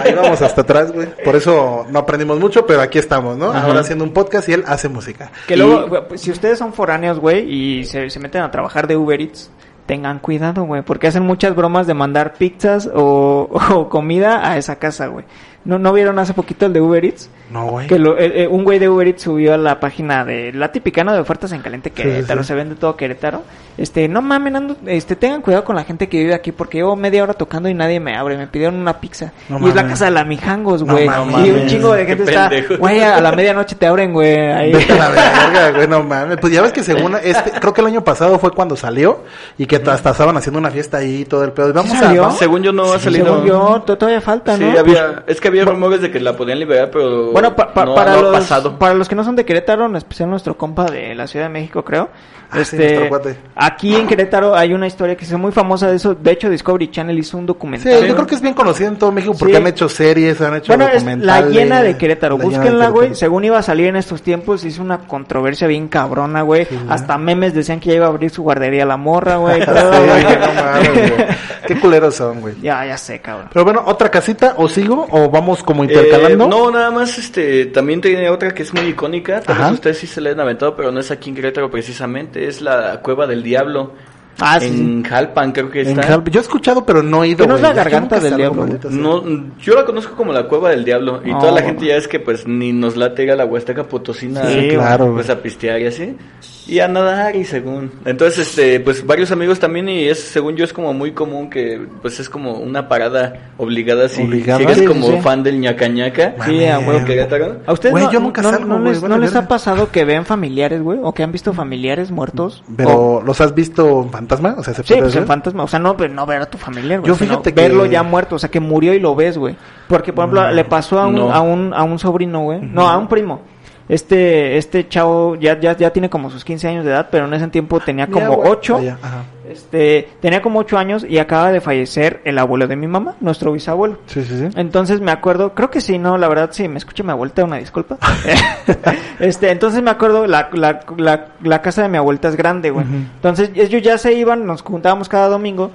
Ahí 0.03 0.13
vamos 0.15 0.41
hasta 0.41 0.61
atrás, 0.61 0.91
güey. 0.91 1.07
Por 1.23 1.35
eso 1.35 1.85
no 1.89 1.99
aprendimos 1.99 2.39
mucho, 2.39 2.65
pero 2.65 2.81
aquí 2.81 2.97
estamos, 2.97 3.37
¿no? 3.37 3.51
Ajá. 3.51 3.67
Ahora 3.67 3.81
haciendo 3.81 4.03
un 4.03 4.11
podcast 4.11 4.49
y 4.49 4.53
él 4.53 4.63
hace 4.65 4.89
música. 4.89 5.31
Que 5.47 5.55
luego, 5.55 5.87
güey, 5.87 6.07
pues, 6.07 6.21
si 6.21 6.31
ustedes 6.31 6.57
son 6.57 6.73
foráneos, 6.73 7.19
güey, 7.19 7.47
y 7.47 7.85
se, 7.85 8.09
se 8.09 8.19
meten 8.19 8.41
a 8.41 8.49
trabajar 8.49 8.87
de 8.87 8.97
Uber 8.97 9.21
Eats, 9.21 9.51
tengan 9.85 10.17
cuidado, 10.19 10.63
güey, 10.63 10.81
porque 10.81 11.07
hacen 11.07 11.23
muchas 11.23 11.55
bromas 11.55 11.85
de 11.85 11.93
mandar 11.93 12.33
pizzas 12.33 12.89
o, 12.93 13.49
o 13.71 13.89
comida 13.89 14.49
a 14.49 14.57
esa 14.57 14.77
casa, 14.77 15.07
güey. 15.07 15.25
¿No, 15.65 15.79
¿No 15.79 15.93
vieron 15.93 16.19
hace 16.19 16.33
poquito 16.33 16.65
el 16.65 16.73
de 16.73 16.81
Uber 16.81 17.05
Eats? 17.05 17.29
No, 17.53 17.67
güey. 17.67 17.85
Que 17.87 17.99
lo- 17.99 18.17
eh, 18.17 18.43
eh, 18.43 18.47
un 18.47 18.63
güey 18.63 18.79
de 18.79 18.89
Uber 18.89 19.07
Eats 19.07 19.21
subió 19.21 19.53
a 19.53 19.57
la 19.57 19.79
página 19.79 20.25
de 20.25 20.51
la 20.53 20.71
tipicana 20.71 21.13
de 21.13 21.19
ofertas 21.19 21.51
en 21.51 21.61
caliente 21.61 21.91
Querétaro, 21.91 22.41
sí. 22.41 22.47
se 22.47 22.55
vende 22.55 22.73
todo 22.75 22.95
Querétaro. 22.97 23.43
Este, 23.77 24.07
no 24.07 24.21
mamen, 24.21 24.53
ando- 24.55 24.75
este, 24.85 25.15
tengan 25.15 25.41
cuidado 25.41 25.63
con 25.63 25.75
la 25.75 25.83
gente 25.83 26.07
que 26.07 26.17
vive 26.19 26.33
aquí 26.35 26.51
porque 26.51 26.79
llevo 26.79 26.95
media 26.95 27.23
hora 27.23 27.33
tocando 27.33 27.69
y 27.69 27.73
nadie 27.73 27.99
me 27.99 28.15
abre, 28.15 28.37
me 28.37 28.47
pidieron 28.47 28.75
una 28.79 28.99
pizza. 28.99 29.31
No 29.49 29.59
y 29.65 29.69
es 29.69 29.75
la 29.75 29.87
casa 29.87 30.05
de 30.05 30.11
la 30.11 30.23
Mijangos, 30.23 30.83
No 30.83 30.93
güey. 30.93 31.05
mames. 31.07 31.47
y 31.47 31.51
un 31.51 31.67
chingo 31.67 31.93
de 31.93 32.05
gente 32.05 32.23
está, 32.23 32.49
güey, 32.77 33.01
a 33.01 33.19
la 33.21 33.31
medianoche 33.31 33.75
te 33.75 33.85
abren, 33.87 34.13
güey. 34.13 34.35
Ahí. 34.51 34.73
Vete 34.73 34.93
a 34.93 34.95
la 34.97 35.09
verga, 35.09 35.71
güey, 35.75 35.87
no 35.87 36.03
mames. 36.03 36.37
Pues 36.37 36.53
ya 36.53 36.61
ves 36.61 36.71
que 36.71 36.83
según 36.83 37.15
este, 37.23 37.51
creo 37.59 37.73
que 37.73 37.81
el 37.81 37.87
año 37.87 38.03
pasado 38.03 38.37
fue 38.39 38.51
cuando 38.51 38.75
salió 38.75 39.23
y 39.57 39.65
que 39.65 39.75
hasta 39.77 40.11
estaban 40.11 40.37
haciendo 40.37 40.59
una 40.59 40.69
fiesta 40.71 40.97
ahí 40.97 41.21
y 41.21 41.25
todo 41.25 41.43
el 41.43 41.51
pedo. 41.51 41.73
Vamos 41.73 41.97
salió? 41.97 42.25
a. 42.25 42.31
Según 42.31 42.61
yo 42.63 42.71
no 42.73 42.93
ha 42.93 42.97
Sí, 42.99 43.05
salido. 43.05 43.25
Según 43.25 43.45
yo, 43.47 43.81
to- 43.85 43.97
todavía 43.97 44.21
falta, 44.21 44.55
Sí, 44.57 44.63
¿no? 44.65 44.79
había, 44.79 45.23
es 45.27 45.41
que 45.41 45.47
había 45.47 45.65
rumores 45.65 46.01
de 46.01 46.11
que 46.11 46.19
la 46.19 46.35
podían 46.37 46.59
liberar, 46.59 46.89
pero 46.91 47.31
Bueno, 47.49 47.55
pa- 47.55 47.73
pa- 47.73 47.85
no, 47.85 47.95
para, 47.95 48.11
no 48.15 48.21
los, 48.23 48.31
para 48.79 48.93
los 48.93 49.07
que 49.09 49.15
no 49.15 49.23
son 49.23 49.35
de 49.35 49.45
Querétaro, 49.45 49.85
en 49.85 49.95
especial 49.95 50.29
nuestro 50.29 50.57
compa 50.57 50.85
de 50.85 51.13
la 51.15 51.27
Ciudad 51.27 51.45
de 51.45 51.49
México, 51.51 51.83
creo. 51.83 52.09
Ah, 52.53 52.63
sí, 52.63 52.77
este, 52.77 53.09
aquí 53.55 53.95
en 53.95 54.07
Querétaro 54.07 54.55
hay 54.55 54.73
una 54.73 54.87
historia 54.87 55.15
que 55.15 55.25
es 55.25 55.31
muy 55.33 55.51
famosa 55.51 55.89
de 55.89 55.95
eso. 55.97 56.13
De 56.15 56.31
hecho, 56.31 56.49
Discovery 56.49 56.91
Channel 56.91 57.17
hizo 57.17 57.37
un 57.37 57.43
Sí, 57.43 57.47
documental. 57.47 58.05
yo 58.07 58.13
creo 58.15 58.27
que 58.27 58.35
es 58.35 58.41
bien 58.41 58.53
conocido 58.53 58.89
en 58.89 58.97
todo 58.97 59.11
México 59.11 59.33
porque 59.37 59.53
Sí. 59.53 59.57
han 59.59 59.67
hecho 59.67 59.89
series, 59.89 60.39
han 60.41 60.55
hecho 60.55 60.67
Bueno, 60.75 60.85
es 60.85 61.03
la 61.03 61.11
documentales. 61.11 61.51
llena 61.55 61.81
de 61.83 61.97
Querétaro. 61.97 62.37
La 62.37 62.43
Búsquenla, 62.43 62.89
güey. 62.89 63.15
Según 63.15 63.43
iba 63.45 63.57
a 63.57 63.63
salir 63.63 63.87
en 63.87 63.95
estos 63.95 64.21
tiempos, 64.21 64.63
hizo 64.65 64.81
una 64.81 64.99
controversia 64.99 65.67
bien 65.67 65.87
cabrona, 65.87 66.41
güey. 66.43 66.67
Hasta 66.89 67.17
memes 67.17 67.53
decían 67.53 67.79
que 67.79 67.89
ya 67.89 67.95
iba 67.95 68.05
a 68.05 68.09
abrir 68.09 68.29
su 68.29 68.43
guardería 68.43 68.85
la 68.85 68.97
morra, 68.97 69.37
güey. 69.37 69.61
Sí, 69.63 69.67
no. 69.69 71.25
Qué 71.67 71.79
culeros 71.79 72.15
son, 72.15 72.41
güey. 72.41 72.55
ya, 72.61 72.85
ya 72.85 72.97
sé, 72.97 73.19
cabrón. 73.19 73.47
Pero 73.53 73.63
bueno, 73.63 73.83
otra 73.85 74.09
casita, 74.11 74.55
o 74.57 74.67
sigo, 74.67 75.07
o 75.11 75.29
vamos 75.29 75.63
como 75.63 75.83
Eh, 75.83 75.87
intercalando. 75.87 76.47
no, 76.47 76.69
nada 76.71 76.91
más, 76.91 77.17
este, 77.17 77.67
también 77.67 78.01
tiene 78.01 78.29
otra 78.29 78.53
que 78.53 78.63
es 78.63 78.73
muy 78.73 78.83
icónica, 78.87 79.39
tal 79.41 79.57
vez 79.57 79.71
ustedes 79.71 79.97
sí 79.99 80.07
se 80.07 80.19
la 80.19 80.31
han 80.31 80.39
aventado, 80.41 80.75
pero 80.75 80.91
no 80.91 80.99
es 80.99 81.09
aquí 81.11 81.29
en 81.29 81.35
Querétaro 81.37 81.71
precisamente, 81.71 82.42
es 82.47 82.61
la 82.61 82.99
Cueva 83.01 83.27
del 83.27 83.43
Diablo, 83.43 83.93
Ah, 84.39 84.59
sí, 84.59 84.65
en 84.67 85.03
Jalpan 85.03 85.51
creo 85.51 85.69
que 85.69 85.81
En 85.81 85.99
está. 85.99 86.23
Yo 86.25 86.39
he 86.39 86.41
escuchado, 86.41 86.83
pero 86.83 87.03
no 87.03 87.23
he 87.23 87.29
ido. 87.29 87.43
¿Que 87.45 87.47
no 87.47 87.55
es 87.55 87.61
la 87.61 87.71
garganta 87.71 88.19
del 88.19 88.35
diablo. 88.35 88.65
No, 88.89 89.23
yo 89.59 89.75
la 89.75 89.85
conozco 89.85 90.15
como 90.15 90.33
la 90.33 90.47
Cueva 90.47 90.71
del 90.71 90.83
Diablo 90.83 91.21
y 91.23 91.29
No. 91.29 91.37
toda 91.39 91.51
la 91.51 91.61
gente 91.61 91.85
ya 91.85 91.95
es 91.97 92.07
que 92.07 92.19
pues 92.19 92.47
ni 92.47 92.73
nos 92.73 92.97
late 92.97 93.23
ir 93.23 93.31
a 93.31 93.35
la 93.35 93.45
Huasteca 93.45 93.83
Potosina 93.83 94.43
Sí, 94.47 94.69
claro, 94.69 95.13
pues 95.13 95.29
a 95.29 95.39
pistear 95.39 95.79
y 95.81 95.85
así 95.85 96.17
y 96.65 96.79
a 96.79 96.87
nadar 96.87 97.35
y 97.35 97.43
según 97.43 97.91
entonces 98.05 98.47
este 98.47 98.79
pues 98.79 99.05
varios 99.05 99.31
amigos 99.31 99.59
también 99.59 99.89
y 99.89 100.05
es 100.05 100.19
según 100.19 100.55
yo 100.55 100.63
es 100.63 100.71
como 100.71 100.93
muy 100.93 101.11
común 101.11 101.49
que 101.49 101.81
pues 102.01 102.19
es 102.19 102.29
como 102.29 102.53
una 102.53 102.87
parada 102.87 103.51
obligada 103.57 104.07
si, 104.07 104.23
Obligada. 104.23 104.59
si 104.59 104.63
eres 104.63 104.75
Sí, 104.77 104.81
sí, 104.83 104.87
como 104.87 105.07
sí. 105.07 105.17
fan 105.21 105.43
del 105.43 105.59
ñaca 105.59 105.87
ñaca 105.87 106.35
Sí, 106.45 106.65
a 106.65 106.79
huevo. 106.79 107.05
Querétaro 107.05 107.57
¿A 107.65 107.73
ustedes 107.73 107.91
Güey, 107.91 108.05
no, 108.05 108.11
yo 108.11 108.19
nunca 108.19 108.41
no- 108.41 108.49
salgo, 108.51 108.65
no 108.65 108.79
güey, 108.79 108.93
les, 108.93 109.01
vale 109.01 109.15
no 109.15 109.19
les 109.21 109.35
ha 109.35 109.47
pasado 109.47 109.91
que 109.91 110.05
ven 110.05 110.25
familiares, 110.25 110.81
güey? 110.81 110.99
¿O 111.03 111.13
que 111.13 111.23
han 111.23 111.31
visto 111.31 111.53
familiares 111.53 112.11
muertos? 112.11 112.63
Pero, 112.77 113.21
¿los 113.25 113.41
has 113.41 113.53
visto 113.53 114.03
en 114.03 114.09
fantasma? 114.09 114.55
O 114.57 114.63
sea, 114.63 114.73
¿se 114.73 114.83
Sí, 114.83 114.95
pues 114.99 115.15
en 115.15 115.27
fantasma, 115.27 115.63
o 115.63 115.67
sea, 115.67 115.79
no, 115.79 115.97
pero 115.97 116.13
no 116.13 116.25
ver 116.25 116.41
a 116.41 116.45
tu 116.45 116.57
familiar, 116.57 116.99
güey. 117.01 117.07
Yo 117.09 117.15
fíjate 117.15 117.53
que- 117.53 117.61
verlo 117.61 117.85
ya 117.85 118.03
muerto, 118.03 118.35
o 118.35 118.39
sea, 118.39 118.49
que 118.49 118.59
murió 118.59 118.93
y 118.93 118.99
lo 118.99 119.15
ves, 119.15 119.37
güey. 119.37 119.55
Porque, 119.87 120.13
por 120.13 120.23
ejemplo, 120.25 120.49
le 120.51 120.63
pasó 120.65 120.99
a 120.99 121.07
un, 121.07 121.15
No. 121.15 121.31
a 121.33 121.41
un, 121.41 121.73
a 121.73 121.83
un 121.83 121.99
sobrino, 121.99 122.41
güey. 122.43 122.61
No, 122.61 122.89
a 122.89 122.97
un 122.97 123.07
primo. 123.07 123.41
Este, 123.89 124.57
este 124.57 124.87
chavo 124.87 125.35
ya, 125.35 125.59
ya, 125.59 125.75
ya 125.75 125.91
tiene 125.91 126.09
como 126.09 126.29
sus 126.29 126.45
15 126.45 126.67
años 126.69 126.85
de 126.85 126.91
edad, 126.91 127.09
pero 127.11 127.25
en 127.25 127.33
ese 127.33 127.47
tiempo 127.49 127.79
tenía 127.79 128.07
como 128.07 128.35
güey. 128.35 128.51
8. 128.51 128.77
Allá, 128.77 128.97
ajá. 129.01 129.23
Este, 129.49 130.07
tenía 130.21 130.41
como 130.41 130.59
8 130.59 130.77
años 130.77 131.05
y 131.07 131.17
acaba 131.17 131.51
de 131.51 131.59
fallecer 131.59 132.21
el 132.23 132.39
abuelo 132.39 132.67
de 132.67 132.75
mi 132.75 132.87
mamá, 132.87 133.15
nuestro 133.19 133.51
bisabuelo. 133.51 133.97
Sí, 134.05 134.23
sí, 134.23 134.37
sí. 134.39 134.49
Entonces 134.55 135.01
me 135.01 135.11
acuerdo, 135.11 135.53
creo 135.53 135.69
que 135.69 135.81
sí, 135.81 135.99
no, 135.99 136.17
la 136.17 136.29
verdad, 136.29 136.49
sí, 136.53 136.67
me 136.67 136.77
escucha 136.77 137.03
mi 137.03 137.11
abuelita, 137.11 137.43
una 137.43 137.57
disculpa. 137.57 137.97
este, 139.19 139.51
entonces 139.51 139.81
me 139.81 139.91
acuerdo, 139.91 140.27
la, 140.27 140.49
la, 140.53 140.79
la, 140.97 141.27
la 141.41 141.61
casa 141.61 141.81
de 141.81 141.89
mi 141.89 141.97
abuelita 141.97 142.29
es 142.29 142.35
grande, 142.35 142.71
güey. 142.71 142.85
Entonces 142.85 143.51
ellos 143.55 143.81
ya 143.81 143.97
se 143.97 144.13
iban, 144.13 144.45
nos 144.45 144.61
juntábamos 144.61 145.09
cada 145.09 145.27
domingo 145.27 145.71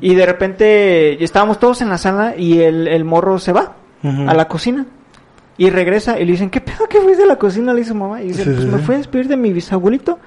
y 0.00 0.14
de 0.14 0.26
repente 0.26 1.22
estábamos 1.22 1.58
todos 1.58 1.80
en 1.82 1.88
la 1.88 1.98
sala 1.98 2.34
y 2.36 2.60
el, 2.60 2.88
el 2.88 3.04
morro 3.04 3.38
se 3.38 3.52
va 3.52 3.74
a 4.02 4.34
la 4.34 4.48
cocina. 4.48 4.86
Y 5.58 5.70
regresa 5.70 6.18
y 6.18 6.24
le 6.24 6.32
dicen, 6.32 6.50
¿qué 6.50 6.60
pedo 6.60 6.88
que 6.88 7.00
fuiste 7.00 7.22
a 7.24 7.26
la 7.26 7.36
cocina? 7.36 7.72
Le 7.72 7.80
dice 7.80 7.90
su 7.92 7.96
mamá. 7.96 8.22
Y 8.22 8.28
dice, 8.28 8.44
Sí, 8.44 8.50
pues 8.50 8.62
sí, 8.62 8.68
me 8.68 8.78
fui 8.78 8.94
a 8.94 8.98
despedir 8.98 9.28
de 9.28 9.36
mi 9.36 9.52
bisabuelito. 9.52 10.18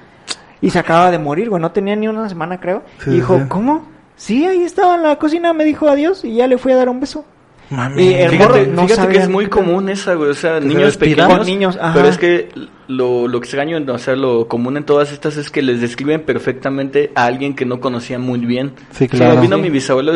Y 0.62 0.70
se 0.70 0.80
acaba 0.80 1.12
de 1.12 1.20
morir, 1.20 1.50
güey. 1.50 1.62
No 1.62 1.72
tenía 1.72 1.96
ni 1.96 2.08
una 2.08 2.30
semana, 2.30 2.60
creo. 2.60 2.84
Sí, 3.04 3.12
y 3.12 3.14
dijo, 3.16 3.38
sí. 3.38 3.46
¿cómo? 3.50 3.88
Sí, 4.16 4.46
ahí 4.46 4.64
estaba 4.64 4.96
en 4.96 5.04
la 5.04 5.18
cocina, 5.18 5.52
me 5.54 5.66
dijo 5.66 5.90
adiós 5.90 6.24
y 6.24 6.36
ya 6.36 6.48
le 6.48 6.58
fui 6.58 6.72
a 6.72 6.78
dar 6.78 6.90
un 6.90 7.00
beso. 7.00 7.26
Mami. 7.70 8.04
Y 8.04 8.14
el 8.14 8.30
Fíjate, 8.30 8.60
morro 8.66 8.72
no 8.72 8.88
fíjate 8.88 9.08
que 9.12 9.18
es 9.18 9.30
muy 9.30 9.48
común 9.48 9.90
esa, 9.90 10.14
güey. 10.14 10.30
O 10.30 10.34
sea, 10.34 10.60
se 10.60 10.66
niños 10.66 10.98
pequeños. 10.98 11.28
Con 11.28 11.46
niños, 11.46 11.78
ajá. 11.82 11.94
Pero 11.96 12.08
es 12.08 12.18
que 12.18 12.50
lo, 12.88 13.28
lo 13.28 13.38
extraño, 13.38 13.80
o 13.88 13.98
sea, 13.98 14.16
lo 14.16 14.48
común 14.48 14.78
en 14.78 14.84
todas 14.84 15.12
estas 15.12 15.38
es 15.38 15.50
que 15.50 15.62
les 15.62 15.82
describen 15.82 16.22
perfectamente 16.22 17.12
a 17.16 17.26
alguien 17.26 17.56
que 17.56 17.66
no 17.66 17.80
conocían 17.80 18.22
muy 18.22 18.40
bien. 18.40 18.74
Sí, 18.92 19.06
O 19.06 19.10
sea, 19.18 19.28
claro. 19.28 19.42
vino 19.42 19.56
Sí. 19.58 19.62
mi 19.64 19.70
bisabuelo, 19.70 20.14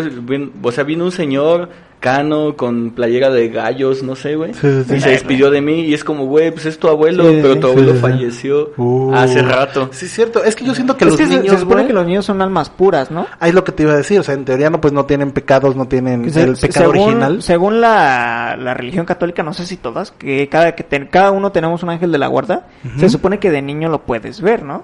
o 0.62 0.72
sea, 0.72 0.84
vino 0.84 1.06
un 1.06 1.12
señor 1.12 1.70
cano 2.00 2.56
con 2.56 2.92
playera 2.92 3.30
de 3.30 3.50
gallos, 3.50 4.04
no 4.04 4.16
sé, 4.16 4.38
güey. 4.38 4.54
Sí, 4.54 4.62
sí, 4.62 4.84
sí. 4.88 4.96
Y 4.96 5.00
se 5.02 5.10
despidió 5.10 5.52
de 5.52 5.60
mí 5.60 5.82
y 5.82 5.94
es 5.94 6.06
como, 6.06 6.28
güey, 6.28 6.50
pues 6.50 6.66
es 6.66 6.80
tu 6.80 6.88
abuelo, 6.88 7.30
Sí, 7.30 7.40
pero 7.42 7.56
tu 7.60 7.68
sí, 7.68 7.72
abuelo 7.74 7.94
falleció 7.96 8.72
Uh. 8.78 9.14
hace 9.14 9.42
rato. 9.42 9.90
Sí, 9.92 10.06
es 10.06 10.14
cierto. 10.14 10.42
Es 10.42 10.56
que 10.56 10.64
yo 10.64 10.74
siento 10.74 10.96
que 10.96 11.04
Es 11.04 11.12
los 11.12 11.20
que 11.20 11.26
niños, 11.28 11.50
se 11.56 11.58
supone 11.60 11.86
que 11.88 11.92
los 11.92 12.06
niños 12.06 12.24
son 12.26 12.42
almas 12.42 12.70
puras, 12.70 13.12
¿no? 13.12 13.28
Ahí 13.42 13.50
es 13.50 13.56
lo 13.56 13.66
que 13.66 13.74
te 13.74 13.84
iba 13.84 13.92
a 13.92 13.98
decir, 13.98 14.18
o 14.18 14.24
sea, 14.24 14.34
en 14.36 14.46
teoría 14.46 14.70
no, 14.70 14.80
pues 14.80 14.94
no 14.94 15.06
tienen 15.06 15.32
pecados, 15.32 15.76
no 15.76 15.90
tienen 15.90 16.32
se- 16.32 16.44
el 16.44 16.56
pecado 16.56 16.92
según, 16.94 17.04
original. 17.08 17.42
Según 17.44 17.82
la, 17.82 18.56
la 18.58 18.74
religión 18.74 19.06
católica, 19.06 19.44
no 19.44 19.54
sé 19.54 19.66
si 19.66 19.76
todas, 19.76 20.12
que 20.12 20.48
cada 20.48 20.76
que 20.76 20.84
ten- 20.86 21.10
cada 21.12 21.32
uno 21.32 21.52
tenemos 21.52 21.84
un 21.84 21.90
ángel 21.90 22.14
de 22.14 22.18
la 22.18 22.28
guarda, 22.28 22.59
se 22.98 23.10
supone 23.10 23.40
que 23.40 23.52
de 23.52 23.62
niño 23.62 23.90
lo 23.90 24.02
puedes 24.04 24.42
ver, 24.42 24.64
¿no? 24.64 24.84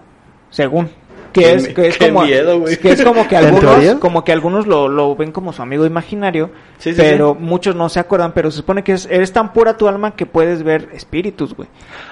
Según. 0.49 0.89
Que 1.33 1.51
es, 1.53 1.67
que 1.67 1.91
como, 2.07 2.21
miedo, 2.23 2.61
güey. 2.61 2.77
que 2.77 2.93
es 2.93 3.03
como 3.03 3.27
que 3.27 3.35
¿En 3.35 3.43
algunos, 3.47 3.95
como 3.95 4.23
que 4.23 4.31
algunos 4.31 4.67
lo, 4.67 4.87
lo 4.87 5.17
ven 5.17 5.33
como 5.33 5.51
su 5.51 5.61
amigo 5.61 5.85
imaginario, 5.85 6.49
Sí, 6.77 6.91
sí, 6.93 6.95
pero 6.97 7.35
sí. 7.37 7.43
muchos 7.43 7.75
no 7.75 7.89
se 7.89 7.99
acuerdan, 7.99 8.31
pero 8.33 8.51
se 8.51 8.57
supone 8.57 8.85
que 8.85 8.93
es, 8.93 9.05
eres 9.11 9.33
tan 9.33 9.51
pura 9.51 9.75
tu 9.75 9.89
alma 9.89 10.11
que 10.15 10.25
puedes 10.25 10.63
ver 10.63 10.87
espíritus, 10.93 11.53
güey. 11.53 11.67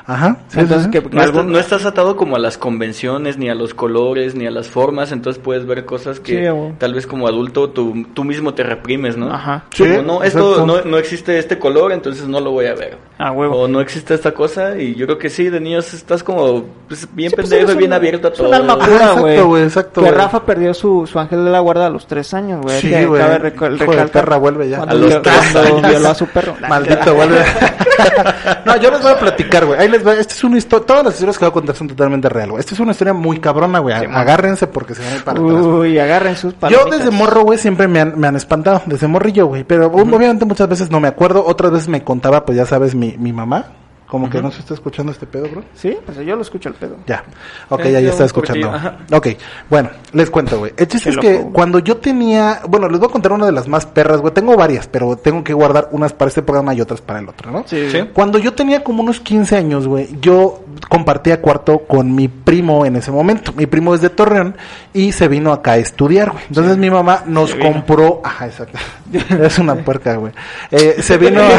Ajá. 0.06 0.40
sí, 0.50 0.60
Entonces, 0.60 0.88
sí, 0.92 0.92
sí. 0.94 1.00
que 1.10 1.16
No, 1.16 1.22
algún- 1.22 1.40
estás, 1.40 1.46
no 1.54 1.60
estás 1.60 1.86
atado 1.86 2.18
como 2.18 2.36
a 2.36 2.40
las 2.40 2.58
convenciones, 2.58 3.38
ni 3.38 3.48
a 3.50 3.56
los 3.56 3.74
colores, 3.74 4.36
ni 4.36 4.46
a 4.46 4.52
las 4.52 4.68
formas, 4.68 5.14
entonces 5.14 5.42
puedes 5.42 5.66
ver 5.66 5.86
cosas 5.86 6.20
que 6.20 6.52
tal 6.78 6.94
vez 6.94 7.08
como 7.08 7.26
adulto 7.30 7.70
tú, 7.70 8.06
tú 8.14 8.26
mismo 8.26 8.54
te 8.54 8.64
reprimes, 8.64 9.16
¿no? 9.16 9.34
Ajá. 9.34 9.64
Sí, 9.74 9.86
Como, 9.88 10.02
no, 10.02 10.24
esto 10.24 10.66
no, 10.66 10.82
no 10.82 10.98
existe 10.98 11.40
este 11.40 11.58
color, 11.60 11.94
entonces 11.94 12.28
no 12.28 12.42
lo 12.42 12.52
voy 12.52 12.66
a 12.66 12.74
ver. 12.74 12.98
Ah, 13.26 13.32
huevo. 13.32 13.56
O 13.62 13.68
no 13.70 13.80
existe 13.80 14.14
esta 14.14 14.34
cosa, 14.34 14.78
y 14.78 14.96
yo 14.96 15.06
creo 15.06 15.18
que 15.18 15.30
sí, 15.30 15.50
de 15.50 15.62
niños 15.62 15.94
estás 15.94 16.24
como 16.24 16.66
pues, 16.90 17.08
bien 17.14 17.30
Sí, 17.30 17.36
pues 17.38 17.50
pendejo 17.50 17.72
y 17.72 17.78
bien 17.78 17.92
un- 17.92 17.94
abierto 17.94 18.28
a 18.28 18.32
es 18.32 18.40
un 18.40 18.46
todo. 18.48 18.56
alma 18.56 18.76
pura, 18.76 18.88
exacto, 18.96 19.22
güey. 19.22 19.42
güey, 19.42 19.64
exacto, 19.64 20.02
Que 20.02 20.08
güey. 20.10 20.20
Rafa 20.22 20.46
perdió 20.46 20.74
su, 20.74 21.08
su 21.08 21.18
ángel 21.20 21.46
de 21.46 21.52
la 21.52 21.60
guarda 21.62 21.86
a 21.86 21.90
los 21.90 22.06
tres 22.06 22.34
años, 22.34 22.62
güey. 22.62 22.82
Sí, 22.82 22.90
güey. 23.06 23.22
cabe 23.22 23.38
recalcar 23.38 24.40
vuelve 24.40 24.68
ya. 24.70 24.82
A 24.84 24.94
los 24.94 25.22
tres 25.22 25.56
años. 25.56 25.82
violó 25.88 26.10
a 26.10 26.16
su 26.16 26.28
perro. 26.28 26.56
Maldito, 26.68 27.16
vuelve. 27.16 27.40
no, 28.66 28.76
yo 28.78 28.92
les 28.92 29.02
voy 29.02 29.12
a 29.12 29.20
platicar, 29.20 29.66
güey. 29.66 29.80
Ahí 29.80 29.90
les 29.90 30.06
va. 30.06 30.14
Esta 30.16 30.34
es 30.34 30.44
una 30.44 30.58
historia. 30.58 30.86
Todas 30.86 31.06
las 31.06 31.14
historias 31.14 31.38
que 31.38 31.46
voy 31.46 31.50
a 31.52 31.54
contar 31.54 31.76
son 31.76 31.88
totalmente 31.88 32.28
reales, 32.30 32.52
güey. 32.52 32.60
Esta 32.60 32.74
es 32.74 32.80
una 32.80 32.92
historia 32.92 33.14
muy 33.14 33.40
cabrona, 33.40 33.80
güey. 33.80 33.96
Agárrense 33.96 34.68
porque 34.68 34.96
se 34.96 35.04
van 35.04 35.14
a 35.14 35.16
ir 35.16 35.24
para 35.24 35.40
atrás. 35.40 35.66
Uy, 35.66 36.00
agarren 36.00 36.36
sus 36.36 36.54
Yo 36.54 36.60
palomitas. 36.60 37.00
desde 37.00 37.12
morro, 37.12 37.44
güey, 37.44 37.58
siempre 37.58 37.88
me 37.88 38.00
han, 38.02 38.20
me 38.20 38.28
han 38.28 38.36
espantado, 38.36 38.82
desde 38.86 39.08
morrillo, 39.08 39.46
güey. 39.48 39.64
Pero 39.64 39.88
obviamente 39.88 40.46
muchas 40.46 40.68
veces 40.68 40.92
no 40.92 41.00
me 41.00 41.08
acuerdo, 41.08 41.44
otras 41.46 41.72
veces 41.72 41.88
me 41.88 42.04
contaba, 42.04 42.46
pues 42.46 42.58
ya 42.58 42.66
sabes, 42.66 42.96
mi, 42.96 43.13
mi 43.18 43.34
mamá. 43.34 43.66
Como 44.06 44.30
que 44.30 44.44
no 44.44 44.52
se 44.52 44.60
está 44.60 44.76
escuchando 44.76 45.12
este 45.12 45.26
pedo, 45.26 45.48
bro. 45.50 45.64
Sí, 45.74 45.98
pues 46.06 46.16
yo 46.20 46.36
lo 46.36 46.44
escucho 46.44 46.70
al 46.70 46.76
pedo. 46.76 46.98
Ya. 47.08 47.24
Ok, 47.70 47.80
Eh, 47.80 47.84
ya, 47.86 47.92
ya 47.94 48.02
yo 48.02 48.10
está 48.12 48.26
escuchando. 48.26 48.72
Ok, 49.12 49.30
bueno, 49.72 49.90
les 50.12 50.30
cuento, 50.30 50.60
güey. 50.60 50.72
El 50.78 50.88
chiste 50.88 51.10
Qué 51.10 51.16
es 51.16 51.18
que 51.40 51.48
cuando 51.52 51.80
yo 51.80 51.98
tenía, 51.98 52.62
bueno, 52.70 52.88
les 52.90 53.00
voy 53.00 53.10
a 53.10 53.12
contar 53.12 53.32
una 53.32 53.48
de 53.48 53.52
las 53.52 53.68
más 53.68 53.88
perras, 53.88 54.22
güey. 54.22 54.32
Tengo 54.32 54.56
varias, 54.56 54.86
pero 54.86 55.16
tengo 55.16 55.44
que 55.44 55.54
guardar 55.54 55.88
unas 55.94 56.14
para 56.14 56.30
este 56.30 56.44
programa 56.44 56.76
y 56.76 56.82
otras 56.82 57.02
para 57.02 57.18
el 57.22 57.28
otro, 57.30 57.50
¿no? 57.50 57.64
Sí. 57.66 57.90
Sí. 57.90 58.02
Cuando 58.14 58.38
yo 58.38 58.54
tenía 58.54 58.84
como 58.84 59.02
unos 59.02 59.20
15 59.20 59.56
años, 59.58 59.88
güey, 59.88 60.08
yo 60.22 60.64
compartía 60.90 61.42
cuarto 61.42 61.80
con 61.80 62.14
mi 62.14 62.28
primo 62.28 62.86
en 62.86 62.98
ese 62.98 63.10
momento. 63.10 63.52
Mi 63.54 63.66
primo 63.66 63.96
es 63.96 64.02
de 64.02 64.12
Torreón 64.12 64.56
y 64.94 65.12
se 65.14 65.28
vino 65.28 65.52
acá 65.54 65.72
a 65.72 65.78
estudiar, 65.78 66.30
güey. 66.34 66.44
Entonces 66.50 66.78
mi 66.78 66.92
mamá 66.92 67.24
nos 67.26 67.50
Se 67.50 67.58
vino. 67.58 67.72
compró, 67.72 68.22
ajá, 68.24 68.46
exacto. 68.46 68.78
es 69.42 69.58
una 69.58 69.74
puerca, 69.74 70.18
güey. 70.18 70.34
Eh, 70.70 70.98
se 71.02 71.18
vino 71.18 71.42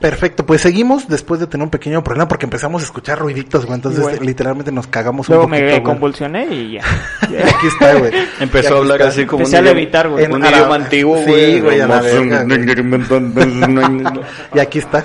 Perfecto, 0.00 0.44
pues 0.46 0.60
seguimos 0.60 1.08
después 1.08 1.40
de 1.40 1.46
tener 1.46 1.64
un 1.64 1.70
pequeño 1.70 2.02
problema 2.04 2.28
porque 2.28 2.46
empezamos 2.46 2.82
a 2.82 2.84
escuchar 2.84 3.18
ruiditos, 3.18 3.64
güey. 3.64 3.76
Entonces, 3.76 4.02
Bueno. 4.02 4.20
literalmente 4.22 4.70
nos 4.72 4.86
cagamos 4.86 5.28
Luego 5.28 5.44
un 5.44 5.50
poquito, 5.50 5.64
me 5.66 5.70
güey. 5.72 5.82
convulsioné 5.82 6.46
y 6.54 6.72
ya. 6.72 6.82
Aquí 7.22 7.66
está, 7.66 7.94
güey. 7.94 8.12
Empezó 8.40 8.74
a 8.74 8.78
hablar 8.78 9.00
está. 9.00 9.08
así 9.10 9.26
como 9.26 9.40
Empecé 9.42 9.56
a 9.56 9.60
un 9.60 9.66
idioma- 9.66 9.74
levitar, 9.78 10.08
güey. 10.08 10.24
En 10.24 10.32
un 10.34 10.44
idioma 10.44 10.74
antiguo, 10.74 11.18
Sí, 11.18 11.24
güey. 11.30 11.60
güey, 11.60 11.80
a 11.80 11.86
la 11.86 12.00
verga, 12.00 12.44
güey. 12.44 12.66
Y 14.54 14.58
aquí 14.60 14.78
está. 14.78 15.04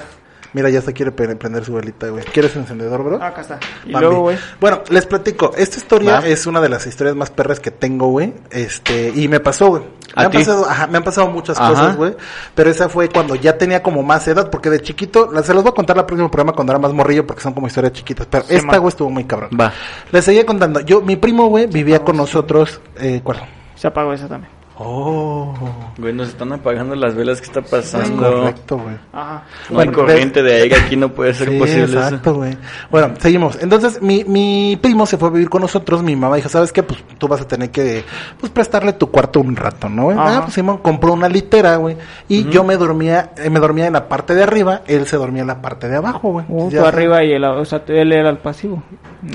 Mira, 0.54 0.70
ya 0.70 0.82
se 0.82 0.92
quiere 0.94 1.12
pre- 1.12 1.36
prender 1.38 1.64
su 1.64 1.74
velita, 1.74 2.08
güey. 2.10 2.24
¿Quieres 2.26 2.56
encendedor, 2.56 3.04
bro? 3.04 3.20
Ah, 3.22 3.28
acá 3.28 3.42
está. 3.42 3.60
Y 3.86 3.92
Bambi. 3.94 4.06
luego, 4.08 4.22
güey. 4.24 4.38
Bueno, 4.60 4.82
les 4.90 5.06
platico. 5.06 5.52
Esta 5.56 5.78
historia 5.78 6.20
Va. 6.20 6.28
es 6.28 6.46
una 6.46 6.60
de 6.60 6.68
las 6.70 6.86
historias 6.88 7.16
más 7.16 7.30
perras 7.32 7.60
que 7.62 7.72
tengo, 7.72 8.08
güey. 8.08 8.34
Este, 8.50 9.14
y 9.16 9.28
me 9.30 9.40
pasó, 9.40 9.68
güey. 9.70 9.84
Me 10.14 10.24
¿A 10.24 10.26
han 10.26 10.32
pasado, 10.34 10.70
ajá, 10.70 10.88
me 10.88 10.98
han 10.98 11.04
pasado 11.06 11.28
muchas 11.30 11.58
Ajá. 11.58 11.70
cosas, 11.70 11.96
güey. 11.96 12.16
Pero 12.54 12.70
esa 12.70 12.90
fue 12.90 13.08
cuando 13.08 13.36
ya 13.36 13.58
tenía 13.58 13.82
como 13.82 14.04
más 14.04 14.28
edad, 14.28 14.50
porque 14.50 14.70
de 14.70 14.82
chiquito, 14.82 15.30
se 15.42 15.54
los 15.54 15.64
voy 15.64 15.72
a 15.72 15.74
contar 15.74 15.96
la 15.96 16.06
próxima 16.06 16.30
programa 16.30 16.52
cuando 16.52 16.74
era 16.74 16.80
más 16.80 16.92
morrillo, 16.92 17.26
porque 17.26 17.42
son 17.42 17.54
como 17.54 17.68
historias 17.68 17.94
chiquitas. 17.94 18.28
Pero 18.30 18.44
Sí, 18.44 18.56
esta, 18.56 18.78
güey, 18.78 18.90
estuvo 18.90 19.10
muy 19.10 19.24
cabrón. 19.24 19.52
Va. 19.60 19.72
Les 20.12 20.26
seguía 20.26 20.46
contando. 20.46 20.82
Yo, 20.82 21.02
mi 21.02 21.16
primo, 21.16 21.48
güey, 21.48 21.68
vivía 21.68 22.04
con 22.04 22.18
nosotros, 22.18 22.82
eh, 23.00 23.22
¿cuál? 23.24 23.42
Se 23.76 23.88
apagó 23.88 24.12
esa 24.12 24.28
también. 24.28 24.52
Oh, 24.84 25.54
Güey, 25.98 26.14
nos 26.14 26.30
están 26.30 26.52
apagando 26.52 26.96
las 26.96 27.14
velas. 27.16 27.40
¿Qué 27.40 27.48
está 27.48 27.60
es 27.60 27.70
pasando? 27.70 28.18
correcto, 28.18 28.78
güey. 28.80 28.96
Ajá. 29.14 29.44
No 29.70 29.76
Bueno, 29.76 29.92
hay 29.92 29.96
corriente 29.96 30.42
de 30.42 30.54
aire 30.64 30.76
aquí, 30.76 30.96
no 30.96 31.10
puede 31.10 31.34
ser 31.34 31.50
Sí, 31.50 31.60
posible 31.60 31.84
eso. 31.84 32.00
exacto, 32.00 32.34
güey. 32.36 32.58
Bueno, 32.90 33.14
seguimos. 33.20 33.58
Entonces, 33.62 34.02
mi, 34.02 34.24
mi 34.24 34.78
primo 34.82 35.06
se 35.06 35.18
fue 35.18 35.28
a 35.30 35.32
vivir 35.32 35.50
con 35.50 35.62
nosotros. 35.62 36.02
Mi 36.02 36.16
mamá 36.16 36.36
dijo, 36.38 36.50
¿sabes 36.50 36.72
qué? 36.72 36.82
Pues 36.82 37.04
tú 37.18 37.28
vas 37.28 37.42
a 37.42 37.48
tener 37.48 37.70
que, 37.70 38.04
pues, 38.40 38.52
prestarle 38.52 38.94
tu 38.94 39.12
cuarto 39.12 39.40
un 39.40 39.56
rato, 39.56 39.88
¿no? 39.90 40.06
güey? 40.06 40.18
Ah, 40.20 40.40
pues 40.44 40.56
Simón 40.56 40.80
compró 40.80 41.14
una 41.14 41.30
litera, 41.30 41.76
güey. 41.76 41.98
Y 42.28 42.50
yo 42.50 42.64
me 42.64 42.76
dormía, 42.78 43.32
eh, 43.38 43.50
me 43.50 43.60
dormía 43.60 43.86
en 43.88 43.94
la 43.94 44.08
parte 44.10 44.34
de 44.34 44.44
arriba, 44.44 44.82
él 44.88 45.06
se 45.06 45.18
dormía 45.18 45.42
en 45.42 45.48
la 45.48 45.62
parte 45.62 45.88
de 45.88 45.98
abajo, 45.98 46.32
güey. 46.32 46.46
Uh, 46.50 46.70
Ya 46.72 46.80
tú 46.80 46.84
sé. 46.84 46.88
arriba 46.90 47.24
y 47.24 47.34
él, 47.34 47.44
o 47.44 47.66
sea, 47.66 47.84
él 47.88 48.12
era 48.14 48.30
el 48.30 48.38
pasivo. 48.38 48.82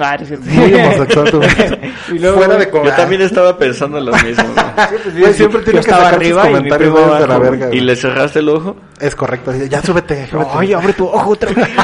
Ah, 0.01 0.17
es 0.21 0.27
cierto. 0.27 0.47
Muy 0.51 0.75
homosexual, 0.75 1.31
tú. 1.31 1.41
Y 2.13 2.19
luego, 2.19 2.39
Fuera 2.39 2.57
de. 2.57 2.71
Yo 2.73 2.93
también 2.97 3.21
estaba 3.23 3.57
pensando 3.59 4.01
lo 4.01 4.13
mismo. 4.13 4.45
güey. 4.55 5.21
Güey, 5.21 5.35
siempre 5.37 5.61
tiene 5.63 5.81
que 5.81 5.87
estaba 5.87 6.05
sacar 6.05 6.15
arriba 6.19 6.43
y 6.45 6.53
comentarios 6.53 7.21
de 7.21 7.27
la 7.27 7.39
verga, 7.39 7.69
¿Y 7.73 7.81
le 7.81 7.97
cerraste 7.97 8.39
el 8.41 8.49
ojo? 8.49 8.77
Es 9.01 9.15
correcto. 9.15 9.53
Ya 9.69 9.83
súbete, 9.83 10.27
súbete. 10.29 10.51
Ay, 10.55 10.73
abre 10.73 10.93
tu 10.95 11.07
ojo 11.07 11.31
otra 11.31 11.53
vez. 11.53 11.67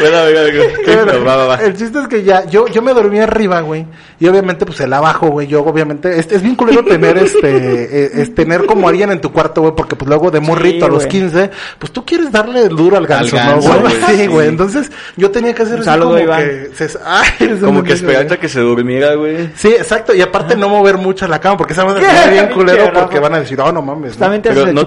Bueno, 0.00 0.22
oiga, 0.22 0.40
oiga. 0.42 0.64
Bueno, 1.04 1.24
Va, 1.24 1.36
va, 1.36 1.46
va. 1.46 1.54
El 1.56 1.76
chiste 1.76 1.98
es 2.00 2.08
que 2.08 2.22
ya, 2.22 2.44
yo, 2.46 2.66
yo 2.68 2.82
me 2.82 2.92
dormí 2.94 3.18
arriba, 3.18 3.60
güey. 3.60 3.86
Y 4.18 4.26
obviamente, 4.28 4.64
pues 4.66 4.80
el 4.80 4.92
abajo, 4.92 5.28
güey. 5.28 5.46
Yo, 5.46 5.62
obviamente, 5.62 6.18
es, 6.18 6.30
es 6.32 6.42
bien 6.42 6.54
culero 6.56 6.82
tener 6.84 7.18
este, 7.18 8.04
eh, 8.06 8.10
es 8.14 8.34
tener 8.34 8.64
como 8.66 8.88
alguien 8.88 9.10
en 9.12 9.20
tu 9.20 9.30
cuarto, 9.32 9.60
güey. 9.60 9.74
Porque, 9.76 9.96
pues 9.96 10.08
luego 10.08 10.30
de 10.30 10.40
morrito 10.40 10.86
a 10.86 10.88
los 10.88 11.04
güey. 11.06 11.08
15, 11.08 11.50
pues 11.78 11.92
tú 11.92 12.04
quieres 12.04 12.32
darle 12.32 12.68
duro 12.68 12.96
al 12.96 13.06
ganso, 13.06 13.36
Al 13.38 13.46
¿no, 13.46 13.52
ganso, 13.62 13.68
güey? 13.68 13.80
güey, 13.80 13.94
Sí, 14.06 14.16
sí. 14.22 14.26
güey. 14.26 14.48
Entonces, 14.48 14.90
yo 15.16 15.30
tenía 15.30 15.54
que 15.54 15.62
hacer 15.62 15.74
Un 15.76 15.80
así 15.80 15.90
saludo, 15.90 16.08
como 16.10 16.20
Iván. 16.20 16.40
que. 16.42 16.70
se- 16.88 16.98
ay, 17.04 17.28
Como 17.60 17.82
que 17.82 17.90
pendejo, 17.90 17.92
esperaste 17.94 18.24
güey. 18.26 18.36
a 18.38 18.40
que 18.40 18.48
se 18.48 18.60
durmiera, 18.60 19.14
güey. 19.14 19.50
Sí, 19.54 19.68
exacto. 19.68 20.14
Y 20.14 20.22
aparte 20.22 20.53
no 20.56 20.68
mover 20.68 20.98
mucho 20.98 21.26
la 21.28 21.40
cama, 21.40 21.56
porque 21.56 21.74
sabes 21.74 21.94
que 21.94 22.30
bien 22.30 22.48
culero 22.54 22.90
porque 22.92 23.18
van 23.18 23.34
a 23.34 23.40
decir, 23.40 23.60
oh, 23.60 23.72
no 23.72 23.82
mames. 23.82 24.04
¿no? 24.04 24.10
Justamente 24.12 24.48
Pero 24.50 24.62
hace 24.62 24.72
no 24.72 24.86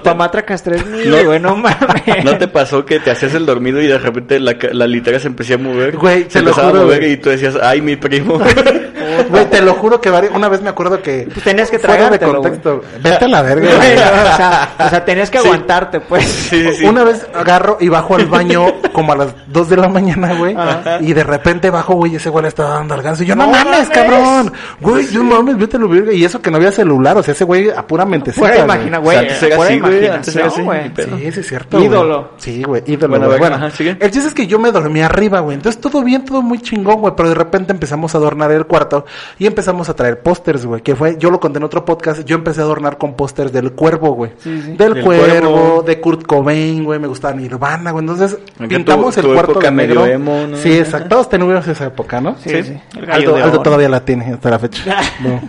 3000, 0.62 1.10
no- 1.10 1.24
güey, 1.24 1.40
no 1.40 1.56
mames. 1.56 2.24
¿No 2.24 2.36
te 2.38 2.48
pasó 2.48 2.84
que 2.84 2.98
te 3.00 3.10
hacías 3.10 3.34
el 3.34 3.46
dormido 3.46 3.80
y 3.80 3.86
de 3.86 3.98
repente 3.98 4.40
la, 4.40 4.56
ca- 4.58 4.68
la 4.72 4.86
litera 4.86 5.18
se 5.18 5.28
empezó 5.28 5.54
a 5.54 5.58
mover? 5.58 5.96
Güey, 5.96 6.22
se 6.24 6.28
te 6.28 6.42
lo 6.42 6.48
empezaba 6.50 6.68
juro, 6.70 6.80
a 6.82 6.84
mover 6.84 7.02
y 7.04 7.16
tú 7.16 7.30
decías, 7.30 7.56
ay, 7.62 7.80
mi 7.80 7.96
primo. 7.96 8.40
Güey, 9.24 9.46
te 9.50 9.60
lo 9.62 9.74
juro 9.74 10.00
que 10.00 10.10
vari- 10.10 10.30
una 10.34 10.48
vez 10.48 10.62
me 10.62 10.70
acuerdo 10.70 11.02
que... 11.02 11.28
Pues 11.32 11.44
tenías 11.44 11.70
que 11.70 11.78
fuera 11.78 12.10
de 12.10 12.18
contexto. 12.18 12.82
Vete 13.02 13.24
a 13.24 13.28
la 13.28 13.42
verga. 13.42 13.66
Güey, 13.66 13.76
güey. 13.76 13.92
o, 13.94 14.36
sea, 14.36 14.74
o 14.78 14.88
sea, 14.88 15.04
tenías 15.04 15.30
que 15.30 15.38
aguantarte, 15.38 16.00
pues. 16.00 16.24
Sí, 16.24 16.62
sí, 16.68 16.74
sí. 16.78 16.84
Una 16.86 17.04
vez 17.04 17.26
agarro 17.34 17.76
y 17.80 17.88
bajo 17.88 18.14
al 18.16 18.26
baño 18.26 18.66
como 18.92 19.12
a 19.12 19.16
las 19.16 19.34
2 19.48 19.68
de 19.68 19.76
la 19.76 19.88
mañana, 19.88 20.34
güey. 20.34 20.56
Y 21.00 21.12
de 21.12 21.24
repente 21.24 21.70
bajo, 21.70 21.94
güey, 21.94 22.16
ese 22.16 22.30
güey 22.30 22.42
le 22.42 22.48
estaba 22.48 22.70
dando 22.74 22.94
al 22.94 23.02
ganso. 23.02 23.22
Y 23.22 23.26
yo, 23.26 23.36
no, 23.36 23.46
¡No 23.46 23.52
mames, 23.52 23.66
mames! 23.72 23.88
cabrón. 23.90 24.52
Güey, 24.80 25.06
no 25.12 25.24
mames, 25.24 25.58
vete 25.58 25.76
a 25.76 25.80
lo 25.80 25.88
verga. 25.88 26.12
Y 26.12 26.24
eso 26.24 26.40
que 26.40 26.50
no 26.50 26.56
había 26.56 26.72
celular, 26.72 27.16
o 27.16 27.22
sea, 27.22 27.32
ese 27.32 27.44
güey 27.44 27.70
a 27.70 27.86
pura 27.86 28.04
mentecita. 28.04 28.46
Güey. 28.48 28.60
imagina, 28.60 28.98
güey. 28.98 29.18
sea, 29.18 29.26
antes 29.28 29.42
era 29.42 29.56
así, 29.64 29.80
güey, 29.80 30.08
antes 30.08 30.36
era 30.36 30.46
así. 30.46 30.62
Sí, 31.18 31.32
sí, 31.32 31.40
es 31.40 31.46
cierto. 31.48 31.80
Ídolo. 31.82 32.30
Sí, 32.38 32.62
güey, 32.62 32.82
ídolo. 32.86 33.08
Bueno, 33.10 33.26
güey. 33.26 33.38
bueno, 33.38 33.56
ajá, 33.56 33.66
el 33.66 34.10
chiste 34.10 34.28
es 34.28 34.34
que 34.34 34.46
yo 34.46 34.58
me 34.58 34.70
dormí 34.72 35.00
arriba, 35.00 35.40
güey. 35.40 35.56
Entonces 35.56 35.80
todo 35.80 36.02
bien, 36.02 36.24
todo 36.24 36.42
muy 36.42 36.60
chingón, 36.60 37.00
güey. 37.00 37.14
Pero 37.16 37.28
de 37.28 37.34
repente 37.34 37.72
empezamos 37.72 38.14
a 38.14 38.18
adornar 38.18 38.50
el 38.52 38.66
cuarto 38.66 39.04
y 39.38 39.46
empezamos 39.46 39.88
a 39.88 39.94
traer 39.94 40.20
pósters, 40.22 40.64
güey. 40.66 40.82
Que 40.82 40.94
fue, 40.96 41.16
yo 41.18 41.30
lo 41.30 41.40
conté 41.40 41.58
en 41.58 41.64
otro 41.64 41.84
podcast, 41.84 42.24
yo 42.24 42.36
empecé 42.36 42.60
a 42.60 42.64
adornar 42.64 42.98
con 42.98 43.14
pósters 43.14 43.52
del 43.52 43.72
cuervo, 43.72 44.12
güey. 44.12 44.32
Sí, 44.38 44.60
sí. 44.62 44.72
Del, 44.76 44.94
Del 44.94 45.04
cuervo, 45.04 45.24
Cuervo. 45.26 45.82
de 45.86 46.00
Kurt 46.00 46.26
Cobain, 46.26 46.84
güey. 46.84 46.98
Me 46.98 47.06
gustaba 47.08 47.34
Nirvana, 47.34 47.90
güey. 47.90 48.02
Entonces 48.04 48.38
pintamos 48.68 49.14
tu- 49.14 49.20
el 49.20 49.26
tu 49.26 49.32
cuarto 49.34 49.52
época 49.52 49.66
de 49.70 49.76
negro. 49.76 50.00
medio 50.02 50.14
emo, 50.14 50.46
¿no? 50.46 50.56
Sí, 50.56 50.78
exacto. 50.78 51.08
Todos 51.08 51.28
tenemos 51.28 51.66
esa 51.66 51.86
época, 51.86 52.20
¿no? 52.20 52.36
Sí, 52.38 52.62
sí. 52.62 52.78
Aldo, 53.10 53.60
todavía 53.62 53.88
la 53.88 54.04
tiene 54.04 54.32
hasta 54.34 54.50
la 54.50 54.58
fecha. 54.58 54.82
No. 55.22 55.40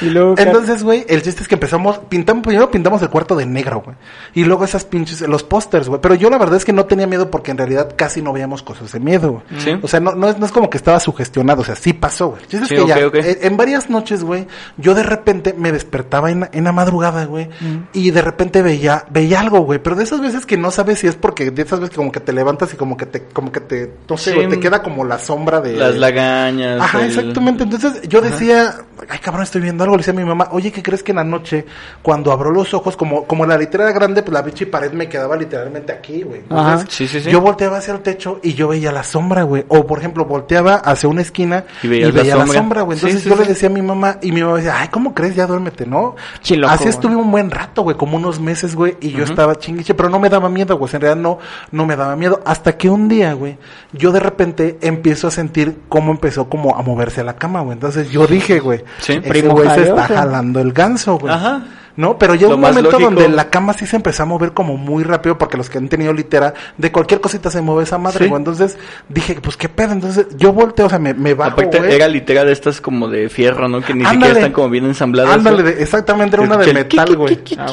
Y 0.00 0.06
luego, 0.06 0.34
Entonces, 0.36 0.82
güey, 0.82 1.04
el 1.08 1.22
chiste 1.22 1.42
es 1.42 1.48
que 1.48 1.54
empezamos, 1.54 1.98
pintamos, 2.08 2.42
primero 2.44 2.70
pintamos 2.70 3.00
el 3.02 3.08
cuarto 3.08 3.36
de 3.36 3.46
negro, 3.46 3.82
güey. 3.84 3.96
Y 4.34 4.44
luego 4.44 4.64
esas 4.64 4.84
pinches, 4.84 5.20
los 5.22 5.44
pósters, 5.44 5.88
güey. 5.88 6.00
Pero 6.00 6.16
yo 6.16 6.28
la 6.28 6.38
verdad 6.38 6.56
es 6.56 6.64
que 6.64 6.72
no 6.72 6.86
tenía 6.86 7.06
miedo 7.06 7.30
porque 7.30 7.52
en 7.52 7.58
realidad 7.58 7.94
casi 7.96 8.20
no 8.20 8.32
veíamos 8.32 8.62
cosas 8.64 8.90
de 8.90 8.98
miedo, 8.98 9.30
güey. 9.48 9.60
Sí. 9.60 9.78
O 9.80 9.86
sea, 9.86 10.00
no, 10.00 10.12
no, 10.16 10.28
es, 10.28 10.38
no 10.38 10.46
es 10.46 10.50
como 10.50 10.68
que 10.70 10.76
estaba 10.76 10.98
sugestionado, 10.98 11.62
o 11.62 11.64
sea, 11.64 11.76
sí 11.76 11.92
pasó, 11.92 12.31
güey. 12.32 12.42
Sí, 12.48 12.58
que 12.74 12.86
ya, 12.86 12.98
eh, 12.98 13.38
en 13.42 13.56
varias 13.56 13.88
noches, 13.88 14.22
güey, 14.24 14.46
yo 14.76 14.94
de 14.94 15.02
repente 15.02 15.54
me 15.56 15.72
despertaba 15.72 16.30
en, 16.30 16.40
la- 16.40 16.50
en 16.52 16.64
la 16.64 16.72
madrugada, 16.72 17.24
güey. 17.24 17.48
Y 17.92 18.10
de 18.10 18.20
repente 18.22 18.60
veía, 18.62 19.04
veía 19.10 19.40
algo, 19.40 19.60
güey. 19.60 19.78
Pero 19.78 19.96
de 19.96 20.04
esas 20.04 20.20
veces 20.20 20.44
que 20.46 20.56
no 20.56 20.70
sabes 20.70 20.98
si 20.98 21.06
es 21.06 21.16
porque 21.16 21.50
de 21.50 21.62
esas 21.62 21.80
veces 21.80 21.90
que 21.90 21.96
como 21.96 22.12
que 22.12 22.20
te 22.20 22.32
levantas 22.32 22.72
y 22.74 22.76
como 22.76 22.96
que 22.96 23.06
te, 23.06 23.22
como 23.32 23.50
que 23.52 23.60
te, 23.60 23.92
no 24.08 24.16
sé, 24.16 24.30
Sí. 24.32 24.36
güey, 24.36 24.48
te 24.48 24.60
queda 24.60 24.82
como 24.82 25.04
la 25.04 25.18
sombra 25.18 25.60
de... 25.60 25.74
Las 25.76 25.96
lagañas. 25.96 26.80
Ajá, 26.80 27.00
el- 27.00 27.06
exactamente. 27.08 27.64
Entonces 27.64 28.02
yo 28.08 28.20
decía, 28.20 28.74
ay 29.08 29.18
cabrón, 29.18 29.42
estoy 29.44 29.60
viendo 29.60 29.84
algo. 29.84 29.96
Le 29.96 30.00
decía 30.00 30.12
a 30.12 30.16
mi 30.16 30.24
mamá, 30.24 30.48
oye, 30.52 30.70
¿qué 30.72 30.82
crees 30.82 31.02
que 31.02 31.12
en 31.12 31.16
la 31.16 31.24
noche, 31.24 31.64
cuando 32.02 32.32
abro 32.32 32.50
los 32.50 32.74
ojos, 32.74 32.96
como, 32.96 33.24
como 33.26 33.46
la 33.46 33.56
litera 33.58 33.84
era 33.84 33.92
grande, 33.92 34.22
pues 34.22 34.32
la 34.32 34.44
pinche 34.44 34.66
pared 34.66 34.92
me 34.92 35.08
quedaba 35.08 35.36
literalmente 35.36 35.92
aquí, 35.92 36.22
güey. 36.22 36.42
Ajá. 36.50 36.84
Sí, 36.88 37.06
sí, 37.06 37.20
sí. 37.20 37.30
yo 37.30 37.40
volteaba 37.40 37.78
hacia 37.78 37.94
el 37.94 38.00
techo 38.00 38.40
y 38.42 38.54
yo 38.54 38.68
veía 38.68 38.92
la 38.92 39.02
sombra, 39.04 39.42
güey. 39.42 39.64
O 39.68 39.86
por 39.86 39.98
ejemplo, 39.98 40.24
volteaba 40.24 40.76
hacia 40.76 41.08
una 41.08 41.22
esquina 41.22 41.64
Y 41.82 41.86
y, 41.86 41.90
veías 41.90 42.14
veía 42.22 42.34
la 42.36 42.40
la 42.40 42.46
sombra. 42.46 42.60
sombra, 42.62 42.82
güey. 42.82 42.98
Entonces 42.98 43.22
sí, 43.22 43.28
yo 43.28 43.36
sí. 43.36 43.42
le 43.42 43.48
decía 43.48 43.68
a 43.68 43.72
mi 43.72 43.82
mamá 43.82 44.18
y 44.22 44.32
mi 44.32 44.42
mamá 44.42 44.56
decía, 44.56 44.80
ay, 44.80 44.88
¿cómo 44.88 45.14
crees? 45.14 45.34
Ya 45.36 45.46
duérmete, 45.46 45.86
¿no? 45.86 46.16
Chiloco, 46.40 46.72
Así 46.72 46.88
estuve 46.88 47.16
un 47.16 47.30
buen 47.30 47.50
rato, 47.50 47.82
güey, 47.82 47.96
como 47.96 48.16
unos 48.16 48.40
meses, 48.40 48.74
güey, 48.74 48.96
y 49.00 49.10
yo 49.10 49.24
estaba 49.24 49.56
chinguiche, 49.56 49.94
pero 49.94 50.08
no 50.08 50.18
me 50.18 50.28
daba 50.28 50.48
miedo, 50.48 50.76
güey, 50.78 50.90
en 50.94 51.00
realidad 51.00 51.22
no, 51.22 51.38
no 51.70 51.86
me 51.86 51.96
daba 51.96 52.16
miedo, 52.16 52.40
hasta 52.44 52.76
que 52.76 52.88
un 52.90 53.08
día, 53.08 53.32
güey, 53.34 53.58
yo 53.92 54.12
de 54.12 54.20
repente 54.20 54.78
empiezo 54.80 55.28
a 55.28 55.30
sentir 55.30 55.80
cómo 55.88 56.12
empezó 56.12 56.48
como 56.48 56.76
a 56.76 56.82
moverse 56.82 57.22
la 57.24 57.36
cama, 57.36 57.60
güey, 57.60 57.74
entonces 57.74 58.10
yo 58.10 58.26
dije, 58.26 58.60
güey, 58.60 58.84
Sí. 58.98 59.20
ese 59.22 59.48
güey 59.48 59.68
se 59.70 59.82
está 59.84 60.08
jalando 60.08 60.60
el 60.60 60.72
ganso, 60.72 61.18
güey. 61.18 61.32
Ajá. 61.32 61.62
¿No? 61.96 62.18
Pero 62.18 62.34
llegó 62.34 62.54
un 62.54 62.60
momento 62.60 62.90
lógico. 62.90 63.10
donde 63.10 63.28
la 63.28 63.50
cama 63.50 63.72
sí 63.74 63.86
se 63.86 63.96
empezó 63.96 64.22
a 64.22 64.26
mover 64.26 64.52
como 64.52 64.76
muy 64.76 65.04
rápido, 65.04 65.36
porque 65.36 65.56
los 65.58 65.68
que 65.68 65.78
han 65.78 65.88
tenido 65.88 66.12
litera, 66.12 66.54
de 66.78 66.90
cualquier 66.90 67.20
cosita 67.20 67.50
se 67.50 67.60
mueve 67.60 67.82
esa 67.84 67.98
madre, 67.98 68.24
Sí. 68.24 68.28
güey. 68.30 68.38
Entonces 68.40 68.78
dije, 69.08 69.38
pues 69.42 69.56
qué 69.56 69.68
pedo. 69.68 69.92
Entonces 69.92 70.26
yo 70.36 70.52
volteo, 70.52 70.86
o 70.86 70.88
sea, 70.88 70.98
me, 70.98 71.12
me 71.14 71.34
bajo, 71.34 71.52
Aparte, 71.52 71.78
güey. 71.80 71.92
era 71.94 72.08
literal 72.08 72.46
de 72.46 72.52
estas 72.52 72.80
como 72.80 73.08
de 73.08 73.28
fierro, 73.28 73.68
¿no? 73.68 73.80
Que 73.82 73.92
ni 73.94 74.00
Ándale. 74.04 74.14
siquiera 74.16 74.38
están 74.40 74.52
como 74.52 74.70
bien 74.70 74.86
ensambladas. 74.86 75.34
Ándale, 75.34 75.82
exactamente, 75.82 76.36
era 76.36 76.44
una 76.46 76.56
de 76.56 76.72
metal, 76.72 77.16
güey. 77.16 77.38
Ah. 77.58 77.66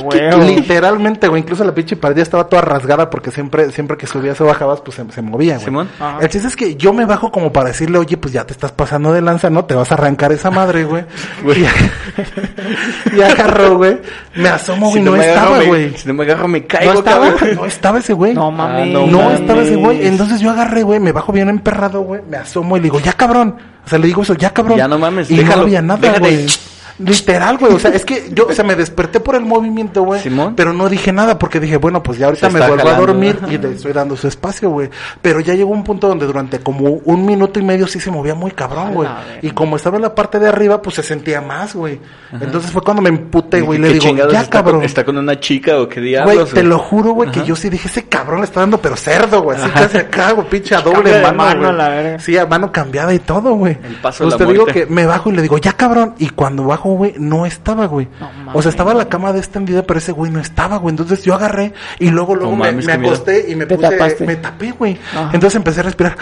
Literalmente, 0.45 1.27
güey. 1.27 1.41
Incluso 1.41 1.63
la 1.63 1.73
pinche 1.73 1.95
pared 1.95 2.17
ya 2.17 2.23
estaba 2.23 2.47
toda 2.47 2.61
rasgada 2.61 3.09
porque 3.09 3.31
siempre, 3.31 3.71
siempre 3.71 3.97
que 3.97 4.07
subías 4.07 4.39
o 4.41 4.45
bajabas, 4.45 4.81
pues 4.81 4.95
se, 4.97 5.09
se 5.11 5.21
movía, 5.21 5.53
güey. 5.55 5.65
Simón. 5.65 5.89
Ajá. 5.99 6.17
El 6.21 6.29
chiste 6.29 6.47
es 6.47 6.55
que 6.55 6.75
yo 6.75 6.93
me 6.93 7.05
bajo 7.05 7.31
como 7.31 7.53
para 7.53 7.69
decirle, 7.69 7.97
oye, 7.97 8.17
pues 8.17 8.33
ya 8.33 8.45
te 8.45 8.53
estás 8.53 8.71
pasando 8.71 9.13
de 9.13 9.21
lanza, 9.21 9.49
¿no? 9.49 9.65
Te 9.65 9.75
vas 9.75 9.91
a 9.91 9.95
arrancar 9.95 10.31
esa 10.31 10.51
madre, 10.51 10.83
güey. 10.83 11.03
Güey. 11.43 11.63
y, 13.13 13.15
y 13.17 13.21
agarro, 13.21 13.77
güey. 13.77 13.99
Me 14.35 14.49
asomo, 14.49 14.89
güey. 14.89 15.03
Si 15.03 15.09
no, 15.09 15.15
estaba, 15.15 15.61
güey. 15.63 15.97
Si 15.97 16.07
no 16.07 16.13
me 16.13 16.23
agarro, 16.23 16.47
me 16.47 16.65
caigo, 16.65 16.93
No 16.93 16.99
estaba, 16.99 17.33
cabrón. 17.35 17.55
no 17.55 17.65
estaba 17.65 17.99
ese 17.99 18.13
güey. 18.13 18.33
No 18.33 18.51
mames. 18.51 18.83
Ah, 18.83 18.85
no 18.85 19.07
No 19.07 19.21
mames. 19.23 19.39
estaba 19.41 19.61
ese 19.63 19.75
güey. 19.75 20.07
Entonces 20.07 20.39
yo 20.39 20.51
agarré, 20.51 20.83
güey, 20.83 20.99
me 20.99 21.11
bajo 21.11 21.31
bien 21.31 21.49
emperrado, 21.49 22.01
güey. 22.01 22.21
Me 22.29 22.37
asomo 22.37 22.77
y 22.77 22.79
le 22.79 22.83
digo, 22.85 22.99
ya 22.99 23.13
cabrón. 23.13 23.55
O 23.85 23.89
sea, 23.89 23.97
le 23.99 24.07
digo 24.07 24.21
eso, 24.21 24.33
ya 24.35 24.51
cabrón. 24.51 24.77
Ya 24.77 24.87
no 24.87 24.99
mames, 24.99 25.29
Y 25.31 25.37
déjalo, 25.37 25.57
no 25.57 25.63
había 25.63 25.81
nada, 25.81 26.19
güey. 26.19 26.45
Literal, 26.99 27.57
güey. 27.57 27.73
O 27.73 27.79
sea, 27.79 27.91
es 27.91 28.05
que 28.05 28.29
yo, 28.33 28.47
o 28.47 28.53
sea, 28.53 28.63
me 28.63 28.75
desperté 28.75 29.19
por 29.19 29.35
el 29.35 29.45
movimiento, 29.45 30.03
güey. 30.03 30.21
Simón. 30.21 30.55
Pero 30.55 30.73
no 30.73 30.89
dije 30.89 31.11
nada 31.11 31.39
porque 31.39 31.59
dije, 31.59 31.77
bueno, 31.77 32.03
pues 32.03 32.17
ya 32.17 32.27
ahorita 32.27 32.49
me 32.49 32.59
vuelvo 32.59 32.77
jalando, 32.77 33.03
a 33.03 33.05
dormir 33.07 33.39
¿no? 33.41 33.51
y 33.51 33.57
le 33.57 33.71
estoy 33.71 33.93
dando 33.93 34.15
su 34.17 34.27
espacio, 34.27 34.69
güey. 34.69 34.89
Pero 35.21 35.39
ya 35.39 35.53
llegó 35.53 35.71
un 35.71 35.83
punto 35.83 36.07
donde 36.07 36.25
durante 36.25 36.59
como 36.59 36.85
un 36.85 37.25
minuto 37.25 37.59
y 37.59 37.63
medio 37.63 37.87
sí 37.87 37.99
se 37.99 38.11
movía 38.11 38.35
muy 38.35 38.51
cabrón, 38.51 38.93
güey. 38.93 39.09
Y 39.41 39.51
como 39.51 39.77
estaba 39.77 39.95
en 39.95 40.03
la 40.03 40.13
parte 40.13 40.39
de 40.39 40.47
arriba, 40.47 40.81
pues 40.81 40.95
se 40.95 41.03
sentía 41.03 41.41
más, 41.41 41.73
güey. 41.75 41.99
Entonces 42.31 42.71
fue 42.71 42.81
cuando 42.81 43.01
me 43.01 43.09
emputé, 43.09 43.61
güey. 43.61 43.79
y 43.79 43.81
Le 43.81 43.87
¿Qué 43.99 43.99
digo, 43.99 44.29
ya 44.29 44.41
está 44.41 44.49
cabrón. 44.49 44.77
Con, 44.77 44.85
¿Está 44.85 45.05
con 45.05 45.17
una 45.17 45.39
chica 45.39 45.79
o 45.79 45.87
qué 45.87 46.01
diablos? 46.01 46.35
Güey, 46.35 46.47
te 46.53 46.63
lo 46.63 46.79
juro, 46.79 47.11
güey, 47.11 47.31
que 47.31 47.43
yo 47.43 47.55
sí 47.55 47.69
dije, 47.69 47.87
ese 47.87 48.05
cabrón 48.05 48.39
le 48.39 48.45
está 48.45 48.59
dando, 48.59 48.79
pero 48.79 48.95
cerdo, 48.95 49.41
güey. 49.41 49.57
Así 49.57 49.69
casi 49.69 49.97
acá, 49.97 50.31
güey, 50.31 50.47
pinche 50.49 50.75
a 50.75 50.81
doble 50.81 51.21
mano, 51.21 51.37
mano, 51.37 51.71
la. 51.71 52.19
Sí, 52.19 52.37
a 52.37 52.45
mano 52.45 52.71
cambiada 52.71 53.13
y 53.13 53.19
todo, 53.19 53.53
güey. 53.53 53.77
El 53.83 53.95
paso 53.95 54.23
de 54.23 54.29
Pues 54.29 54.39
la 54.39 54.45
te 54.45 54.51
digo 54.51 54.65
que 54.65 54.85
me 54.85 55.05
bajo 55.05 55.29
y 55.29 55.33
le 55.33 55.41
digo, 55.41 55.57
ya 55.57 55.73
cabrón. 55.73 56.15
Y 56.17 56.29
cuando 56.29 56.63
bajo, 56.65 56.88
güey, 56.95 57.15
no 57.17 57.45
estaba, 57.45 57.85
güey. 57.87 58.07
No 58.19 58.51
o 58.53 58.61
sea, 58.61 58.69
estaba 58.69 58.93
la 58.93 59.09
cama 59.09 59.31
extendida, 59.37 59.83
pero 59.83 59.99
ese 59.99 60.11
güey 60.11 60.31
no 60.31 60.39
estaba, 60.39 60.77
güey. 60.77 60.91
Entonces 60.91 61.23
yo 61.23 61.33
agarré 61.33 61.73
y 61.99 62.09
luego, 62.09 62.35
luego 62.35 62.51
No 62.51 62.57
me, 62.63 62.71
mames, 62.71 62.87
acosté 62.87 63.45
y 63.49 63.55
me 63.55 63.65
puse, 63.65 63.89
tapaste. 63.89 64.25
me 64.25 64.35
tapé, 64.35 64.71
güey. 64.71 64.97
Entonces 65.33 65.55
empecé 65.55 65.81
a 65.81 65.83
respirar. 65.83 66.17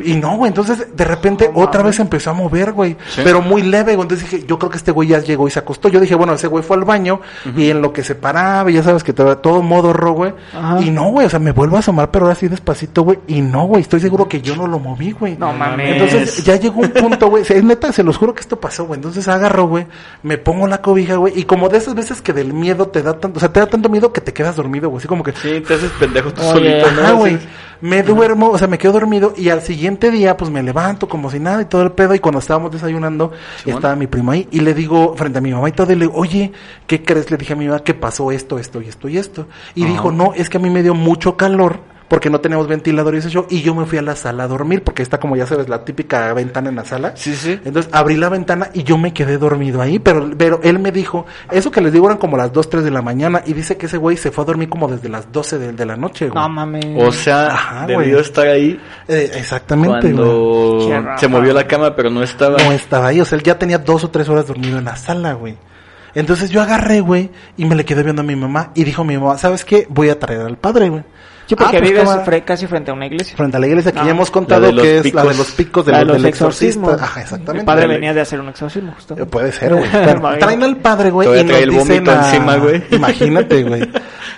Y 0.00 0.14
no, 0.14 0.36
güey, 0.36 0.48
entonces 0.48 0.88
de 0.94 1.04
repente 1.04 1.50
otra 1.54 1.82
vez 1.82 1.98
empezó 2.00 2.30
a 2.30 2.32
mover, 2.32 2.72
güey. 2.72 2.96
Sí. 3.08 3.20
Pero 3.24 3.42
muy 3.42 3.62
leve, 3.62 3.94
güey. 3.94 4.02
Entonces 4.02 4.30
dije, 4.30 4.46
yo 4.46 4.58
creo 4.58 4.70
que 4.70 4.78
este 4.78 4.92
güey 4.92 5.08
ya 5.08 5.18
llegó 5.20 5.48
y 5.48 5.50
se 5.50 5.58
acostó. 5.58 5.88
Yo 5.88 6.00
dije, 6.00 6.14
bueno, 6.14 6.34
ese 6.34 6.46
güey 6.46 6.62
fue 6.62 6.76
al 6.76 6.84
baño 6.84 7.20
y 7.56 7.70
en 7.70 7.82
lo 7.82 7.92
que 7.92 8.02
se 8.02 8.14
paraba, 8.14 8.70
y 8.70 8.74
ya 8.74 8.82
sabes 8.82 9.02
que 9.02 9.12
todo, 9.12 9.38
todo 9.38 9.62
modo 9.62 9.92
ro, 9.92 10.12
güey. 10.12 10.32
Ajá. 10.54 10.80
Y 10.80 10.90
no, 10.90 11.10
güey, 11.10 11.26
o 11.26 11.30
sea, 11.30 11.38
me 11.38 11.52
vuelvo 11.52 11.76
a 11.76 11.80
asomar, 11.80 12.10
pero 12.10 12.26
ahora 12.26 12.34
sí 12.34 12.48
despacito, 12.48 13.02
güey. 13.02 13.18
Y 13.26 13.40
no, 13.40 13.66
güey, 13.66 13.82
estoy 13.82 14.00
seguro 14.00 14.28
que 14.28 14.40
yo 14.40 14.56
no 14.56 14.66
lo 14.66 14.78
moví, 14.78 15.12
güey. 15.12 15.36
No 15.36 15.52
mames. 15.52 15.92
Entonces 15.92 16.44
ya 16.44 16.56
llegó 16.56 16.80
un 16.80 16.90
punto, 16.90 17.28
güey. 17.28 17.42
Es 17.48 17.64
neta, 17.64 17.92
se 17.92 18.02
los 18.02 18.16
juro 18.16 18.34
que 18.34 18.40
esto 18.40 18.58
pasó, 18.58 18.84
güey. 18.84 18.98
Entonces 18.98 19.26
agarro, 19.28 19.66
güey, 19.66 19.86
me 20.22 20.38
pongo 20.38 20.66
la 20.66 20.82
cobija, 20.82 21.16
güey. 21.16 21.38
Y 21.38 21.44
como 21.44 21.68
de 21.68 21.78
esas 21.78 21.94
veces 21.94 22.20
que 22.20 22.32
del 22.32 22.52
miedo 22.52 22.88
te 22.88 23.02
da 23.02 23.18
tanto, 23.18 23.38
o 23.38 23.40
sea, 23.40 23.52
te 23.52 23.60
da 23.60 23.66
tanto 23.66 23.88
miedo 23.88 24.12
que 24.12 24.20
te 24.20 24.32
quedas 24.32 24.56
dormido, 24.56 24.88
güey. 24.88 24.98
Así 24.98 25.08
como 25.08 25.22
que, 25.22 25.32
Sí, 25.32 25.60
te 25.60 25.74
haces 25.74 25.90
pendejo 25.98 26.32
tú 26.32 26.42
Oye, 26.42 26.50
solito, 26.50 26.90
¿no? 26.92 27.02
Ajá, 27.02 27.12
güey. 27.12 27.38
Sí. 27.38 27.48
Me 27.80 28.02
duermo, 28.02 28.50
o 28.50 28.58
sea, 28.58 28.68
me 28.68 28.78
quedo 28.78 28.94
dormido 28.94 29.34
y 29.36 29.50
al 29.50 29.60
siguiente 29.60 29.85
día, 29.94 30.36
pues 30.36 30.50
me 30.50 30.62
levanto 30.62 31.08
como 31.08 31.30
si 31.30 31.38
nada 31.38 31.62
y 31.62 31.64
todo 31.66 31.82
el 31.82 31.92
pedo. 31.92 32.14
Y 32.14 32.18
cuando 32.18 32.40
estábamos 32.40 32.70
desayunando, 32.70 33.32
estaba 33.64 33.94
mi 33.96 34.06
primo 34.06 34.32
ahí 34.32 34.48
y 34.50 34.60
le 34.60 34.74
digo, 34.74 35.14
frente 35.16 35.38
a 35.38 35.40
mi 35.40 35.52
mamá 35.52 35.68
y 35.68 35.72
todo, 35.72 35.92
y 35.92 35.96
le 35.96 36.06
digo, 36.06 36.18
oye, 36.18 36.52
¿qué 36.86 37.02
crees? 37.02 37.30
Le 37.30 37.36
dije 37.36 37.52
a 37.52 37.56
mi 37.56 37.66
mamá 37.66 37.80
que 37.80 37.94
pasó 37.94 38.30
esto, 38.30 38.58
esto 38.58 38.80
y 38.82 38.88
esto 38.88 39.08
y 39.08 39.18
esto. 39.18 39.46
Y 39.74 39.84
Ajá. 39.84 39.92
dijo, 39.92 40.12
no, 40.12 40.32
es 40.34 40.50
que 40.50 40.58
a 40.58 40.60
mí 40.60 40.70
me 40.70 40.82
dio 40.82 40.94
mucho 40.94 41.36
calor 41.36 41.80
porque 42.08 42.30
no 42.30 42.40
teníamos 42.40 42.68
ventilador 42.68 43.14
y 43.14 43.18
ese 43.18 43.30
show. 43.30 43.46
Y 43.50 43.62
yo 43.62 43.74
me 43.74 43.84
fui 43.86 43.98
a 43.98 44.02
la 44.02 44.14
sala 44.16 44.44
a 44.44 44.48
dormir 44.48 44.82
porque 44.84 45.02
está 45.02 45.18
como 45.18 45.36
ya 45.36 45.46
sabes, 45.46 45.68
la 45.68 45.84
típica 45.84 46.32
ventana 46.34 46.68
en 46.68 46.76
la 46.76 46.84
sala. 46.84 47.12
Sí, 47.16 47.34
sí. 47.34 47.58
Entonces 47.64 47.92
abrí 47.92 48.16
la 48.16 48.28
ventana 48.28 48.70
y 48.74 48.82
yo 48.84 48.96
me 48.98 49.12
quedé 49.12 49.38
dormido 49.38 49.80
ahí, 49.82 49.98
pero, 49.98 50.30
pero 50.36 50.60
él 50.62 50.78
me 50.78 50.92
dijo, 50.92 51.26
eso 51.50 51.70
que 51.70 51.80
les 51.80 51.92
digo 51.92 52.06
eran 52.06 52.18
como 52.18 52.36
las 52.36 52.52
2, 52.52 52.70
3 52.70 52.84
de 52.84 52.90
la 52.90 53.02
mañana 53.02 53.42
y 53.44 53.52
dice 53.52 53.76
que 53.76 53.86
ese 53.86 53.96
güey 53.96 54.16
se 54.16 54.30
fue 54.30 54.44
a 54.44 54.46
dormir 54.46 54.68
como 54.68 54.88
desde 54.88 55.08
las 55.08 55.30
12 55.32 55.58
de, 55.58 55.72
de 55.72 55.86
la 55.86 55.96
noche, 55.96 56.28
güey. 56.28 56.40
No 56.42 56.48
mames. 56.48 56.84
O 56.98 57.10
sea, 57.12 57.48
Ajá, 57.48 57.86
debió 57.86 58.10
güey. 58.12 58.20
estar 58.20 58.46
ahí 58.46 58.80
Eh, 59.08 59.30
exactamente, 59.34 60.12
güey. 60.12 60.14
cuando 60.14 60.88
raro. 61.02 61.18
se 61.18 61.28
movió 61.28 61.52
la 61.52 61.66
cama, 61.66 61.94
pero 61.96 62.10
no 62.10 62.22
estaba. 62.22 62.58
No 62.58 62.72
estaba 62.72 63.08
ahí, 63.08 63.20
o 63.20 63.24
sea, 63.24 63.36
él 63.38 63.42
ya 63.44 63.58
tenía 63.58 63.78
dos 63.78 64.04
o 64.04 64.10
tres 64.10 64.28
horas 64.28 64.46
dormido 64.46 64.78
en 64.78 64.84
la 64.84 64.96
sala, 64.96 65.32
güey. 65.34 65.56
Entonces 66.14 66.48
yo 66.50 66.62
agarré, 66.62 67.00
güey, 67.00 67.30
y 67.58 67.66
me 67.66 67.74
le 67.74 67.84
quedé 67.84 68.02
viendo 68.02 68.22
a 68.22 68.24
mi 68.24 68.36
mamá 68.36 68.70
y 68.74 68.84
dijo 68.84 69.04
mi 69.04 69.18
mamá, 69.18 69.36
¿sabes 69.36 69.64
qué? 69.66 69.86
Voy 69.90 70.08
a 70.08 70.18
traer 70.18 70.40
al 70.42 70.56
padre, 70.56 70.88
güey. 70.88 71.04
Sí, 71.46 71.54
porque 71.54 71.76
Ah, 71.76 71.80
pues, 71.80 71.90
vives 71.92 72.42
casi 72.44 72.66
frente 72.66 72.90
a 72.90 72.94
una 72.94 73.06
iglesia. 73.06 73.36
Frente 73.36 73.56
a 73.56 73.60
la 73.60 73.66
iglesia 73.68 73.92
que 73.92 74.00
Ah, 74.00 74.04
ya 74.04 74.10
hemos 74.10 74.30
contado 74.32 74.62
que 74.74 74.98
es 74.98 75.14
la 75.14 75.22
de 75.22 75.28
picos. 75.28 75.38
los 75.38 75.50
picos 75.52 75.86
de 75.86 75.92
La 75.92 75.98
de 75.98 76.04
los, 76.06 76.16
del 76.16 76.26
exorcismos. 76.26 76.90
exorcista. 76.94 77.04
Ajá, 77.12 77.20
exactamente. 77.22 77.60
El 77.60 77.64
padre 77.66 77.86
venía 77.86 78.12
de 78.12 78.20
hacer 78.20 78.40
un 78.40 78.48
exorcismo, 78.48 78.92
justo. 78.96 79.14
Puede 79.26 79.52
ser, 79.52 79.74
güey. 79.74 79.88
Traen 80.40 80.62
al 80.64 80.76
padre, 80.78 81.10
güey, 81.10 81.28
y 81.28 81.30
trae 81.32 81.44
nos 81.44 81.58
el 81.62 81.70
dicen 81.70 81.88
vómito 82.04 82.10
a- 82.10 82.14
encima, 82.28 82.56
güey. 82.56 82.82
Imagínate, 82.90 83.62
güey. 83.62 83.90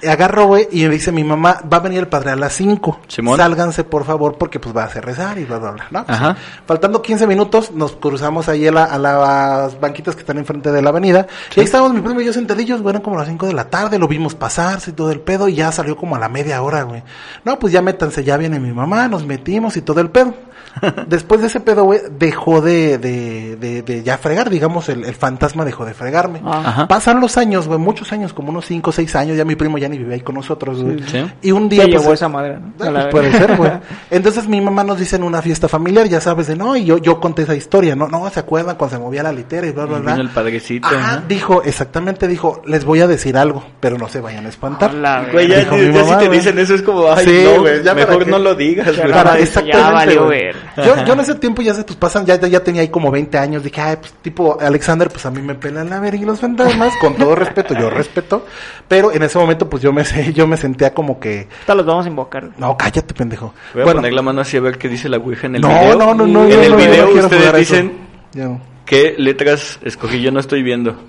Agarro, 0.06 0.46
güey, 0.46 0.68
y 0.70 0.82
me 0.84 0.90
dice 0.90 1.10
mi 1.12 1.24
mamá, 1.24 1.60
va 1.72 1.78
a 1.78 1.80
venir 1.80 2.00
el 2.00 2.08
padre 2.08 2.30
a 2.30 2.36
las 2.36 2.52
5. 2.52 3.00
Simón. 3.08 3.36
Sálganse, 3.38 3.84
por 3.84 4.04
favor, 4.04 4.36
porque 4.38 4.60
pues 4.60 4.76
va 4.76 4.82
a 4.82 4.86
hacer 4.86 5.04
rezar 5.04 5.38
y 5.38 5.44
bla, 5.44 5.58
bla, 5.58 5.70
bla, 5.72 5.86
¿no? 5.90 6.04
Ajá. 6.06 6.36
Faltando 6.66 7.00
15 7.02 7.26
minutos, 7.26 7.72
nos 7.72 7.92
cruzamos 7.92 8.48
ahí 8.48 8.66
a, 8.68 8.72
la- 8.72 8.84
a 8.84 8.98
las 8.98 9.80
banquitas 9.80 10.14
que 10.14 10.20
están 10.20 10.38
enfrente 10.38 10.70
de 10.72 10.82
la 10.82 10.90
avenida. 10.90 11.26
Y 11.56 11.60
ahí 11.60 11.64
estábamos 11.66 11.94
mi 11.94 12.00
primo 12.00 12.20
y 12.20 12.24
yo 12.26 12.32
sentadillos, 12.32 12.82
güey, 12.82 12.92
eran 12.92 13.02
como 13.02 13.16
las 13.18 13.28
5 13.28 13.46
de 13.46 13.52
la 13.54 13.64
tarde, 13.70 13.98
lo 13.98 14.08
vimos 14.08 14.34
pasarse 14.34 14.90
y 14.90 14.94
todo 14.94 15.10
el 15.10 15.20
pedo, 15.20 15.48
y 15.48 15.54
ya 15.54 15.72
salió 15.72 15.96
como 15.96 16.16
a 16.16 16.18
la 16.18 16.28
media 16.28 16.62
hora, 16.62 16.82
güey. 16.82 17.02
No, 17.44 17.58
pues 17.58 17.72
ya 17.72 17.82
métanse, 17.82 18.24
ya 18.24 18.36
viene 18.36 18.60
mi 18.60 18.72
mamá, 18.72 19.08
nos 19.08 19.24
metimos 19.26 19.76
y 19.76 19.82
todo 19.82 20.00
el 20.00 20.10
pedo. 20.10 20.34
Después 21.08 21.40
de 21.40 21.48
ese 21.48 21.60
pedo, 21.60 21.84
güey, 21.84 22.00
dejó 22.18 22.60
de, 22.60 22.98
de, 22.98 23.56
de, 23.56 23.82
de 23.82 24.02
ya 24.02 24.18
fregar, 24.18 24.48
digamos, 24.50 24.88
el, 24.88 25.04
el 25.04 25.14
fantasma 25.14 25.64
dejó 25.64 25.84
de 25.84 25.94
fregarme. 25.94 26.40
Ajá. 26.44 26.86
Pasan 26.86 27.20
los 27.20 27.36
años, 27.36 27.66
güey, 27.66 27.80
muchos 27.80 28.12
años, 28.12 28.32
como 28.32 28.50
unos 28.50 28.66
5 28.66 28.90
o 28.90 28.92
6 28.92 29.16
años, 29.16 29.36
ya 29.36 29.44
mi 29.44 29.56
primo 29.56 29.78
ya 29.78 29.87
ni 29.88 29.98
vivía 29.98 30.14
ahí 30.14 30.20
con 30.20 30.34
nosotros, 30.34 30.82
güey. 30.82 31.02
Sí. 31.06 31.24
Y 31.42 31.52
un 31.52 31.68
día... 31.68 31.84
llevó 31.84 32.04
pues, 32.04 32.20
esa 32.20 32.28
madre, 32.28 32.58
¿no? 32.58 32.72
Pues 32.76 33.06
puede 33.06 33.32
ser, 33.32 33.56
güey. 33.56 33.72
Entonces 34.10 34.48
mi 34.48 34.60
mamá 34.60 34.84
nos 34.84 34.98
dice 34.98 35.16
en 35.16 35.22
una 35.22 35.42
fiesta 35.42 35.68
familiar, 35.68 36.06
ya 36.06 36.20
sabes, 36.20 36.46
de 36.46 36.56
no, 36.56 36.76
y 36.76 36.84
yo, 36.84 36.98
yo 36.98 37.20
conté 37.20 37.42
esa 37.42 37.54
historia, 37.54 37.94
no, 37.96 38.08
no, 38.08 38.28
¿se 38.30 38.40
acuerdan 38.40 38.76
cuando 38.76 38.96
se 38.96 39.02
movía 39.02 39.22
la 39.22 39.32
litera 39.32 39.66
y 39.66 39.72
bla, 39.72 39.86
bla, 39.86 39.98
bla? 39.98 40.12
Vino 40.12 40.22
el 40.22 40.30
padrecito. 40.30 40.88
Ajá, 40.88 41.22
dijo, 41.26 41.62
exactamente 41.62 42.28
dijo, 42.28 42.62
les 42.66 42.84
voy 42.84 43.00
a 43.00 43.06
decir 43.06 43.36
algo, 43.36 43.64
pero 43.80 43.98
no 43.98 44.08
se 44.08 44.20
vayan 44.20 44.46
a 44.46 44.48
espantar. 44.48 44.90
A 44.90 44.94
la 44.94 45.18
verga. 45.20 45.32
Güey, 45.32 45.48
ya, 45.48 45.58
Dijo 45.58 45.76
ya 45.76 46.04
si 46.04 46.24
te 46.26 46.28
dicen 46.30 46.58
eso 46.58 46.74
es 46.74 46.82
como, 46.82 47.10
ay, 47.10 47.24
Sí, 47.24 47.42
no, 47.44 47.60
güey, 47.60 47.82
ya 47.82 47.94
mejor 47.94 48.26
no 48.26 48.38
lo 48.38 48.54
digas, 48.54 48.96
güey. 48.96 49.10
Para, 49.10 49.36
ya 49.36 49.42
exactamente, 49.42 49.92
valió 49.92 50.24
güey. 50.26 50.44
ver. 50.44 50.56
Yo, 50.76 51.04
yo 51.04 51.12
en 51.12 51.20
ese 51.20 51.34
tiempo 51.34 51.62
ya 51.62 51.74
se 51.74 51.84
tus 51.84 51.96
pasan, 51.96 52.24
ya, 52.26 52.36
ya 52.36 52.60
tenía 52.60 52.82
ahí 52.82 52.88
como 52.88 53.10
20 53.10 53.38
años, 53.38 53.62
dije, 53.62 53.80
ay, 53.80 53.96
pues 53.96 54.12
tipo 54.22 54.58
Alexander, 54.60 55.08
pues 55.08 55.26
a 55.26 55.30
mí 55.30 55.42
me 55.42 55.54
pelan 55.54 55.90
la 55.90 56.00
verga 56.00 56.20
y 56.20 56.24
los 56.24 56.40
fantasmas, 56.40 56.92
con 57.00 57.14
todo 57.14 57.34
respeto, 57.34 57.74
yo 57.74 57.90
respeto, 57.90 58.46
pero 58.86 59.12
en 59.12 59.22
ese 59.22 59.38
momento 59.38 59.68
pues 59.68 59.77
yo 59.80 59.92
me, 59.92 60.04
yo 60.34 60.46
me 60.46 60.56
sentía 60.56 60.92
como 60.94 61.18
que, 61.20 61.48
Ahorita 61.52 61.74
los 61.74 61.86
vamos 61.86 62.06
a 62.06 62.08
invocar. 62.08 62.50
no, 62.58 62.76
cállate 62.76 63.14
pendejo. 63.14 63.54
Voy 63.74 63.82
a 63.82 63.84
Bueno, 63.84 63.98
poner 64.00 64.12
la 64.12 64.22
mano 64.22 64.40
así 64.40 64.56
a 64.56 64.60
ver 64.60 64.78
qué 64.78 64.88
dice 64.88 65.08
la 65.08 65.16
Ouija 65.18 65.46
en 65.46 65.56
el 65.56 65.62
no, 65.62 65.68
video. 65.68 65.96
no, 65.96 66.14
no, 66.14 66.26
no, 66.26 66.44
En 66.44 66.50
yo 66.50 66.62
el 66.62 66.70
no, 66.70 66.76
no 66.78 66.84
video 66.84 67.06
quiero 67.12 67.26
ustedes 67.26 67.54
dicen 67.56 67.92
Ya 68.32 68.44
no. 68.44 68.60
qué 68.84 69.14
letras 69.18 69.78
escogí, 69.82 70.20
yo 70.20 70.30
no 70.30 70.40
estoy 70.40 70.62
viendo. 70.62 70.96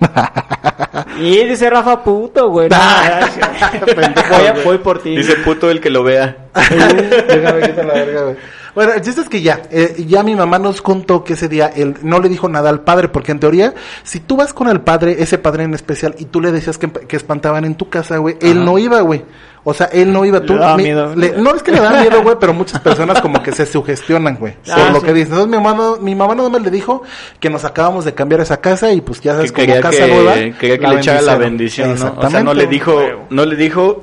Y 1.20 1.44
dice 1.44 1.68
Rafa 1.68 2.02
puto, 2.02 2.48
güey. 2.48 2.68
No. 2.70 3.84
Pendejo, 3.86 4.34
voy, 4.54 4.64
voy 4.64 4.78
por 4.78 5.02
ti. 5.02 5.16
Dice 5.16 5.36
puto 5.36 5.70
el 5.70 5.80
que 5.80 5.90
lo 5.90 6.02
vea. 6.02 6.36
Déjame 6.54 7.60
quitar 7.60 7.84
la 7.84 7.92
verga, 7.94 8.22
güey. 8.22 8.36
Bueno, 8.74 8.92
el 8.92 9.00
chiste 9.00 9.20
es 9.22 9.28
que 9.28 9.42
ya, 9.42 9.62
eh, 9.70 10.04
ya 10.06 10.22
mi 10.22 10.34
mamá 10.36 10.58
nos 10.58 10.80
contó 10.82 11.24
que 11.24 11.32
ese 11.34 11.48
día 11.48 11.66
él 11.74 11.96
no 12.02 12.20
le 12.20 12.28
dijo 12.28 12.48
nada 12.48 12.70
al 12.70 12.80
padre, 12.80 13.08
porque 13.08 13.32
en 13.32 13.40
teoría, 13.40 13.74
si 14.04 14.20
tú 14.20 14.36
vas 14.36 14.52
con 14.52 14.68
el 14.68 14.80
padre, 14.80 15.16
ese 15.20 15.38
padre 15.38 15.64
en 15.64 15.74
especial, 15.74 16.14
y 16.18 16.26
tú 16.26 16.40
le 16.40 16.52
decías 16.52 16.78
que, 16.78 16.90
que 16.90 17.16
espantaban 17.16 17.64
en 17.64 17.74
tu 17.74 17.88
casa, 17.88 18.18
güey, 18.18 18.36
él 18.40 18.64
no 18.64 18.78
iba, 18.78 19.00
güey. 19.00 19.24
O 19.62 19.74
sea, 19.74 19.86
él 19.92 20.10
no 20.10 20.24
iba. 20.24 20.40
Tú, 20.40 20.54
Le 20.54 20.58
daba 20.60 20.76
mi- 20.78 20.84
miedo. 20.84 21.14
le- 21.14 21.32
no 21.32 21.54
es 21.54 21.62
que 21.62 21.70
le 21.70 21.80
da 21.80 22.00
miedo, 22.00 22.22
güey, 22.22 22.36
pero 22.40 22.54
muchas 22.54 22.80
personas 22.80 23.20
como 23.20 23.42
que 23.42 23.52
se 23.52 23.66
sugestionan, 23.66 24.36
güey, 24.36 24.54
Ah, 24.70 24.76
por 24.76 24.92
lo 24.92 25.02
que 25.02 25.12
dicen. 25.12 25.32
Entonces 25.34 25.50
mi 25.50 25.62
mamá, 25.62 25.74
no- 25.76 25.96
mi 25.98 26.14
mamá 26.14 26.34
nada 26.34 26.48
más 26.48 26.62
le 26.62 26.70
dijo 26.70 27.02
que 27.38 27.50
nos 27.50 27.64
acabamos 27.66 28.06
de 28.06 28.14
cambiar 28.14 28.40
esa 28.40 28.58
casa 28.60 28.90
y 28.92 29.02
pues 29.02 29.20
ya 29.20 29.34
sabes, 29.34 29.52
Que 29.52 29.66
como 29.66 29.80
casa 29.82 30.06
que, 30.06 30.14
nueva. 30.14 30.34
quería 30.34 30.78
que 30.78 30.86
le 30.86 30.94
echara 30.96 31.20
la 31.20 31.36
bendición, 31.36 31.98
¿no? 31.98 32.14
O 32.16 32.30
sea, 32.30 32.42
no 32.42 32.54
le 32.54 32.66
dijo, 32.68 32.98
no 33.28 33.44
le 33.44 33.56
dijo 33.56 34.02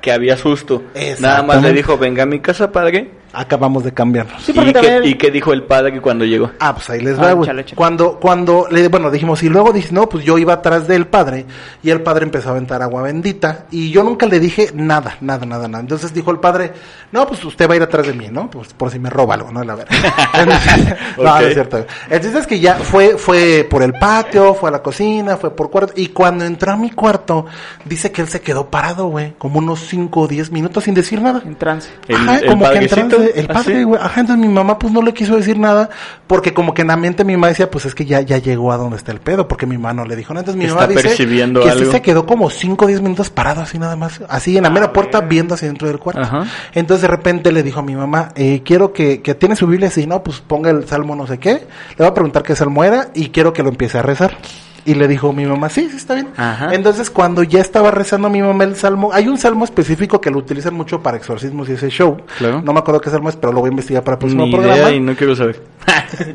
que 0.00 0.10
había 0.12 0.38
susto. 0.38 0.82
Nada 1.20 1.42
más 1.42 1.62
le 1.62 1.72
dijo, 1.74 1.98
venga 1.98 2.22
a 2.22 2.26
mi 2.26 2.40
casa, 2.40 2.72
padre. 2.72 3.10
Acabamos 3.34 3.84
de 3.84 3.92
cambiarnos. 3.92 4.42
Sí, 4.42 4.52
¿Y, 4.52 4.60
qué, 4.64 4.72
también- 4.72 5.04
¿Y 5.04 5.14
qué 5.14 5.30
dijo 5.30 5.52
el 5.52 5.64
padre 5.64 6.00
cuando 6.00 6.24
llegó? 6.24 6.50
Ah, 6.60 6.74
pues 6.74 6.88
ahí 6.90 7.00
les 7.00 7.18
Ah, 7.18 7.22
va, 7.22 7.32
güey. 7.32 7.44
échale, 7.48 7.62
échale. 7.62 7.76
Cuando, 7.76 8.18
cuando, 8.20 8.66
le, 8.70 8.88
bueno, 8.88 9.10
dijimos, 9.10 9.42
y 9.42 9.48
luego 9.48 9.72
dije, 9.72 9.88
no, 9.92 10.08
pues 10.08 10.24
yo 10.24 10.38
iba 10.38 10.54
atrás 10.54 10.86
del 10.88 11.06
padre, 11.06 11.46
y 11.82 11.90
el 11.90 12.00
padre 12.02 12.24
empezó 12.24 12.48
a 12.48 12.52
aventar 12.52 12.82
agua 12.82 13.02
bendita, 13.02 13.66
y 13.70 13.90
yo 13.90 14.02
nunca 14.04 14.26
le 14.26 14.40
dije 14.40 14.70
nada, 14.74 15.16
nada, 15.20 15.44
nada, 15.46 15.68
nada. 15.68 15.80
Entonces 15.80 16.12
dijo 16.14 16.30
el 16.30 16.38
padre, 16.38 16.72
no, 17.12 17.26
pues 17.26 17.44
usted 17.44 17.68
va 17.68 17.74
a 17.74 17.76
ir 17.76 17.82
atrás 17.82 18.06
de 18.06 18.12
mí, 18.14 18.28
¿no? 18.30 18.50
Pues 18.50 18.72
por 18.74 18.90
si 18.90 18.98
me 18.98 19.10
roba 19.10 19.34
algo, 19.34 19.50
¿no? 19.52 19.62
La 19.64 19.74
verdad. 19.74 19.94
no, 21.16 21.24
no 21.24 21.38
es 21.38 21.54
cierto. 21.54 21.76
güey. 21.78 21.88
El 22.10 22.20
chiste 22.20 22.38
es 22.38 22.46
que 22.46 22.60
ya 22.60 22.74
fue, 22.76 23.16
fue 23.18 23.66
por 23.68 23.82
el 23.82 23.92
patio, 23.94 24.54
fue 24.54 24.68
a 24.68 24.72
la 24.72 24.82
cocina, 24.82 25.36
fue 25.36 25.54
por 25.54 25.70
cuarto, 25.70 25.92
y 25.96 26.08
cuando 26.08 26.44
entró 26.44 26.72
a 26.72 26.76
mi 26.76 26.90
cuarto, 26.90 27.46
dice 27.84 28.12
que 28.12 28.22
él 28.22 28.28
se 28.28 28.40
quedó 28.40 28.70
parado, 28.70 29.06
güey, 29.06 29.34
como 29.38 29.58
unos 29.58 29.80
5 29.88 30.20
o 30.20 30.28
10 30.28 30.50
minutos 30.52 30.84
sin 30.84 30.94
decir 30.94 31.20
nada. 31.20 31.42
En 31.44 31.56
trance. 31.56 31.90
Ajá, 32.12 32.38
el 32.38 32.46
como 32.46 32.68
que 32.70 32.78
en 32.78 32.88
padrecito, 32.88 33.16
el 33.34 33.46
¿Ah, 33.50 33.54
padre, 33.54 33.76
sí? 33.78 33.82
güey. 33.84 34.00
Ajá, 34.02 34.20
entonces 34.20 34.46
mi 34.46 34.52
mamá 34.52 34.78
pues 34.78 34.92
no 34.92 35.02
le 35.02 35.12
quiso 35.14 35.36
decir 35.36 35.58
nada, 35.58 35.90
porque 36.26 36.52
como 36.54 36.74
que 36.74 36.82
en 36.82 36.88
la 36.88 36.96
mente 36.96 37.24
mi 37.24 37.34
mamá 37.34 37.48
decía, 37.48 37.70
pues 37.70 37.86
es 37.86 37.94
que 37.94 38.04
ya, 38.04 38.20
ya 38.20 38.38
llegó 38.38 38.72
a 38.72 38.76
donde 38.76 38.96
está 38.96 39.12
el 39.12 39.20
pedo, 39.20 39.48
porque 39.48 39.66
mi 39.66 39.76
mamá 39.76 39.94
no 39.94 40.04
le 40.04 40.16
dijo 40.16 40.32
nada. 40.34 40.42
Entonces 40.42 40.58
mi 40.58 40.64
Está 40.66 40.76
mamá 40.80 40.88
dice 40.88 41.02
percibiendo 41.02 41.60
que 41.60 41.70
sí 41.72 41.78
algo. 41.78 41.92
se 41.92 42.02
quedó 42.02 42.26
como 42.26 42.50
5 42.50 42.84
o 42.84 42.88
10 42.88 43.00
minutos 43.02 43.30
parado 43.30 43.60
así 43.62 43.78
nada 43.78 43.96
más, 43.96 44.20
así 44.28 44.56
en 44.56 44.62
la 44.64 44.70
mera 44.70 44.92
puerta 44.92 45.20
viendo 45.20 45.54
hacia 45.54 45.68
dentro 45.68 45.88
del 45.88 45.98
cuarto. 45.98 46.22
Ajá. 46.22 46.44
Entonces 46.74 47.02
de 47.02 47.08
repente 47.08 47.52
le 47.52 47.62
dijo 47.62 47.80
a 47.80 47.82
mi 47.82 47.94
mamá, 47.94 48.30
eh, 48.34 48.62
quiero 48.64 48.92
que, 48.92 49.22
que 49.22 49.34
tiene 49.34 49.56
su 49.56 49.66
Biblia 49.66 49.88
así, 49.88 50.06
no, 50.06 50.22
pues 50.22 50.40
ponga 50.40 50.70
el 50.70 50.86
salmo 50.86 51.14
no 51.16 51.26
sé 51.26 51.38
qué, 51.38 51.52
le 51.54 51.66
voy 51.98 52.06
a 52.06 52.14
preguntar 52.14 52.42
qué 52.42 52.54
salmo 52.56 52.84
era 52.84 53.08
y 53.14 53.28
quiero 53.30 53.52
que 53.52 53.62
lo 53.62 53.68
empiece 53.70 53.98
a 53.98 54.02
rezar. 54.02 54.36
Y 54.86 54.94
le 54.94 55.08
dijo 55.08 55.32
mi 55.32 55.46
mamá, 55.46 55.68
sí, 55.70 55.88
sí, 55.90 55.96
está 55.96 56.14
bien. 56.14 56.28
Ajá. 56.36 56.74
Entonces, 56.74 57.08
cuando 57.10 57.42
ya 57.42 57.60
estaba 57.60 57.90
rezando 57.90 58.28
mi 58.28 58.42
mamá 58.42 58.64
el 58.64 58.76
salmo, 58.76 59.10
hay 59.12 59.28
un 59.28 59.38
salmo 59.38 59.64
específico 59.64 60.20
que 60.20 60.30
lo 60.30 60.38
utilizan 60.38 60.74
mucho 60.74 61.02
para 61.02 61.16
exorcismos 61.16 61.68
y 61.68 61.72
ese 61.72 61.88
show. 61.88 62.18
Claro. 62.38 62.60
No 62.62 62.72
me 62.74 62.80
acuerdo 62.80 63.00
qué 63.00 63.08
salmo 63.10 63.28
es, 63.30 63.36
pero 63.36 63.52
lo 63.52 63.60
voy 63.60 63.68
a 63.68 63.70
investigar 63.70 64.02
para 64.04 64.16
el 64.16 64.18
próximo 64.18 64.44
Ni 64.44 64.52
programa. 64.52 64.76
idea 64.76 64.92
y 64.92 65.00
no 65.00 65.14
quiero 65.16 65.34
saber. 65.36 65.62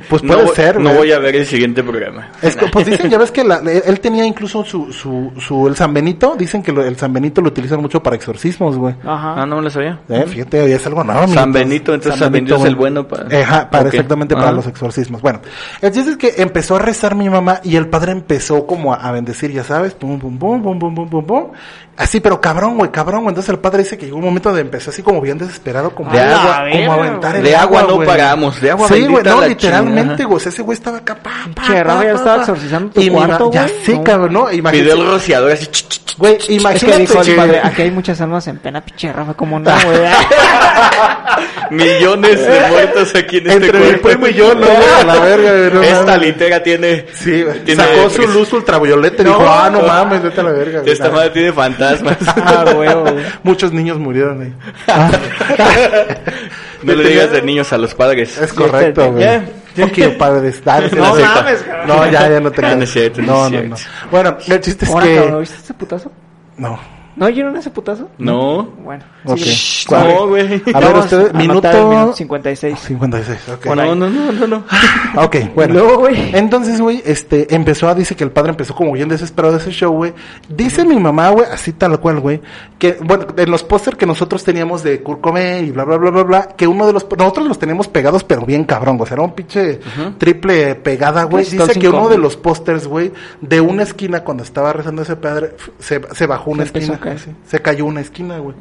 Pues 0.10 0.24
no, 0.24 0.34
puede 0.34 0.46
voy- 0.48 0.56
ser, 0.56 0.76
No 0.78 0.90
güey. 0.90 0.98
voy 0.98 1.12
a 1.14 1.20
ver 1.20 1.36
el 1.38 1.46
siguiente 1.46 1.82
programa. 1.84 2.30
Es 2.42 2.56
que, 2.58 2.66
pues 2.68 2.86
dicen, 2.86 3.10
ya 3.10 3.18
ves 3.18 3.32
que 3.32 3.44
la- 3.46 3.60
él 3.86 4.00
tenía 4.02 4.26
incluso 4.26 4.66
su, 4.66 4.92
su, 4.92 5.32
su, 5.40 5.68
el 5.68 5.76
San 5.78 5.94
Benito, 5.94 6.36
dicen 6.38 6.62
que 6.62 6.74
lo- 6.74 6.84
el 6.84 6.98
San 6.98 7.14
Benito 7.14 7.40
lo 7.42 7.48
utilizan 7.48 7.80
mucho 7.80 8.04
para 8.04 8.16
exorcismos, 8.18 8.76
güey. 8.78 8.96
Ajá. 9.06 9.42
Ah, 9.42 9.46
no 9.46 9.58
me 9.58 9.62
lo 9.62 9.70
sabía. 9.70 10.00
Eh, 10.10 10.26
fíjate, 10.28 10.62
hoy 10.64 10.74
es 10.74 10.86
algo 10.86 11.04
nuevo. 11.06 11.28
San. 11.30 11.54
Benito, 11.54 11.94
entonces 11.94 12.20
San 12.20 12.32
Benito 12.32 12.56
es 12.58 12.66
el 12.66 12.76
bueno 12.76 13.08
para- 13.08 13.28
Ajá, 13.42 13.70
para 13.70 13.88
exactamente 13.88 14.36
para 14.36 14.52
los 14.52 14.68
exorcismos. 14.68 15.22
Bueno, 15.22 15.40
el 15.82 15.92
chiste 15.94 16.12
es 16.12 16.18
que 16.18 16.34
empezó 16.42 16.76
a 16.76 16.80
rezar 16.80 17.16
mi 17.16 17.30
mamá 17.30 17.62
y 17.64 17.76
el 17.78 17.88
padre 17.88 18.12
empezó 18.12 18.39
como 18.68 18.94
a, 18.94 18.98
a 18.98 19.12
bendecir, 19.12 19.52
ya 19.52 19.64
sabes, 19.64 19.94
pum, 19.94 20.20
pum, 20.20 20.38
pum, 20.38 20.62
pum, 20.62 20.80
pum, 20.80 20.96
pum, 20.96 21.10
pum, 21.10 21.26
pum. 21.26 21.52
Así, 21.98 22.22
pero 22.22 22.40
cabrón, 22.40 22.78
güey, 22.78 22.92
cabrón, 22.92 23.24
güey. 23.24 23.30
Entonces 23.32 23.50
el 23.50 23.60
padre 23.60 23.80
dice 23.84 23.98
que 23.98 24.06
llegó 24.06 24.18
un 24.20 24.24
momento 24.24 24.50
donde 24.50 24.62
empezó 24.62 24.90
así 24.90 25.02
como 25.04 25.20
bien 25.20 25.38
desesperado, 25.38 25.90
como 25.94 26.10
De 26.12 26.20
agua, 26.20 26.42
como 26.42 26.54
a 26.62 26.64
verga, 26.64 26.94
aventar 26.94 27.36
el 27.36 27.44
De 27.44 27.56
agua 27.58 27.82
no 27.84 27.96
güey. 27.96 28.08
paramos, 28.08 28.62
de 28.62 28.72
agua 28.72 28.88
Sí, 28.88 29.06
güey, 29.06 29.24
no, 29.24 29.42
la 29.42 29.48
literalmente, 29.48 30.02
chingada. 30.02 30.24
güey. 30.26 30.38
o 30.38 30.40
sea, 30.40 30.50
ese 30.52 30.62
güey 30.62 30.78
estaba 30.78 30.98
acá, 31.00 31.16
pa, 31.16 31.32
pa, 31.54 31.64
Che, 31.64 31.74
pa, 31.74 31.84
Rafa, 31.84 32.04
ya 32.06 32.12
estaba 32.14 32.38
exorcizando 32.38 32.92
tu 32.92 33.12
cuarto, 33.12 33.52
Ya 33.52 33.68
No. 33.90 34.04
cabrón, 34.04 34.34
¿no? 34.34 34.52
Imagínate. 34.52 34.78
Pidió 34.92 34.94
el 34.94 35.12
rociador 35.12 35.52
así. 35.52 35.66
ch, 35.68 35.72
ch, 35.88 36.06
ch. 36.06 36.18
Güey, 36.18 36.36
Es 36.36 36.46
que 36.48 36.54
imagínate 36.54 36.98
dijo 37.00 37.22
el 37.22 37.36
padre, 37.36 37.62
aquí 37.64 37.82
hay 37.82 37.92
muchas 37.92 38.20
almas 38.22 38.46
en 38.48 38.58
pena, 38.60 38.82
pinche 38.82 39.12
Rafa, 39.12 39.34
como 39.36 39.60
no, 39.60 39.70
güey. 39.86 40.00
Millones 41.72 42.40
de 42.46 42.60
muertos 42.70 43.16
aquí 43.16 43.38
en 43.38 43.48
este 43.50 43.66
Entre 43.68 43.80
mi 43.80 43.98
primo 44.00 44.28
y 44.28 44.34
yo, 44.34 44.54
no, 44.56 44.66
güey, 44.66 44.78
a 45.02 45.04
la 45.04 45.20
verga, 45.20 45.52
güey, 45.52 45.72
no 45.74 45.82
Esta 45.84 46.18
litera 46.18 46.64
tiene. 46.64 47.06
Sí, 47.14 47.44
tiene 47.66 47.84
sacó 47.84 48.10
su 48.10 48.22
pres- 48.24 48.29
luz 48.30 48.52
ultravioleta 48.54 49.22
y 49.22 49.26
dijo, 49.26 49.46
ah, 49.48 49.70
no 49.72 49.82
mames, 49.82 50.22
vete 50.24 50.40
a 50.42 50.44
la 50.44 50.52
verga. 50.52 50.80
güey. 50.82 50.92
Esta 50.92 51.10
madre 51.10 51.30
tiene 51.32 51.54
fantasmas. 51.54 52.18
Ah, 52.50 52.66
huevo. 52.76 53.06
Muchos 53.44 53.72
niños 53.74 53.98
murieron 54.00 54.42
ahí. 54.42 54.54
No 56.82 56.94
le 56.94 57.10
digas 57.10 57.32
de 57.32 57.42
niños 57.42 57.74
a 57.74 57.78
los 57.78 57.94
padres. 57.94 58.38
Es 58.38 58.54
correcto, 58.54 59.12
güey. 59.12 59.26
Ya. 59.26 59.44
Ok, 59.84 60.18
padre 60.18 60.42
de 60.42 60.50
estar. 60.50 60.94
No 60.96 61.14
mames, 61.16 61.62
cabrón. 61.62 61.88
No, 61.88 62.06
ya, 62.10 62.30
ya 62.30 62.40
no 62.40 62.52
te 62.52 62.62
No, 62.62 62.70
no 62.70 62.76
no 62.78 63.24
No, 63.26 63.50
no, 63.50 63.62
no. 63.64 63.76
Bueno, 64.10 64.38
el 64.48 64.62
chiste 64.62 64.86
es 64.86 64.92
Ahora, 64.92 65.06
que... 65.06 65.16
cabrón, 65.16 65.40
¿viste 65.42 65.58
ese 65.58 65.74
putazo? 65.74 66.12
No. 66.58 66.80
¿No 67.20 67.26
oyeron 67.26 67.54
ese 67.58 67.70
putazo? 67.70 68.08
No. 68.18 68.64
Bueno. 68.82 69.04
Ok. 69.26 69.38
Shh, 69.40 69.86
¿Cuál? 69.88 70.08
No, 70.08 70.28
güey. 70.30 70.64
A 70.74 70.80
ver, 70.80 70.96
ustedes, 70.96 71.30
a 71.32 71.38
minuto... 71.38 71.68
anotar 71.68 71.76
el 71.76 71.88
minuto 71.88 72.14
56. 72.14 72.80
56, 72.80 73.50
ok. 73.50 73.66
Por 73.66 73.80
ahí. 73.80 73.90
No, 73.90 73.96
no, 73.96 74.10
no, 74.10 74.32
no, 74.32 74.48
no. 74.48 74.64
Ok, 75.22 75.36
bueno. 75.54 75.74
Luego, 75.74 75.98
güey. 75.98 76.34
Entonces, 76.34 76.80
güey, 76.80 77.04
este, 77.06 77.54
empezó 77.54 77.90
a, 77.90 77.96
dice 77.96 78.16
que 78.16 78.24
el 78.24 78.32
padre 78.32 78.52
empezó 78.52 78.74
como 78.74 78.94
bien 78.94 79.10
desesperado 79.10 79.54
de 79.54 79.60
ese 79.60 79.72
show, 79.72 79.92
güey. 79.92 80.14
Dice 80.48 80.86
mi 80.86 80.98
mamá, 80.98 81.30
güey, 81.32 81.46
así 81.52 81.74
tal 81.74 82.00
cual, 82.00 82.22
güey, 82.22 82.40
que, 82.78 82.98
bueno, 83.02 83.28
en 83.36 83.52
los 83.52 83.64
póster 83.64 83.98
que 83.98 84.06
nosotros 84.06 84.46
teníamos 84.46 84.82
de 84.84 85.04
Kurt 85.04 85.20
Cobain 85.20 85.66
y 85.66 85.72
bla, 85.72 85.84
bla, 85.84 85.98
bla, 85.98 86.12
bla, 86.12 86.24
bla, 86.24 86.48
que 86.56 86.68
uno 86.68 86.88
de 86.88 86.94
los, 86.94 87.06
nosotros 87.18 87.48
los 87.48 87.60
teníamos 87.60 87.90
pegados, 87.90 88.24
pero 88.24 88.46
bien 88.46 88.64
cabrón, 88.64 88.98
güey, 88.98 89.04
o 89.04 89.08
sea, 89.08 89.16
era 89.16 89.24
un 89.24 89.34
pinche 89.34 89.82
triple 90.18 90.76
pegada, 90.76 91.24
güey. 91.24 91.44
Pues, 91.44 91.52
Dice 91.52 91.80
que 91.80 91.90
uno 91.90 92.08
de 92.08 92.18
los 92.18 92.38
pósters, 92.38 92.88
güey, 92.88 93.12
de 93.42 93.60
una 93.60 93.84
esquina 93.84 94.24
cuando 94.24 94.44
estaba 94.44 94.72
rezando 94.72 95.02
ese 95.02 95.16
padre, 95.16 95.56
se, 95.80 96.02
se 96.14 96.26
bajó 96.26 96.52
una 96.52 96.64
Se 96.64 96.70
empezó 96.70 96.94
esquina, 96.94 97.09
se 97.18 97.62
cayó 97.62 97.86
una 97.86 98.02
esquina, 98.02 98.38
güey. 98.38 98.56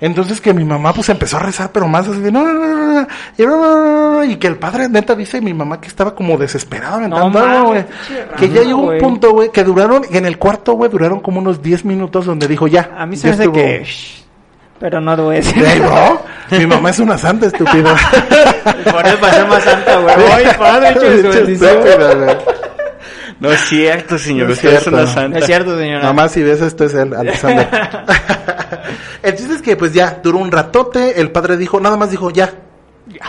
Entonces 0.00 0.40
que 0.40 0.54
mi 0.54 0.64
mamá 0.64 0.92
pues 0.92 1.08
empezó 1.08 1.36
a 1.36 1.40
rezar, 1.40 1.70
pero 1.72 1.88
más 1.88 2.08
así 2.08 2.20
de 2.20 2.30
no, 2.32 4.24
y, 4.24 4.36
que 4.36 4.46
el 4.46 4.56
padre 4.56 4.88
neta 4.88 5.14
dice 5.14 5.40
mi 5.40 5.54
mamá 5.54 5.80
que 5.80 5.88
estaba 5.88 6.14
como 6.14 6.36
desesperado 6.36 6.96
aventando 6.96 7.64
güey. 7.66 7.84
Que 8.36 8.48
ya 8.48 8.62
llegó 8.62 8.82
un 8.82 8.98
punto, 8.98 9.32
güey, 9.32 9.50
que 9.50 9.64
duraron, 9.64 10.02
en 10.10 10.26
el 10.26 10.38
cuarto, 10.38 10.74
güey, 10.74 10.90
duraron 10.90 11.20
como 11.20 11.40
unos 11.40 11.62
10 11.62 11.84
minutos 11.84 12.26
donde 12.26 12.48
dijo 12.48 12.66
ya. 12.66 12.90
A 12.96 13.06
mí 13.06 13.16
se 13.16 13.28
me 13.28 13.32
hace 13.34 13.42
estuvo". 13.44 13.54
que... 13.54 13.86
Pero 14.80 14.98
no 14.98 15.14
lo 15.14 15.24
voy 15.24 15.36
a 15.36 15.38
decir. 15.40 15.62
Bro, 15.78 16.22
mi 16.58 16.66
mamá 16.66 16.88
es 16.90 16.98
una 16.98 17.18
santa, 17.18 17.46
estúpido. 17.46 17.94
Por 18.90 19.06
eso 19.06 19.46
más 19.46 19.62
santa, 19.62 19.98
güey. 19.98 20.14
Ay, 20.32 20.46
padre, 20.58 20.90
hecho 20.96 21.00
de 21.00 21.22
su 21.22 21.28
bendición. 21.28 21.70
Estúpida, 21.70 22.14
güey. 22.14 22.36
No 23.40 23.50
es 23.50 23.60
cierto, 23.62 24.18
señor. 24.18 24.46
No 24.48 24.52
es 24.52 24.58
Usted 24.58 24.68
es 24.74 24.80
cierto. 24.82 24.90
una 24.90 25.06
No 25.06 25.12
santa. 25.12 25.38
es 25.38 25.46
cierto, 25.46 25.78
señora. 25.78 26.04
Mamá, 26.04 26.28
si 26.28 26.42
ves 26.42 26.60
esto 26.60 26.84
es 26.84 26.94
él, 26.94 27.14
Alexander. 27.14 27.68
el 29.22 29.34
chiste 29.34 29.54
es 29.54 29.62
que 29.62 29.76
pues 29.76 29.92
ya 29.92 30.20
duró 30.22 30.38
un 30.38 30.52
ratote, 30.52 31.20
el 31.20 31.30
padre 31.32 31.56
dijo, 31.56 31.80
nada 31.80 31.96
más 31.96 32.10
dijo 32.10 32.30
ya. 32.30 32.52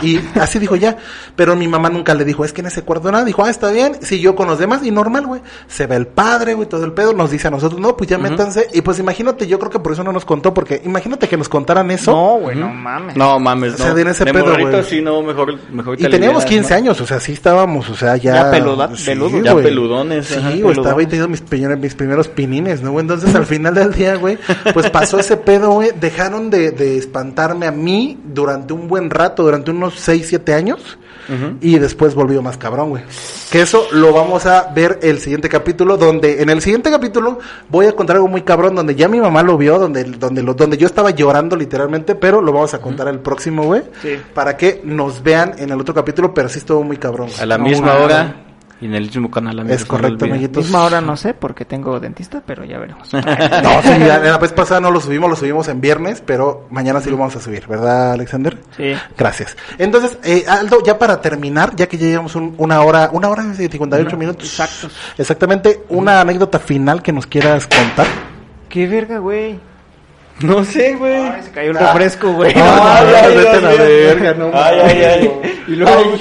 Y 0.02 0.20
así 0.40 0.58
dijo 0.58 0.76
ya. 0.76 0.96
Pero 1.36 1.56
mi 1.56 1.68
mamá 1.68 1.88
nunca 1.90 2.14
le 2.14 2.24
dijo, 2.24 2.44
es 2.44 2.52
que 2.52 2.60
en 2.60 2.66
ese 2.68 2.82
cuarto 2.82 3.10
nada. 3.10 3.24
Dijo, 3.24 3.44
ah, 3.44 3.50
está 3.50 3.70
bien. 3.70 3.96
Siguió 4.02 4.34
con 4.34 4.48
los 4.48 4.58
demás 4.58 4.82
y 4.84 4.90
normal, 4.90 5.26
güey. 5.26 5.40
Se 5.68 5.86
ve 5.86 5.96
el 5.96 6.06
padre, 6.06 6.54
güey, 6.54 6.68
todo 6.68 6.84
el 6.84 6.92
pedo. 6.92 7.12
Nos 7.12 7.30
dice 7.30 7.48
a 7.48 7.50
nosotros, 7.50 7.80
no, 7.80 7.96
pues 7.96 8.08
ya 8.10 8.18
métanse. 8.18 8.68
Y 8.72 8.82
pues 8.82 8.98
imagínate, 8.98 9.46
yo 9.46 9.58
creo 9.58 9.70
que 9.70 9.78
por 9.78 9.92
eso 9.92 10.04
no 10.04 10.12
nos 10.12 10.24
contó, 10.24 10.52
porque 10.54 10.80
imagínate 10.84 11.28
que 11.28 11.36
nos 11.36 11.48
contaran 11.48 11.90
eso. 11.90 12.12
No, 12.12 12.38
güey, 12.40 12.56
no 12.56 12.68
mames. 12.68 13.16
No 13.16 13.38
mames, 13.38 13.74
O 13.74 13.76
sea, 13.78 13.88
no. 13.88 13.94
de 13.94 14.02
en 14.02 14.08
ese 14.08 14.24
pedo, 14.26 14.56
güey. 14.58 14.84
sí, 14.84 15.00
no, 15.00 15.22
mejor, 15.22 15.54
mejor 15.72 16.00
Y 16.00 16.08
teníamos 16.08 16.44
15 16.44 16.74
años, 16.74 17.00
o 17.00 17.06
sea, 17.06 17.18
sí 17.20 17.32
estábamos, 17.32 17.88
o 17.90 17.94
sea, 17.94 18.16
ya... 18.16 18.34
Ya 18.34 18.50
peluda- 18.50 18.96
sí, 18.96 19.06
peludos. 19.06 19.42
Ya 19.44 19.54
peludones, 19.56 20.26
Sí, 20.26 20.34
ajá, 20.34 20.42
güey, 20.48 20.56
peludones. 20.60 20.78
estaba 20.78 21.00
ahí 21.00 21.06
teniendo 21.06 21.28
mis, 21.28 21.42
peñones- 21.44 21.78
mis 21.78 21.94
primeros 21.94 22.28
pinines, 22.28 22.82
¿no, 22.82 22.92
güey? 22.92 23.02
Entonces, 23.02 23.34
al 23.34 23.46
final 23.46 23.74
del 23.74 23.92
día, 23.92 24.16
güey, 24.16 24.38
pues 24.72 24.90
pasó 24.90 25.18
ese 25.18 25.36
pedo, 25.36 25.70
güey. 25.72 25.90
Dejaron 26.00 26.50
de, 26.50 26.70
de 26.70 26.98
espantarme 26.98 27.66
a 27.66 27.72
mí 27.72 28.18
durante 28.24 28.72
un 28.72 28.86
buen 28.88 29.10
rato, 29.10 29.42
durante 29.42 29.70
unos 29.72 29.94
6, 29.98 30.26
7 30.28 30.54
años. 30.54 30.98
Y 31.62 31.78
después 31.78 32.14
volvió 32.14 32.42
más 32.42 32.58
cabrón, 32.58 32.90
güey. 32.90 33.04
Que 33.50 33.62
eso 33.62 33.86
lo 33.92 34.12
vamos 34.12 34.44
a 34.44 34.70
ver 34.74 34.98
el 35.02 35.18
siguiente 35.18 35.48
capítulo, 35.48 35.96
donde 35.96 36.42
en 36.42 36.50
el 36.50 36.60
siguiente 36.60 36.90
capítulo 36.90 37.38
voy 37.70 37.86
a 37.86 37.92
contar 37.92 38.16
algo 38.16 38.28
muy 38.28 38.42
cabrón, 38.42 38.74
donde 38.74 38.94
ya 38.96 39.08
mi 39.08 39.18
mamá 39.20 39.42
lo 39.42 39.56
vio, 39.56 39.78
donde, 39.78 40.04
donde, 40.04 40.42
lo, 40.42 40.52
donde 40.52 40.76
yo 40.76 40.86
estaba 40.86 41.10
llorando 41.10 41.56
literalmente, 41.56 42.16
pero 42.16 42.42
lo 42.42 42.52
vamos 42.52 42.74
a 42.74 42.80
contar 42.80 43.08
el 43.08 43.20
próximo, 43.20 43.62
güey. 43.64 43.82
Sí. 44.02 44.20
Para 44.34 44.56
que 44.58 44.82
nos 44.84 45.22
vean 45.22 45.54
en 45.58 45.70
el 45.70 45.80
otro 45.80 45.94
capítulo, 45.94 46.34
pero 46.34 46.48
sí 46.50 46.58
estuvo 46.58 46.82
muy 46.82 46.98
cabrón. 46.98 47.28
güey. 47.28 47.40
A 47.40 47.46
la 47.46 47.56
No, 47.56 47.64
misma 47.64 47.94
hora 47.94 48.34
y 48.82 48.86
en 48.86 48.94
el 48.94 49.04
mismo 49.04 49.30
canal. 49.30 49.60
amigos, 49.60 49.80
Es 49.80 49.86
correcto, 49.86 50.26
no 50.26 50.32
amiguitos. 50.34 50.64
Misma 50.64 50.82
hora 50.84 51.00
no 51.00 51.16
sé 51.16 51.32
porque 51.34 51.64
tengo 51.64 51.98
dentista, 52.00 52.42
pero 52.44 52.64
ya 52.64 52.78
veremos. 52.78 53.08
No, 53.12 53.82
sí, 53.82 53.98
la, 54.00 54.18
la 54.18 54.38
vez 54.38 54.52
pasada 54.52 54.80
no 54.80 54.90
lo 54.90 55.00
subimos, 55.00 55.30
lo 55.30 55.36
subimos 55.36 55.68
en 55.68 55.80
viernes, 55.80 56.22
pero 56.26 56.66
mañana 56.70 57.00
sí 57.00 57.08
lo 57.08 57.16
vamos 57.16 57.36
a 57.36 57.40
subir, 57.40 57.66
¿verdad, 57.66 58.12
Alexander? 58.12 58.58
Sí. 58.76 58.92
Gracias. 59.16 59.56
Entonces, 59.78 60.18
eh, 60.24 60.44
Aldo, 60.48 60.82
ya 60.84 60.98
para 60.98 61.20
terminar, 61.20 61.74
ya 61.76 61.86
que 61.88 61.96
ya 61.96 62.06
llevamos 62.08 62.34
un- 62.34 62.54
una 62.58 62.82
hora, 62.82 63.08
una 63.12 63.28
hora 63.28 63.44
y 63.58 63.68
58 63.68 64.16
minutos. 64.16 64.44
exactos. 64.48 64.92
Exactamente, 65.16 65.84
una 65.88 66.20
anécdota 66.20 66.58
final 66.58 67.02
que 67.02 67.12
nos 67.12 67.26
quieras 67.26 67.66
contar. 67.68 68.06
Qué 68.68 68.86
verga, 68.88 69.18
güey. 69.18 69.60
No 70.40 70.64
sé, 70.64 70.94
güey. 70.96 71.14
Ay, 71.14 71.42
se 71.44 71.50
cayó 71.52 71.70
el 71.70 71.78
refresco, 71.78 72.32
güey. 72.32 72.52
Ay, 72.54 72.62
Ay, 72.62 73.14
ay, 73.14 73.32
Dios 73.32 73.44
vete 73.44 73.56
a 73.56 73.60
la 73.60 73.70
verga, 73.74 74.34
no 74.34 74.50
Ay, 74.52 74.78
ay, 74.82 75.02
ay. 75.04 75.62
Y 75.68 75.70
luego- 75.76 76.14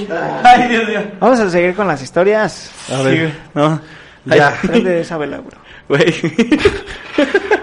Ay, 0.44 0.62
ay, 0.64 0.70
Dios 0.70 0.88
mío. 0.90 1.00
Vamos 1.20 1.40
a 1.40 1.50
seguir 1.50 1.74
con 1.76 1.88
las 1.88 2.02
historias. 2.04 2.70
A 2.92 3.02
ver. 3.02 3.14
Sí, 3.14 3.20
güey. 3.22 3.34
No. 3.56 3.82
Ya. 4.26 4.54
Prende 4.62 5.02
esa 5.02 5.18
vela, 5.18 5.38
bro. 5.40 5.58
Güey. 5.88 6.14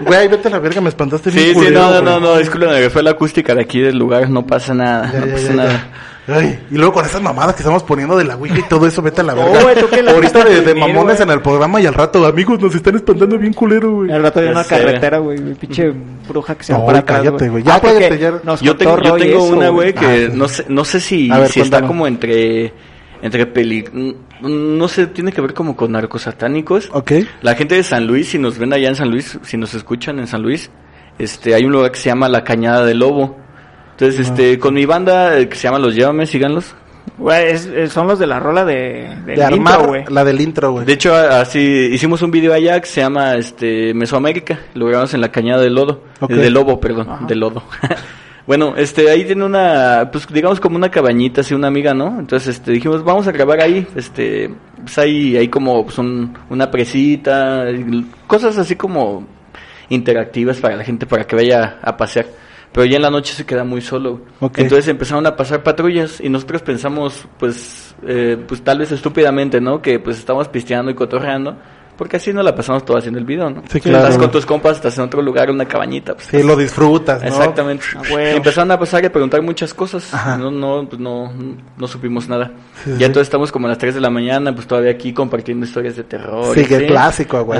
Güey, 0.01 0.27
vete 0.29 0.47
a 0.47 0.51
la 0.51 0.59
verga, 0.59 0.79
me 0.81 0.89
espantaste 0.89 1.29
bien 1.29 1.43
Sí, 1.43 1.49
sí, 1.49 1.53
culero, 1.55 1.79
no, 1.81 1.87
no, 1.87 1.91
güey. 1.91 2.03
no, 2.05 2.19
no, 2.21 2.37
disculpen, 2.37 2.89
fue 2.91 3.03
la 3.03 3.11
acústica 3.11 3.53
de 3.53 3.61
aquí 3.61 3.81
del 3.81 3.97
lugar, 3.97 4.29
no 4.29 4.45
pasa 4.47 4.73
nada, 4.73 5.11
Ya, 5.11 5.19
no 5.19 5.25
ya, 5.25 5.33
pasa 5.33 5.47
ya, 5.47 5.53
nada. 5.55 5.87
Ay, 6.31 6.59
y 6.69 6.75
luego 6.75 6.93
con 6.93 7.05
esas 7.05 7.21
mamadas 7.21 7.55
que 7.55 7.61
estamos 7.61 7.83
poniendo 7.83 8.17
de 8.17 8.23
la 8.25 8.35
Ouija 8.35 8.59
y 8.59 8.63
todo 8.63 8.85
eso, 8.87 9.01
vete 9.01 9.21
a 9.21 9.23
la 9.23 9.33
verga. 9.35 9.61
güey, 9.63 9.75
tú 9.79 9.87
que 9.89 10.03
la 10.03 10.11
Ahorita 10.11 10.43
de, 10.43 10.61
de 10.61 10.75
mamones 10.75 11.19
en 11.19 11.29
el 11.29 11.41
programa 11.41 11.81
y 11.81 11.85
al 11.85 11.93
rato, 11.93 12.25
amigos, 12.25 12.59
nos 12.59 12.73
están 12.75 12.95
espantando 12.95 13.37
bien 13.37 13.53
culero, 13.53 13.91
güey. 13.95 14.11
Al 14.11 14.21
rato 14.23 14.39
hay 14.39 14.45
Ya 14.45 14.51
una 14.51 14.63
carretera, 14.63 15.17
güey. 15.19 15.39
mi 15.39 15.53
Pinche 15.55 15.91
bruja 16.27 16.55
que 16.55 16.63
se 16.63 16.73
va 16.73 16.79
No, 16.79 16.85
para 16.85 16.99
atrás, 16.99 17.17
cállate, 17.23 17.49
güey. 17.49 17.63
Ya 17.63 17.75
Ah, 17.75 17.81
porque 17.81 17.95
cállate, 17.97 18.17
ya. 18.19 18.31
nos 18.43 18.61
Yo 18.61 18.71
contó 18.77 18.77
tengo, 18.95 19.03
yo 19.03 19.09
Roy 19.11 19.21
tengo 19.21 19.45
eso, 19.45 19.55
una, 19.55 19.69
güey, 19.69 19.93
que 19.93 20.05
Ah, 20.29 20.33
no 20.33 20.47
sé, 20.47 20.65
no 20.69 20.85
sé 20.85 20.99
si, 20.99 21.31
A 21.31 21.39
ver, 21.39 21.49
si 21.49 21.61
está 21.61 21.81
como 21.81 22.05
entre, 22.07 22.73
entre 23.21 23.45
peli, 23.45 23.85
no 24.41 24.87
sé, 24.87 25.07
tiene 25.07 25.31
que 25.31 25.41
ver 25.41 25.53
como 25.53 25.75
con 25.75 25.91
narcos 25.91 26.21
satánicos. 26.23 26.89
Ok. 26.93 27.11
La 27.41 27.55
gente 27.55 27.75
de 27.75 27.83
San 27.83 28.07
Luis, 28.07 28.29
si 28.29 28.37
nos 28.39 28.57
ven 28.57 28.71
allá 28.73 28.87
en 28.89 28.95
San 28.95 29.09
Luis, 29.09 29.37
si 29.43 29.57
nos 29.57 29.73
escuchan 29.73 30.19
en 30.19 30.27
San 30.27 30.41
Luis, 30.41 30.69
este, 31.17 31.53
hay 31.55 31.65
un 31.65 31.71
lugar 31.73 31.91
que 31.91 31.99
se 31.99 32.05
llama 32.09 32.29
La 32.29 32.43
Cañada 32.43 32.85
del 32.85 32.99
Lobo. 32.99 33.37
Entonces, 33.99 34.27
este, 34.27 34.57
con 34.59 34.73
mi 34.73 34.85
banda 34.85 35.37
eh, 35.37 35.49
que 35.49 35.55
se 35.57 35.63
llama 35.63 35.79
Los 35.79 35.93
Llévame, 35.93 36.25
síganlos. 36.25 36.73
Güey, 37.17 37.51
es- 37.51 37.65
es- 37.65 37.91
son 37.91 38.07
los 38.07 38.17
de 38.17 38.27
la 38.27 38.39
rola 38.39 38.63
de, 38.63 39.13
del 39.25 39.35
De 39.35 39.43
armar 39.43 39.73
intro, 39.75 39.87
güey. 39.89 40.03
la 40.09 40.23
del 40.23 40.39
intro, 40.39 40.71
güey. 40.71 40.85
De 40.85 40.93
hecho, 40.93 41.13
a- 41.13 41.41
así 41.41 41.59
hicimos 41.91 42.21
un 42.21 42.31
video 42.31 42.53
allá 42.53 42.79
que 42.79 42.87
se 42.87 43.01
llama 43.01 43.35
este 43.35 43.93
Mesoamérica, 43.93 44.57
lo 44.75 44.85
grabamos 44.85 45.13
en 45.15 45.19
la 45.21 45.29
Cañada 45.29 45.61
del 45.61 45.75
Lodo, 45.75 46.03
Ok. 46.21 46.31
eh, 46.31 46.35
del 46.35 46.53
Lobo, 46.53 46.79
perdón, 46.79 47.09
Ajá. 47.09 47.25
del 47.25 47.39
Lodo. 47.41 47.61
bueno, 48.47 48.73
este 48.77 49.09
ahí 49.09 49.25
tiene 49.25 49.43
una 49.43 50.09
pues 50.13 50.27
digamos 50.31 50.61
como 50.61 50.77
una 50.77 50.89
cabañita 50.89 51.41
así 51.41 51.53
una 51.53 51.67
amiga, 51.67 51.93
¿no? 51.93 52.19
Entonces 52.19 52.55
este 52.55 52.71
dijimos, 52.71 53.03
vamos 53.03 53.27
a 53.27 53.33
grabar 53.33 53.59
ahí, 53.61 53.85
este 53.97 54.49
pues 54.81 54.97
ahí 54.97 55.35
hay 55.35 55.49
como 55.49 55.83
pues, 55.83 55.97
un- 55.97 56.37
una 56.49 56.71
presita, 56.71 57.69
y 57.69 58.05
cosas 58.27 58.57
así 58.57 58.75
como 58.77 59.27
interactivas 59.89 60.57
para 60.59 60.77
la 60.77 60.83
gente 60.85 61.05
para 61.05 61.25
que 61.25 61.35
vaya 61.35 61.79
a 61.81 61.97
pasear. 61.97 62.27
Pero 62.71 62.85
ya 62.85 62.97
en 62.97 63.01
la 63.01 63.09
noche 63.09 63.33
se 63.33 63.45
queda 63.45 63.63
muy 63.63 63.81
solo. 63.81 64.21
Ok. 64.39 64.59
Entonces 64.59 64.87
empezaron 64.87 65.25
a 65.25 65.35
pasar 65.35 65.63
patrullas 65.63 66.21
y 66.21 66.29
nosotros 66.29 66.61
pensamos, 66.61 67.25
pues, 67.37 67.95
eh, 68.07 68.37
pues 68.47 68.61
tal 68.63 68.79
vez 68.79 68.91
estúpidamente, 68.91 69.59
¿no? 69.59 69.81
Que 69.81 69.99
pues 69.99 70.17
estamos 70.19 70.47
pisteando 70.47 70.91
y 70.91 70.95
cotorreando. 70.95 71.57
Porque 71.99 72.15
así 72.15 72.31
no 72.31 72.41
la 72.41 72.55
pasamos 72.55 72.85
todo 72.85 72.97
haciendo 72.97 73.19
el 73.19 73.25
video, 73.25 73.49
¿no? 73.49 73.61
Sí, 73.69 73.81
claro. 73.81 74.05
Estás 74.05 74.17
con 74.17 74.31
tus 74.31 74.45
compas, 74.45 74.77
estás 74.77 74.97
en 74.97 75.03
otro 75.03 75.21
lugar, 75.21 75.51
una 75.51 75.65
cabañita. 75.65 76.15
Pues, 76.15 76.27
Sí, 76.27 76.41
lo 76.43 76.55
disfrutas, 76.55 77.21
¿no? 77.21 77.27
Exactamente. 77.27 77.83
Ah, 77.93 78.01
huevo. 78.09 78.31
Y 78.35 78.37
empezaron 78.37 78.71
a 78.71 78.79
pasar 78.79 79.03
y 79.03 79.07
a 79.07 79.11
preguntar 79.11 79.41
muchas 79.41 79.73
cosas. 79.73 80.13
Ajá. 80.13 80.37
No, 80.37 80.49
no, 80.49 80.87
pues 80.87 80.97
no, 81.01 81.29
no 81.75 81.87
supimos 81.87 82.29
nada. 82.29 82.53
Sí, 82.85 82.91
ya 82.91 82.97
sí. 82.99 83.03
entonces 83.03 83.23
estamos 83.23 83.51
como 83.51 83.67
a 83.67 83.71
las 83.71 83.77
3 83.77 83.95
de 83.95 83.99
la 83.99 84.09
mañana, 84.09 84.55
pues 84.55 84.65
todavía 84.65 84.91
aquí 84.91 85.11
compartiendo 85.11 85.65
historias 85.65 85.97
de 85.97 86.05
terror. 86.05 86.55
Sí, 86.55 86.63
que 86.63 86.87
clásico, 86.87 87.43
güey. 87.43 87.59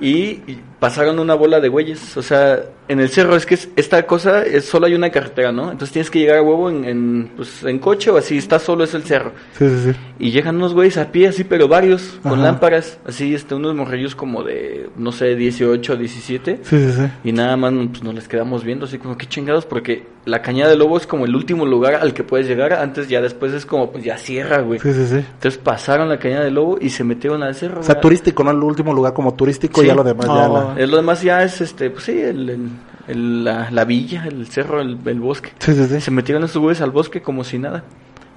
Y 0.00 0.58
pasaron 0.80 1.18
una 1.18 1.34
bola 1.34 1.60
de 1.60 1.68
güeyes. 1.68 2.16
O 2.16 2.22
sea, 2.22 2.58
en 2.88 2.98
el 3.00 3.08
cerro 3.10 3.36
es 3.36 3.46
que 3.46 3.54
es- 3.54 3.68
esta 3.76 4.04
cosa 4.06 4.42
es 4.42 4.64
solo 4.64 4.86
hay 4.86 4.94
una 4.94 5.10
carretera, 5.10 5.52
¿no? 5.52 5.64
Entonces 5.70 5.92
tienes 5.92 6.10
que 6.10 6.18
llegar 6.20 6.38
a 6.38 6.42
huevo 6.42 6.68
en, 6.70 6.84
en, 6.84 7.30
pues, 7.36 7.62
en 7.62 7.78
coche 7.78 8.10
o 8.10 8.16
así, 8.16 8.38
está 8.38 8.58
solo 8.58 8.82
es 8.84 8.94
el 8.94 9.04
cerro. 9.04 9.32
Sí, 9.58 9.68
sí, 9.68 9.92
sí. 9.92 9.98
Y 10.18 10.30
llegan 10.32 10.56
unos 10.56 10.74
güeyes 10.74 10.96
a 10.96 11.12
pie, 11.12 11.28
así, 11.28 11.44
pero 11.44 11.68
varios, 11.68 12.18
con 12.22 12.32
Ajá. 12.32 12.42
lámparas, 12.42 12.98
así, 13.06 13.34
este, 13.34 13.54
unos 13.54 13.74
morrillos 13.74 14.14
como 14.14 14.42
de, 14.42 14.88
no 14.96 15.12
sé, 15.12 15.36
18, 15.36 15.96
17. 15.96 16.60
Sí, 16.62 16.78
sí, 16.78 16.92
sí. 16.92 17.02
Y 17.24 17.32
nada 17.32 17.56
más 17.56 17.72
pues, 17.90 18.02
nos 18.02 18.14
les 18.14 18.26
quedamos 18.26 18.64
viendo, 18.64 18.86
así 18.86 18.98
como 18.98 19.16
que 19.16 19.26
chingados, 19.26 19.66
porque 19.66 20.06
la 20.24 20.42
cañada 20.42 20.70
de 20.70 20.76
lobo 20.76 20.96
es 20.98 21.06
como 21.06 21.24
el 21.26 21.34
último 21.36 21.64
lugar 21.66 21.94
al 21.94 22.12
que 22.14 22.24
puedes 22.24 22.46
llegar. 22.46 22.72
Antes, 22.72 23.08
ya 23.08 23.20
después 23.20 23.52
es 23.52 23.64
como, 23.66 23.90
pues 23.92 24.04
ya 24.04 24.18
cierra, 24.18 24.60
güey. 24.62 24.78
Sí, 24.80 24.92
sí, 24.92 25.06
sí. 25.06 25.14
Entonces 25.16 25.58
pasaron 25.58 26.08
la 26.08 26.18
cañada 26.18 26.44
de 26.44 26.50
lobo 26.50 26.78
y 26.80 26.90
se 26.90 27.04
metieron 27.04 27.42
al 27.42 27.54
cerro. 27.54 27.80
O 27.80 27.82
sea, 27.82 27.94
güey. 27.94 28.02
turístico, 28.02 28.42
¿no? 28.44 28.50
El 28.50 28.62
último 28.62 28.92
lugar 28.92 29.12
como 29.14 29.34
turístico, 29.34 29.80
Sí. 29.80 29.86
ya 29.86 29.94
lo 29.94 30.02
demás 30.04 30.26
ya 30.26 30.32
Oh. 30.50 30.69
Lo 30.76 30.96
demás 30.96 31.22
ya 31.22 31.42
es, 31.42 31.60
este, 31.60 31.90
pues 31.90 32.04
sí, 32.04 32.12
el, 32.20 32.48
el- 32.50 32.68
el- 33.08 33.44
la, 33.44 33.70
la 33.70 33.84
villa, 33.84 34.24
el 34.26 34.46
cerro, 34.46 34.80
el, 34.80 34.96
bosque. 35.20 35.50
Sí, 35.58 35.74
sí, 35.74 35.84
sí. 35.86 36.00
Se 36.00 36.10
metieron 36.10 36.44
esos 36.44 36.60
güeyes 36.62 36.80
al 36.80 36.90
bosque 36.90 37.20
como 37.22 37.44
si 37.44 37.58
nada. 37.58 37.84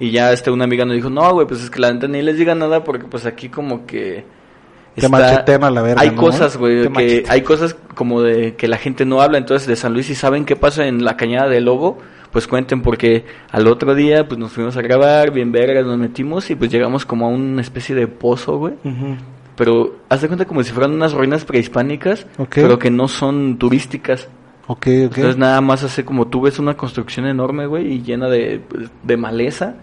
Y 0.00 0.10
ya 0.10 0.32
este 0.32 0.50
una 0.50 0.64
amiga 0.64 0.84
nos 0.84 0.96
dijo, 0.96 1.10
no, 1.10 1.32
güey, 1.32 1.46
pues 1.46 1.62
es 1.62 1.70
que 1.70 1.78
la 1.80 1.92
neta 1.92 2.08
ni 2.08 2.20
les 2.22 2.36
diga 2.36 2.54
nada 2.54 2.82
porque 2.82 3.04
pues 3.06 3.26
aquí 3.26 3.48
como 3.48 3.86
que... 3.86 4.24
Te 4.96 5.08
machetean 5.08 5.64
a 5.64 5.70
la 5.70 5.82
verga, 5.82 6.00
Hay 6.02 6.10
¿no? 6.10 6.16
cosas, 6.16 6.56
güey, 6.56 6.88
que 6.92 7.24
hay 7.28 7.42
cosas 7.42 7.74
como 7.94 8.22
de 8.22 8.54
que 8.54 8.68
la 8.68 8.76
gente 8.76 9.04
no 9.04 9.20
habla. 9.20 9.38
Entonces 9.38 9.66
de 9.66 9.74
San 9.76 9.92
Luis 9.92 10.08
y 10.10 10.14
saben 10.14 10.44
qué 10.44 10.54
pasa 10.56 10.86
en 10.86 11.04
la 11.04 11.16
cañada 11.16 11.48
del 11.48 11.64
lobo, 11.64 11.98
pues 12.30 12.46
cuenten 12.46 12.80
porque 12.82 13.24
al 13.50 13.66
otro 13.68 13.94
día 13.96 14.26
pues 14.28 14.38
nos 14.38 14.52
fuimos 14.52 14.76
a 14.76 14.82
grabar, 14.82 15.32
bien 15.32 15.50
vergas, 15.52 15.84
nos 15.84 15.98
metimos 15.98 16.48
y 16.50 16.54
pues 16.54 16.70
llegamos 16.70 17.04
como 17.06 17.26
a 17.26 17.28
una 17.28 17.60
especie 17.60 17.94
de 17.96 18.06
pozo, 18.06 18.58
güey. 18.58 18.74
Ujú. 18.84 19.16
Pero 19.56 19.96
haz 20.08 20.22
de 20.22 20.28
cuenta 20.28 20.44
como 20.46 20.62
si 20.62 20.72
fueran 20.72 20.92
unas 20.92 21.12
ruinas 21.12 21.44
prehispánicas, 21.44 22.26
Ok. 22.38 22.54
pero 22.54 22.78
que 22.78 22.90
no 22.90 23.08
son 23.08 23.58
turísticas. 23.58 24.28
Ok, 24.66 24.78
ok. 24.78 24.86
Entonces 24.86 25.36
nada 25.36 25.60
más 25.60 25.84
hace 25.84 26.04
como 26.04 26.26
tú 26.28 26.40
ves 26.40 26.58
una 26.58 26.76
construcción 26.76 27.26
enorme, 27.26 27.66
güey, 27.66 27.92
y 27.92 28.02
llena 28.02 28.28
de, 28.28 28.62
de 29.02 29.16
maleza. 29.16 29.76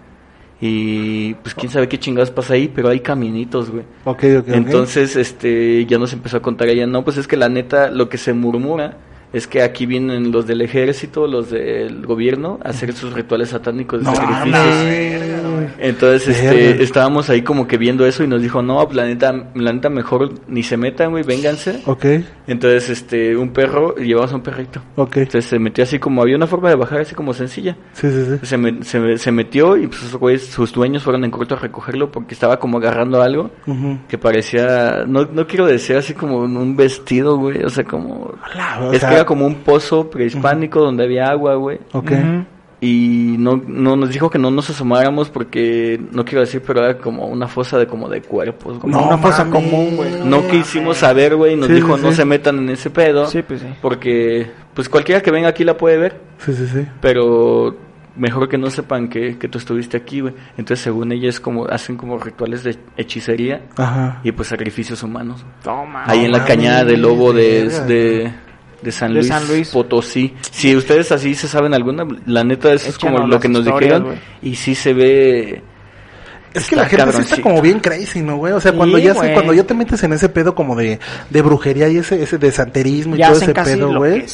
Y 0.64 1.34
pues 1.36 1.56
quién 1.56 1.72
sabe 1.72 1.88
qué 1.90 1.98
chingados 2.00 2.30
pasa 2.30 2.54
ahí, 2.54 2.68
pero 2.68 2.90
hay 2.90 3.00
caminitos, 3.00 3.72
güey. 3.72 3.84
Ok, 4.06 4.24
ok, 4.40 4.40
ok. 4.42 4.48
Entonces, 4.50 5.16
este, 5.16 5.86
ya 5.88 5.98
nos 5.98 6.14
empezó 6.14 6.38
a 6.38 6.42
contar 6.42 6.68
ella, 6.70 6.86
no, 6.86 7.04
pues 7.04 7.18
es 7.18 7.28
que 7.28 7.36
la 7.36 7.50
neta, 7.50 7.90
lo 7.90 8.10
que 8.10 8.18
se 8.20 8.34
murmura 8.34 8.98
es 9.34 9.48
que 9.48 9.62
aquí 9.62 9.86
vienen 9.86 10.32
los 10.32 10.46
del 10.48 10.62
ejército, 10.62 11.28
los 11.28 11.50
del 11.52 12.06
gobierno, 12.06 12.60
a 12.64 12.70
hacer 12.70 12.94
sus 12.94 13.14
rituales 13.14 13.50
satánicos 13.50 14.00
de 14.00 14.06
No, 14.06 14.16
sacrificios. 14.16 14.52
mames. 14.52 15.72
Entonces, 15.80 16.42
Verga. 16.42 16.60
este, 16.60 16.84
estábamos 16.84 17.30
ahí 17.30 17.42
como 17.42 17.68
que 17.68 17.78
viendo 17.78 18.06
eso 18.06 18.24
y 18.24 18.28
nos 18.28 18.42
dijo, 18.42 18.62
no, 18.62 18.84
pues, 18.86 18.96
la 18.96 19.06
neta, 19.06 19.32
la 19.56 19.74
neta 19.74 19.90
mejor 19.90 20.32
ni 20.48 20.64
se 20.64 20.78
metan, 20.78 21.12
güey, 21.12 21.24
vénganse. 21.24 21.82
Ok, 21.86 22.06
Entonces, 22.48 22.90
este, 22.90 23.36
un 23.38 23.50
perro, 23.52 23.96
llevamos 23.96 24.32
a 24.34 24.36
un 24.36 24.42
perrito. 24.42 24.82
ok. 24.96 25.18
Entonces 25.18 25.46
se 25.46 25.60
metió 25.60 25.84
así 25.84 26.00
como, 26.00 26.22
había 26.22 26.36
una 26.36 26.48
forma 26.48 26.70
de 26.70 26.76
bajar 26.76 27.02
así 27.02 27.16
como 27.16 27.34
sencilla. 27.34 27.78
Sí, 27.94 28.10
sí, 28.12 28.26
sí. 28.26 28.46
Se, 28.46 28.58
me- 28.58 28.84
se, 28.84 29.18
se 29.18 29.32
metió 29.32 29.78
y 29.78 29.88
pues 29.88 30.14
güeyes, 30.16 30.46
sus 30.48 30.72
dueños 30.74 31.04
fueron 31.04 31.24
en 31.24 31.32
corto 31.32 31.56
a 31.56 31.60
recogerlo 31.60 32.12
porque 32.12 32.34
estaba 32.34 32.60
como 32.60 32.78
agarrando 32.78 33.22
algo 33.22 33.52
que 34.08 34.18
parecía, 34.18 35.04
no, 35.08 35.26
no 35.32 35.48
quiero 35.48 35.66
decir 35.66 35.96
así 35.96 36.14
como 36.14 36.40
un 36.40 36.76
vestido, 36.76 37.38
güey, 37.38 37.64
o 37.64 37.70
sea, 37.70 37.84
como... 37.84 38.34
Hola, 38.54 38.80
o 38.82 38.94
es 38.94 39.00
sea, 39.00 39.10
que 39.10 39.16
era 39.22 39.26
como 39.28 39.46
un 39.46 39.56
pozo 39.56 40.10
prehispánico 40.10 40.82
donde 40.82 41.04
había 41.04 41.28
agua, 41.30 41.56
güey. 41.56 41.80
Ok. 41.94 42.12
Y 42.84 43.36
no, 43.38 43.62
no 43.68 43.96
nos 43.96 44.10
dijo 44.10 44.32
que 44.32 44.40
no 44.40 44.50
nos 44.50 44.72
asomáramos 44.72 45.30
porque, 45.30 46.02
no 46.12 46.26
quiero 46.26 46.40
decir, 46.42 46.64
pero 46.66 46.84
era 46.84 46.98
como 46.98 47.28
una 47.28 47.48
fosa 47.48 47.78
de 47.78 47.86
como 47.86 48.10
de 48.10 48.24
cuerpos. 48.24 48.80
Como 48.80 49.00
una 49.06 49.20
fosa 49.20 49.46
común, 49.52 49.98
güey. 49.98 50.12
No 50.26 50.48
quisimos 50.48 50.98
saber, 50.98 51.36
güey, 51.36 51.54
y 51.54 51.56
nos 51.58 51.68
Sí, 51.68 51.74
dijo 51.76 51.96
sí, 51.98 52.04
no 52.04 52.10
sí. 52.10 52.16
se 52.16 52.26
metan 52.26 52.58
en 52.58 52.70
ese 52.72 52.90
pedo. 52.90 53.28
Sí, 53.28 53.44
pues 53.44 53.62
sí. 53.62 53.68
Porque, 53.84 54.50
pues 54.74 54.90
cualquiera 54.90 55.22
que 55.22 55.30
venga 55.30 55.50
aquí 55.50 55.64
la 55.64 55.78
puede 55.78 55.98
ver. 55.98 56.22
Sí, 56.40 56.54
sí, 56.56 56.66
sí. 56.66 56.88
Pero 57.02 57.76
mejor 58.16 58.50
que 58.50 58.58
no 58.58 58.72
sepan 58.72 59.10
que, 59.10 59.38
que 59.38 59.48
tú 59.48 59.60
estuviste 59.60 59.96
aquí, 59.98 60.22
güey. 60.22 60.34
Entonces, 60.58 60.84
según 60.84 61.12
ella, 61.12 61.30
es 61.30 61.40
como, 61.40 61.68
hacen 61.68 61.98
como 61.98 62.18
rituales 62.18 62.64
de 62.64 62.78
hechicería 62.98 63.62
Ajá. 63.78 64.22
y 64.24 64.32
pues 64.32 64.48
sacrificios 64.48 65.04
humanos. 65.04 65.46
Toma. 65.64 66.06
Ahí 66.08 66.26
en 66.26 66.32
la 66.32 66.44
cañada 66.46 66.84
del 66.84 67.04
lobo 67.04 67.32
de, 67.32 68.32
de 68.82 68.92
San 68.92 69.10
De 69.10 69.20
Luis, 69.20 69.28
San 69.28 69.48
Luis. 69.48 69.70
Potosí. 69.70 70.34
Si 70.52 70.76
ustedes 70.76 71.12
así 71.12 71.36
se 71.36 71.48
saben 71.48 71.74
alguna, 71.74 72.06
la 72.26 72.44
neta, 72.44 72.74
eso 72.74 72.90
es 72.90 72.98
como 72.98 73.20
lo 73.28 73.40
que 73.40 73.50
nos 73.50 73.66
dijeron. 73.66 74.16
Y 74.42 74.56
sí 74.56 74.76
se 74.76 74.94
ve. 74.94 75.62
Es 76.54 76.68
que 76.68 76.76
la 76.76 76.86
gente 76.86 77.14
sí 77.14 77.22
está 77.22 77.42
como 77.42 77.62
bien 77.62 77.80
crazy, 77.80 78.22
¿no, 78.22 78.36
güey? 78.36 78.52
O 78.52 78.60
sea, 78.60 78.72
Sí, 78.72 78.78
cuando 78.78 78.98
ya 78.98 79.14
se, 79.14 79.32
cuando 79.34 79.54
ya 79.54 79.64
te 79.64 79.74
metes 79.74 80.04
en 80.04 80.12
ese 80.12 80.28
pedo 80.28 80.54
como 80.54 80.76
de, 80.76 81.00
de 81.30 81.42
brujería 81.42 81.88
y 81.88 81.98
ese, 81.98 82.22
ese 82.22 82.38
de 82.38 82.52
santerismo 82.52 83.16
y 83.16 83.20
Ya 83.20 83.28
todo 83.28 83.38
hacen 83.38 83.46
ese 83.50 83.54
casi 83.54 83.76
pedo, 83.76 83.96
güey. 83.96 84.26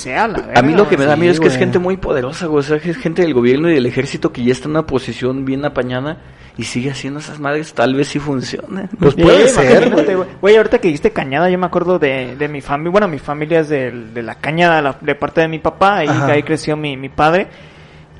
A 0.55 0.61
mí 0.63 0.73
lo 0.73 0.89
que 0.89 0.97
me 0.97 1.05
da 1.05 1.13
sí, 1.13 1.19
miedo 1.19 1.33
es 1.33 1.39
que 1.39 1.47
es 1.47 1.57
gente 1.57 1.77
muy 1.77 1.97
poderosa, 1.97 2.47
güey. 2.47 2.61
O 2.61 2.63
sea, 2.63 2.79
que 2.79 2.89
es 2.89 2.97
gente 2.97 3.21
del 3.21 3.35
gobierno 3.35 3.69
y 3.69 3.75
del 3.75 3.85
ejército 3.85 4.31
que 4.31 4.43
ya 4.43 4.51
está 4.51 4.65
en 4.65 4.71
una 4.71 4.87
posición 4.87 5.45
bien 5.45 5.63
apañada 5.63 6.17
y 6.57 6.63
sigue 6.63 6.89
haciendo 6.91 7.19
esas 7.19 7.39
madres. 7.39 7.73
Tal 7.73 7.93
vez 7.95 8.07
sí 8.07 8.19
funcione. 8.19 8.89
Pues 8.99 9.13
Sí, 9.15 9.21
puede 9.21 9.47
ser, 9.47 9.83
imagínate, 9.87 10.15
güey. 10.39 10.57
Ahorita 10.57 10.79
que 10.79 10.87
dijiste 10.87 11.11
cañada, 11.11 11.49
yo 11.49 11.57
me 11.57 11.65
acuerdo 11.67 11.99
de, 11.99 12.35
de 12.35 12.47
mi 12.47 12.61
familia. 12.61 12.91
Bueno, 12.91 13.07
mi 13.07 13.19
familia 13.19 13.59
es 13.61 13.69
del- 13.69 14.13
de, 14.13 14.23
la 14.23 14.35
cañada, 14.35 14.81
la- 14.81 14.97
de 14.99 15.15
parte 15.15 15.41
de 15.41 15.47
mi 15.47 15.59
papá. 15.59 15.97
Ahí, 15.97 16.07
Ajá. 16.07 16.27
ahí 16.27 16.43
creció 16.43 16.75
mi, 16.75 16.97
mi 16.97 17.09
padre. 17.09 17.47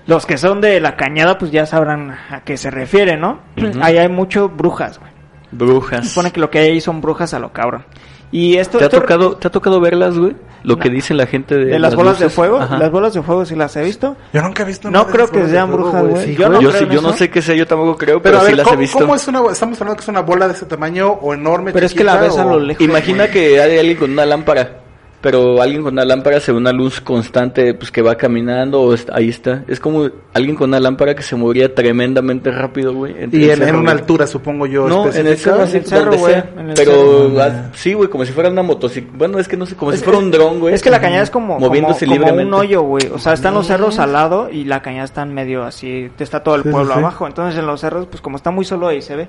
Los 0.05 0.25
que 0.25 0.37
son 0.37 0.61
de 0.61 0.79
la 0.79 0.95
cañada, 0.95 1.37
pues 1.37 1.51
ya 1.51 1.65
sabrán 1.65 2.11
a 2.29 2.41
qué 2.45 2.55
se 2.57 2.69
refiere, 2.71 3.17
¿no? 3.17 3.39
Ujú. 3.57 3.79
Ahí 3.81 3.97
hay 3.97 4.07
mucho 4.07 4.47
brujas, 4.49 4.99
güey. 4.99 5.11
Brujas. 5.51 6.03
Se 6.05 6.09
supone 6.09 6.31
que 6.31 6.39
lo 6.39 6.49
que 6.49 6.59
hay 6.59 6.69
ahí 6.71 6.81
son 6.81 7.01
brujas 7.01 7.33
a 7.33 7.39
lo 7.39 7.51
cabrón. 7.51 7.85
Y 8.31 8.57
esto, 8.57 8.77
¿Te 8.77 8.83
ha 8.83 8.87
esto- 8.87 8.99
tocado, 9.01 9.35
te 9.37 9.47
ha 9.47 9.51
tocado 9.51 9.79
verlas, 9.79 10.17
güey? 10.17 10.35
Lo 10.63 10.75
No. 10.75 10.81
que 10.81 10.89
dice 10.89 11.13
la 11.13 11.27
gente 11.27 11.55
de, 11.55 11.65
de 11.65 11.79
las 11.79 11.95
bolas 11.95 12.19
de 12.19 12.25
luces. 12.25 12.35
fuego, 12.35 12.57
Ajá. 12.59 12.77
las 12.77 12.91
bolas 12.91 13.13
de 13.13 13.21
fuego 13.21 13.45
sí 13.45 13.55
las 13.55 13.73
he 13.77 13.83
visto. 13.83 14.17
Yo 14.33 14.41
nunca 14.41 14.63
he 14.63 14.65
visto 14.65 14.91
No 14.91 15.05
de 15.05 15.11
creo 15.13 15.27
que 15.27 15.37
bolas 15.37 15.51
de 15.51 15.55
sean 15.55 15.71
brujas, 15.71 16.05
güey. 16.05 16.25
Sí, 16.25 16.35
Yo 16.35 16.49
no 16.49 16.59
Yo, 16.59 16.71
sí, 16.73 16.85
yo 16.91 17.01
no 17.01 17.13
sé 17.13 17.29
qué 17.29 17.41
sea, 17.41 17.55
yo 17.55 17.65
tampoco 17.65 17.95
creo, 17.95 18.21
Pero, 18.21 18.23
pero, 18.23 18.37
a 18.39 18.41
sí 18.41 18.47
ver, 18.47 18.57
las 18.57 18.65
he 18.67 18.69
¿cómo, 18.71 18.79
visto. 18.81 18.99
cómo 18.99 19.15
es 19.15 19.27
una, 19.29 19.39
estamos 19.51 19.79
hablando 19.79 19.95
que 19.97 20.01
es 20.03 20.07
una 20.09 20.21
bola 20.21 20.47
de 20.47 20.53
ese 20.55 20.65
tamaño 20.65 21.09
o 21.11 21.33
enorme, 21.33 21.71
Pero 21.71 21.85
es 21.85 21.93
que 21.93 22.03
la 22.03 22.13
chiquita, 22.13 22.27
ves 22.29 22.37
a 22.37 22.45
o- 22.45 22.49
lo 22.49 22.59
lejos. 22.59 22.83
Imagina 22.83 23.23
güey. 23.25 23.31
que 23.31 23.61
hay 23.61 23.77
alguien 23.79 23.97
con 23.97 24.11
una 24.11 24.25
lámpara, 24.25 24.71
pero 25.19 25.61
alguien 25.61 25.81
con 25.83 25.93
una 25.93 26.05
lámpara 26.05 26.39
se 26.39 26.51
ve 26.51 26.57
una 26.59 26.71
luz 26.71 27.01
constante, 27.01 27.73
pues 27.73 27.91
que 27.91 28.01
va 28.03 28.15
caminando, 28.15 28.81
o 28.81 28.93
está- 28.93 29.15
ahí 29.15 29.29
está. 29.29 29.63
Es 29.67 29.79
como 29.79 30.09
alguien 30.33 30.55
con 30.55 30.69
una 30.69 30.79
lámpara 30.79 31.15
que 31.15 31.23
se 31.23 31.35
movería 31.35 31.73
tremendamente 31.73 32.51
rápido, 32.51 32.93
güey. 32.93 33.15
Y 33.31 33.49
en, 33.49 33.75
una 33.75 33.91
altura, 33.91 34.27
supongo 34.27 34.67
yo, 34.67 34.87
No, 34.87 35.11
en 35.11 35.25
el 35.27 35.37
cerro, 35.37 35.63
así, 35.63 35.77
En 35.77 35.83
el 35.83 35.89
cerro, 35.89 36.01
donde 36.03 36.17
güey, 36.17 36.33
sea. 36.33 36.49
en 36.59 36.69
el 36.69 36.75
Pero, 36.75 37.29
cerro. 37.29 37.41
ah, 37.41 37.69
sí, 37.73 37.93
güey, 37.93 38.09
como 38.09 38.25
si 38.25 38.31
fuera 38.31 38.49
una 38.49 38.61
motocicleta. 38.63 39.17
Bueno, 39.17 39.39
es 39.39 39.47
que 39.47 39.57
no 39.57 39.65
sé, 39.65 39.75
como 39.75 39.91
Es- 39.91 39.99
si 39.99 40.03
fuera 40.05 40.19
es- 40.19 40.23
un 40.25 40.31
dron, 40.31 40.59
güey. 40.59 40.73
Es 40.75 40.83
que 40.83 40.91
la 40.91 41.01
cañada 41.01 41.23
es 41.23 41.29
como, 41.31 41.59
Moviéndose 41.59 42.05
como, 42.05 42.17
como 42.17 42.25
libremente. 42.27 42.55
un 42.55 42.61
hoyo, 42.61 42.81
güey. 42.83 43.07
O 43.11 43.17
sea, 43.17 43.33
están 43.33 43.55
los 43.55 43.65
cerros 43.67 43.97
al 43.99 44.13
lado 44.13 44.49
y 44.51 44.65
la 44.65 44.81
cañada 44.83 45.05
está 45.05 45.23
en 45.23 45.33
medio 45.33 45.63
así. 45.63 46.09
Está 46.19 46.43
todo 46.43 46.55
el 46.55 46.63
sí, 46.63 46.69
pueblo 46.69 46.93
sí. 46.93 46.99
abajo. 46.99 47.25
Entonces 47.27 47.59
en 47.59 47.65
los 47.65 47.81
cerros, 47.81 48.05
pues 48.05 48.21
como 48.21 48.37
está 48.37 48.51
muy 48.51 48.65
solo 48.65 48.87
ahí 48.87 49.01
se 49.01 49.15
ve. 49.15 49.27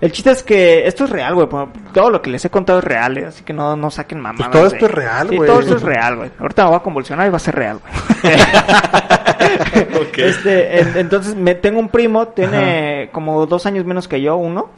El 0.00 0.12
chiste 0.12 0.30
es 0.30 0.42
que 0.42 0.86
esto 0.86 1.04
es 1.04 1.10
real, 1.10 1.34
güey. 1.34 1.46
Todo 1.92 2.08
lo 2.10 2.22
que 2.22 2.30
les 2.30 2.42
he 2.44 2.50
contado 2.50 2.78
es 2.78 2.84
real, 2.84 3.18
eh, 3.18 3.26
así 3.26 3.44
que 3.44 3.52
no, 3.52 3.76
no 3.76 3.90
saquen 3.90 4.18
mamadas. 4.20 4.48
Pues 4.48 4.50
todo 4.50 4.66
esto 4.66 4.86
de- 4.86 4.86
es 4.86 4.90
real, 4.96 5.28
Sí, 5.28 5.36
güey. 5.36 5.48
todo 5.50 5.60
esto 5.60 5.76
es 5.76 5.82
real, 5.82 6.16
güey. 6.16 6.30
Ahorita 6.38 6.62
me 6.64 6.68
voy 6.70 6.76
a 6.78 6.82
convulsionar 6.82 7.26
y 7.26 7.30
va 7.30 7.36
a 7.36 7.40
ser 7.40 7.54
real, 7.54 7.78
güey. 7.80 8.34
Ok. 10.00 10.18
Este, 10.18 10.80
en- 10.80 10.96
entonces 10.96 11.34
me 11.36 11.54
tengo 11.54 11.78
un 11.80 11.88
primo, 11.88 12.28
tiene 12.28 13.08
como 13.12 13.46
dos 13.46 13.66
años 13.66 13.84
menos 13.84 14.08
que 14.08 14.20
yo, 14.20 14.36
uno. 14.36 14.68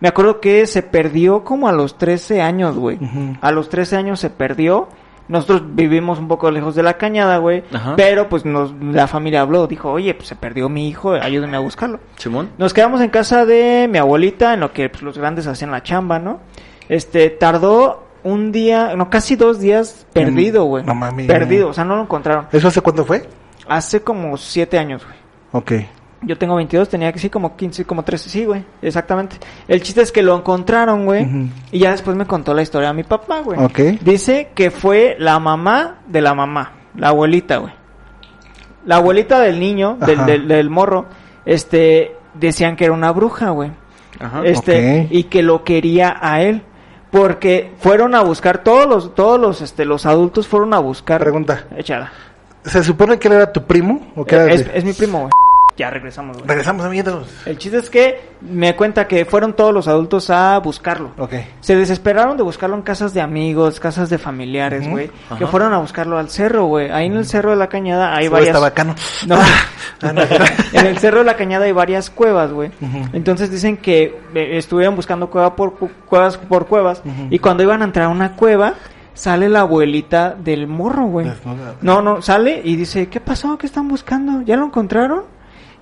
Me 0.00 0.08
acuerdo 0.08 0.40
que 0.40 0.66
se 0.66 0.82
perdió 0.82 1.44
como 1.44 1.68
a 1.68 1.72
los 1.72 1.96
13 1.96 2.42
años, 2.42 2.76
güey. 2.76 2.98
A 3.40 3.52
los 3.52 3.68
13 3.68 3.96
años 3.96 4.18
se 4.20 4.30
perdió. 4.30 4.88
Nosotros 5.28 5.62
vivimos 5.74 6.18
un 6.18 6.28
poco 6.28 6.50
lejos 6.50 6.74
de 6.74 6.82
la 6.82 6.98
cañada, 6.98 7.38
güey. 7.38 7.62
Ajá. 7.72 7.94
Pero 7.96 8.28
pues 8.28 8.44
nos, 8.44 8.72
la 8.80 9.06
familia 9.06 9.40
habló, 9.40 9.66
dijo, 9.66 9.90
oye, 9.90 10.14
pues 10.14 10.28
se 10.28 10.36
perdió 10.36 10.68
mi 10.68 10.88
hijo, 10.88 11.12
ayúdenme 11.12 11.56
a 11.56 11.60
buscarlo. 11.60 12.00
Simón. 12.16 12.50
Nos 12.58 12.74
quedamos 12.74 13.00
en 13.00 13.10
casa 13.10 13.46
de 13.46 13.88
mi 13.90 13.98
abuelita, 13.98 14.54
en 14.54 14.60
lo 14.60 14.72
que 14.72 14.88
pues, 14.88 15.02
los 15.02 15.18
grandes 15.18 15.46
hacían 15.46 15.70
la 15.70 15.82
chamba, 15.82 16.18
¿no? 16.18 16.40
Este, 16.88 17.30
tardó 17.30 18.04
un 18.24 18.52
día, 18.52 18.94
no, 18.96 19.10
casi 19.10 19.36
dos 19.36 19.58
días 19.60 20.06
perdido, 20.12 20.64
güey. 20.64 20.84
no 20.84 20.94
mames. 20.94 21.26
Perdido, 21.26 21.68
o 21.68 21.72
sea, 21.72 21.84
no 21.84 21.96
lo 21.96 22.02
encontraron. 22.02 22.46
¿Eso 22.52 22.68
hace 22.68 22.80
cuánto 22.80 23.04
fue? 23.04 23.28
Hace 23.68 24.02
como 24.02 24.36
siete 24.36 24.78
años, 24.78 25.04
güey. 25.04 25.16
Ok. 25.52 25.86
Yo 26.24 26.38
tengo 26.38 26.54
22, 26.54 26.88
tenía 26.88 27.12
que 27.12 27.18
sí 27.18 27.28
como 27.30 27.56
15, 27.56 27.84
como 27.84 28.04
13, 28.04 28.30
sí, 28.30 28.44
güey, 28.44 28.64
exactamente. 28.80 29.36
El 29.66 29.82
chiste 29.82 30.02
es 30.02 30.12
que 30.12 30.22
lo 30.22 30.36
encontraron, 30.36 31.04
güey, 31.04 31.50
y 31.72 31.80
ya 31.80 31.90
después 31.90 32.16
me 32.16 32.26
contó 32.26 32.54
la 32.54 32.62
historia 32.62 32.90
a 32.90 32.92
mi 32.92 33.02
papá, 33.02 33.40
güey. 33.40 33.58
Ok. 33.58 33.78
Dice 34.02 34.50
que 34.54 34.70
fue 34.70 35.16
la 35.18 35.38
mamá 35.40 35.98
de 36.06 36.20
la 36.20 36.34
mamá, 36.34 36.72
la 36.96 37.08
abuelita, 37.08 37.56
güey. 37.56 37.72
La 38.84 38.96
abuelita 38.96 39.40
del 39.40 39.58
niño, 39.60 39.96
del, 40.04 40.24
del, 40.26 40.48
del 40.48 40.70
morro, 40.70 41.06
este, 41.44 42.16
decían 42.34 42.76
que 42.76 42.84
era 42.84 42.92
una 42.94 43.10
bruja, 43.12 43.50
güey. 43.50 43.70
Ajá. 44.20 44.42
Este, 44.44 45.08
y 45.10 45.24
que 45.24 45.42
lo 45.42 45.64
quería 45.64 46.16
a 46.20 46.42
él. 46.42 46.62
Porque 47.10 47.72
fueron 47.78 48.14
a 48.14 48.22
buscar, 48.22 48.62
todos 48.64 48.86
los, 48.86 49.14
todos 49.14 49.38
los, 49.38 49.60
este, 49.60 49.84
los 49.84 50.06
adultos 50.06 50.48
fueron 50.48 50.72
a 50.72 50.78
buscar. 50.78 51.20
Pregunta. 51.20 51.64
Échala. 51.76 52.10
¿Se 52.64 52.82
supone 52.82 53.18
que 53.18 53.28
él 53.28 53.34
era 53.34 53.52
tu 53.52 53.64
primo? 53.64 54.12
¿O 54.16 54.24
que 54.24 54.34
era 54.36 54.46
Es, 54.50 54.64
de- 54.64 54.78
es 54.78 54.84
mi 54.84 54.92
primo, 54.94 55.18
güey. 55.20 55.30
Ya 55.76 55.88
regresamos, 55.90 56.36
güey. 56.36 56.48
Regresamos, 56.48 56.84
amiguitos. 56.84 57.28
El 57.46 57.56
chiste 57.56 57.78
es 57.78 57.88
que 57.88 58.20
me 58.42 58.76
cuenta 58.76 59.08
que 59.08 59.24
fueron 59.24 59.54
todos 59.54 59.72
los 59.72 59.88
adultos 59.88 60.28
a 60.28 60.58
buscarlo. 60.58 61.12
Ok. 61.18 61.32
Se 61.60 61.74
desesperaron 61.76 62.36
de 62.36 62.42
buscarlo 62.42 62.76
en 62.76 62.82
casas 62.82 63.14
de 63.14 63.22
amigos, 63.22 63.80
casas 63.80 64.10
de 64.10 64.18
familiares, 64.18 64.82
Ujú. 64.82 64.90
güey. 64.90 65.10
Que 65.38 65.46
fueron 65.46 65.72
a 65.72 65.78
buscarlo 65.78 66.18
al 66.18 66.28
cerro, 66.28 66.66
güey. 66.66 66.90
Ahí 66.90 67.06
en 67.06 67.16
el 67.16 67.24
cerro 67.24 67.50
de 67.50 67.56
la 67.56 67.68
cañada 67.68 68.14
hay 68.14 68.28
varias... 68.28 68.48
Está 68.48 68.60
bacano. 68.60 68.94
No. 69.26 69.36
Ah, 70.02 70.12
no. 70.12 70.20
en 70.78 70.86
el 70.86 70.98
cerro 70.98 71.20
de 71.20 71.24
la 71.24 71.36
cañada 71.36 71.64
hay 71.64 71.72
varias 71.72 72.10
cuevas, 72.10 72.52
güey. 72.52 72.70
Entonces 73.14 73.50
dicen 73.50 73.78
que 73.78 74.20
eh, 74.34 74.58
estuvieron 74.58 74.94
buscando 74.94 75.30
cueva 75.30 75.56
por 75.56 75.74
cu- 75.78 75.90
cuevas 76.06 76.36
por 76.36 76.66
cuevas 76.66 77.02
y 77.30 77.38
cuando 77.38 77.62
iban 77.62 77.80
a 77.80 77.86
entrar 77.86 78.06
a 78.06 78.08
una 78.10 78.36
cueva 78.36 78.74
sale 79.14 79.48
la 79.48 79.60
abuelita 79.60 80.34
del 80.38 80.66
morro, 80.66 81.06
güey. 81.06 81.26
No, 81.80 82.02
no, 82.02 82.20
sale 82.20 82.60
y 82.62 82.76
dice, 82.76 83.08
¿qué 83.08 83.20
pasó? 83.20 83.56
¿Qué 83.56 83.66
están 83.66 83.88
buscando? 83.88 84.42
¿Ya 84.42 84.56
lo 84.56 84.66
encontraron? 84.66 85.24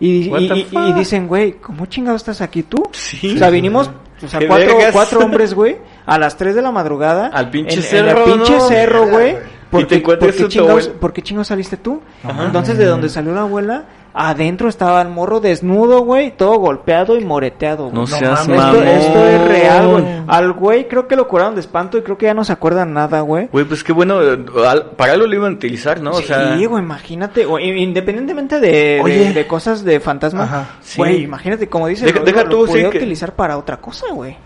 Y, 0.00 0.34
y- 0.34 0.92
dicen, 0.94 1.28
güey, 1.28 1.52
¿cómo 1.60 1.86
chingado 1.86 2.16
estás 2.16 2.40
aquí 2.40 2.62
tú? 2.62 2.82
Sí. 2.92 3.34
O 3.36 3.38
sea, 3.38 3.50
vinimos, 3.50 3.90
o 4.22 4.28
sea, 4.28 4.40
cuatro, 4.48 4.78
cuatro 4.92 5.20
hombres, 5.24 5.52
güey, 5.54 5.76
a 6.06 6.18
las 6.18 6.36
3 6.36 6.54
de 6.54 6.62
la 6.62 6.72
madrugada. 6.72 7.28
Al 7.28 7.50
pinche 7.50 7.76
en- 7.76 7.82
cerro, 7.82 8.10
En 8.10 8.16
el 8.16 8.24
pinche 8.34 8.52
¿no? 8.56 8.60
cerro, 8.68 9.00
güey. 9.06 9.32
güey. 9.32 9.36
¿Por 9.70 9.82
Y 9.82 9.84
te 9.84 9.88
qué- 9.90 9.94
encuentras 10.00 10.30
por 10.32 10.36
qué 10.36 10.42
a 10.42 10.46
tu 10.46 10.52
chingados-. 10.52 10.88
¿Por 10.88 11.12
qué 11.12 11.22
chingados 11.22 11.46
saliste 11.48 11.76
tú? 11.76 12.00
Ajá. 12.24 12.44
Entonces, 12.46 12.76
de 12.78 12.86
donde 12.86 13.08
salió 13.08 13.32
la 13.34 13.42
abuela, 13.42 13.84
adentro 14.12 14.68
estaba 14.68 15.00
el 15.02 15.08
morro 15.08 15.40
desnudo, 15.40 16.00
güey, 16.02 16.36
todo 16.36 16.58
golpeado 16.58 17.16
y 17.18 17.24
moreteado. 17.24 17.84
güey. 17.84 17.94
No 17.94 18.06
seas 18.06 18.48
mames. 18.48 18.60
Esto, 18.60 18.78
mamón. 18.78 18.88
esto 18.88 19.28
es 19.28 19.48
real, 19.48 19.88
güey. 19.88 20.04
Al 20.26 20.52
güey 20.52 20.88
creo 20.88 21.06
que 21.08 21.16
lo 21.16 21.28
curaron 21.28 21.54
de 21.54 21.60
espanto 21.60 21.98
y 21.98 22.02
creo 22.02 22.18
que 22.18 22.26
ya 22.26 22.34
no 22.34 22.44
se 22.44 22.52
acuerdan 22.52 22.92
nada, 22.92 23.20
güey. 23.20 23.48
Güey, 23.52 23.64
pues 23.64 23.82
qué 23.84 23.92
bueno. 23.92 24.20
eh, 24.22 24.38
Para 24.96 25.12
algo 25.12 25.26
lo 25.26 25.34
iban 25.34 25.52
a 25.52 25.56
utilizar, 25.56 26.00
¿no? 26.00 26.10
O 26.12 26.22
sea, 26.22 26.56
Sí, 26.56 26.64
güey, 26.66 26.82
imagínate, 26.82 27.46
independientemente 27.74 28.60
de, 28.60 28.70
de- 28.70 29.00
Oye. 29.02 29.32
de 29.32 29.46
cosas 29.46 29.84
de 29.84 30.00
fantasma, 30.00 30.44
Ajá. 30.44 30.68
güey, 30.96 31.16
Sí. 31.18 31.22
imagínate, 31.24 31.68
como 31.68 31.86
dices, 31.86 32.06
Deja- 32.06 32.18
lo, 32.20 32.24
deja 32.24 32.42
lo 32.44 32.48
tú, 32.50 32.66
sí, 32.66 32.72
podía 32.72 32.90
que- 32.90 32.98
utilizar 32.98 33.32
para 33.34 33.56
otra 33.58 33.76
cosa, 33.78 34.06
güey. 34.12 34.36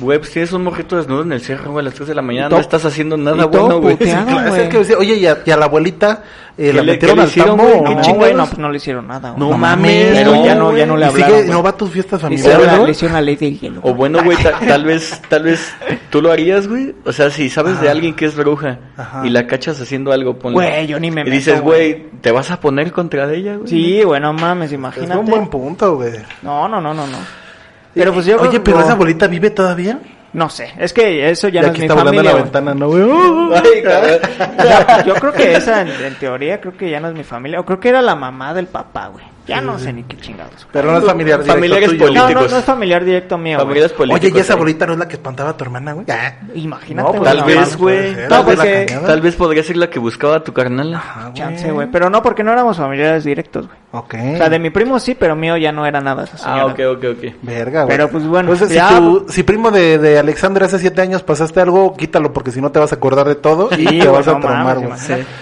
Güey, 0.00 0.18
pues 0.18 0.30
tienes 0.32 0.52
un 0.52 0.64
mojito 0.64 0.96
desnudo 0.96 1.22
en 1.22 1.32
el 1.32 1.40
cerro, 1.40 1.72
güey, 1.72 1.82
a 1.84 1.88
las 1.88 1.94
3 1.94 2.08
de 2.08 2.14
la 2.14 2.22
mañana. 2.22 2.48
No 2.48 2.58
estás 2.58 2.84
haciendo 2.84 3.16
y 3.16 3.20
nada 3.20 3.44
bueno, 3.46 3.80
güey. 3.80 3.94
es 4.00 4.70
decía, 4.78 4.96
oye, 4.98 5.14
¿y 5.14 5.26
a, 5.26 5.38
y 5.44 5.50
a 5.50 5.56
la 5.56 5.66
abuelita 5.66 6.22
eh, 6.58 6.66
¿Qué 6.66 6.72
la 6.72 6.82
le- 6.82 6.92
metieron 6.92 7.20
al 7.20 7.28
hicieron, 7.28 7.56
tambo? 7.56 7.82
No, 7.84 7.94
no? 7.94 8.14
güey, 8.14 8.34
no, 8.34 8.46
pues 8.46 8.58
no 8.58 8.70
le 8.70 8.76
hicieron 8.76 9.06
nada, 9.06 9.30
güey. 9.30 9.40
No 9.40 9.50
No 9.50 9.58
mames. 9.58 10.12
Pero 10.18 10.34
no, 10.34 10.44
ya 10.44 10.54
no, 10.54 10.76
ya 10.76 10.86
no 10.86 10.96
le 10.96 11.06
¿Y 11.06 11.10
sigue- 11.10 11.24
hablaron, 11.24 11.46
y 11.46 11.50
no 11.50 11.62
va 11.62 11.70
a 11.70 11.76
tus 11.76 11.90
fiestas 11.90 12.20
familiares, 12.20 12.78
le 12.84 12.90
hicieron 12.90 13.14
la 13.14 13.20
ley 13.20 13.36
del 13.36 13.58
hielo. 13.60 13.80
O 13.82 13.94
bueno, 13.94 14.22
güey, 14.24 14.36
ta- 14.36 14.58
tal 14.66 14.84
vez, 14.84 15.20
tal 15.28 15.42
vez 15.44 15.72
tú 16.10 16.20
lo 16.20 16.30
harías, 16.32 16.66
güey. 16.68 16.94
O 17.04 17.12
sea, 17.12 17.30
si 17.30 17.48
sabes 17.48 17.80
de 17.80 17.88
alguien 17.88 18.14
que 18.14 18.26
es 18.26 18.36
bruja 18.36 18.78
Ajá. 18.96 19.26
y 19.26 19.30
la 19.30 19.46
cachas 19.46 19.80
haciendo 19.80 20.12
algo, 20.12 20.38
ponle. 20.38 20.54
Güey, 20.54 20.86
yo 20.86 20.98
ni 21.00 21.10
me 21.10 21.22
Y 21.22 21.24
meto, 21.24 21.34
dices, 21.36 21.60
güey. 21.60 22.06
¿te 22.20 22.30
vas 22.32 22.50
a 22.50 22.60
poner 22.60 22.92
contra 22.92 23.32
ella, 23.32 23.56
güey? 23.56 23.68
Sí, 23.68 24.02
güey, 24.02 24.20
no 24.20 24.32
mames, 24.32 24.66
Es 24.68 24.72
imagínate. 24.74 25.18
un 25.18 25.26
buen 25.26 25.48
punto, 25.48 25.96
güey. 25.96 26.12
No, 26.42 26.68
no, 26.68 26.80
no, 26.80 26.92
no, 26.92 27.06
no. 27.06 27.16
Pero 27.94 28.12
pues 28.12 28.26
yo 28.26 28.36
Oye, 28.40 28.48
creo- 28.50 28.64
pero 28.64 28.76
no, 28.78 28.82
esa 28.84 28.92
abolita 28.92 29.26
vive 29.26 29.50
todavía. 29.50 29.98
No 30.32 30.48
sé, 30.48 30.72
es 30.78 30.92
que 30.92 31.28
eso 31.28 31.48
ya 31.48 31.60
no 31.60 31.68
es 31.68 31.78
mi 31.78 31.86
está 31.86 31.94
volando 31.94 32.22
familia. 32.22 32.30
la 32.30 32.38
güey. 32.38 32.42
ventana, 32.44 32.74
¿no? 32.74 33.54
Ay, 33.56 35.04
yo 35.06 35.14
creo 35.14 35.32
que 35.32 35.54
esa, 35.56 35.82
en, 35.82 35.88
en 35.88 36.14
teoría, 36.20 36.60
creo 36.60 36.76
que 36.76 36.88
ya 36.88 37.00
no 37.00 37.08
es 37.08 37.14
mi 37.14 37.24
familia. 37.24 37.58
O 37.58 37.64
creo 37.64 37.80
que 37.80 37.88
era 37.88 38.00
la 38.00 38.14
mamá 38.14 38.54
del 38.54 38.66
papá, 38.68 39.08
güey. 39.08 39.24
Ya 39.46 39.60
no 39.60 39.78
sé 39.78 39.92
ni 39.92 40.02
qué 40.04 40.16
chingados. 40.18 40.66
Pero 40.70 40.92
no 40.92 40.98
es 40.98 41.04
familiar 41.04 41.38
directo 41.42 41.54
Familiares 41.54 41.88
tuyo. 41.90 42.12
No, 42.12 42.30
no, 42.30 42.48
no 42.48 42.56
es 42.58 42.64
familiar 42.64 43.04
directo 43.04 43.36
mío, 43.38 43.56
güey. 43.56 43.66
Familias 43.66 43.92
políticos. 43.92 44.30
Oye, 44.30 44.38
¿y 44.38 44.40
esa 44.40 44.54
bolita 44.54 44.86
no 44.86 44.92
es 44.92 44.98
la 44.98 45.08
que 45.08 45.14
espantaba 45.14 45.50
a 45.50 45.56
tu 45.56 45.64
hermana, 45.64 45.92
güey? 45.94 46.06
Imagínate, 46.54 47.08
No, 47.12 47.18
pues, 47.18 47.32
güey, 47.32 47.34
Tal 47.36 47.44
vez, 47.46 47.76
güey. 47.76 48.16
No, 48.28 48.44
porque-. 48.44 48.86
Tal 49.06 49.20
vez 49.20 49.36
podría 49.36 49.62
ser 49.62 49.76
la 49.76 49.90
que 49.90 49.98
buscaba 49.98 50.36
a 50.36 50.44
tu 50.44 50.52
carnal. 50.52 51.00
Chance, 51.34 51.72
güey. 51.72 51.88
Pero 51.90 52.10
no, 52.10 52.22
porque 52.22 52.42
no 52.44 52.52
éramos 52.52 52.76
familiares 52.76 53.24
directos, 53.24 53.66
güey. 53.66 53.78
Ok. 53.92 54.14
O 54.34 54.36
sea, 54.36 54.48
de 54.48 54.58
mi 54.60 54.70
primo 54.70 55.00
sí, 55.00 55.16
pero 55.18 55.34
mío 55.34 55.56
ya 55.56 55.72
no 55.72 55.84
era 55.84 56.00
nada 56.00 56.22
esa 56.22 56.36
Ah, 56.44 56.66
ok, 56.66 56.78
ok, 56.96 57.04
ok. 57.16 57.34
Verga, 57.42 57.82
güey. 57.84 57.96
Pero, 57.96 58.08
pues, 58.08 58.24
bueno, 58.24 58.52
Entonces, 58.52 58.76
ya- 58.76 58.88
si, 58.90 58.94
tú- 58.94 59.26
si 59.28 59.42
primo 59.42 59.72
de, 59.72 59.98
de 59.98 60.18
Alexander 60.20 60.62
hace 60.62 60.78
siete 60.78 61.00
años 61.02 61.24
pasaste 61.24 61.60
algo, 61.60 61.96
quítalo 61.96 62.32
porque 62.32 62.52
si 62.52 62.60
no 62.60 62.70
te 62.70 62.78
vas 62.78 62.92
a 62.92 62.94
acordar 62.96 63.26
de 63.26 63.34
todo 63.34 63.68
y 63.76 63.98
te 63.98 64.06
vas 64.06 64.28
a 64.28 64.38
traumar, 64.38 64.78
güey. 64.78 64.92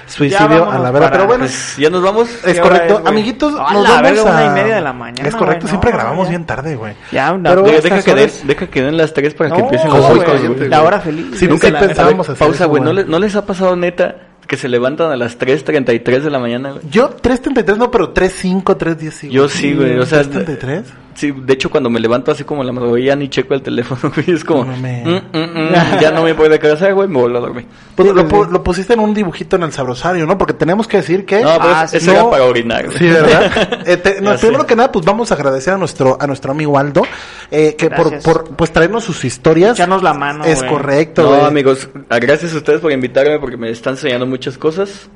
Suicidio 0.07 0.71
a 0.71 0.79
la 0.79 0.91
verdad. 0.91 0.93
para- 0.93 1.11
Pero 1.11 1.27
bueno, 1.27 1.45
Pues 1.45 1.77
ya 1.77 1.91
nos 1.91 2.03
vamos. 2.03 2.29
es 2.31 2.55
¿Qué 2.55 2.61
hora 2.61 2.69
correcto. 2.87 3.03
Amiguitos, 3.05 3.55
A 3.59 3.75
nos 3.89 3.95
No, 3.95 3.99
a 3.99 4.03
ver, 4.03 4.15
vamos 4.17 4.31
una 4.31 4.39
a... 4.39 4.47
y 4.47 4.51
media 4.63 4.75
de 4.77 4.81
la 4.81 4.93
mañana, 4.93 5.29
Es 5.29 5.35
correcto, 5.35 5.63
güey, 5.63 5.71
siempre 5.71 5.91
no, 5.91 5.97
grabamos 5.99 6.25
ya. 6.27 6.31
bien 6.31 6.45
tarde, 6.47 6.77
güey. 6.77 6.95
Ya, 7.13 7.33
una- 7.33 7.51
Pero 7.51 7.63
Deja, 7.63 7.81
deja 7.81 8.03
que 8.03 8.15
den, 8.15 8.25
horas- 8.25 8.43
deja 8.47 8.67
que 8.67 8.83
den 8.83 8.97
las 8.97 9.15
tres 9.15 9.35
para 9.35 9.51
que 9.51 9.59
No, 9.59 9.65
empiecen 9.65 9.91
los 9.91 10.47
güey. 10.57 10.69
La 10.69 10.83
hora 10.83 11.01
feliz. 11.01 11.27
Sí, 11.39 11.47
nunca 11.49 11.71
la- 11.71 11.81
pensábamos 11.81 12.29
a 12.29 12.33
hacer 12.33 12.47
Pausa, 12.47 12.67
güey. 12.67 12.83
¿No, 12.83 12.93
le- 12.93 13.05
¿No 13.05 13.19
les 13.19 13.35
ha 13.37 13.45
pasado 13.47 13.75
neta 13.77 14.17
que 14.47 14.57
se 14.57 14.69
levantan 14.69 15.11
a 15.13 15.17
las 15.17 15.39
3.33 15.39 16.21
de 16.25 16.31
la 16.31 16.39
mañana, 16.39 16.71
güey? 16.73 16.83
Yo 16.91 17.11
3.33 17.17 17.77
no, 17.77 17.91
pero 17.91 18.15
3.5, 18.15 18.77
3.10 18.77 19.11
sí. 19.11 19.29
Yo 19.31 19.49
sí, 19.49 19.75
güey. 19.75 19.99
O 19.99 20.07
sea, 20.07 20.23
¿3.33? 20.23 20.85
Sí, 21.19 21.33
de 21.33 21.53
hecho 21.53 21.69
cuando 21.69 21.91
me 21.91 21.99
levanto 21.99 22.31
así 22.31 22.45
como 22.45 22.63
la 22.63 22.71
madrugada 22.71 23.01
ya 23.05 23.17
ni 23.17 23.29
checo 23.29 23.53
el 23.53 23.61
teléfono, 23.63 24.13
güey, 24.15 24.31
es 24.31 24.45
como, 24.45 24.65
No 24.65 24.77
mm, 24.77 24.81
mm, 25.33 25.37
mm, 25.37 26.01
ya 26.01 26.13
no 26.13 26.23
me 26.23 26.33
puede 26.37 26.61
casar, 26.61 26.95
güey, 26.95 27.09
me 27.09 27.19
vuelvo 27.19 27.39
a 27.39 27.41
dormir. 27.41 27.67
Pues 27.97 28.09
Sí, 28.09 28.15
lo, 28.15 28.63
pusiste 28.63 28.93
en 28.93 29.01
un 29.01 29.13
dibujito 29.15 29.57
en 29.57 29.65
el 29.65 29.73
sabrosario, 29.73 30.27
¿no? 30.27 30.39
Porque 30.39 30.53
tenemos 30.55 30.87
que 30.87 30.99
decir 30.99 31.27
que... 31.27 31.43
No, 31.43 31.57
pero 31.61 31.75
Ah, 31.75 31.83
eso- 31.85 31.91
sí. 31.91 31.97
eso 31.97 32.13
era 32.13 32.23
No. 32.23 32.31
para 32.31 32.45
orinar, 32.45 32.87
güey. 32.87 32.99
Sí, 32.99 33.09
¿verdad? 33.09 33.81
Eh, 33.87 33.97
te- 33.97 34.21
no, 34.21 34.37
primero 34.37 34.65
que 34.65 34.77
nada, 34.77 34.93
pues 34.93 35.05
vamos 35.05 35.33
a 35.33 35.35
agradecer 35.35 35.75
a 35.75 35.77
nuestro 35.79 36.17
a 36.21 36.27
nuestro 36.29 36.53
amigo 36.53 36.79
Aldo, 36.79 37.03
eh, 37.51 37.75
que 37.77 37.91
por, 37.91 38.17
por 38.23 38.55
pues 38.55 38.71
traernos 38.73 39.03
sus 39.03 39.25
historias. 39.25 39.73
Echarnos 39.77 40.05
la 40.05 40.15
mano, 40.15 40.45
Es 40.45 40.61
güey. 40.61 40.71
correcto, 40.71 41.23
No, 41.23 41.29
güey. 41.31 41.41
amigos, 41.47 41.89
ah, 42.11 42.19
gracias 42.21 42.55
a 42.55 42.59
ustedes 42.59 42.81
por 42.81 42.93
invitarme 42.93 43.39
porque 43.41 43.57
me 43.57 43.71
están 43.71 43.95
enseñando 43.95 44.25
muchas 44.27 44.57
cosas. 44.57 45.09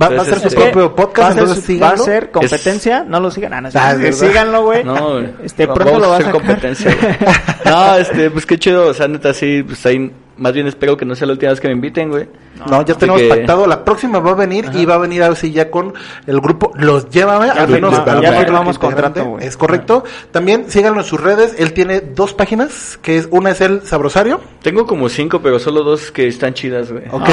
Va, 0.00 0.08
va 0.10 0.22
a 0.22 0.24
ser 0.24 0.38
su 0.40 0.48
este, 0.48 0.60
propio 0.60 0.94
podcast, 0.94 1.28
va 1.28 1.30
a 1.30 1.32
ser, 1.34 1.42
entonces 1.42 1.64
su- 1.64 1.72
va 1.80 1.86
a 1.88 1.90
síganlo. 1.96 2.04
ser 2.04 2.30
competencia, 2.30 3.04
no 3.04 3.20
lo 3.20 3.30
sigan, 3.30 3.52
ah, 3.54 3.60
no, 3.62 3.68
Ah, 3.74 3.94
síganlo, 4.12 4.62
güey. 4.64 4.84
No, 4.84 5.12
güey. 5.14 5.28
Este, 5.42 5.66
Va- 5.66 5.74
pronto 5.74 5.98
lo 5.98 6.04
a 6.04 6.08
vas 6.08 6.20
hacer 6.20 6.28
a 6.28 6.32
competencia. 6.32 6.96
güey. 7.00 7.16
no, 7.64 7.96
este, 7.96 8.30
pues 8.30 8.46
qué 8.46 8.58
chido, 8.58 8.86
o 8.86 8.94
sea, 8.94 9.08
neta, 9.08 9.34
sí, 9.34 9.62
pues 9.64 9.84
ahí, 9.86 10.10
más 10.38 10.52
bien 10.52 10.66
espero 10.66 10.96
que 10.96 11.04
no 11.04 11.14
sea 11.14 11.26
la 11.26 11.32
última 11.34 11.50
vez 11.50 11.60
que 11.60 11.68
me 11.68 11.74
inviten, 11.74 12.08
güey. 12.10 12.28
No, 12.68 12.82
ya 12.84 12.92
Así 12.92 13.00
tenemos 13.00 13.20
que- 13.22 13.28
pactado. 13.28 13.66
La 13.66 13.84
próxima 13.84 14.18
va 14.18 14.32
a 14.32 14.34
venir 14.34 14.68
y 14.74 14.84
va 14.84 14.94
a 14.94 14.98
venir 14.98 15.22
así 15.22 15.52
ya 15.52 15.70
con 15.70 15.94
el 16.26 16.40
grupo 16.40 16.72
Los 16.76 17.08
Llévame. 17.10 17.46
Ya 17.46 17.52
al 17.52 17.68
menos 17.68 18.04
ya 18.04 18.14
menos 18.14 18.36
firmamos 18.36 18.78
contrato, 18.78 19.24
güey. 19.24 19.46
Es 19.46 19.56
correcto. 19.56 20.02
También 20.32 20.64
síganlo 20.68 21.00
en 21.00 21.06
sus 21.06 21.20
redes. 21.20 21.54
Él 21.58 21.72
tiene 21.72 22.00
dos 22.00 22.34
páginas, 22.34 22.98
que 23.00 23.16
es 23.18 23.28
una 23.30 23.50
es 23.50 23.60
el 23.60 23.82
Sabrosario. 23.82 24.40
Tengo 24.62 24.86
como 24.86 25.08
cinco, 25.08 25.40
pero 25.40 25.58
solo 25.60 25.84
dos 25.84 26.10
que 26.10 26.26
están 26.26 26.54
chidas, 26.54 26.90
güey. 26.90 27.04
Ok. 27.12 27.28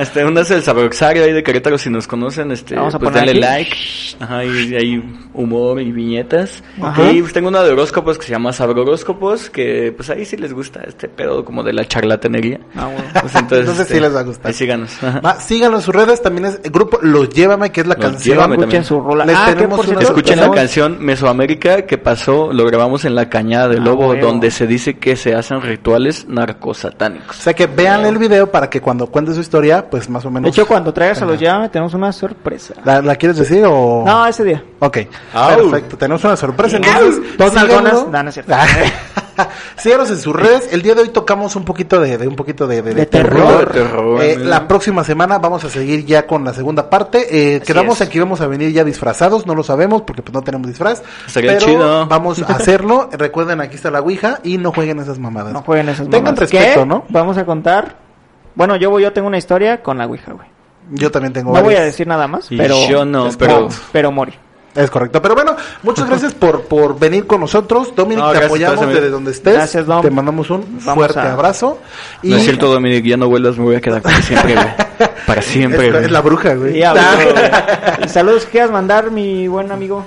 Este, 0.00 0.24
una 0.24 0.40
es 0.40 0.50
el 0.50 0.62
Sabroxario 0.62 1.24
ahí 1.24 1.32
de 1.32 1.42
Querétaro, 1.42 1.76
si 1.76 1.90
nos 1.90 2.06
conocen, 2.06 2.50
este, 2.50 2.74
Vamos 2.76 2.94
a 2.94 2.98
pues 2.98 3.10
poner 3.10 3.28
denle 3.28 3.46
aquí. 3.46 3.64
like. 3.64 3.76
Ajá, 4.24 4.44
y 4.44 4.74
hay 4.74 5.02
humor 5.34 5.80
y 5.80 5.92
viñetas. 5.92 6.62
Ajá. 6.80 7.12
Y 7.12 7.20
pues 7.20 7.32
tengo 7.34 7.48
una 7.48 7.62
de 7.62 7.70
horóscopos 7.70 8.16
que 8.18 8.24
se 8.26 8.32
llama 8.32 8.52
Sabroróscopos, 8.52 9.50
que 9.50 9.92
pues 9.94 10.08
ahí 10.10 10.24
sí 10.24 10.36
les 10.38 10.52
gusta 10.54 10.80
este 10.86 11.08
pedo 11.08 11.44
como 11.44 11.62
de 11.62 11.72
la 11.74 11.84
charlatanería. 11.84 12.49
Ah, 12.76 12.86
bueno. 12.86 13.00
Pues 13.20 13.34
entonces, 13.34 13.58
Entonces 13.60 13.86
sí 13.88 13.94
este, 13.94 14.00
les 14.00 14.14
va 14.14 14.20
a 14.20 14.22
gustar. 14.22 14.52
síganos. 14.52 14.90
Va, 15.24 15.38
síganlo 15.40 15.76
en 15.78 15.82
sus 15.82 15.94
redes. 15.94 16.22
También 16.22 16.46
es 16.46 16.60
el 16.64 16.70
grupo 16.70 16.98
Los 17.02 17.28
Llévame, 17.30 17.70
que 17.70 17.82
es 17.82 17.86
la 17.86 17.94
Los 17.94 18.02
canción. 18.04 18.36
Llévame 18.36 18.54
Escuchen 18.54 18.68
también. 18.68 18.84
su 18.84 19.00
rola. 19.00 19.24
Les 19.26 19.36
Ah, 19.36 19.44
tenemos 19.46 19.76
por 19.80 19.88
una- 19.88 20.00
Escuchen 20.00 20.40
la 20.40 20.50
canción 20.50 20.96
Mesoamérica 21.04 21.82
que 21.82 21.98
pasó, 21.98 22.52
lo 22.52 22.64
grabamos 22.66 23.04
en 23.04 23.14
la 23.14 23.28
Cañada 23.28 23.68
del 23.68 23.80
Ah, 23.80 23.84
Lobo, 23.84 24.14
donde 24.14 24.50
se 24.50 24.66
dice 24.66 24.98
que 24.98 25.16
se 25.16 25.34
hacen 25.34 25.60
rituales 25.60 26.26
O 26.28 26.32
narcosatánicos. 26.32 27.36
sea 27.36 27.54
que 27.54 27.66
vean 27.66 28.04
el 28.06 28.18
video 28.18 28.50
para 28.50 28.70
que 28.70 28.80
cuando 28.80 29.06
cuente 29.08 29.34
su 29.34 29.40
historia, 29.40 29.88
pues 29.90 30.08
más 30.08 30.24
o 30.24 30.30
menos. 30.30 30.44
De 30.44 30.50
hecho, 30.50 30.66
cuando 30.66 30.92
traigas 30.94 31.20
a 31.22 31.26
los 31.26 31.38
llame, 31.38 31.68
tenemos 31.68 31.94
una 31.94 32.12
sorpresa. 32.12 32.74
¿La, 32.84 33.02
la 33.02 33.16
quieres 33.16 33.36
decir 33.38 33.64
o.? 33.66 34.04
No, 34.06 34.26
ese 34.26 34.44
día. 34.44 34.62
Ok, 34.78 34.98
Au. 35.34 35.56
perfecto. 35.70 35.96
Tenemos 35.98 36.22
una 36.24 36.36
sorpresa. 36.36 36.76
Entonces, 36.76 37.36
Dos 37.36 37.52
nalgonas. 37.52 38.06
No, 38.10 38.22
no 38.22 38.28
es 38.28 38.34
cierto. 38.34 38.52
Síganos 39.76 40.10
en 40.10 40.18
sus 40.18 40.34
redes. 40.34 40.68
El 40.72 40.82
día 40.82 40.94
de 40.94 41.02
hoy 41.02 41.08
tocamos 41.08 41.56
un 41.56 41.64
poquito 41.64 42.00
de, 42.00 42.18
de 42.18 42.28
un 42.28 42.36
poquito 42.36 42.66
de, 42.66 42.82
de- 42.82 42.90
de 42.90 42.94
De 43.00 43.06
terror. 43.06 43.38
terror. 43.38 43.68
De 43.68 43.80
terror, 43.80 44.22
Eh, 44.22 44.36
la 44.38 44.66
próxima 44.68 45.04
semana 45.04 45.38
vamos 45.38 45.64
a 45.64 45.70
seguir 45.70 46.04
ya 46.04 46.26
con 46.26 46.44
la 46.44 46.52
segunda 46.52 46.88
parte. 46.90 47.54
Eh, 47.56 47.60
quedamos 47.60 47.98
que 48.00 48.18
íbamos 48.18 48.40
a 48.40 48.46
venir 48.46 48.72
ya 48.72 48.84
disfrazados, 48.84 49.46
no 49.46 49.54
lo 49.54 49.62
sabemos 49.62 50.02
porque 50.02 50.22
pues 50.22 50.32
no 50.34 50.42
tenemos 50.42 50.66
disfraz. 50.68 51.02
Pero 51.34 51.58
chido. 51.58 52.06
vamos 52.06 52.42
a 52.42 52.46
hacerlo. 52.54 53.08
Recuerden, 53.12 53.60
aquí 53.60 53.76
está 53.76 53.90
la 53.90 54.00
Ouija 54.00 54.40
y 54.42 54.58
no 54.58 54.72
jueguen 54.72 54.98
esas 55.00 55.18
mamadas. 55.18 55.52
No 55.52 55.62
jueguen 55.62 55.88
esas 55.88 56.06
Tengan 56.08 56.34
mamadas. 56.34 56.38
respeto, 56.50 56.80
¿Qué? 56.80 56.86
¿no? 56.86 57.04
Vamos 57.08 57.36
a 57.38 57.44
contar. 57.46 57.96
Bueno, 58.54 58.76
yo, 58.76 58.90
voy- 58.90 59.02
yo 59.02 59.12
tengo 59.12 59.28
una 59.28 59.38
historia 59.38 59.82
con 59.82 59.98
la 59.98 60.06
Ouija, 60.06 60.32
güey. 60.32 60.48
Yo 60.92 61.10
también 61.10 61.32
tengo 61.32 61.52
No 61.54 61.62
voy 61.62 61.74
a 61.74 61.82
decir 61.82 62.06
nada 62.06 62.26
más, 62.26 62.50
Y 62.50 62.56
pero... 62.56 62.74
yo 62.88 63.04
no, 63.04 63.28
pero- 63.38 63.68
Pero 63.92 64.10
mori. 64.10 64.32
Es 64.74 64.88
correcto. 64.90 65.20
Pero 65.20 65.34
bueno, 65.34 65.56
muchas 65.82 66.08
gracias 66.08 66.32
por, 66.32 66.62
por 66.62 66.96
venir 66.98 67.26
con 67.26 67.40
nosotros. 67.40 67.92
Dominic, 67.96 68.22
No, 68.24 68.30
te 68.32 68.44
apoyamos 68.44 68.86
desde 68.86 69.10
donde 69.10 69.32
estés. 69.32 69.54
Gracias, 69.54 69.84
Dom. 69.86 70.00
Te 70.02 70.10
mandamos 70.10 70.48
un 70.50 70.60
Vamos 70.84 70.94
fuerte 70.94 71.18
a- 71.18 71.32
abrazo. 71.32 71.78
Y 72.22 72.28
No 72.30 72.36
es 72.36 72.44
cierto, 72.44 72.68
Dominic, 72.72 73.04
ya 73.04 73.16
no 73.16 73.28
vuelvas, 73.28 73.56
me 73.58 73.64
voy 73.64 73.74
a 73.76 73.80
quedar 73.80 74.00
para 74.00 74.22
siempre, 74.22 74.54
güey. 74.54 74.66
Para 75.26 75.42
siempre, 75.42 75.86
es, 75.86 75.92
güey. 75.92 76.04
es 76.04 76.10
la 76.12 76.20
bruja, 76.20 76.54
güey. 76.54 76.80
Saludos, 78.08 78.44
¿qué 78.44 78.50
quieras 78.52 78.70
mandar, 78.70 79.10
mi 79.10 79.48
buen 79.48 79.70
amigo? 79.72 80.06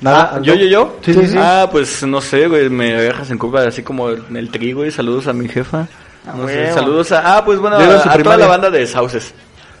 Nada, 0.00 0.32
Ah, 0.34 0.40
¿Yo, 0.42 0.54
yo, 0.54 0.66
yo? 0.66 0.96
Sí, 1.02 1.14
sí, 1.14 1.26
sí. 1.28 1.36
Ah, 1.38 1.68
pues 1.72 2.02
no 2.02 2.20
sé, 2.20 2.48
güey, 2.48 2.68
me 2.68 2.92
dejas 2.92 3.30
en 3.30 3.38
culpa 3.38 3.62
así 3.66 3.82
como 3.82 4.10
en 4.10 4.36
el 4.36 4.50
trigo 4.50 4.84
y 4.84 4.90
saludos 4.90 5.26
a 5.26 5.32
mi 5.32 5.48
jefa. 5.48 5.86
Ah, 6.26 6.34
No 6.36 6.46
sé, 6.48 6.72
saludos 6.72 7.12
a... 7.12 7.36
Ah, 7.38 7.44
pues 7.44 7.58
bueno, 7.58 7.76
a, 7.78 8.12
a 8.12 8.18
toda 8.22 8.36
la 8.36 8.46
banda 8.46 8.70
de 8.70 8.86
Sauces. 8.86 9.32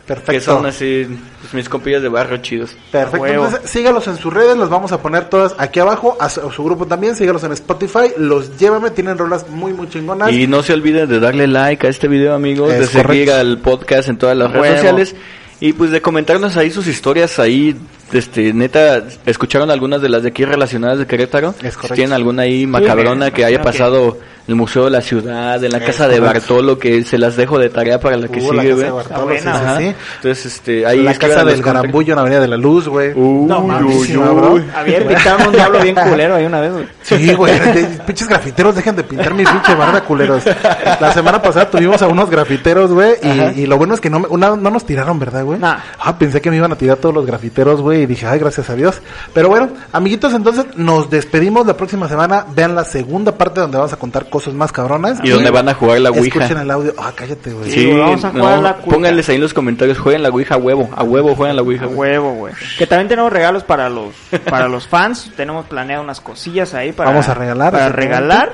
Perfecto. 0.06 0.32
Que 0.32 0.40
son 0.40 0.66
así, 0.66 1.04
pues, 1.40 1.52
mis 1.52 1.68
compillas 1.68 2.00
de 2.00 2.08
barrio 2.08 2.36
chidos. 2.38 2.76
Perfecto. 2.92 3.26
Entonces, 3.26 3.68
sígalos 3.68 4.06
en 4.06 4.16
sus 4.16 4.32
redes, 4.32 4.56
los 4.56 4.68
vamos 4.70 4.92
a 4.92 5.02
poner 5.02 5.28
todas 5.28 5.54
aquí 5.58 5.80
abajo. 5.80 6.16
A 6.20 6.28
su, 6.28 6.46
a 6.46 6.52
su 6.52 6.62
grupo 6.62 6.86
también, 6.86 7.16
sígalos 7.16 7.42
en 7.44 7.52
Spotify. 7.52 8.12
Los 8.16 8.56
llévame, 8.56 8.90
tienen 8.90 9.18
rolas 9.18 9.48
muy, 9.48 9.72
muy 9.72 9.88
chingonas. 9.88 10.32
Y 10.32 10.46
no 10.46 10.62
se 10.62 10.72
olviden 10.74 11.08
de 11.08 11.18
darle 11.18 11.48
like 11.48 11.86
a 11.86 11.90
este 11.90 12.06
video, 12.06 12.34
amigos, 12.34 12.72
Es 12.72 12.92
de 12.92 13.02
seguir 13.02 13.30
al 13.32 13.58
podcast 13.58 14.08
en 14.08 14.16
todas 14.16 14.36
las 14.36 14.50
redes 14.50 14.62
Huevo. 14.62 14.76
sociales 14.76 15.16
y 15.58 15.72
pues 15.72 15.90
de 15.90 16.02
comentarnos 16.02 16.56
ahí 16.58 16.70
sus 16.70 16.86
historias 16.86 17.38
ahí, 17.38 17.74
este, 18.12 18.52
neta, 18.52 19.02
escucharon 19.24 19.70
algunas 19.70 20.02
de 20.02 20.10
las 20.10 20.22
de 20.22 20.28
aquí 20.28 20.44
relacionadas 20.44 20.98
de 20.98 21.06
Querétaro. 21.06 21.54
Es 21.62 21.74
correcto. 21.76 21.94
tienen 21.94 22.12
alguna 22.12 22.42
ahí 22.42 22.66
macabrona 22.66 23.30
que 23.30 23.44
haya 23.44 23.56
que- 23.58 23.64
pasado 23.64 24.18
el 24.48 24.54
Museo 24.54 24.84
de 24.84 24.90
la 24.90 25.00
Ciudad, 25.00 25.62
en 25.62 25.72
la 25.72 25.78
Es 25.78 25.84
casa 25.84 26.06
de. 26.08 26.20
Bartolo, 26.20 26.78
que 26.78 27.02
se 27.04 27.18
las 27.18 27.36
dejo 27.36 27.58
de 27.58 27.68
tarea 27.68 27.98
para 28.00 28.16
la 28.16 28.28
que 28.28 28.40
Uh, 28.40 28.52
la 28.52 28.62
sigue, 28.62 28.74
casa 28.74 28.84
de 28.84 28.90
güey. 28.90 29.24
Buena, 29.42 29.76
sí, 29.78 29.84
sí. 29.84 29.94
Entonces, 30.16 30.46
este, 30.46 30.86
ahí 30.86 31.02
La 31.02 31.14
casa 31.14 31.44
del. 31.44 31.62
Garambullo 31.62 32.12
en 32.12 32.18
Avenida 32.18 32.40
de 32.40 32.48
la 32.48 32.56
Luz, 32.56 32.86
güey. 32.88 33.12
Uy, 33.14 33.46
No, 33.46 33.60
uy, 33.60 33.66
mamadísima, 33.66 34.30
uy. 34.32 34.60
bro. 34.60 34.64
Había 34.76 35.06
pintaron 35.08 35.46
un 35.48 35.52
diablo 35.52 35.80
bien 35.80 35.94
culero 35.96 36.34
ahí 36.36 36.46
una 36.46 36.60
vez, 36.60 36.72
güey. 36.72 36.86
Sí, 37.02 37.34
güey, 37.34 37.52
pinches 38.06 38.28
grafiteros, 38.28 38.74
dejen 38.74 38.96
de 38.96 39.02
pintar 39.04 39.32
mi 39.34 39.44
pinche 39.44 39.74
barda, 39.74 40.00
culeros. 40.02 40.42
La 41.00 41.12
semana 41.12 41.40
pasada 41.42 41.70
tuvimos 41.70 42.00
a 42.02 42.08
unos 42.08 42.30
grafiteros, 42.30 42.92
güey, 42.92 43.14
y 43.56 43.66
lo 43.66 43.76
bueno 43.78 43.94
es 43.94 44.00
que 44.00 44.10
no, 44.10 44.20
me- 44.20 44.28
una, 44.28 44.56
no 44.56 44.70
nos 44.70 44.84
tiraron, 44.84 45.18
¿verdad, 45.18 45.44
güey? 45.44 45.58
Nah. 45.58 45.76
Ah, 46.00 46.18
pensé 46.18 46.40
que 46.40 46.50
me 46.50 46.56
iban 46.56 46.72
a 46.72 46.76
tirar 46.76 46.96
todos 46.98 47.14
los 47.14 47.26
grafiteros, 47.26 47.80
güey, 47.80 48.02
y 48.02 48.06
dije, 48.06 48.26
ay, 48.26 48.38
gracias 48.38 48.70
a 48.70 48.74
Dios. 48.74 49.00
Pero 49.32 49.48
bueno, 49.48 49.70
amiguitos, 49.92 50.32
entonces 50.34 50.66
nos 50.76 51.10
despedimos 51.10 51.66
la 51.66 51.76
próxima 51.76 52.08
semana. 52.08 52.44
Vean 52.54 52.74
la 52.74 52.84
segunda 52.84 53.32
parte 53.32 53.60
donde 53.60 53.76
vamos 53.78 53.92
a 53.92 53.96
contar 53.96 54.28
cosas 54.36 54.54
más 54.54 54.70
cabronas. 54.70 55.18
Y 55.22 55.30
donde 55.30 55.50
van 55.50 55.68
a 55.68 55.74
jugar 55.74 55.98
la 56.00 56.10
Ouija. 56.10 56.40
Escuchen 56.40 56.58
el 56.58 56.70
audio. 56.70 56.92
Ah, 56.98 57.10
cállate, 57.14 57.52
güey. 57.52 57.70
Sí, 57.70 57.86
güey, 57.86 57.98
vamos 57.98 58.24
a 58.24 58.30
jugar 58.30 58.58
la 58.58 58.74
cuica. 58.74 58.90
pónganles 58.90 59.28
ahí 59.30 59.36
en 59.36 59.40
los 59.40 59.54
comentarios, 59.54 59.98
jueguen 59.98 60.22
la 60.22 60.28
Ouija 60.28 60.56
a 60.56 60.58
huevo, 60.58 60.90
a 60.94 61.02
huevo 61.02 61.34
jueguen 61.34 61.56
la 61.56 61.62
Ouija. 61.62 61.86
A 61.86 61.88
huevo, 61.88 62.34
güey. 62.34 62.54
Que 62.78 62.86
también 62.86 63.08
tenemos 63.08 63.32
regalos 63.32 63.64
para 63.64 63.88
los 63.88 64.14
para 64.50 64.68
los 64.68 64.86
fans. 64.86 65.32
Tenemos 65.36 65.64
planeado 65.66 66.02
unas 66.02 66.20
cosillas 66.20 66.74
ahí 66.74 66.92
para 66.92 67.10
Vamos 67.10 67.28
a 67.28 67.34
regalar, 67.34 67.72
Para 67.72 67.88
regalar. 67.88 68.52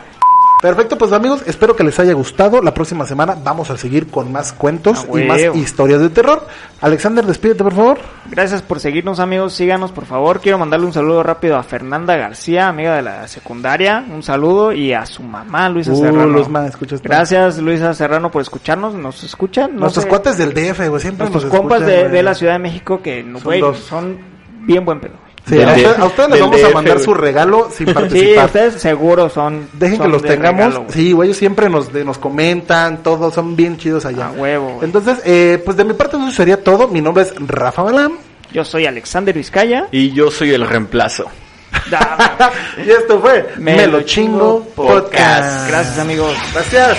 Perfecto, 0.63 0.97
pues 0.97 1.11
amigos, 1.13 1.43
espero 1.47 1.75
que 1.75 1.83
les 1.83 1.99
haya 1.99 2.13
gustado. 2.13 2.63
La 2.63 2.73
próxima 2.73 3.05
semana 3.05 3.37
vamos 3.43 3.69
a 3.71 3.77
seguir 3.77 4.07
con 4.07 4.31
más 4.31 4.53
cuentos 4.53 5.05
A 5.13 5.21
y 5.21 5.25
más 5.25 5.41
historias 5.57 6.01
de 6.01 6.09
terror. 6.09 6.47
Alexander, 6.81 7.27
despídete, 7.27 7.65
por 7.65 7.75
favor. 7.75 7.99
Gracias 8.31 8.63
por 8.63 8.79
seguirnos, 8.79 9.19
amigos. 9.19 9.55
Síganos, 9.55 9.91
por 9.91 10.07
favor. 10.07 10.41
Quiero 10.41 10.59
mandarle 10.59 10.87
un 10.87 10.93
saludo 10.93 11.25
rápido 11.25 11.57
a 11.57 11.65
Fernanda 11.65 12.15
García, 12.15 12.69
amiga 12.69 12.95
de 12.95 13.03
la 13.03 13.27
secundaria. 13.27 14.05
Un 14.09 14.23
saludo 14.23 14.71
y 14.73 14.93
a 14.93 15.05
su 15.05 15.25
mamá, 15.25 15.69
Luisa 15.69 15.91
Uh, 15.93 15.97
Serrano. 15.97 16.27
Luzma. 16.27 16.65
Gracias, 17.03 17.59
Luisa 17.59 17.93
Serrano, 17.93 18.31
por 18.31 18.41
escucharnos. 18.43 18.95
¿Nos 18.95 19.25
escuchan? 19.25 19.75
No 19.75 19.81
Nuestros 19.81 20.05
sé. 20.05 20.09
cuates 20.09 20.39
del 20.39 20.55
DF, 20.55 20.89
güey, 20.89 21.01
siempre 21.03 21.25
Nuestros 21.29 21.45
nos 21.47 21.53
compas 21.53 21.81
escuchan, 21.83 22.03
de, 22.05 22.09
de 22.09 22.23
la 22.23 22.35
Ciudad 22.35 22.53
de 22.53 22.59
México 22.61 23.03
que, 23.03 23.23
Son 23.25 23.43
güey, 23.43 23.61
dos. 23.61 23.79
son 23.81 24.17
bien 24.65 24.85
buen 24.85 25.01
pedo. 25.01 25.15
Sí, 25.49 25.61
a, 25.61 25.67
ustedes, 25.67 25.99
a 25.99 26.05
ustedes 26.05 26.31
les 26.31 26.41
vamos 26.41 26.63
a 26.65 26.71
mandar 26.71 26.95
güey. 26.95 27.05
su 27.05 27.15
regalo 27.15 27.69
sin 27.77 27.89
Sí, 27.89 27.93
participar. 27.95 28.45
ustedes 28.47 28.75
seguro 28.81 29.29
son. 29.29 29.69
Dejen 29.73 29.97
son 29.99 30.07
que 30.07 30.13
los 30.13 30.23
de 30.23 30.29
tengamos. 30.29 30.59
regalo, 30.61 30.81
güey. 30.85 30.93
sí, 30.93 31.13
güey, 31.13 31.29
ellos 31.29 31.37
siempre 31.39 31.69
nos, 31.69 31.93
de- 31.93 32.05
nos 32.05 32.19
comentan, 32.19 33.03
todos 33.03 33.35
son 33.35 33.57
bien 33.57 33.77
chidos 33.77 34.05
allá. 34.07 34.29
A 34.29 34.31
huevo, 34.33 34.75
güey. 34.75 34.85
Entonces, 34.85 35.19
eh, 35.25 35.61
pues 35.65 35.77
de 35.77 35.85
mi 35.85 35.95
parte 35.95 36.17
eso 36.17 36.31
sería 36.31 36.63
todo. 36.63 36.87
Mi 36.89 37.01
nombre 37.01 37.25
es 37.25 37.35
Rafa 37.39 37.83
Balam. 37.83 38.13
Yo 38.53 38.65
soy 38.65 38.87
Alexander 38.87 39.35
Vizcaya. 39.35 39.89
Y 39.91 40.13
yo 40.13 40.31
soy 40.31 40.53
el 40.53 40.67
reemplazo. 40.67 41.25
Y 42.87 42.91
esto 42.91 43.19
fue 43.21 43.49
Me 43.57 43.75
Me, 43.77 43.87
lo 43.87 44.03
chingo 44.03 44.65
chingo 44.67 44.69
podcast. 44.77 45.69
Gracias, 45.69 45.99
amigos. 45.99 46.35
Gracias. 46.53 46.99